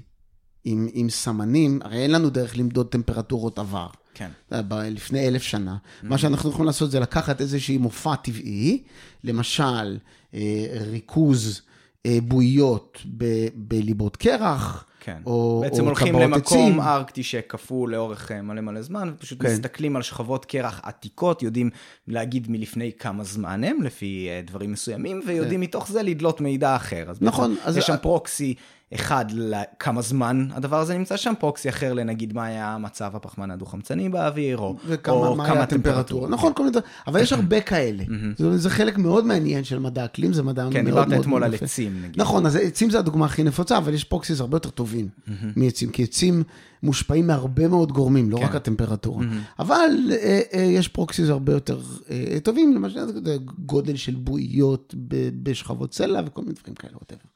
עם, 0.63 0.87
עם 0.93 1.09
סמנים, 1.09 1.79
הרי 1.83 1.97
אין 1.97 2.11
לנו 2.11 2.29
דרך 2.29 2.57
למדוד 2.57 2.87
טמפרטורות 2.87 3.59
עבר. 3.59 3.87
כן. 4.13 4.29
ב- 4.51 4.73
לפני 4.73 5.27
אלף 5.27 5.41
שנה. 5.41 5.77
מה 6.03 6.17
שאנחנו 6.17 6.49
יכולים 6.49 6.65
לעשות 6.67 6.91
זה 6.91 6.99
לקחת 6.99 7.41
איזשהי 7.41 7.77
מופע 7.77 8.15
טבעי, 8.15 8.83
למשל 9.23 9.97
אה, 10.33 10.65
ריכוז 10.91 11.61
אה, 12.05 12.17
בועיות 12.23 12.97
ב- 13.17 13.47
בליבות 13.55 14.17
קרח, 14.17 14.85
כן. 15.03 15.21
או, 15.25 15.59
בעצם 15.63 15.81
או 15.81 15.85
הולכים 15.87 16.07
טבעות 16.07 16.23
למקום 16.23 16.57
עצים. 16.69 16.79
ארקטי 16.81 17.23
שקפוא 17.23 17.89
לאורך 17.89 18.31
אה, 18.31 18.41
מלא 18.41 18.61
מלא 18.61 18.81
זמן, 18.81 19.11
ופשוט 19.15 19.41
כן. 19.41 19.47
מסתכלים 19.47 19.95
על 19.95 20.01
שכבות 20.01 20.45
קרח 20.45 20.79
עתיקות, 20.83 21.43
יודעים 21.43 21.69
להגיד 22.07 22.47
מלפני 22.51 22.91
כמה 22.99 23.23
זמן 23.23 23.63
הם, 23.63 23.81
לפי 23.83 24.27
אה, 24.29 24.41
דברים 24.45 24.71
מסוימים, 24.71 25.21
ויודעים 25.25 25.59
מתוך 25.61 25.87
זה 25.91 26.03
לדלות 26.03 26.41
מידע 26.41 26.75
אחר. 26.75 27.05
אז 27.09 27.19
כן. 27.19 27.25
נכון, 27.25 27.53
בעצם 27.55 27.67
אז- 27.67 27.77
יש 27.77 27.85
שם 27.85 27.95
proxy 28.01 28.55
אחד 28.93 29.25
לכמה 29.31 30.01
זמן 30.01 30.47
הדבר 30.51 30.79
הזה 30.79 30.97
נמצא 30.97 31.17
שם, 31.17 31.33
proxy 31.39 31.69
אחר 31.69 31.93
לנגיד 31.93 32.33
מה 32.33 32.45
היה 32.45 32.77
מצב 32.77 33.15
הפחמן 33.15 33.51
הדו-חמצני 33.51 34.09
באוויר, 34.09 34.57
או, 34.57 34.75
וכמה 34.85 35.15
או 35.15 35.35
מה 35.35 35.45
כמה 35.45 35.53
היה 35.53 35.63
הטמפרטורה. 35.63 36.29
נכון, 36.29 36.53
כל 36.55 36.63
מיני 36.63 36.71
דברים. 36.71 36.87
אבל 37.07 37.19
יש 37.19 37.33
הרבה 37.33 37.61
כאלה. 37.61 38.03
זה, 38.37 38.57
זה 38.57 38.69
חלק 38.69 38.97
מאוד 38.97 39.25
מעניין 39.25 39.63
של 39.63 39.79
מדע 39.79 40.05
אקלים, 40.05 40.33
זה 40.33 40.43
מדע 40.43 40.67
כן, 40.71 40.73
מאוד 40.73 40.85
דיברת 40.85 41.07
מאוד 41.07 41.19
אתמול 41.19 41.43
על 41.43 41.53
יפה. 41.53 41.65
עצים, 41.65 42.01
נגיד. 42.01 42.21
נכון, 42.21 42.45
אז 42.45 42.55
עצים 42.55 42.89
זה 42.89 42.99
הדוגמה 42.99 43.25
הכי 43.25 43.43
נפוצה, 43.43 43.77
אבל 43.77 43.93
יש 43.93 44.03
proxies 44.03 44.39
הרבה 44.39 44.55
יותר 44.55 44.69
טובים 44.69 45.07
מעצים, 45.55 45.89
כי 45.89 46.03
עצים 46.03 46.43
מושפעים 46.83 47.27
מהרבה 47.27 47.67
מאוד 47.67 47.91
גורמים, 47.91 48.29
לא 48.29 48.37
כן. 48.37 48.43
רק 48.43 48.55
הטמפרטורה. 48.55 49.25
אבל 49.59 49.89
אה, 50.11 50.41
אה, 50.53 50.61
יש 50.61 50.87
proxies 50.87 51.29
הרבה 51.29 51.53
יותר 51.53 51.79
אה, 52.09 52.37
טובים, 52.43 52.73
למשל 52.73 52.99
גודל 53.65 53.95
של 53.95 54.15
בועיות 54.15 54.95
בשכבות 55.43 55.93
סלע 55.93 56.21
וכל 56.25 56.41
מיני 56.41 56.53
דברים 56.53 56.75
כאלה, 56.75 56.93
whatever. 56.95 57.27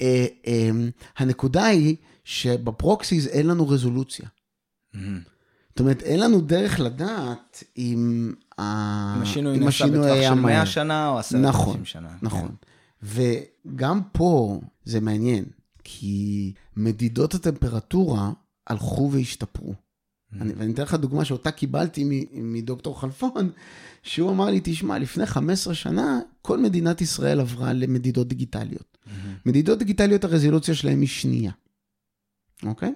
אה, 0.00 0.26
אה, 0.46 0.70
הנקודה 1.16 1.64
היא 1.64 1.96
שב 2.24 2.55
proxies 2.55 3.26
אין 3.26 3.46
לנו 3.46 3.68
רזולוציה. 3.68 4.28
זאת 5.72 5.80
אומרת, 5.80 6.02
אין 6.02 6.20
לנו 6.20 6.40
דרך 6.40 6.80
לדעת 6.80 7.64
אם 7.78 8.32
השינוי 8.58 9.58
נעשה 9.58 9.86
בטווח 9.86 10.22
של 10.22 10.34
מהר. 10.34 10.54
100 10.54 10.66
שנה 10.66 11.08
או 11.08 11.18
10,000 11.18 11.42
נכון, 11.42 11.84
שנה. 11.84 12.16
נכון. 12.22 12.54
וגם 13.02 14.00
פה 14.12 14.60
זה 14.84 15.00
מעניין, 15.00 15.44
כי 15.84 16.52
מדידות 16.76 17.34
הטמפרטורה 17.34 18.32
הלכו 18.66 19.10
והשתפרו. 19.12 19.74
אני, 20.40 20.52
ואני 20.56 20.72
אתן 20.72 20.82
לך 20.82 20.94
דוגמה 20.94 21.24
שאותה 21.24 21.50
קיבלתי 21.50 22.28
מדוקטור 22.32 23.00
חלפון, 23.00 23.50
שהוא 24.02 24.30
אמר 24.30 24.50
לי, 24.50 24.60
תשמע, 24.64 24.98
לפני 24.98 25.26
15 25.26 25.74
שנה, 25.74 26.20
כל 26.42 26.58
מדינת 26.58 27.00
ישראל 27.00 27.40
עברה 27.40 27.72
למדידות 27.72 28.28
דיגיטליות. 28.28 28.91
מדידות 29.46 29.78
דיגיטליות, 29.78 30.24
הרזולוציה 30.24 30.74
שלהן 30.74 31.00
היא 31.00 31.08
שנייה, 31.08 31.52
אוקיי? 32.62 32.94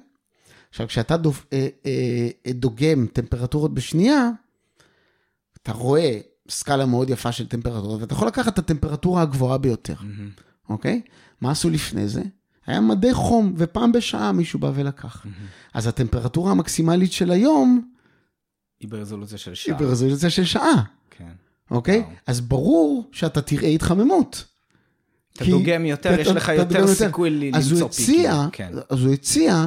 עכשיו, 0.71 0.89
כשאתה 0.89 1.17
דופ, 1.17 1.47
אה, 1.53 1.69
אה, 1.87 2.53
דוגם 2.53 3.07
טמפרטורות 3.13 3.75
בשנייה, 3.75 4.31
אתה 5.63 5.73
רואה 5.73 6.21
סקאלה 6.49 6.87
מאוד 6.87 7.11
יפה 7.11 7.33
של 7.33 7.49
טמפרטורות, 7.49 8.01
ואתה 8.01 8.15
יכול 8.15 8.29
לקחת 8.29 8.53
את 8.53 8.59
הטמפרטורה 8.59 9.23
הגבוהה 9.23 9.59
ביותר, 9.59 9.95
אוקיי? 10.69 11.03
מה 11.41 11.51
עשו 11.51 11.71
לפני 11.71 12.09
זה? 12.09 12.23
היה 12.67 12.81
מדי 12.81 13.15
חום, 13.15 13.55
ופעם 13.57 13.93
בשעה 13.93 14.33
מישהו 14.33 14.59
בא 14.59 14.73
ולקח. 14.75 15.27
אז 15.75 15.87
הטמפרטורה 15.87 16.51
המקסימלית 16.51 17.13
של 17.13 17.31
היום, 17.31 17.91
היא 18.81 18.89
ברזולוציה 18.89 19.39
של 19.39 19.51
היא 19.51 19.57
שעה. 19.57 19.79
ברזולוציה 19.79 20.31
של 20.31 20.45
שעה, 20.45 20.83
כן. 21.11 21.33
אוקיי? 21.71 21.99
וואו. 21.99 22.13
אז 22.27 22.41
ברור 22.41 23.09
שאתה 23.13 23.43
תראה 23.43 23.69
התחממות. 23.69 24.45
אתה 25.37 25.45
כי- 25.45 25.51
דוגם 25.51 25.85
יותר, 25.85 26.21
יש 26.21 26.29
לך 26.29 26.49
יותר 26.57 26.87
סיכוי 26.87 27.31
ל- 27.31 27.57
אז 27.57 27.73
הוא 27.73 27.81
למצוא 27.81 27.89
פיקים. 27.89 28.15
הציע, 28.15 28.47
כן. 28.53 28.73
אז 28.91 29.05
הוא 29.05 29.13
הציע, 29.13 29.67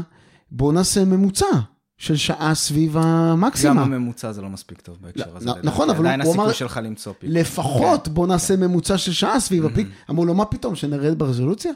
בוא 0.51 0.73
נעשה 0.73 1.05
ממוצע 1.05 1.45
של 1.97 2.15
שעה 2.15 2.55
סביב 2.55 2.93
גם 2.93 3.01
המקסימה. 3.03 3.81
הממוצע 3.81 4.31
זה 4.31 4.41
לא 4.41 4.49
מספיק 4.49 4.81
טוב 4.81 4.97
בהקשר 5.01 5.25
לא, 5.31 5.37
הזה. 5.37 5.45
לדעתי. 5.49 5.67
נכון, 5.67 5.89
אבל 5.89 5.99
עדיין 6.05 6.21
הוא 6.21 6.33
אמר- 6.33 6.43
הסיכוי 6.43 6.59
שלך 6.59 6.79
למצוא 6.83 7.13
פיק. 7.19 7.29
לפחות 7.33 8.05
כן. 8.07 8.13
בוא 8.13 8.27
נעשה 8.27 8.55
ממוצע 8.55 8.97
של 8.97 9.11
שעה 9.13 9.39
סביב 9.39 9.65
הפיק. 9.65 9.87
אמרו 10.09 10.25
לו, 10.25 10.33
מה 10.33 10.45
פתאום, 10.45 10.75
שנרד 10.75 11.19
ברזולוציה? 11.19 11.71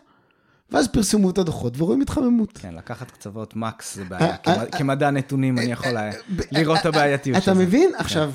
ואז 0.72 0.88
פרסמו 0.88 1.30
את 1.30 1.38
הדוחות 1.38 1.74
ורואים 1.78 2.02
התחממות. 2.02 2.57
כן, 2.57 2.74
לקחת 2.76 3.11
קצוות 3.11 3.56
מקס 3.56 3.95
זה 3.95 4.02
אה, 4.02 4.07
בעיה. 4.10 4.36
אה, 4.48 4.65
כמ- 4.65 4.78
כמדע 4.78 5.11
נתונים 5.11 5.57
אני 5.60 5.72
יכול 5.72 5.91
לראות 6.52 6.78
את 6.80 6.86
הבעייתיות 6.86 7.44
של 7.44 7.52
אתה. 7.52 7.60
מבין? 7.60 7.91
עכשיו, 7.98 8.32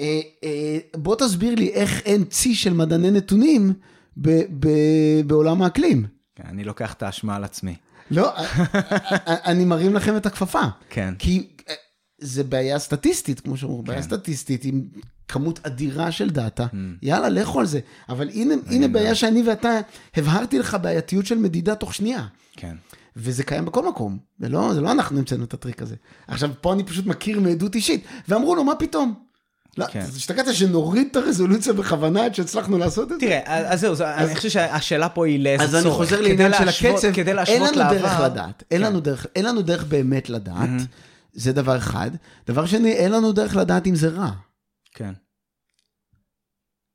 אה, 0.00 0.20
אה, 0.44 0.78
בוא 0.96 1.16
תסביר 1.16 1.54
לי 1.54 1.68
איך 1.68 2.00
אין 2.04 2.24
צי 2.24 2.54
של 2.54 2.72
מדעני 2.74 3.10
נתונים 3.10 3.72
ב- 4.16 4.66
ב- 4.66 5.20
בעולם 5.26 5.62
האקלים. 5.62 6.06
כן, 6.34 6.44
אני 6.48 6.64
לוקח 6.64 6.92
את 6.92 7.02
האשמה 7.02 7.36
על 7.36 7.44
עצמי. 7.44 7.74
לא, 8.10 8.36
אה, 8.36 8.44
אה, 9.28 9.36
אני 9.44 9.64
מרים 9.64 9.94
לכם 9.94 10.16
את 10.16 10.26
הכפפה. 10.26 10.62
כן. 10.90 11.14
כי 11.18 11.48
אה, 11.68 11.74
זה 12.18 12.44
בעיה 12.44 12.78
סטטיסטית, 12.78 13.40
כמו 13.40 13.56
שאומרים, 13.56 13.84
בעיה 13.84 13.98
כן. 13.98 14.06
סטטיסטית 14.06 14.64
עם 14.64 14.82
כמות 15.28 15.66
אדירה 15.66 16.12
של 16.12 16.30
דאטה. 16.30 16.66
יאללה, 17.02 17.28
לכו 17.28 17.60
על 17.60 17.66
זה. 17.66 17.80
אבל 18.08 18.28
הנה, 18.28 18.54
הנה. 18.66 18.88
בעיה 18.88 19.14
שאני 19.14 19.42
ואתה 19.42 19.80
הבהרתי 20.16 20.58
לך 20.58 20.76
בעייתיות 20.82 21.26
של 21.26 21.38
מדידה 21.38 21.74
תוך 21.74 21.94
שנייה. 21.94 22.26
כן. 22.56 22.76
וזה 23.16 23.44
קיים 23.44 23.64
בכל 23.64 23.88
מקום, 23.88 24.18
זה 24.38 24.48
לא, 24.48 24.74
זה 24.74 24.80
לא 24.80 24.92
אנחנו 24.92 25.18
המצאנו 25.18 25.44
את 25.44 25.54
הטריק 25.54 25.82
הזה. 25.82 25.96
עכשיו, 26.26 26.50
פה 26.60 26.72
אני 26.72 26.84
פשוט 26.84 27.06
מכיר 27.06 27.40
מעדות 27.40 27.74
אישית, 27.74 28.04
ואמרו 28.28 28.54
לו, 28.54 28.64
מה 28.64 28.74
פתאום? 28.74 29.14
לא, 29.78 29.86
כן. 29.86 30.00
אז 30.00 30.16
השתגעת 30.16 30.54
שנוריד 30.54 31.06
את 31.10 31.16
הרזולוציה 31.16 31.72
בכוונה 31.72 32.24
עד 32.24 32.34
שהצלחנו 32.34 32.78
לעשות 32.78 33.12
את 33.12 33.20
זה? 33.20 33.26
תראה, 33.26 33.72
אז 33.72 33.80
זהו, 33.80 33.94
זה- 33.94 34.14
אני 34.16 34.34
חושב 34.36 34.48
שהשאלה 34.48 35.08
פה 35.08 35.26
היא 35.26 35.40
לאיזה 35.40 35.64
אז 35.64 35.70
צורך. 35.70 35.84
אני 35.86 35.92
חוזר 35.94 36.20
לעניין 36.20 36.52
של 36.52 36.68
הקצב, 36.68 37.12
כדי 37.12 37.30
אין 37.30 37.36
להשוות 37.36 37.76
לנו 37.76 37.90
דרך 37.90 38.02
לעבר. 38.04 38.24
לדעת, 38.24 38.62
אין 38.70 38.80
כן. 38.80 38.86
לנו 38.86 39.00
דרך, 39.00 39.26
אין 39.36 39.44
לנו 39.44 39.62
דרך 39.62 39.84
באמת 39.84 40.30
לדעת, 40.30 40.68
זה 41.32 41.52
דבר 41.52 41.76
אחד. 41.76 42.10
דבר 42.46 42.66
שני, 42.66 42.92
אין 42.92 43.12
לנו 43.12 43.32
דרך 43.32 43.56
לדעת 43.56 43.86
אם 43.86 43.94
זה 43.94 44.08
רע. 44.08 44.30
כן. 44.94 45.12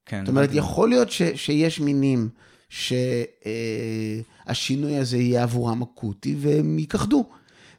כן. 0.05 0.19
זאת 0.25 0.29
אומרת. 0.29 0.49
יכול 0.53 0.89
להיות 0.89 1.11
ש, 1.11 1.21
שיש 1.35 1.79
מינים 1.79 2.29
שהשינוי 4.45 4.97
הזה 4.97 5.17
יהיה 5.17 5.43
עבורם 5.43 5.81
אקוטי 5.81 6.35
והם 6.39 6.79
ייכחדו. 6.79 7.29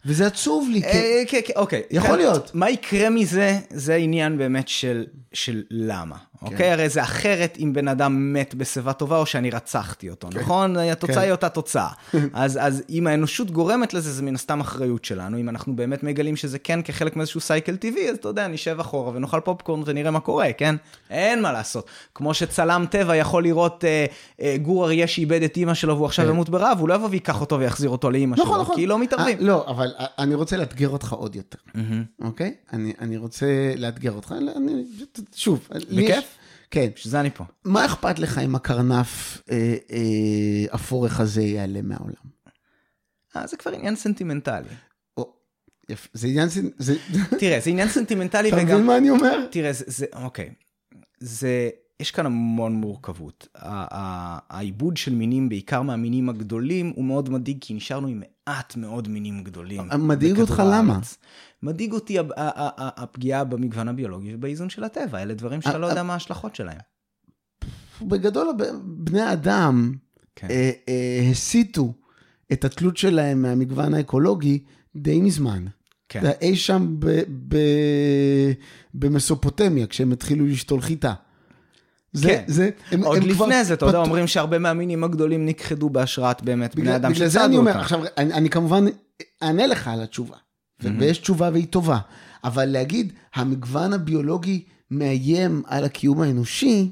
וזה 0.07 0.27
עצוב 0.27 0.69
לי, 0.73 0.83
כי... 0.83 0.87
אה, 0.89 1.23
כן, 1.29 1.41
כן, 1.45 1.53
אוקיי. 1.57 1.83
יכול 1.91 2.17
להיות. 2.17 2.51
מה 2.55 2.71
יקרה 2.71 3.11
מזה, 3.11 3.59
זה 3.71 3.95
עניין 3.95 4.39
באמת 4.39 4.69
של, 4.69 5.07
של 5.33 5.63
למה. 5.71 6.17
כן. 6.41 6.47
אוקיי? 6.47 6.71
הרי 6.71 6.89
זה 6.89 7.03
אחרת 7.03 7.57
אם 7.61 7.73
בן 7.73 7.89
אדם 7.89 8.33
מת 8.33 8.55
בשיבה 8.55 8.93
טובה 8.93 9.17
או 9.17 9.27
שאני 9.27 9.51
רצחתי 9.51 10.11
אותו, 10.11 10.29
נכון? 10.35 10.77
התוצאה 10.77 11.15
כן. 11.15 11.21
היא 11.21 11.33
אותה 11.33 11.49
תוצאה. 11.49 11.89
אז, 12.33 12.59
אז 12.63 12.83
אם 12.91 13.07
האנושות 13.07 13.51
גורמת 13.51 13.95
לזה, 13.95 14.13
זה 14.13 14.23
מן 14.23 14.35
הסתם 14.35 14.61
אחריות 14.61 15.05
שלנו. 15.05 15.39
אם 15.39 15.49
אנחנו 15.49 15.77
באמת 15.77 16.03
מגלים 16.03 16.37
שזה 16.37 16.59
כן 16.59 16.83
כחלק 16.83 17.17
מאיזשהו 17.17 17.41
סייקל 17.41 17.77
טבעי, 17.77 18.11
אז 18.11 18.17
אתה 18.17 18.29
יודע, 18.29 18.49
נשב 18.49 18.81
אחורה 18.81 19.13
ונאכל 19.15 19.41
פופקורן 19.41 19.83
ונראה 19.87 20.11
מה 20.11 20.21
קורה, 20.21 20.53
כן? 20.53 20.75
אין 21.11 21.43
מה 21.43 21.53
לעשות. 21.53 21.87
כמו 22.15 22.35
שצלם 22.35 22.85
טבע 22.91 23.17
יכול 23.17 23.43
לראות 23.43 23.85
אה, 23.85 24.07
אה, 24.41 24.57
גור 24.63 24.85
אריה 24.85 25.07
שאיבד 25.07 25.43
את 25.43 25.57
אימא 25.57 25.75
שלו 25.75 25.95
והוא 25.95 26.07
עכשיו 26.07 26.25
כן. 26.25 26.31
ימות 26.31 26.49
ברעב, 26.49 26.81
הוא 26.81 26.89
לא 26.89 26.95
יבוא 26.95 27.09
וייקח 27.11 27.41
אותו 27.41 27.59
ויחזיר 27.59 27.91
אותו 27.91 28.11
לאימא 28.11 28.37
נכון, 28.37 28.47
שלו, 28.47 28.63
נכון. 28.63 28.77
כי 28.77 28.87
לא 28.87 28.99
מתערבים. 28.99 29.39
אה, 29.39 29.45
לא, 29.45 29.65
אבל 29.67 29.95
אה, 29.99 30.07
אני 30.19 30.35
רוצה 30.35 30.57
לאתגר 30.57 30.89
אותך 30.89 31.13
עוד 31.13 31.37
יותר, 31.37 31.59
אוקיי? 32.21 32.55
אני, 32.73 32.93
אני 33.01 33.17
רוצה 33.17 33.47
לאתגר 33.77 34.13
אותך, 34.13 34.35
אני, 34.57 34.85
שוב, 35.35 35.69
בכיף? 35.91 36.28
כן. 36.71 36.89
שזה 36.97 37.21
אני 37.21 37.31
פה. 37.31 37.45
מה 37.65 37.87
אכפת 37.87 38.19
לך 38.19 38.39
אם 38.39 38.55
הקרנף 38.55 39.43
אה, 39.51 39.77
אה, 39.91 40.67
הפורך 40.73 41.21
הזה 41.21 41.43
ייעלם 41.43 41.89
מהעולם? 41.89 42.29
אה, 43.37 43.47
זה 43.47 43.57
כבר 43.57 43.73
עניין 43.73 43.97
סנטימנטלי. 43.97 44.69
יפה, 45.89 46.09
זה 46.13 46.27
עניין, 46.27 46.49
זה... 46.79 46.95
תראה, 47.41 47.61
זה 47.61 47.71
עניין 47.71 47.89
סנטימנטלי 47.89 48.49
וגם... 48.49 48.59
אתה 48.59 48.75
מבין 48.75 48.87
מה 48.87 48.97
אני 48.97 49.11
אומר? 49.11 49.47
תראה, 49.51 49.73
זה, 49.73 49.85
זה, 49.87 50.07
אוקיי. 50.13 50.51
זה, 51.19 51.71
יש 52.01 52.11
כאן 52.11 52.27
המון 52.27 52.73
מורכבות. 52.73 53.49
האיבוד 53.55 54.97
של 54.97 55.15
מינים, 55.15 55.49
בעיקר 55.49 55.83
מהמינים 55.83 56.29
הגדולים, 56.29 56.93
הוא 56.97 57.05
מאוד 57.05 57.31
מדאיג, 57.31 57.59
כי 57.61 57.75
נשארנו 57.75 58.09
עם 58.09 58.23
מעט 58.49 58.77
מאוד 58.77 59.09
מינים 59.09 59.45
גדולים. 59.45 59.89
מדאיג 59.99 60.41
אותך 60.41 60.63
למה? 60.67 60.99
מדאיג 61.63 61.93
אותי 61.93 62.17
הפגיעה 62.37 63.45
במגוון 63.45 63.89
הביולוגי 63.89 64.35
ובאיזון 64.35 64.71
של 64.71 64.85
הטבע. 64.85 65.23
אלה 65.23 65.35
דברים 65.35 65.63
שאתה 65.63 65.79
לא 65.79 65.87
יודע 65.87 66.03
מה 66.03 66.13
ההשלכות 66.13 66.55
שלהם. 66.55 66.79
בגדול, 68.03 68.49
בני 68.85 69.33
אדם 69.33 69.95
כן. 70.37 70.51
אה, 70.51 70.71
אה, 70.89 71.29
הסיטו 71.31 71.93
את 72.53 72.65
התלות 72.65 72.97
שלהם 72.97 73.43
מהמגוון 73.43 73.95
האקולוגי 73.95 74.65
די 74.97 75.21
מזמן. 75.21 75.65
כן. 76.09 76.31
אי 76.41 76.57
שם 76.57 76.97
במסופוטמיה, 78.95 79.87
כשהם 79.87 80.13
התחילו 80.13 80.47
לשתול 80.47 80.81
חיטה. 80.81 81.15
זה, 82.13 82.29
כן, 82.29 82.45
זה, 82.47 82.71
הם, 82.91 83.05
עוד 83.05 83.17
הם 83.17 83.29
לפני 83.29 83.65
זה, 83.65 83.75
אתה 83.75 83.87
יודע, 83.87 83.99
אומרים 83.99 84.27
שהרבה 84.27 84.59
מהמינים 84.59 85.05
הגדולים 85.05 85.47
נכחדו 85.47 85.91
בהשראת 85.91 86.43
באמת 86.43 86.75
בגלל, 86.75 86.87
בני 86.87 86.97
אדם 86.97 87.15
שצדו 87.15 87.25
אותם. 87.25 87.31
בגלל 87.31 87.41
זה 87.41 87.45
אני 87.45 87.57
אומר, 87.57 87.79
עכשיו, 87.79 88.01
אני, 88.17 88.33
אני 88.33 88.51
כמובן 88.51 88.85
אענה 89.43 89.67
לך 89.67 89.89
על 89.89 90.03
התשובה, 90.03 90.37
mm-hmm. 90.37 90.87
ויש 90.99 91.19
תשובה 91.19 91.51
והיא 91.53 91.67
טובה, 91.67 91.99
אבל 92.45 92.65
להגיד, 92.65 93.13
המגוון 93.35 93.93
הביולוגי 93.93 94.65
מאיים 94.91 95.63
על 95.67 95.85
הקיום 95.85 96.21
האנושי, 96.21 96.91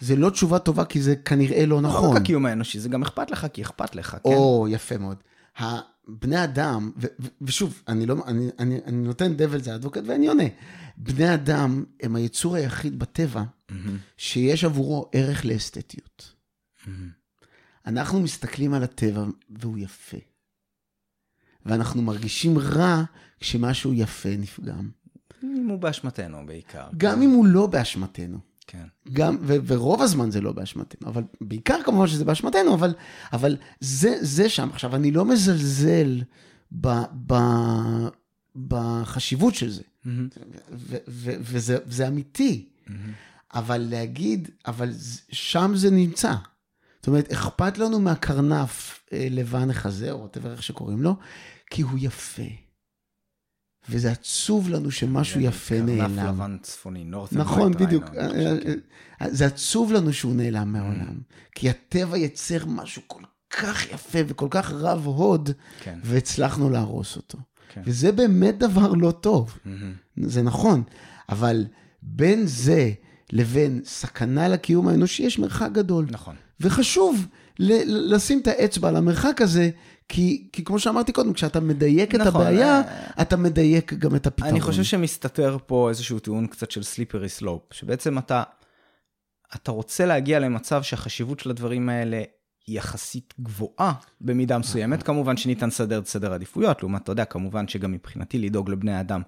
זה 0.00 0.16
לא 0.16 0.30
תשובה 0.30 0.58
טובה, 0.58 0.84
כי 0.84 1.02
זה 1.02 1.16
כנראה 1.16 1.66
לא 1.66 1.80
נכון. 1.80 2.04
לא 2.04 2.10
רק 2.10 2.16
הקיום 2.22 2.46
האנושי, 2.46 2.80
זה 2.80 2.88
גם 2.88 3.02
אכפת 3.02 3.30
לך, 3.30 3.46
כי 3.52 3.62
אכפת 3.62 3.94
לך, 3.94 4.10
כן? 4.10 4.18
או, 4.24 4.66
יפה 4.70 4.98
מאוד. 4.98 5.16
בני 6.18 6.44
אדם, 6.44 6.90
ו, 6.96 7.06
ו, 7.20 7.26
ושוב, 7.42 7.82
אני, 7.88 8.06
לא, 8.06 8.16
אני, 8.26 8.48
אני, 8.58 8.78
אני 8.86 8.96
נותן 8.96 9.36
דבל 9.36 9.62
זה 9.62 9.74
אדבוקט 9.74 10.02
ואני 10.06 10.28
עונה. 10.28 10.44
בני 10.96 11.34
אדם 11.34 11.84
הם 12.02 12.16
היצור 12.16 12.56
היחיד 12.56 12.98
בטבע 12.98 13.42
mm-hmm. 13.42 13.74
שיש 14.16 14.64
עבורו 14.64 15.10
ערך 15.12 15.44
לאסתטיות. 15.44 16.32
Mm-hmm. 16.84 16.88
אנחנו 17.86 18.20
מסתכלים 18.20 18.74
על 18.74 18.82
הטבע 18.82 19.24
והוא 19.50 19.78
יפה. 19.78 20.18
ואנחנו 21.66 22.02
מרגישים 22.02 22.58
רע 22.58 23.02
כשמשהו 23.40 23.94
יפה 23.94 24.36
נפגם. 24.38 24.90
אם 25.42 25.66
הוא 25.68 25.78
באשמתנו 25.78 26.46
בעיקר. 26.46 26.88
גם. 26.96 27.22
אם 27.22 27.30
הוא 27.30 27.46
לא 27.46 27.66
באשמתנו. 27.66 28.38
כן. 28.70 28.84
גם, 29.12 29.36
ו, 29.40 29.56
ורוב 29.66 30.02
הזמן 30.02 30.30
זה 30.30 30.40
לא 30.40 30.52
באשמתנו, 30.52 31.08
אבל 31.08 31.22
בעיקר 31.40 31.82
כמובן 31.84 32.06
שזה 32.06 32.24
באשמתנו, 32.24 32.74
אבל, 32.74 32.94
אבל 33.32 33.56
זה, 33.80 34.16
זה 34.20 34.48
שם. 34.48 34.68
עכשיו, 34.72 34.96
אני 34.96 35.10
לא 35.10 35.24
מזלזל 35.24 36.22
ב, 36.72 36.88
ב, 37.26 37.34
בחשיבות 38.68 39.54
של 39.54 39.70
זה, 39.70 39.82
mm-hmm. 39.82 40.08
ו, 40.72 40.96
ו, 41.08 41.32
וזה, 41.40 41.78
וזה 41.86 42.08
אמיתי, 42.08 42.68
mm-hmm. 42.68 42.90
אבל 43.54 43.78
להגיד, 43.78 44.50
אבל 44.66 44.92
שם 45.32 45.72
זה 45.74 45.90
נמצא. 45.90 46.34
זאת 47.00 47.06
אומרת, 47.06 47.32
אכפת 47.32 47.78
לנו 47.78 48.00
מהקרנף 48.00 49.04
אה, 49.12 49.26
לבן 49.30 49.70
החזה, 49.70 50.10
או 50.10 50.28
איך 50.44 50.62
שקוראים 50.62 51.02
לו, 51.02 51.16
כי 51.70 51.82
הוא 51.82 51.98
יפה. 52.00 52.69
וזה 53.88 54.12
עצוב 54.12 54.68
לנו 54.68 54.90
שמשהו 54.90 55.40
יפה 55.40 55.80
נעלם. 55.80 56.16
קרנף 56.16 56.28
לבן 56.28 56.56
צפוני, 56.62 57.04
נכון, 57.32 57.72
בדיוק. 57.72 58.04
אה, 58.04 58.26
אה, 58.26 58.56
אה, 59.22 59.30
זה 59.30 59.46
עצוב 59.46 59.92
לנו 59.92 60.12
שהוא 60.12 60.34
נעלם 60.34 60.72
מהעולם. 60.72 61.20
כי 61.54 61.70
הטבע 61.70 62.18
יצר 62.18 62.66
משהו 62.66 63.02
כל 63.06 63.22
כך 63.50 63.92
יפה 63.92 64.18
וכל 64.26 64.48
כך 64.50 64.72
רב 64.72 65.06
הוד, 65.06 65.50
כן. 65.80 65.98
והצלחנו 66.04 66.70
להרוס 66.70 67.16
אותו. 67.16 67.38
כן. 67.72 67.82
וזה 67.84 68.12
באמת 68.12 68.58
דבר 68.58 68.92
לא 68.92 69.10
טוב. 69.10 69.58
זה 70.16 70.42
נכון, 70.42 70.82
אבל 71.28 71.66
בין 72.02 72.46
זה 72.46 72.92
לבין 73.32 73.80
סכנה 73.84 74.48
לקיום 74.48 74.88
האנושי 74.88 75.22
יש 75.22 75.38
מרחק 75.38 75.68
גדול. 75.72 76.06
נכון. 76.10 76.34
וחשוב 76.60 77.26
לשים 77.58 78.40
את 78.40 78.46
האצבע 78.46 78.88
על 78.88 78.96
המרחק 78.96 79.40
הזה, 79.40 79.70
כי, 80.12 80.48
כי 80.52 80.64
כמו 80.64 80.78
שאמרתי 80.78 81.12
קודם, 81.12 81.32
כשאתה 81.32 81.60
מדייק 81.60 82.14
נכון, 82.14 82.28
את 82.28 82.34
הבעיה, 82.34 82.80
אה... 82.80 83.22
אתה 83.22 83.36
מדייק 83.36 83.92
גם 83.92 84.16
את 84.16 84.26
הפתרון. 84.26 84.50
אני 84.50 84.60
חושב 84.60 84.82
שמסתתר 84.82 85.56
פה 85.66 85.88
איזשהו 85.88 86.18
טיעון 86.18 86.46
קצת 86.46 86.70
של 86.70 86.82
סליפרי 86.82 87.28
סלופ, 87.28 87.72
שבעצם 87.72 88.18
אתה, 88.18 88.42
אתה 89.54 89.70
רוצה 89.70 90.06
להגיע 90.06 90.38
למצב 90.38 90.82
שהחשיבות 90.82 91.40
של 91.40 91.50
הדברים 91.50 91.88
האלה 91.88 92.22
היא 92.66 92.78
יחסית 92.78 93.34
גבוהה 93.40 93.92
במידה 94.20 94.58
מסוימת. 94.58 95.02
כמובן 95.02 95.36
שניתן 95.36 95.68
לסדר 95.68 95.98
את 95.98 96.06
סדר 96.06 96.32
העדיפויות, 96.32 96.82
לעומת, 96.82 97.02
אתה 97.02 97.12
יודע, 97.12 97.24
כמובן 97.24 97.68
שגם 97.68 97.92
מבחינתי 97.92 98.38
לדאוג 98.38 98.70
לבני 98.70 99.00
אדם, 99.00 99.22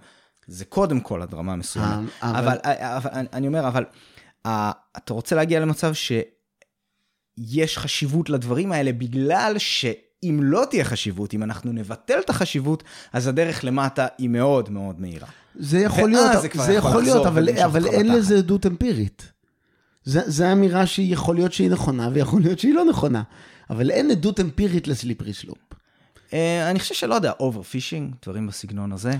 זה 0.47 0.65
קודם 0.65 0.99
כל 0.99 1.21
עד 1.21 1.33
רמה 1.33 1.55
מסוימת. 1.55 2.09
אה, 2.23 2.39
אבל, 2.39 2.57
אבל, 2.63 2.73
אבל 2.79 3.27
אני 3.33 3.47
אומר, 3.47 3.67
אבל 3.67 3.85
אתה 4.97 5.13
רוצה 5.13 5.35
להגיע 5.35 5.59
למצב 5.59 5.93
שיש 5.93 7.77
חשיבות 7.77 8.29
לדברים 8.29 8.71
האלה 8.71 8.91
בגלל 8.91 9.55
ש... 9.57 9.85
אם 10.23 10.39
לא 10.43 10.63
תהיה 10.69 10.85
חשיבות, 10.85 11.33
אם 11.33 11.43
אנחנו 11.43 11.71
נבטל 11.71 12.19
את 12.19 12.29
החשיבות, 12.29 12.83
אז 13.13 13.27
הדרך 13.27 13.63
למטה 13.63 14.07
היא 14.17 14.29
מאוד 14.29 14.69
מאוד 14.69 15.01
מהירה. 15.01 15.27
זה 15.59 15.79
יכול 15.79 16.09
להיות, 16.09 16.31
זה, 16.41 16.47
זה 16.65 16.73
יכול 16.73 17.03
להיות, 17.03 17.25
אבל, 17.25 17.49
אבל 17.65 17.85
אין 17.85 18.11
לזה 18.11 18.37
עדות 18.37 18.65
אמפירית. 18.65 19.31
זו 20.05 20.51
אמירה 20.51 20.85
שהיא 20.85 21.13
יכול 21.13 21.35
להיות 21.35 21.53
שהיא 21.53 21.69
נכונה, 21.69 22.09
ויכול 22.13 22.41
להיות 22.41 22.59
שהיא 22.59 22.73
לא 22.73 22.85
נכונה. 22.85 23.23
אבל 23.69 23.91
אין 23.91 24.11
עדות 24.11 24.39
אמפירית 24.39 24.87
ל 24.87 24.92
slippery 24.92 25.33
slope. 25.33 25.57
אה, 26.33 26.69
אני 26.69 26.79
חושב 26.79 26.95
שלא 26.95 27.15
יודע, 27.15 27.31
overfishing, 27.39 28.15
דברים 28.25 28.47
בסגנון 28.47 28.91
הזה. 28.91 29.09
אה, 29.09 29.17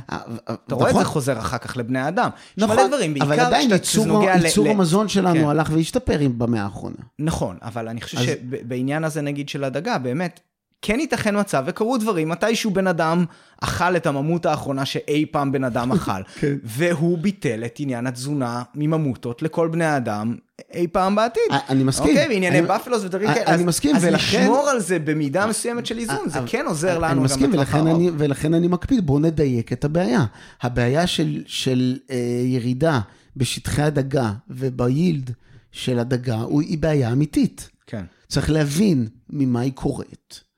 אה, 0.49 0.55
אתה 0.67 0.75
רואה 0.75 0.89
את 0.89 0.93
זה 0.93 0.99
נכון. 1.01 1.13
חוזר 1.13 1.39
אחר 1.39 1.57
כך 1.57 1.77
לבני 1.77 2.07
אדם. 2.07 2.29
נכון, 2.57 2.77
אבל 3.21 3.39
עדיין 3.39 3.71
ייצור 3.71 4.67
המזון 4.67 5.07
שלנו 5.07 5.39
כן. 5.39 5.49
הלך 5.49 5.69
והשתפר 5.73 6.19
במאה 6.37 6.63
האחרונה. 6.63 6.95
נכון, 7.19 7.57
אבל 7.61 7.87
אני 7.87 8.01
חושב 8.01 8.17
שבעניין 8.17 9.03
הזה, 9.03 9.21
נגיד, 9.21 9.49
של 9.49 9.63
הדגה, 9.63 9.97
באמת, 9.97 10.39
כן 10.85 10.99
ייתכן 10.99 11.39
מצב, 11.39 11.63
וקרו 11.67 11.97
דברים, 11.97 12.29
מתישהו 12.29 12.71
בן 12.71 12.87
אדם 12.87 13.25
אכל 13.61 13.95
את 13.95 14.07
הממותה 14.07 14.45
האחרונה 14.45 14.85
שאי 14.85 15.25
פעם 15.31 15.51
בן 15.51 15.63
אדם 15.63 15.91
אכל, 15.95 16.23
כן. 16.39 16.53
והוא 16.63 17.17
ביטל 17.17 17.63
את 17.65 17.75
עניין 17.79 18.07
התזונה 18.07 18.63
מממוטות 18.75 19.41
לכל 19.41 19.67
בני 19.67 19.85
האדם 19.85 20.35
אי 20.73 20.87
פעם 20.87 21.15
בעתיד. 21.15 21.43
אני 21.69 21.83
מסכים. 21.83 22.09
אוקיי, 22.09 22.27
בענייני 22.27 22.61
בפלוס 22.61 23.03
ודברים 23.03 23.33
כאלה. 23.33 23.45
אני 23.45 23.63
מסכים, 23.63 23.95
ולכן... 24.01 24.07
אז 24.07 24.13
לשמור 24.13 24.69
על 24.69 24.79
זה 24.79 24.99
במידה 24.99 25.47
מסוימת 25.47 25.85
של 25.85 25.97
איזון, 25.97 26.29
זה 26.29 26.39
כן 26.45 26.65
עוזר 26.67 26.99
לנו 26.99 27.21
גם 27.21 27.43
לטווח 27.43 27.75
הארוך. 27.75 28.01
ולכן 28.17 28.53
אני 28.53 28.67
מקפיד, 28.67 29.05
בואו 29.05 29.19
נדייק 29.19 29.73
את 29.73 29.85
הבעיה. 29.85 30.25
הבעיה 30.61 31.07
של, 31.07 31.97
אה, 32.11 32.15
ירידה 32.45 32.99
בשטחי 33.37 33.81
הדגה 33.81 34.31
וביילד 34.49 35.31
של 35.71 35.99
הדגה, 35.99 36.39
היא 36.59 36.77
בעיה 36.77 37.11
אמיתית. 37.11 37.69
כן. 37.87 38.03
צריך 38.27 38.49
להבין 38.49 39.07
ממה 39.29 39.59
היא 39.59 39.71
קורית. 39.73 40.52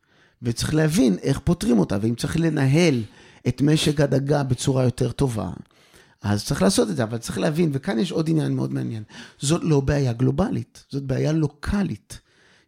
וצריך 0.46 0.74
להבין 0.74 1.18
איך 1.22 1.40
פותרים 1.40 1.80
אותה, 1.80 1.98
ואם 2.02 2.16
צריך 2.16 2.38
לנהל 2.38 3.02
את 3.48 3.62
משק 3.62 4.02
הדגה 4.02 4.44
בצורה 4.44 4.84
יותר 4.84 5.12
טובה, 5.12 5.50
אז 6.22 6.46
צריך 6.46 6.62
לעשות 6.62 6.90
את 6.90 6.96
זה, 6.96 7.04
אבל 7.04 7.18
צריך 7.18 7.38
להבין, 7.38 7.70
וכאן 7.74 8.00
יש 8.00 8.12
עוד 8.12 8.30
עניין 8.30 8.56
מאוד 8.56 8.74
מעניין, 8.74 9.04
זאת 9.40 9.62
לא 9.64 9.80
בעיה 9.80 10.14
גלובלית, 10.14 10.86
זאת 10.90 11.04
בעיה 11.04 11.32
לוקאלית. 11.32 12.20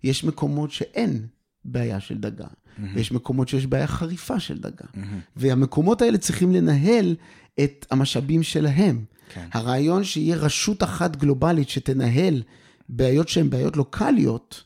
יש 0.03 0.23
מקומות 0.23 0.71
שאין 0.71 1.27
בעיה 1.65 1.99
של 1.99 2.17
דגה, 2.17 2.45
mm-hmm. 2.45 2.81
ויש 2.95 3.11
מקומות 3.11 3.49
שיש 3.49 3.65
בעיה 3.65 3.87
חריפה 3.87 4.39
של 4.39 4.57
דגה, 4.57 4.85
mm-hmm. 4.93 4.99
והמקומות 5.35 6.01
האלה 6.01 6.17
צריכים 6.17 6.53
לנהל 6.53 7.15
את 7.63 7.85
המשאבים 7.91 8.43
שלהם. 8.43 9.05
כן. 9.33 9.47
הרעיון 9.53 10.03
שיהיה 10.03 10.35
רשות 10.35 10.83
אחת 10.83 11.15
גלובלית 11.15 11.69
שתנהל 11.69 12.43
בעיות 12.89 13.27
שהן 13.27 13.49
בעיות 13.49 13.77
לוקאליות, 13.77 14.63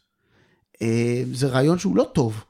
אה, 0.82 1.24
זה 1.34 1.48
רעיון 1.48 1.80
שהוא 1.80 1.96
לא 1.96 2.10
טוב. 2.14 2.44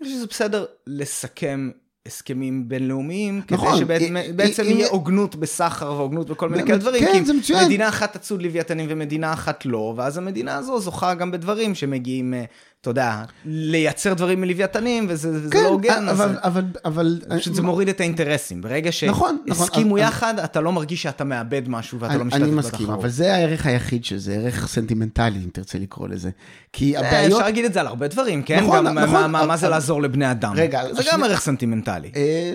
אני 0.00 0.08
חושב 0.08 0.16
שזה 0.18 0.26
בסדר 0.26 0.64
לסכם 0.86 1.70
הסכמים 2.06 2.68
בינלאומיים, 2.68 3.42
נכון, 3.50 3.84
כדי 3.84 4.08
שבעצם 4.28 4.62
יהיה 4.62 4.88
הוגנות 4.88 5.36
בסחר 5.36 5.92
והוגנות 5.92 6.30
בכל 6.30 6.48
מיני 6.48 6.66
כאלה 6.66 6.78
דברים. 6.78 7.04
כן, 7.04 7.24
זה 7.24 7.32
מצוין. 7.32 7.64
מדינה 7.64 7.88
אחת 7.88 8.16
תצוד 8.16 8.42
לוויתנים 8.42 8.86
ומדינה 8.88 9.32
אחת 9.32 9.66
לא, 9.66 9.94
ואז 9.96 10.18
המדינה 10.18 10.56
הזו 10.56 10.80
זוכה 10.80 11.14
גם 11.14 11.30
בדברים 11.30 11.74
שמגיעים, 11.74 12.34
אה, 12.34 12.44
אתה 12.80 12.90
יודע, 12.90 13.22
לייצר 13.44 14.14
דברים 14.14 14.40
מלוויתנים, 14.40 15.06
וזה 15.08 15.48
כן, 15.50 15.62
לא 15.62 15.68
הוגן, 15.68 16.08
אבל, 16.08 16.24
אז 16.28 16.38
אבל, 16.44 16.64
אבל... 16.84 17.20
פשוט 17.38 17.54
זה 17.54 17.62
מוריד 17.62 17.88
את 17.88 18.00
האינטרסים. 18.00 18.60
ברגע 18.60 18.90
נכון, 19.08 19.38
נכון, 19.46 19.66
שהסכימו 19.66 19.96
אבל- 19.96 20.04
יחד, 20.06 20.38
אתה 20.38 20.60
לא 20.60 20.72
מרגיש 20.72 21.02
שאתה 21.02 21.24
מאבד 21.24 21.62
משהו 21.68 22.00
ואתה 22.00 22.14
לא 22.14 22.20
אני, 22.20 22.24
משתתף 22.28 22.42
אני 22.42 22.50
בתחרות. 22.50 22.72
מסכים, 22.72 22.90
אבל 22.90 23.08
זה 23.08 23.34
הערך 23.34 23.66
היחיד 23.66 24.04
של 24.04 24.18
זה, 24.18 24.32
ערך 24.34 24.66
סנטימנטלי, 24.66 25.38
אם 25.44 25.48
תרצה 25.52 25.78
לקרוא 25.78 26.08
לזה. 26.08 26.30
כי 26.72 26.96
אה, 26.96 27.08
הבעיות... 27.08 27.32
אפשר 27.32 27.44
להגיד 27.44 27.64
את 27.64 27.72
זה 27.72 27.80
על 27.80 27.86
הרבה 27.86 28.08
דברים, 28.08 28.42
כן? 28.42 28.60
נכון, 28.64 28.86
גם 28.86 28.98
נכון, 28.98 29.12
מה- 29.14 29.26
מה- 29.28 29.46
מה 29.46 29.56
זה 29.56 29.66
אבל- 29.66 29.74
לעזור 29.74 30.02
לבני 30.02 30.30
אדם? 30.30 30.52
רגע, 30.56 30.82
זה 30.92 31.00
השני- 31.00 31.12
גם 31.12 31.24
ערך 31.24 31.40
סנטימנטלי. 31.40 32.10
אה, 32.16 32.54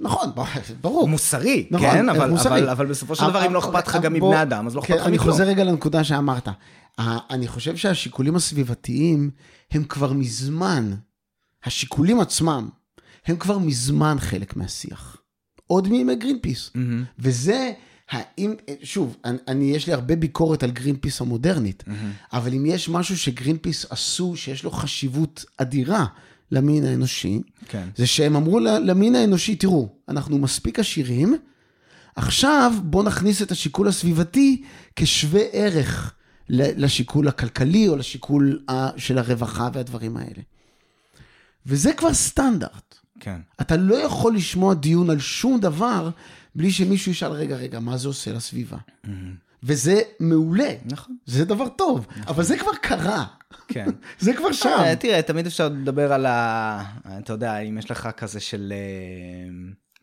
נכון, 0.00 0.30
ברור. 0.80 1.08
מוסרי, 1.08 1.66
נכון, 1.70 1.90
כן? 1.90 2.08
אבל- 2.08 2.30
מוסרי. 2.30 2.58
אבל 2.60 2.68
אבל 2.68 2.86
בסופו 2.86 3.14
של 3.14 3.26
דבר, 3.26 3.46
אם 3.46 3.54
לא 3.54 3.58
אכפת 3.58 3.86
לך 3.88 3.96
גם 4.02 4.12
מבני 4.12 4.42
אדם, 4.42 4.66
אז 4.66 4.76
לא 4.76 4.80
כן, 4.80 4.86
אכפת 4.86 5.00
לך 5.00 5.06
אני 5.08 5.16
מכלום. 5.16 5.30
חוזר 5.32 5.44
רגע 5.44 5.64
לנקודה 5.64 6.04
שאמרת. 6.04 6.48
אני 6.98 7.48
חושב 7.48 7.76
שהשיקולים 7.76 8.36
הסביבתיים 8.36 9.30
הם 9.70 9.84
כבר 9.84 10.12
מזמן, 10.12 10.94
השיקולים 11.64 12.20
עצמם, 12.20 12.68
הם 13.26 13.36
כבר 13.36 13.58
מזמן 13.58 14.16
חלק 14.20 14.56
מהשיח. 14.56 15.16
עוד 15.66 15.88
מימי 15.88 16.16
גרינפיס. 16.16 16.70
Mm-hmm, 16.74 17.04
וזה, 17.18 17.72
האם, 18.10 18.54
שוב, 18.82 19.16
אני, 19.24 19.38
אני, 19.48 19.64
יש 19.64 19.86
לי 19.86 19.92
הרבה 19.92 20.16
ביקורת 20.16 20.62
על 20.62 20.70
גרינפיס 20.70 21.20
המודרנית, 21.20 21.84
Mm-hmm. 21.86 22.12
אבל 22.32 22.54
אם 22.54 22.66
יש 22.66 22.88
משהו 22.88 23.18
שגרינפיס 23.18 23.86
עשו, 23.90 24.36
שיש 24.36 24.64
לו 24.64 24.70
חשיבות 24.70 25.44
אדירה 25.56 26.06
למין 26.52 26.84
האנושי, 26.84 27.40
כן. 27.68 27.88
זה 27.96 28.06
שהם 28.06 28.36
אמרו 28.36 28.60
למין 28.60 29.14
האנושי, 29.14 29.56
תראו, 29.56 29.88
אנחנו 30.08 30.38
מספיק 30.38 30.78
עשירים, 30.78 31.36
עכשיו 32.16 32.72
בואו 32.84 33.02
נכניס 33.02 33.42
את 33.42 33.50
השיקול 33.50 33.88
הסביבתי 33.88 34.62
כשווה 34.96 35.42
ערך 35.52 36.14
לשיקול 36.48 37.28
הכלכלי 37.28 37.88
או 37.88 37.96
לשיקול 37.96 38.62
של 38.96 39.18
הרווחה 39.18 39.68
והדברים 39.72 40.16
האלה. 40.16 40.42
וזה 41.66 41.92
כבר 41.92 42.14
סטנדרט. 42.14 42.94
כן. 43.20 43.40
אתה 43.60 43.76
לא 43.76 43.94
יכול 43.94 44.36
לשמוע 44.36 44.74
דיון 44.74 45.10
על 45.10 45.18
שום 45.18 45.60
דבר 45.60 46.10
בלי 46.54 46.70
שמישהו 46.70 47.12
ישאל, 47.12 47.32
רגע, 47.32 47.56
רגע, 47.56 47.80
מה 47.80 47.96
זה 47.96 48.08
עושה 48.08 48.32
לסביבה? 48.32 48.76
וזה 49.62 50.00
מעולה, 50.20 50.74
נכון. 50.84 51.16
זה 51.26 51.44
דבר 51.44 51.68
טוב, 51.68 52.06
אבל 52.26 52.44
זה 52.44 52.58
כבר 52.58 52.74
קרה, 52.82 53.24
כן. 53.68 53.86
זה 54.20 54.32
כבר 54.36 54.52
שם. 54.52 54.68
אה, 54.68 54.96
תראה, 54.96 55.22
תמיד 55.22 55.46
אפשר 55.46 55.68
לדבר 55.68 56.12
על 56.12 56.26
ה... 56.26 56.82
אתה 57.18 57.32
יודע, 57.32 57.58
אם 57.58 57.78
יש 57.78 57.90
לך 57.90 58.08
כזה 58.16 58.40
של... 58.40 58.72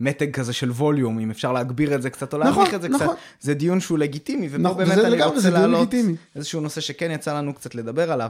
מתג 0.03 0.31
כזה 0.31 0.53
של 0.53 0.71
ווליום, 0.71 1.19
אם 1.19 1.31
אפשר 1.31 1.51
להגביר 1.51 1.95
את 1.95 2.01
זה 2.01 2.09
קצת 2.09 2.33
או 2.33 2.39
נכון, 2.39 2.53
להנמיך 2.53 2.73
את 2.73 2.81
זה 2.81 2.89
נכון. 2.89 3.07
קצת, 3.07 3.17
זה 3.39 3.53
דיון 3.53 3.79
שהוא 3.79 3.97
לגיטימי, 3.97 4.47
ופה 4.47 4.57
נכון, 4.57 4.77
באמת 4.77 4.97
אני 4.97 5.23
רוצה 5.23 5.49
להעלות. 5.49 5.93
איזשהו 6.35 6.61
נושא 6.61 6.81
שכן 6.81 7.11
יצא 7.11 7.37
לנו 7.37 7.53
קצת 7.53 7.75
לדבר 7.75 8.11
עליו. 8.11 8.29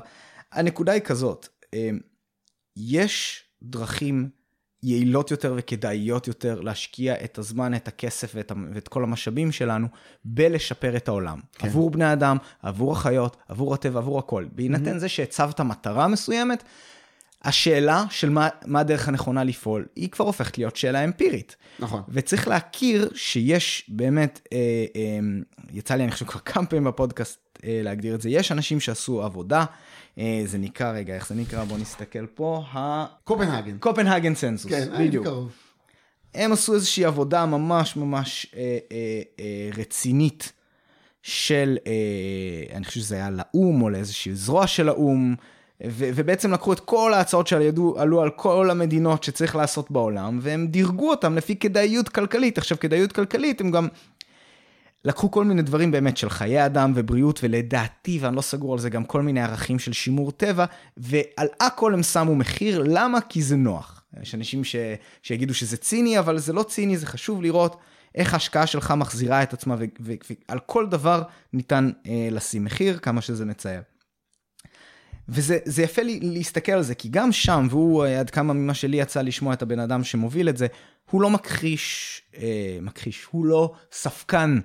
הנקודה 0.51 0.91
היא 0.91 1.01
כזאת, 1.01 1.47
אה, 1.73 1.89
יש 2.77 3.43
דרכים 3.63 4.29
יעילות 4.83 5.31
יותר 5.31 5.53
וכדאיות 5.57 6.27
יותר 6.27 6.61
להשקיע 6.61 7.23
את 7.23 7.37
הזמן, 7.37 7.75
את 7.75 7.87
הכסף 7.87 8.31
ואת, 8.35 8.51
ואת 8.73 8.87
כל 8.87 9.03
המשאבים 9.03 9.51
שלנו 9.51 9.87
בלשפר 10.25 10.95
את 10.95 11.07
העולם. 11.07 11.39
כן. 11.53 11.67
עבור 11.67 11.91
בני 11.91 12.13
אדם, 12.13 12.37
עבור 12.61 12.91
החיות, 12.91 13.37
עבור 13.47 13.73
הטבע, 13.73 13.99
עבור 13.99 14.19
הכל. 14.19 14.45
בהינתן 14.51 14.95
mm-hmm. 14.95 14.99
זה 14.99 15.09
שהצבת 15.09 15.59
מטרה 15.59 16.07
מסוימת, 16.07 16.63
השאלה 17.43 18.05
של 18.09 18.29
מה, 18.29 18.49
מה 18.65 18.79
הדרך 18.79 19.07
הנכונה 19.07 19.43
לפעול, 19.43 19.85
היא 19.95 20.09
כבר 20.09 20.25
הופכת 20.25 20.57
להיות 20.57 20.75
שאלה 20.75 21.03
אמפירית. 21.03 21.55
נכון. 21.79 22.01
וצריך 22.09 22.47
להכיר 22.47 23.09
שיש 23.15 23.85
באמת, 23.89 24.47
אה, 24.53 24.57
אה, 24.95 25.19
יצא 25.71 25.95
לי 25.95 26.03
אני 26.03 26.11
חושב 26.11 26.25
כבר 26.25 26.39
כמה 26.39 26.65
פעמים 26.65 26.83
בפודקאסט 26.83 27.59
אה, 27.63 27.81
להגדיר 27.83 28.15
את 28.15 28.21
זה, 28.21 28.29
יש 28.29 28.51
אנשים 28.51 28.79
שעשו 28.79 29.23
עבודה, 29.23 29.65
אה, 30.17 30.41
זה 30.45 30.57
נקרא, 30.57 30.91
רגע, 30.91 31.15
איך 31.15 31.27
זה 31.27 31.35
נקרא? 31.35 31.63
בוא 31.63 31.77
נסתכל 31.77 32.25
פה, 32.25 32.63
קופנהגן. 33.23 33.75
הקופנהגן 33.75 34.35
סנסוס, 34.35 34.71
כן, 34.71 34.89
בדיוק. 34.99 35.25
קרוב. 35.25 35.51
הם 36.35 36.51
עשו 36.51 36.73
איזושהי 36.73 37.05
עבודה 37.05 37.45
ממש 37.45 37.95
ממש 37.95 38.47
אה, 38.55 38.77
אה, 38.91 39.21
אה, 39.39 39.69
רצינית 39.77 40.53
של, 41.21 41.77
אה, 41.87 42.75
אני 42.75 42.85
חושב 42.85 42.99
שזה 42.99 43.15
היה 43.15 43.29
לאו"ם 43.29 43.81
או 43.81 43.89
לאיזושהי 43.89 44.35
זרוע 44.35 44.67
של 44.67 44.89
האו"ם, 44.89 45.35
ו- 45.81 46.09
ובעצם 46.15 46.51
לקחו 46.51 46.73
את 46.73 46.79
כל 46.79 47.13
ההצעות 47.13 47.47
שעלו 47.47 47.99
עלו 47.99 48.21
על 48.21 48.29
כל 48.29 48.69
המדינות 48.69 49.23
שצריך 49.23 49.55
לעשות 49.55 49.91
בעולם, 49.91 50.39
והם 50.41 50.67
דירגו 50.67 51.09
אותם 51.09 51.35
לפי 51.35 51.55
כדאיות 51.55 52.09
כלכלית. 52.09 52.57
עכשיו, 52.57 52.79
כדאיות 52.79 53.11
כלכלית 53.11 53.61
הם 53.61 53.71
גם 53.71 53.87
לקחו 55.05 55.31
כל 55.31 55.45
מיני 55.45 55.61
דברים 55.61 55.91
באמת 55.91 56.17
של 56.17 56.29
חיי 56.29 56.65
אדם 56.65 56.91
ובריאות, 56.95 57.39
ולדעתי, 57.43 58.19
ואני 58.21 58.35
לא 58.35 58.41
סגור 58.41 58.73
על 58.73 58.79
זה, 58.79 58.89
גם 58.89 59.03
כל 59.03 59.21
מיני 59.21 59.41
ערכים 59.41 59.79
של 59.79 59.93
שימור 59.93 60.31
טבע, 60.31 60.65
ועל 60.97 61.47
הכל 61.59 61.93
הם 61.93 62.03
שמו 62.03 62.35
מחיר, 62.35 62.83
למה? 62.87 63.21
כי 63.21 63.41
זה 63.41 63.55
נוח. 63.55 64.03
יש 64.21 64.35
אנשים 64.35 64.63
ש... 64.63 64.75
שיגידו 65.23 65.53
שזה 65.53 65.77
ציני, 65.77 66.19
אבל 66.19 66.37
זה 66.37 66.53
לא 66.53 66.63
ציני, 66.63 66.97
זה 66.97 67.05
חשוב 67.05 67.41
לראות 67.41 67.77
איך 68.15 68.33
ההשקעה 68.33 68.67
שלך 68.67 68.93
מחזירה 68.97 69.43
את 69.43 69.53
עצמה, 69.53 69.75
ועל 69.79 69.87
ו... 69.99 70.13
ועל 70.49 70.59
כל 70.59 70.87
דבר 70.87 71.23
ניתן 71.53 71.91
אה, 72.07 72.27
לשים 72.31 72.63
מחיר, 72.63 72.97
כמה 72.97 73.21
שזה 73.21 73.45
מצער. 73.45 73.81
וזה 75.29 75.57
זה 75.65 75.83
יפה 75.83 76.01
לי 76.01 76.19
להסתכל 76.21 76.71
על 76.71 76.81
זה, 76.81 76.95
כי 76.95 77.09
גם 77.09 77.31
שם, 77.31 77.67
והוא, 77.69 78.05
אה, 78.05 78.19
עד 78.19 78.29
כמה 78.29 78.53
ממה 78.53 78.73
שלי 78.73 78.97
יצא 78.97 79.21
לשמוע 79.21 79.53
את 79.53 79.61
הבן 79.61 79.79
אדם 79.79 80.03
שמוביל 80.03 80.49
את 80.49 80.57
זה, 80.57 80.67
הוא 81.11 81.21
לא 81.21 81.29
מכחיש, 81.29 82.21
אה, 82.37 82.77
מכחיש, 82.81 83.27
הוא 83.31 83.45
לא 83.45 83.73
ספקן 83.91 84.59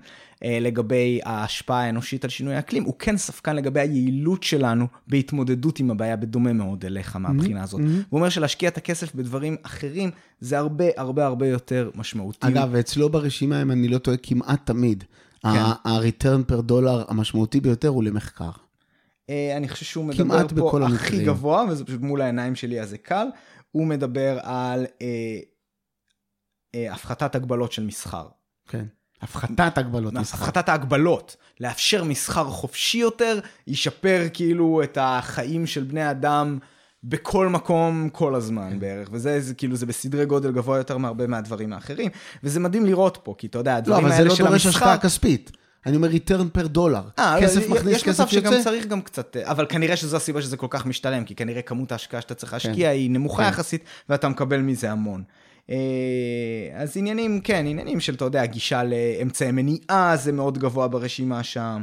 אה, 0.44 0.58
לגבי 0.60 1.20
ההשפעה 1.24 1.82
האנושית 1.84 2.24
על 2.24 2.30
שינוי 2.30 2.54
האקלים, 2.54 2.84
הוא 2.84 2.94
כן 2.98 3.16
ספקן 3.16 3.56
לגבי 3.56 3.80
היעילות 3.80 4.42
שלנו 4.42 4.86
בהתמודדות 5.06 5.80
עם 5.80 5.90
הבעיה, 5.90 6.16
בדומה 6.16 6.52
מאוד 6.52 6.84
אליך 6.84 7.16
מהבחינה 7.16 7.62
הזאת. 7.62 7.80
Mm-hmm. 7.80 8.06
הוא 8.08 8.18
אומר 8.18 8.28
שלהשקיע 8.28 8.68
את 8.68 8.76
הכסף 8.76 9.14
בדברים 9.14 9.56
אחרים, 9.62 10.10
זה 10.40 10.58
הרבה 10.58 10.84
הרבה 10.96 11.26
הרבה 11.26 11.46
יותר 11.46 11.90
משמעותי. 11.94 12.46
אגב, 12.46 12.74
אצלו 12.74 13.08
ברשימה, 13.08 13.62
אם 13.62 13.70
אני 13.70 13.88
לא 13.88 13.98
טועה, 13.98 14.16
כמעט 14.16 14.66
תמיד, 14.66 15.04
כן. 15.42 15.48
ה-return 15.48 16.52
per 16.52 16.60
דולר 16.60 17.04
המשמעותי 17.08 17.60
ביותר 17.60 17.88
הוא 17.88 18.04
למחקר. 18.04 18.50
אה, 19.30 19.56
אני 19.56 19.68
חושב 19.68 19.84
שהוא 19.84 20.04
מדבר 20.04 20.48
פה 20.48 20.54
בכל 20.54 20.82
הכי 20.82 20.92
המקרים. 20.92 21.26
גבוה, 21.26 21.64
וזה 21.70 21.84
פשוט 21.84 22.00
מול 22.00 22.20
העיניים 22.20 22.54
שלי, 22.54 22.80
אז 22.80 22.90
זה 22.90 22.98
קל. 22.98 23.26
הוא 23.70 23.86
מדבר 23.86 24.38
על 24.42 24.86
אה, 25.02 25.38
אה, 26.74 26.92
הפחתת 26.92 27.34
הגבלות 27.34 27.72
של 27.72 27.86
מסחר. 27.86 28.26
כן. 28.68 28.84
הפחתת 29.22 29.78
הגבלות 29.78 30.12
מסחר. 30.12 30.38
הפחתת 30.38 30.68
ההגבלות, 30.68 31.36
לאפשר 31.60 32.04
מסחר 32.04 32.44
חופשי 32.44 32.98
יותר, 32.98 33.38
ישפר 33.66 34.26
כאילו 34.32 34.82
את 34.82 34.98
החיים 35.00 35.66
של 35.66 35.84
בני 35.84 36.10
אדם 36.10 36.58
בכל 37.04 37.48
מקום 37.48 38.08
כל 38.12 38.34
הזמן 38.34 38.70
כן. 38.70 38.80
בערך, 38.80 39.08
וזה 39.12 39.40
זה, 39.40 39.54
כאילו 39.54 39.76
זה 39.76 39.86
בסדרי 39.86 40.26
גודל 40.26 40.52
גבוה 40.52 40.78
יותר 40.78 40.98
מהרבה 40.98 41.26
מהדברים 41.26 41.72
האחרים, 41.72 42.10
וזה 42.42 42.60
מדהים 42.60 42.86
לראות 42.86 43.18
פה, 43.22 43.34
כי 43.38 43.46
אתה 43.46 43.58
יודע, 43.58 43.72
לא, 43.72 43.76
הדברים 43.76 44.04
אבל 44.04 44.10
זה 44.10 44.16
האלה 44.16 44.28
לא 44.28 44.34
של 44.34 44.44
דורש 44.44 44.66
המסחר... 44.66 44.84
השקעה 44.84 44.98
כספית. 44.98 45.50
אני 45.86 45.96
אומר 45.96 46.08
return 46.10 46.58
per 46.58 46.66
דולר. 46.66 47.02
אה, 47.18 47.36
כסף 47.40 47.68
לא, 47.68 47.74
מכניס, 47.76 47.96
יש 47.96 48.08
מצב 48.08 48.24
כסף 48.24 48.32
שגם 48.32 48.52
יוצא. 48.52 48.64
צריך 48.64 48.86
גם 48.86 49.00
קצת, 49.00 49.36
אבל 49.36 49.66
כנראה 49.68 49.96
שזו 49.96 50.16
הסיבה 50.16 50.42
שזה 50.42 50.56
כל 50.56 50.66
כך 50.70 50.86
משתלם, 50.86 51.24
כי 51.24 51.34
כנראה 51.34 51.62
כמות 51.62 51.92
ההשקעה 51.92 52.20
שאתה 52.20 52.34
צריך 52.34 52.52
להשקיע 52.52 52.88
כן. 52.88 52.94
היא 52.94 53.10
נמוכה 53.10 53.42
כן. 53.42 53.48
יחסית, 53.48 53.84
ואתה 54.08 54.28
מקבל 54.28 54.60
מזה 54.60 54.90
המון. 54.90 55.22
אה, 55.70 55.76
אז 56.74 56.96
עניינים, 56.96 57.40
כן, 57.40 57.64
עניינים 57.66 58.00
של, 58.00 58.14
אתה 58.14 58.24
יודע, 58.24 58.46
גישה 58.46 58.82
לאמצעי 58.84 59.52
מניעה 59.52 60.16
זה 60.16 60.32
מאוד 60.32 60.58
גבוה 60.58 60.88
ברשימה 60.88 61.42
שם. 61.42 61.82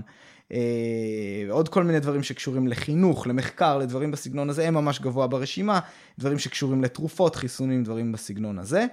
אה, 0.51 0.57
עוד 1.49 1.69
כל 1.69 1.83
מיני 1.83 1.99
דברים 1.99 2.23
שקשורים 2.23 2.67
לחינוך, 2.67 3.27
למחקר, 3.27 3.77
לדברים 3.77 4.11
בסגנון 4.11 4.49
הזה, 4.49 4.67
הם 4.67 4.73
ממש 4.73 4.99
גבוה 4.99 5.27
ברשימה. 5.27 5.79
דברים 6.19 6.39
שקשורים 6.39 6.83
לתרופות, 6.83 7.35
חיסונים, 7.35 7.83
דברים 7.83 8.11
בסגנון 8.11 8.59
הזה. 8.59 8.85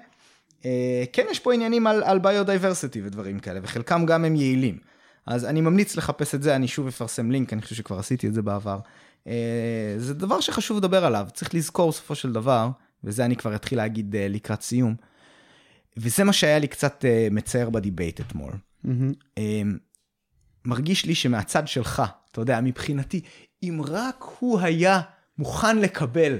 אה, 0.64 1.04
כן, 1.12 1.24
יש 1.30 1.38
פה 1.38 1.54
עניינים 1.54 1.86
על, 1.86 2.02
על 2.02 2.18
biodiversity 2.18 3.00
ודברים 3.04 3.38
כאלה, 3.38 3.60
וחלקם 3.62 4.06
גם 4.06 4.24
הם 4.24 4.36
יעילים. 4.36 4.91
אז 5.26 5.44
אני 5.44 5.60
ממליץ 5.60 5.96
לחפש 5.96 6.34
את 6.34 6.42
זה, 6.42 6.56
אני 6.56 6.68
שוב 6.68 6.86
אפרסם 6.86 7.30
לינק, 7.30 7.52
אני 7.52 7.62
חושב 7.62 7.74
שכבר 7.74 7.98
עשיתי 7.98 8.26
את 8.28 8.34
זה 8.34 8.42
בעבר. 8.42 8.78
אה, 9.26 9.94
זה 9.96 10.14
דבר 10.14 10.40
שחשוב 10.40 10.76
לדבר 10.76 11.04
עליו, 11.04 11.26
צריך 11.34 11.54
לזכור 11.54 11.90
בסופו 11.90 12.14
של 12.14 12.32
דבר, 12.32 12.70
וזה 13.04 13.24
אני 13.24 13.36
כבר 13.36 13.54
אתחיל 13.54 13.78
להגיד 13.78 14.16
אה, 14.16 14.28
לקראת 14.28 14.62
סיום, 14.62 14.94
וזה 15.96 16.24
מה 16.24 16.32
שהיה 16.32 16.58
לי 16.58 16.66
קצת 16.66 17.04
אה, 17.04 17.28
מצער 17.30 17.70
ב 17.70 17.77
debate 17.77 18.20
אתמול. 18.20 18.52
אה, 19.38 19.62
מרגיש 20.64 21.06
לי 21.06 21.14
שמהצד 21.14 21.68
שלך, 21.68 22.02
אתה 22.30 22.40
יודע, 22.40 22.60
מבחינתי, 22.60 23.20
אם 23.62 23.80
רק 23.88 24.24
הוא 24.38 24.60
היה 24.60 25.00
מוכן 25.38 25.78
לקבל 25.78 26.38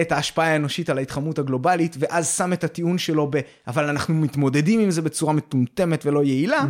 את 0.00 0.12
ההשפעה 0.12 0.46
האנושית 0.46 0.90
על 0.90 0.98
ההתחממות 0.98 1.38
הגלובלית, 1.38 1.96
ואז 1.98 2.36
שם 2.36 2.52
את 2.52 2.64
הטיעון 2.64 2.98
שלו 2.98 3.30
ב... 3.30 3.40
אבל 3.66 3.88
אנחנו 3.88 4.14
מתמודדים 4.14 4.80
עם 4.80 4.90
זה 4.90 5.02
בצורה 5.02 5.32
מטומטמת 5.32 6.06
ולא 6.06 6.24
יעילה, 6.24 6.64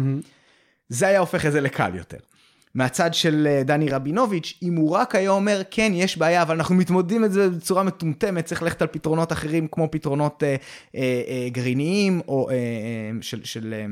זה 0.91 1.07
היה 1.07 1.21
הופך 1.21 1.47
את 1.47 1.53
זה 1.53 1.61
לקל 1.61 1.91
יותר. 1.95 2.19
מהצד 2.75 3.15
של 3.15 3.47
אה, 3.51 3.63
דני 3.63 3.89
רבינוביץ', 3.89 4.59
אם 4.63 4.77
הוא 4.77 4.91
רק 4.91 5.15
היה 5.15 5.31
אומר, 5.31 5.63
כן, 5.71 5.93
יש 5.95 6.19
בעיה, 6.19 6.43
אבל 6.43 6.55
אנחנו 6.55 6.75
מתמודדים 6.75 7.25
עם 7.25 7.31
זה 7.31 7.51
בצורה 7.51 7.83
מטומטמת, 7.83 8.45
צריך 8.45 8.63
ללכת 8.63 8.83
על 8.83 8.89
פתרונות 8.89 9.33
אחרים, 9.33 9.69
כמו 9.71 9.89
פתרונות 9.91 10.43
אה, 10.43 10.49
אה, 10.49 11.23
אה, 11.29 11.49
גרעיניים, 11.49 12.21
או 12.29 12.51
אה, 12.51 12.55
אה, 12.55 12.59
של... 13.21 13.45
של 13.45 13.75
אה, 13.75 13.87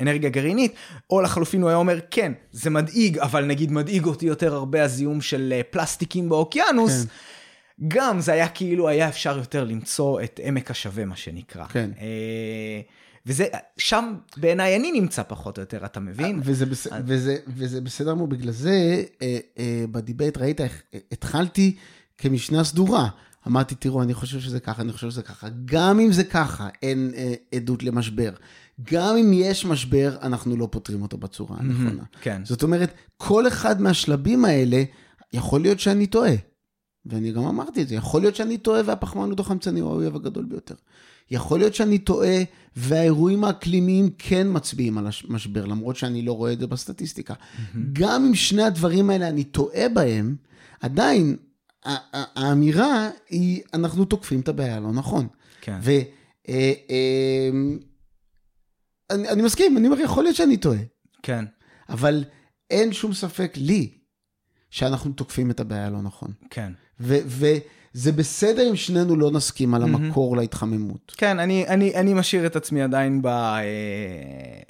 אנרגיה 0.00 0.30
גרעינית, 0.30 0.74
או 1.10 1.20
לחלופין 1.20 1.62
הוא 1.62 1.68
היה 1.68 1.78
אומר, 1.78 1.98
כן, 2.10 2.32
זה 2.52 2.70
מדאיג, 2.70 3.18
אבל 3.18 3.44
נגיד 3.44 3.72
מדאיג 3.72 4.04
אותי 4.04 4.26
יותר 4.26 4.54
הרבה 4.54 4.82
הזיהום 4.82 5.20
של 5.20 5.52
אה, 5.56 5.62
פלסטיקים 5.70 6.28
באוקיינוס, 6.28 7.04
כן. 7.04 7.88
גם 7.88 8.20
זה 8.20 8.32
היה 8.32 8.48
כאילו 8.48 8.88
היה 8.88 9.08
אפשר 9.08 9.38
יותר 9.38 9.64
למצוא 9.64 10.20
את 10.20 10.40
עמק 10.42 10.70
השווה, 10.70 11.04
מה 11.04 11.16
שנקרא. 11.16 11.64
כן. 11.64 11.90
אה, 12.00 12.80
וזה, 13.26 13.46
שם 13.78 14.14
בעיניי 14.36 14.76
אני 14.76 14.92
נמצא 14.92 15.22
פחות 15.22 15.58
או 15.58 15.62
יותר, 15.62 15.84
אתה 15.84 16.00
מבין? 16.00 16.40
וזה, 16.44 16.66
בס... 16.66 16.86
אז... 16.86 17.02
וזה, 17.06 17.36
וזה 17.48 17.80
בסדר 17.80 18.10
גמור, 18.10 18.26
בגלל 18.26 18.52
זה 18.52 19.02
אה, 19.22 19.38
אה, 19.58 19.84
בדיבייט 19.90 20.38
ראית 20.38 20.60
איך 20.60 20.82
התחלתי 21.12 21.76
כמשנה 22.18 22.64
סדורה. 22.64 23.08
אמרתי, 23.46 23.74
תראו, 23.74 24.02
אני 24.02 24.14
חושב 24.14 24.40
שזה 24.40 24.60
ככה, 24.60 24.82
אני 24.82 24.92
חושב 24.92 25.10
שזה 25.10 25.22
ככה. 25.22 25.48
גם 25.64 26.00
אם 26.00 26.12
זה 26.12 26.24
ככה, 26.24 26.68
אין 26.82 27.12
אה, 27.16 27.34
עדות 27.54 27.82
למשבר. 27.82 28.30
גם 28.92 29.16
אם 29.16 29.32
יש 29.32 29.64
משבר, 29.64 30.16
אנחנו 30.22 30.56
לא 30.56 30.68
פותרים 30.70 31.02
אותו 31.02 31.16
בצורה 31.16 31.56
הנכונה. 31.60 32.02
כן. 32.20 32.44
זאת 32.44 32.62
אומרת, 32.62 32.94
כל 33.16 33.48
אחד 33.48 33.80
מהשלבים 33.80 34.44
האלה, 34.44 34.82
יכול 35.32 35.60
להיות 35.60 35.80
שאני 35.80 36.06
טועה. 36.06 36.34
ואני 37.06 37.32
גם 37.32 37.44
אמרתי 37.44 37.82
את 37.82 37.88
זה, 37.88 37.94
יכול 37.94 38.20
להיות 38.20 38.36
שאני 38.36 38.58
טועה 38.58 38.82
והפחמן 38.84 39.32
הדו-חמצני 39.32 39.80
הוא 39.80 39.90
האויב 39.90 40.16
הגדול 40.16 40.44
ביותר. 40.44 40.74
יכול 41.30 41.58
להיות 41.58 41.74
שאני 41.74 41.98
טועה 41.98 42.36
והאירועים 42.76 43.44
האקלימיים 43.44 44.10
כן 44.18 44.46
מצביעים 44.50 44.98
על 44.98 45.06
המשבר, 45.28 45.66
למרות 45.66 45.96
שאני 45.96 46.22
לא 46.22 46.32
רואה 46.32 46.52
את 46.52 46.58
זה 46.58 46.66
בסטטיסטיקה. 46.66 47.34
Mm-hmm. 47.34 47.78
גם 47.92 48.24
אם 48.24 48.34
שני 48.34 48.62
הדברים 48.62 49.10
האלה 49.10 49.28
אני 49.28 49.44
טועה 49.44 49.88
בהם, 49.88 50.36
עדיין 50.80 51.36
האמירה 51.84 53.10
היא, 53.30 53.62
אנחנו 53.74 54.04
תוקפים 54.04 54.40
את 54.40 54.48
הבעיה 54.48 54.80
לא 54.80 54.92
נכון. 54.92 55.26
כן. 55.60 55.78
ו... 55.82 55.90
אה, 56.48 56.72
אה, 56.90 57.50
אני, 59.10 59.28
אני 59.28 59.42
מסכים, 59.42 59.78
אני 59.78 59.86
אומר, 59.88 60.00
יכול 60.00 60.24
להיות 60.24 60.36
שאני 60.36 60.56
טועה. 60.56 60.78
כן. 61.22 61.44
אבל 61.88 62.24
אין 62.70 62.92
שום 62.92 63.12
ספק 63.12 63.52
לי 63.56 63.98
שאנחנו 64.70 65.12
תוקפים 65.12 65.50
את 65.50 65.60
הבעיה 65.60 65.90
לא 65.90 66.02
נכון. 66.02 66.32
כן. 66.50 66.72
וזה 67.00 68.12
בסדר 68.12 68.70
אם 68.70 68.76
שנינו 68.76 69.16
לא 69.16 69.30
נסכים 69.30 69.74
על 69.74 69.82
המקור 69.82 70.34
mm-hmm. 70.34 70.38
להתחממות. 70.38 71.14
כן, 71.16 71.38
אני, 71.38 71.66
אני, 71.68 71.94
אני 71.94 72.14
משאיר 72.14 72.46
את 72.46 72.56
עצמי 72.56 72.82
עדיין 72.82 73.22
ב... 73.22 73.26
אה, 73.26 73.62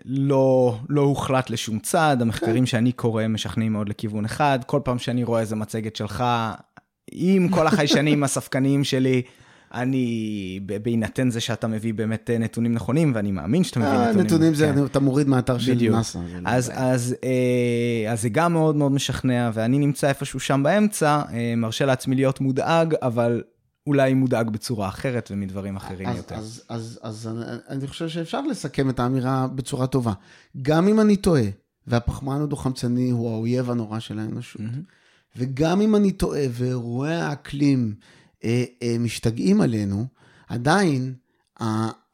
לא, 0.05 0.79
לא 0.89 1.01
הוחלט 1.01 1.51
לשום 1.51 1.79
צד, 1.79 2.17
המחקרים 2.21 2.63
כן. 2.63 2.67
שאני 2.67 2.93
קורא 2.93 3.29
משכנעים 3.29 3.73
מאוד 3.73 3.89
לכיוון 3.89 4.25
אחד, 4.25 4.59
כל 4.67 4.81
פעם 4.85 4.99
שאני 4.99 5.25
רואה 5.25 5.41
איזה 5.41 5.57
מצגת 5.57 5.97
שלך, 5.97 6.25
עם 7.13 7.49
כל 7.49 7.67
החיישנים 7.67 8.25
הספקניים 8.25 8.85
שלי, 8.85 9.23
אני, 9.75 10.61
בהינתן 10.83 11.31
זה 11.31 11.41
שאתה 11.41 11.67
מביא 11.67 11.95
באמת 11.95 12.31
אה, 12.31 12.39
נתונים 12.39 12.75
נכונים, 12.75 13.13
ואני 13.15 13.31
מאמין 13.31 13.65
שאתה 13.65 13.81
מביא 13.81 13.91
אה, 13.91 14.09
נתונים. 14.09 14.27
נתונים 14.27 14.55
זה, 14.55 14.73
כן. 14.75 14.85
אתה 14.85 15.01
מוריד 15.01 15.29
מהאתר 15.29 15.59
של 15.59 15.91
נאס"א. 15.91 16.19
לא 16.19 16.25
אז, 16.45 16.73
אז, 16.75 17.15
אה, 17.25 18.13
אז 18.13 18.23
זה 18.23 18.29
גם 18.29 18.53
מאוד 18.53 18.77
מאוד 18.77 18.93
משכנע, 18.93 19.51
ואני 19.55 19.79
נמצא 19.79 20.09
איפשהו 20.09 20.41
שם 20.41 20.63
באמצע, 20.65 21.23
מרשה 21.57 21.85
לעצמי 21.85 22.15
להיות 22.17 22.41
מודאג, 22.41 22.95
אבל 23.03 23.43
אולי 23.87 24.15
מודאג 24.15 24.51
בצורה 24.51 24.89
אחרת 24.89 25.29
ומדברים 25.33 25.77
אחרים 25.77 26.09
אז, 26.09 26.17
יותר. 26.17 26.35
אז, 26.35 26.63
אז, 26.69 26.99
אז 27.03 27.29
אני, 27.29 27.45
אני 27.69 27.87
חושב 27.87 28.09
שאפשר 28.09 28.41
לסכם 28.41 28.91
את 28.91 29.01
האמירה 29.01 29.47
בצורה 29.55 29.87
טובה. 29.87 30.13
גם 30.63 30.89
אם 30.89 31.01
אני 31.01 31.17
טועה, 31.17 31.43
והפחמן 31.87 32.41
הדו-חמצני 32.41 33.11
הוא 33.11 33.31
האויב 33.31 33.71
הנורא 33.71 33.99
של 33.99 34.19
האנושות, 34.19 34.61
mm-hmm. 34.61 35.37
וגם 35.37 35.81
אם 35.81 35.97
אני 35.97 36.13
טועה 36.13 36.43
ואירועי 36.51 37.21
האקלים 37.21 37.95
משתגעים 39.01 39.61
עלינו, 39.61 40.07
עדיין 40.49 41.15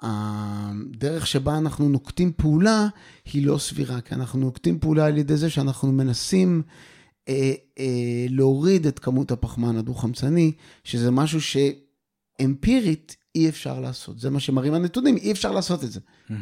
הדרך 0.03 1.27
שבה 1.27 1.59
אנחנו 1.59 1.89
נוקטים 1.89 2.33
פעולה 2.37 2.89
היא 3.33 3.47
לא 3.47 3.59
סבירה, 3.59 4.01
כי 4.01 4.15
אנחנו 4.15 4.39
נוקטים 4.39 4.79
פעולה 4.79 5.07
על 5.07 5.19
ידי 5.19 5.37
זה 5.37 5.51
שאנחנו 5.51 5.93
מנסים 5.93 6.63
אה, 7.29 7.53
אה, 7.79 8.27
להוריד 8.29 8.87
את 8.87 8.99
כמות 8.99 9.31
הפחמן 9.31 9.77
הדו-חמצני, 9.77 10.53
שזה 10.85 11.11
משהו 11.11 11.41
שאמפירית 11.41 13.17
אי 13.35 13.49
אפשר 13.49 13.81
לעשות. 13.81 14.19
זה 14.19 14.31
מה 14.31 14.41
שמראים 14.41 14.75
הנתונים, 14.75 15.17
אי 15.17 15.33
אפשר 15.33 15.53
לעשות 15.53 15.85
את 15.85 15.93
זה. 15.93 16.01
Mm-hmm. 16.01 16.33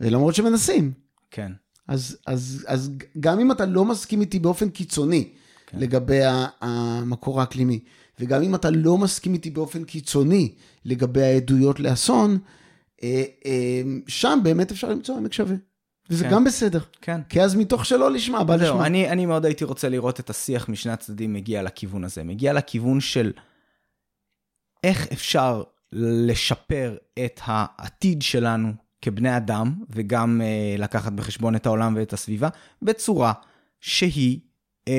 למרות 0.00 0.34
שמנסים. 0.34 0.92
כן. 1.30 1.52
אז, 1.88 2.16
אז, 2.26 2.64
אז 2.68 2.90
גם 3.20 3.40
אם 3.40 3.52
אתה 3.52 3.66
לא 3.66 3.84
מסכים 3.84 4.20
איתי 4.20 4.38
באופן 4.38 4.68
קיצוני 4.68 5.28
כן. 5.66 5.78
לגבי 5.78 6.20
המקור 6.60 7.40
האקלימי, 7.40 7.80
וגם 8.20 8.42
אם 8.42 8.54
אתה 8.54 8.70
לא 8.70 8.98
מסכים 8.98 9.34
איתי 9.34 9.50
באופן 9.50 9.84
קיצוני 9.84 10.54
לגבי 10.84 11.22
העדויות 11.22 11.80
לאסון, 11.80 12.38
אה, 13.02 13.22
אה, 13.46 13.82
שם 14.06 14.40
באמת 14.42 14.70
אפשר 14.70 14.90
למצוא 14.90 15.16
עמק 15.16 15.32
שווה. 15.32 15.56
וזה 16.10 16.24
כן. 16.24 16.30
גם 16.30 16.44
בסדר. 16.44 16.80
כן. 17.00 17.20
כי 17.28 17.42
אז 17.42 17.54
מתוך 17.54 17.86
שלא 17.86 18.10
לשמה, 18.10 18.44
בא 18.44 18.56
לשמה. 18.56 18.86
אני, 18.86 19.10
אני 19.10 19.26
מאוד 19.26 19.44
הייתי 19.44 19.64
רוצה 19.64 19.88
לראות 19.88 20.20
את 20.20 20.30
השיח 20.30 20.68
משני 20.68 20.92
הצדדים 20.92 21.32
מגיע 21.32 21.62
לכיוון 21.62 22.04
הזה. 22.04 22.24
מגיע 22.24 22.52
לכיוון 22.52 23.00
של 23.00 23.32
איך 24.84 25.06
אפשר 25.12 25.62
לשפר 25.92 26.96
את 27.24 27.40
העתיד 27.44 28.22
שלנו 28.22 28.72
כבני 29.02 29.36
אדם, 29.36 29.74
וגם 29.90 30.40
uh, 30.40 30.80
לקחת 30.80 31.12
בחשבון 31.12 31.56
את 31.56 31.66
העולם 31.66 31.96
ואת 31.96 32.12
הסביבה, 32.12 32.48
בצורה 32.82 33.32
שהיא 33.80 34.38
uh, 34.88 34.92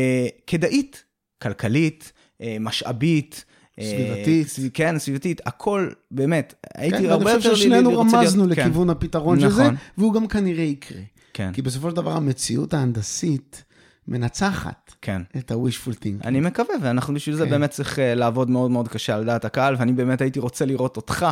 כדאית, 0.47 1.03
כלכלית, 1.41 2.11
אה, 2.15 2.22
משאבית. 2.59 3.45
אה, 3.79 3.85
סביבתית. 3.85 4.47
סביב, 4.47 4.71
כן, 4.73 4.99
סביבתית, 4.99 5.41
הכל, 5.45 5.89
באמת, 6.11 6.53
הייתי 6.75 6.97
כן, 6.97 7.09
הרבה 7.09 7.31
יותר... 7.31 7.41
כן, 7.41 7.47
אני 7.47 7.55
חושב 7.55 7.55
ששנינו 7.55 7.99
רמזנו 7.99 8.45
להיות, 8.45 8.57
לכיוון 8.57 8.87
כן. 8.87 8.91
הפתרון 8.91 9.37
נכון. 9.37 9.49
של 9.49 9.55
זה, 9.55 9.69
והוא 9.97 10.13
גם 10.13 10.27
כנראה 10.27 10.63
יקרה. 10.63 11.01
כן. 11.33 11.51
כי 11.53 11.61
בסופו 11.61 11.89
של 11.89 11.95
דבר 11.95 12.11
המציאות 12.11 12.73
ההנדסית 12.73 13.63
מנצחת 14.07 14.95
כן. 15.01 15.21
את 15.37 15.51
ה-wishful 15.51 15.93
thinking. 15.93 16.25
אני 16.27 16.39
מקווה, 16.39 16.75
ואנחנו 16.81 17.13
בשביל 17.13 17.35
כן. 17.35 17.39
זה 17.39 17.45
באמת 17.45 17.69
צריך 17.69 17.95
uh, 17.95 18.01
לעבוד 18.15 18.49
מאוד 18.49 18.71
מאוד 18.71 18.87
קשה 18.87 19.15
על 19.15 19.25
דעת 19.25 19.45
הקהל, 19.45 19.75
ואני 19.79 19.93
באמת 19.93 20.21
הייתי 20.21 20.39
רוצה 20.39 20.65
לראות 20.65 20.97
אותך 20.97 21.25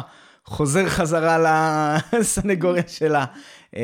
חוזר 0.45 0.89
חזרה 0.89 1.97
לסנגוריה 2.19 2.83
שלה. 2.87 3.25
אה, 3.75 3.81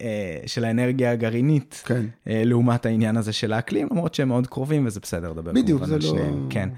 אה, 0.00 0.46
של 0.46 0.64
האנרגיה 0.64 1.12
הגרעינית, 1.12 1.82
כן. 1.86 2.04
אה, 2.28 2.42
לעומת 2.44 2.86
העניין 2.86 3.16
הזה 3.16 3.32
של 3.32 3.52
האקלים, 3.52 3.88
למרות 3.90 4.14
שהם 4.14 4.28
מאוד 4.28 4.46
קרובים 4.46 4.86
וזה 4.86 5.00
בסדר 5.00 5.30
לדבר 5.30 5.52
בדיוק, 5.52 5.84
זה 5.84 5.98
לא... 5.98 6.14
כן. 6.50 6.68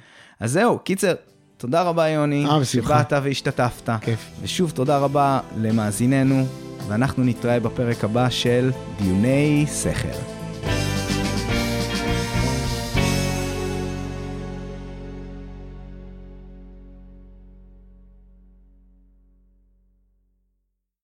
אז 0.41 0.53
זהו, 0.53 0.79
קיצר, 0.79 1.15
תודה 1.57 1.83
רבה 1.83 2.09
יוני, 2.09 2.47
שבאת 2.65 3.13
והשתתפת. 3.23 3.91
כיף. 4.01 4.31
ושוב 4.43 4.71
תודה 4.71 4.99
רבה 4.99 5.41
למאזיננו, 5.57 6.47
ואנחנו 6.89 7.25
נתראה 7.25 7.61
בפרק 7.61 8.05
הבא 8.05 8.31
של 8.31 8.71
דיוני 8.99 9.67
שכל. 9.83 10.40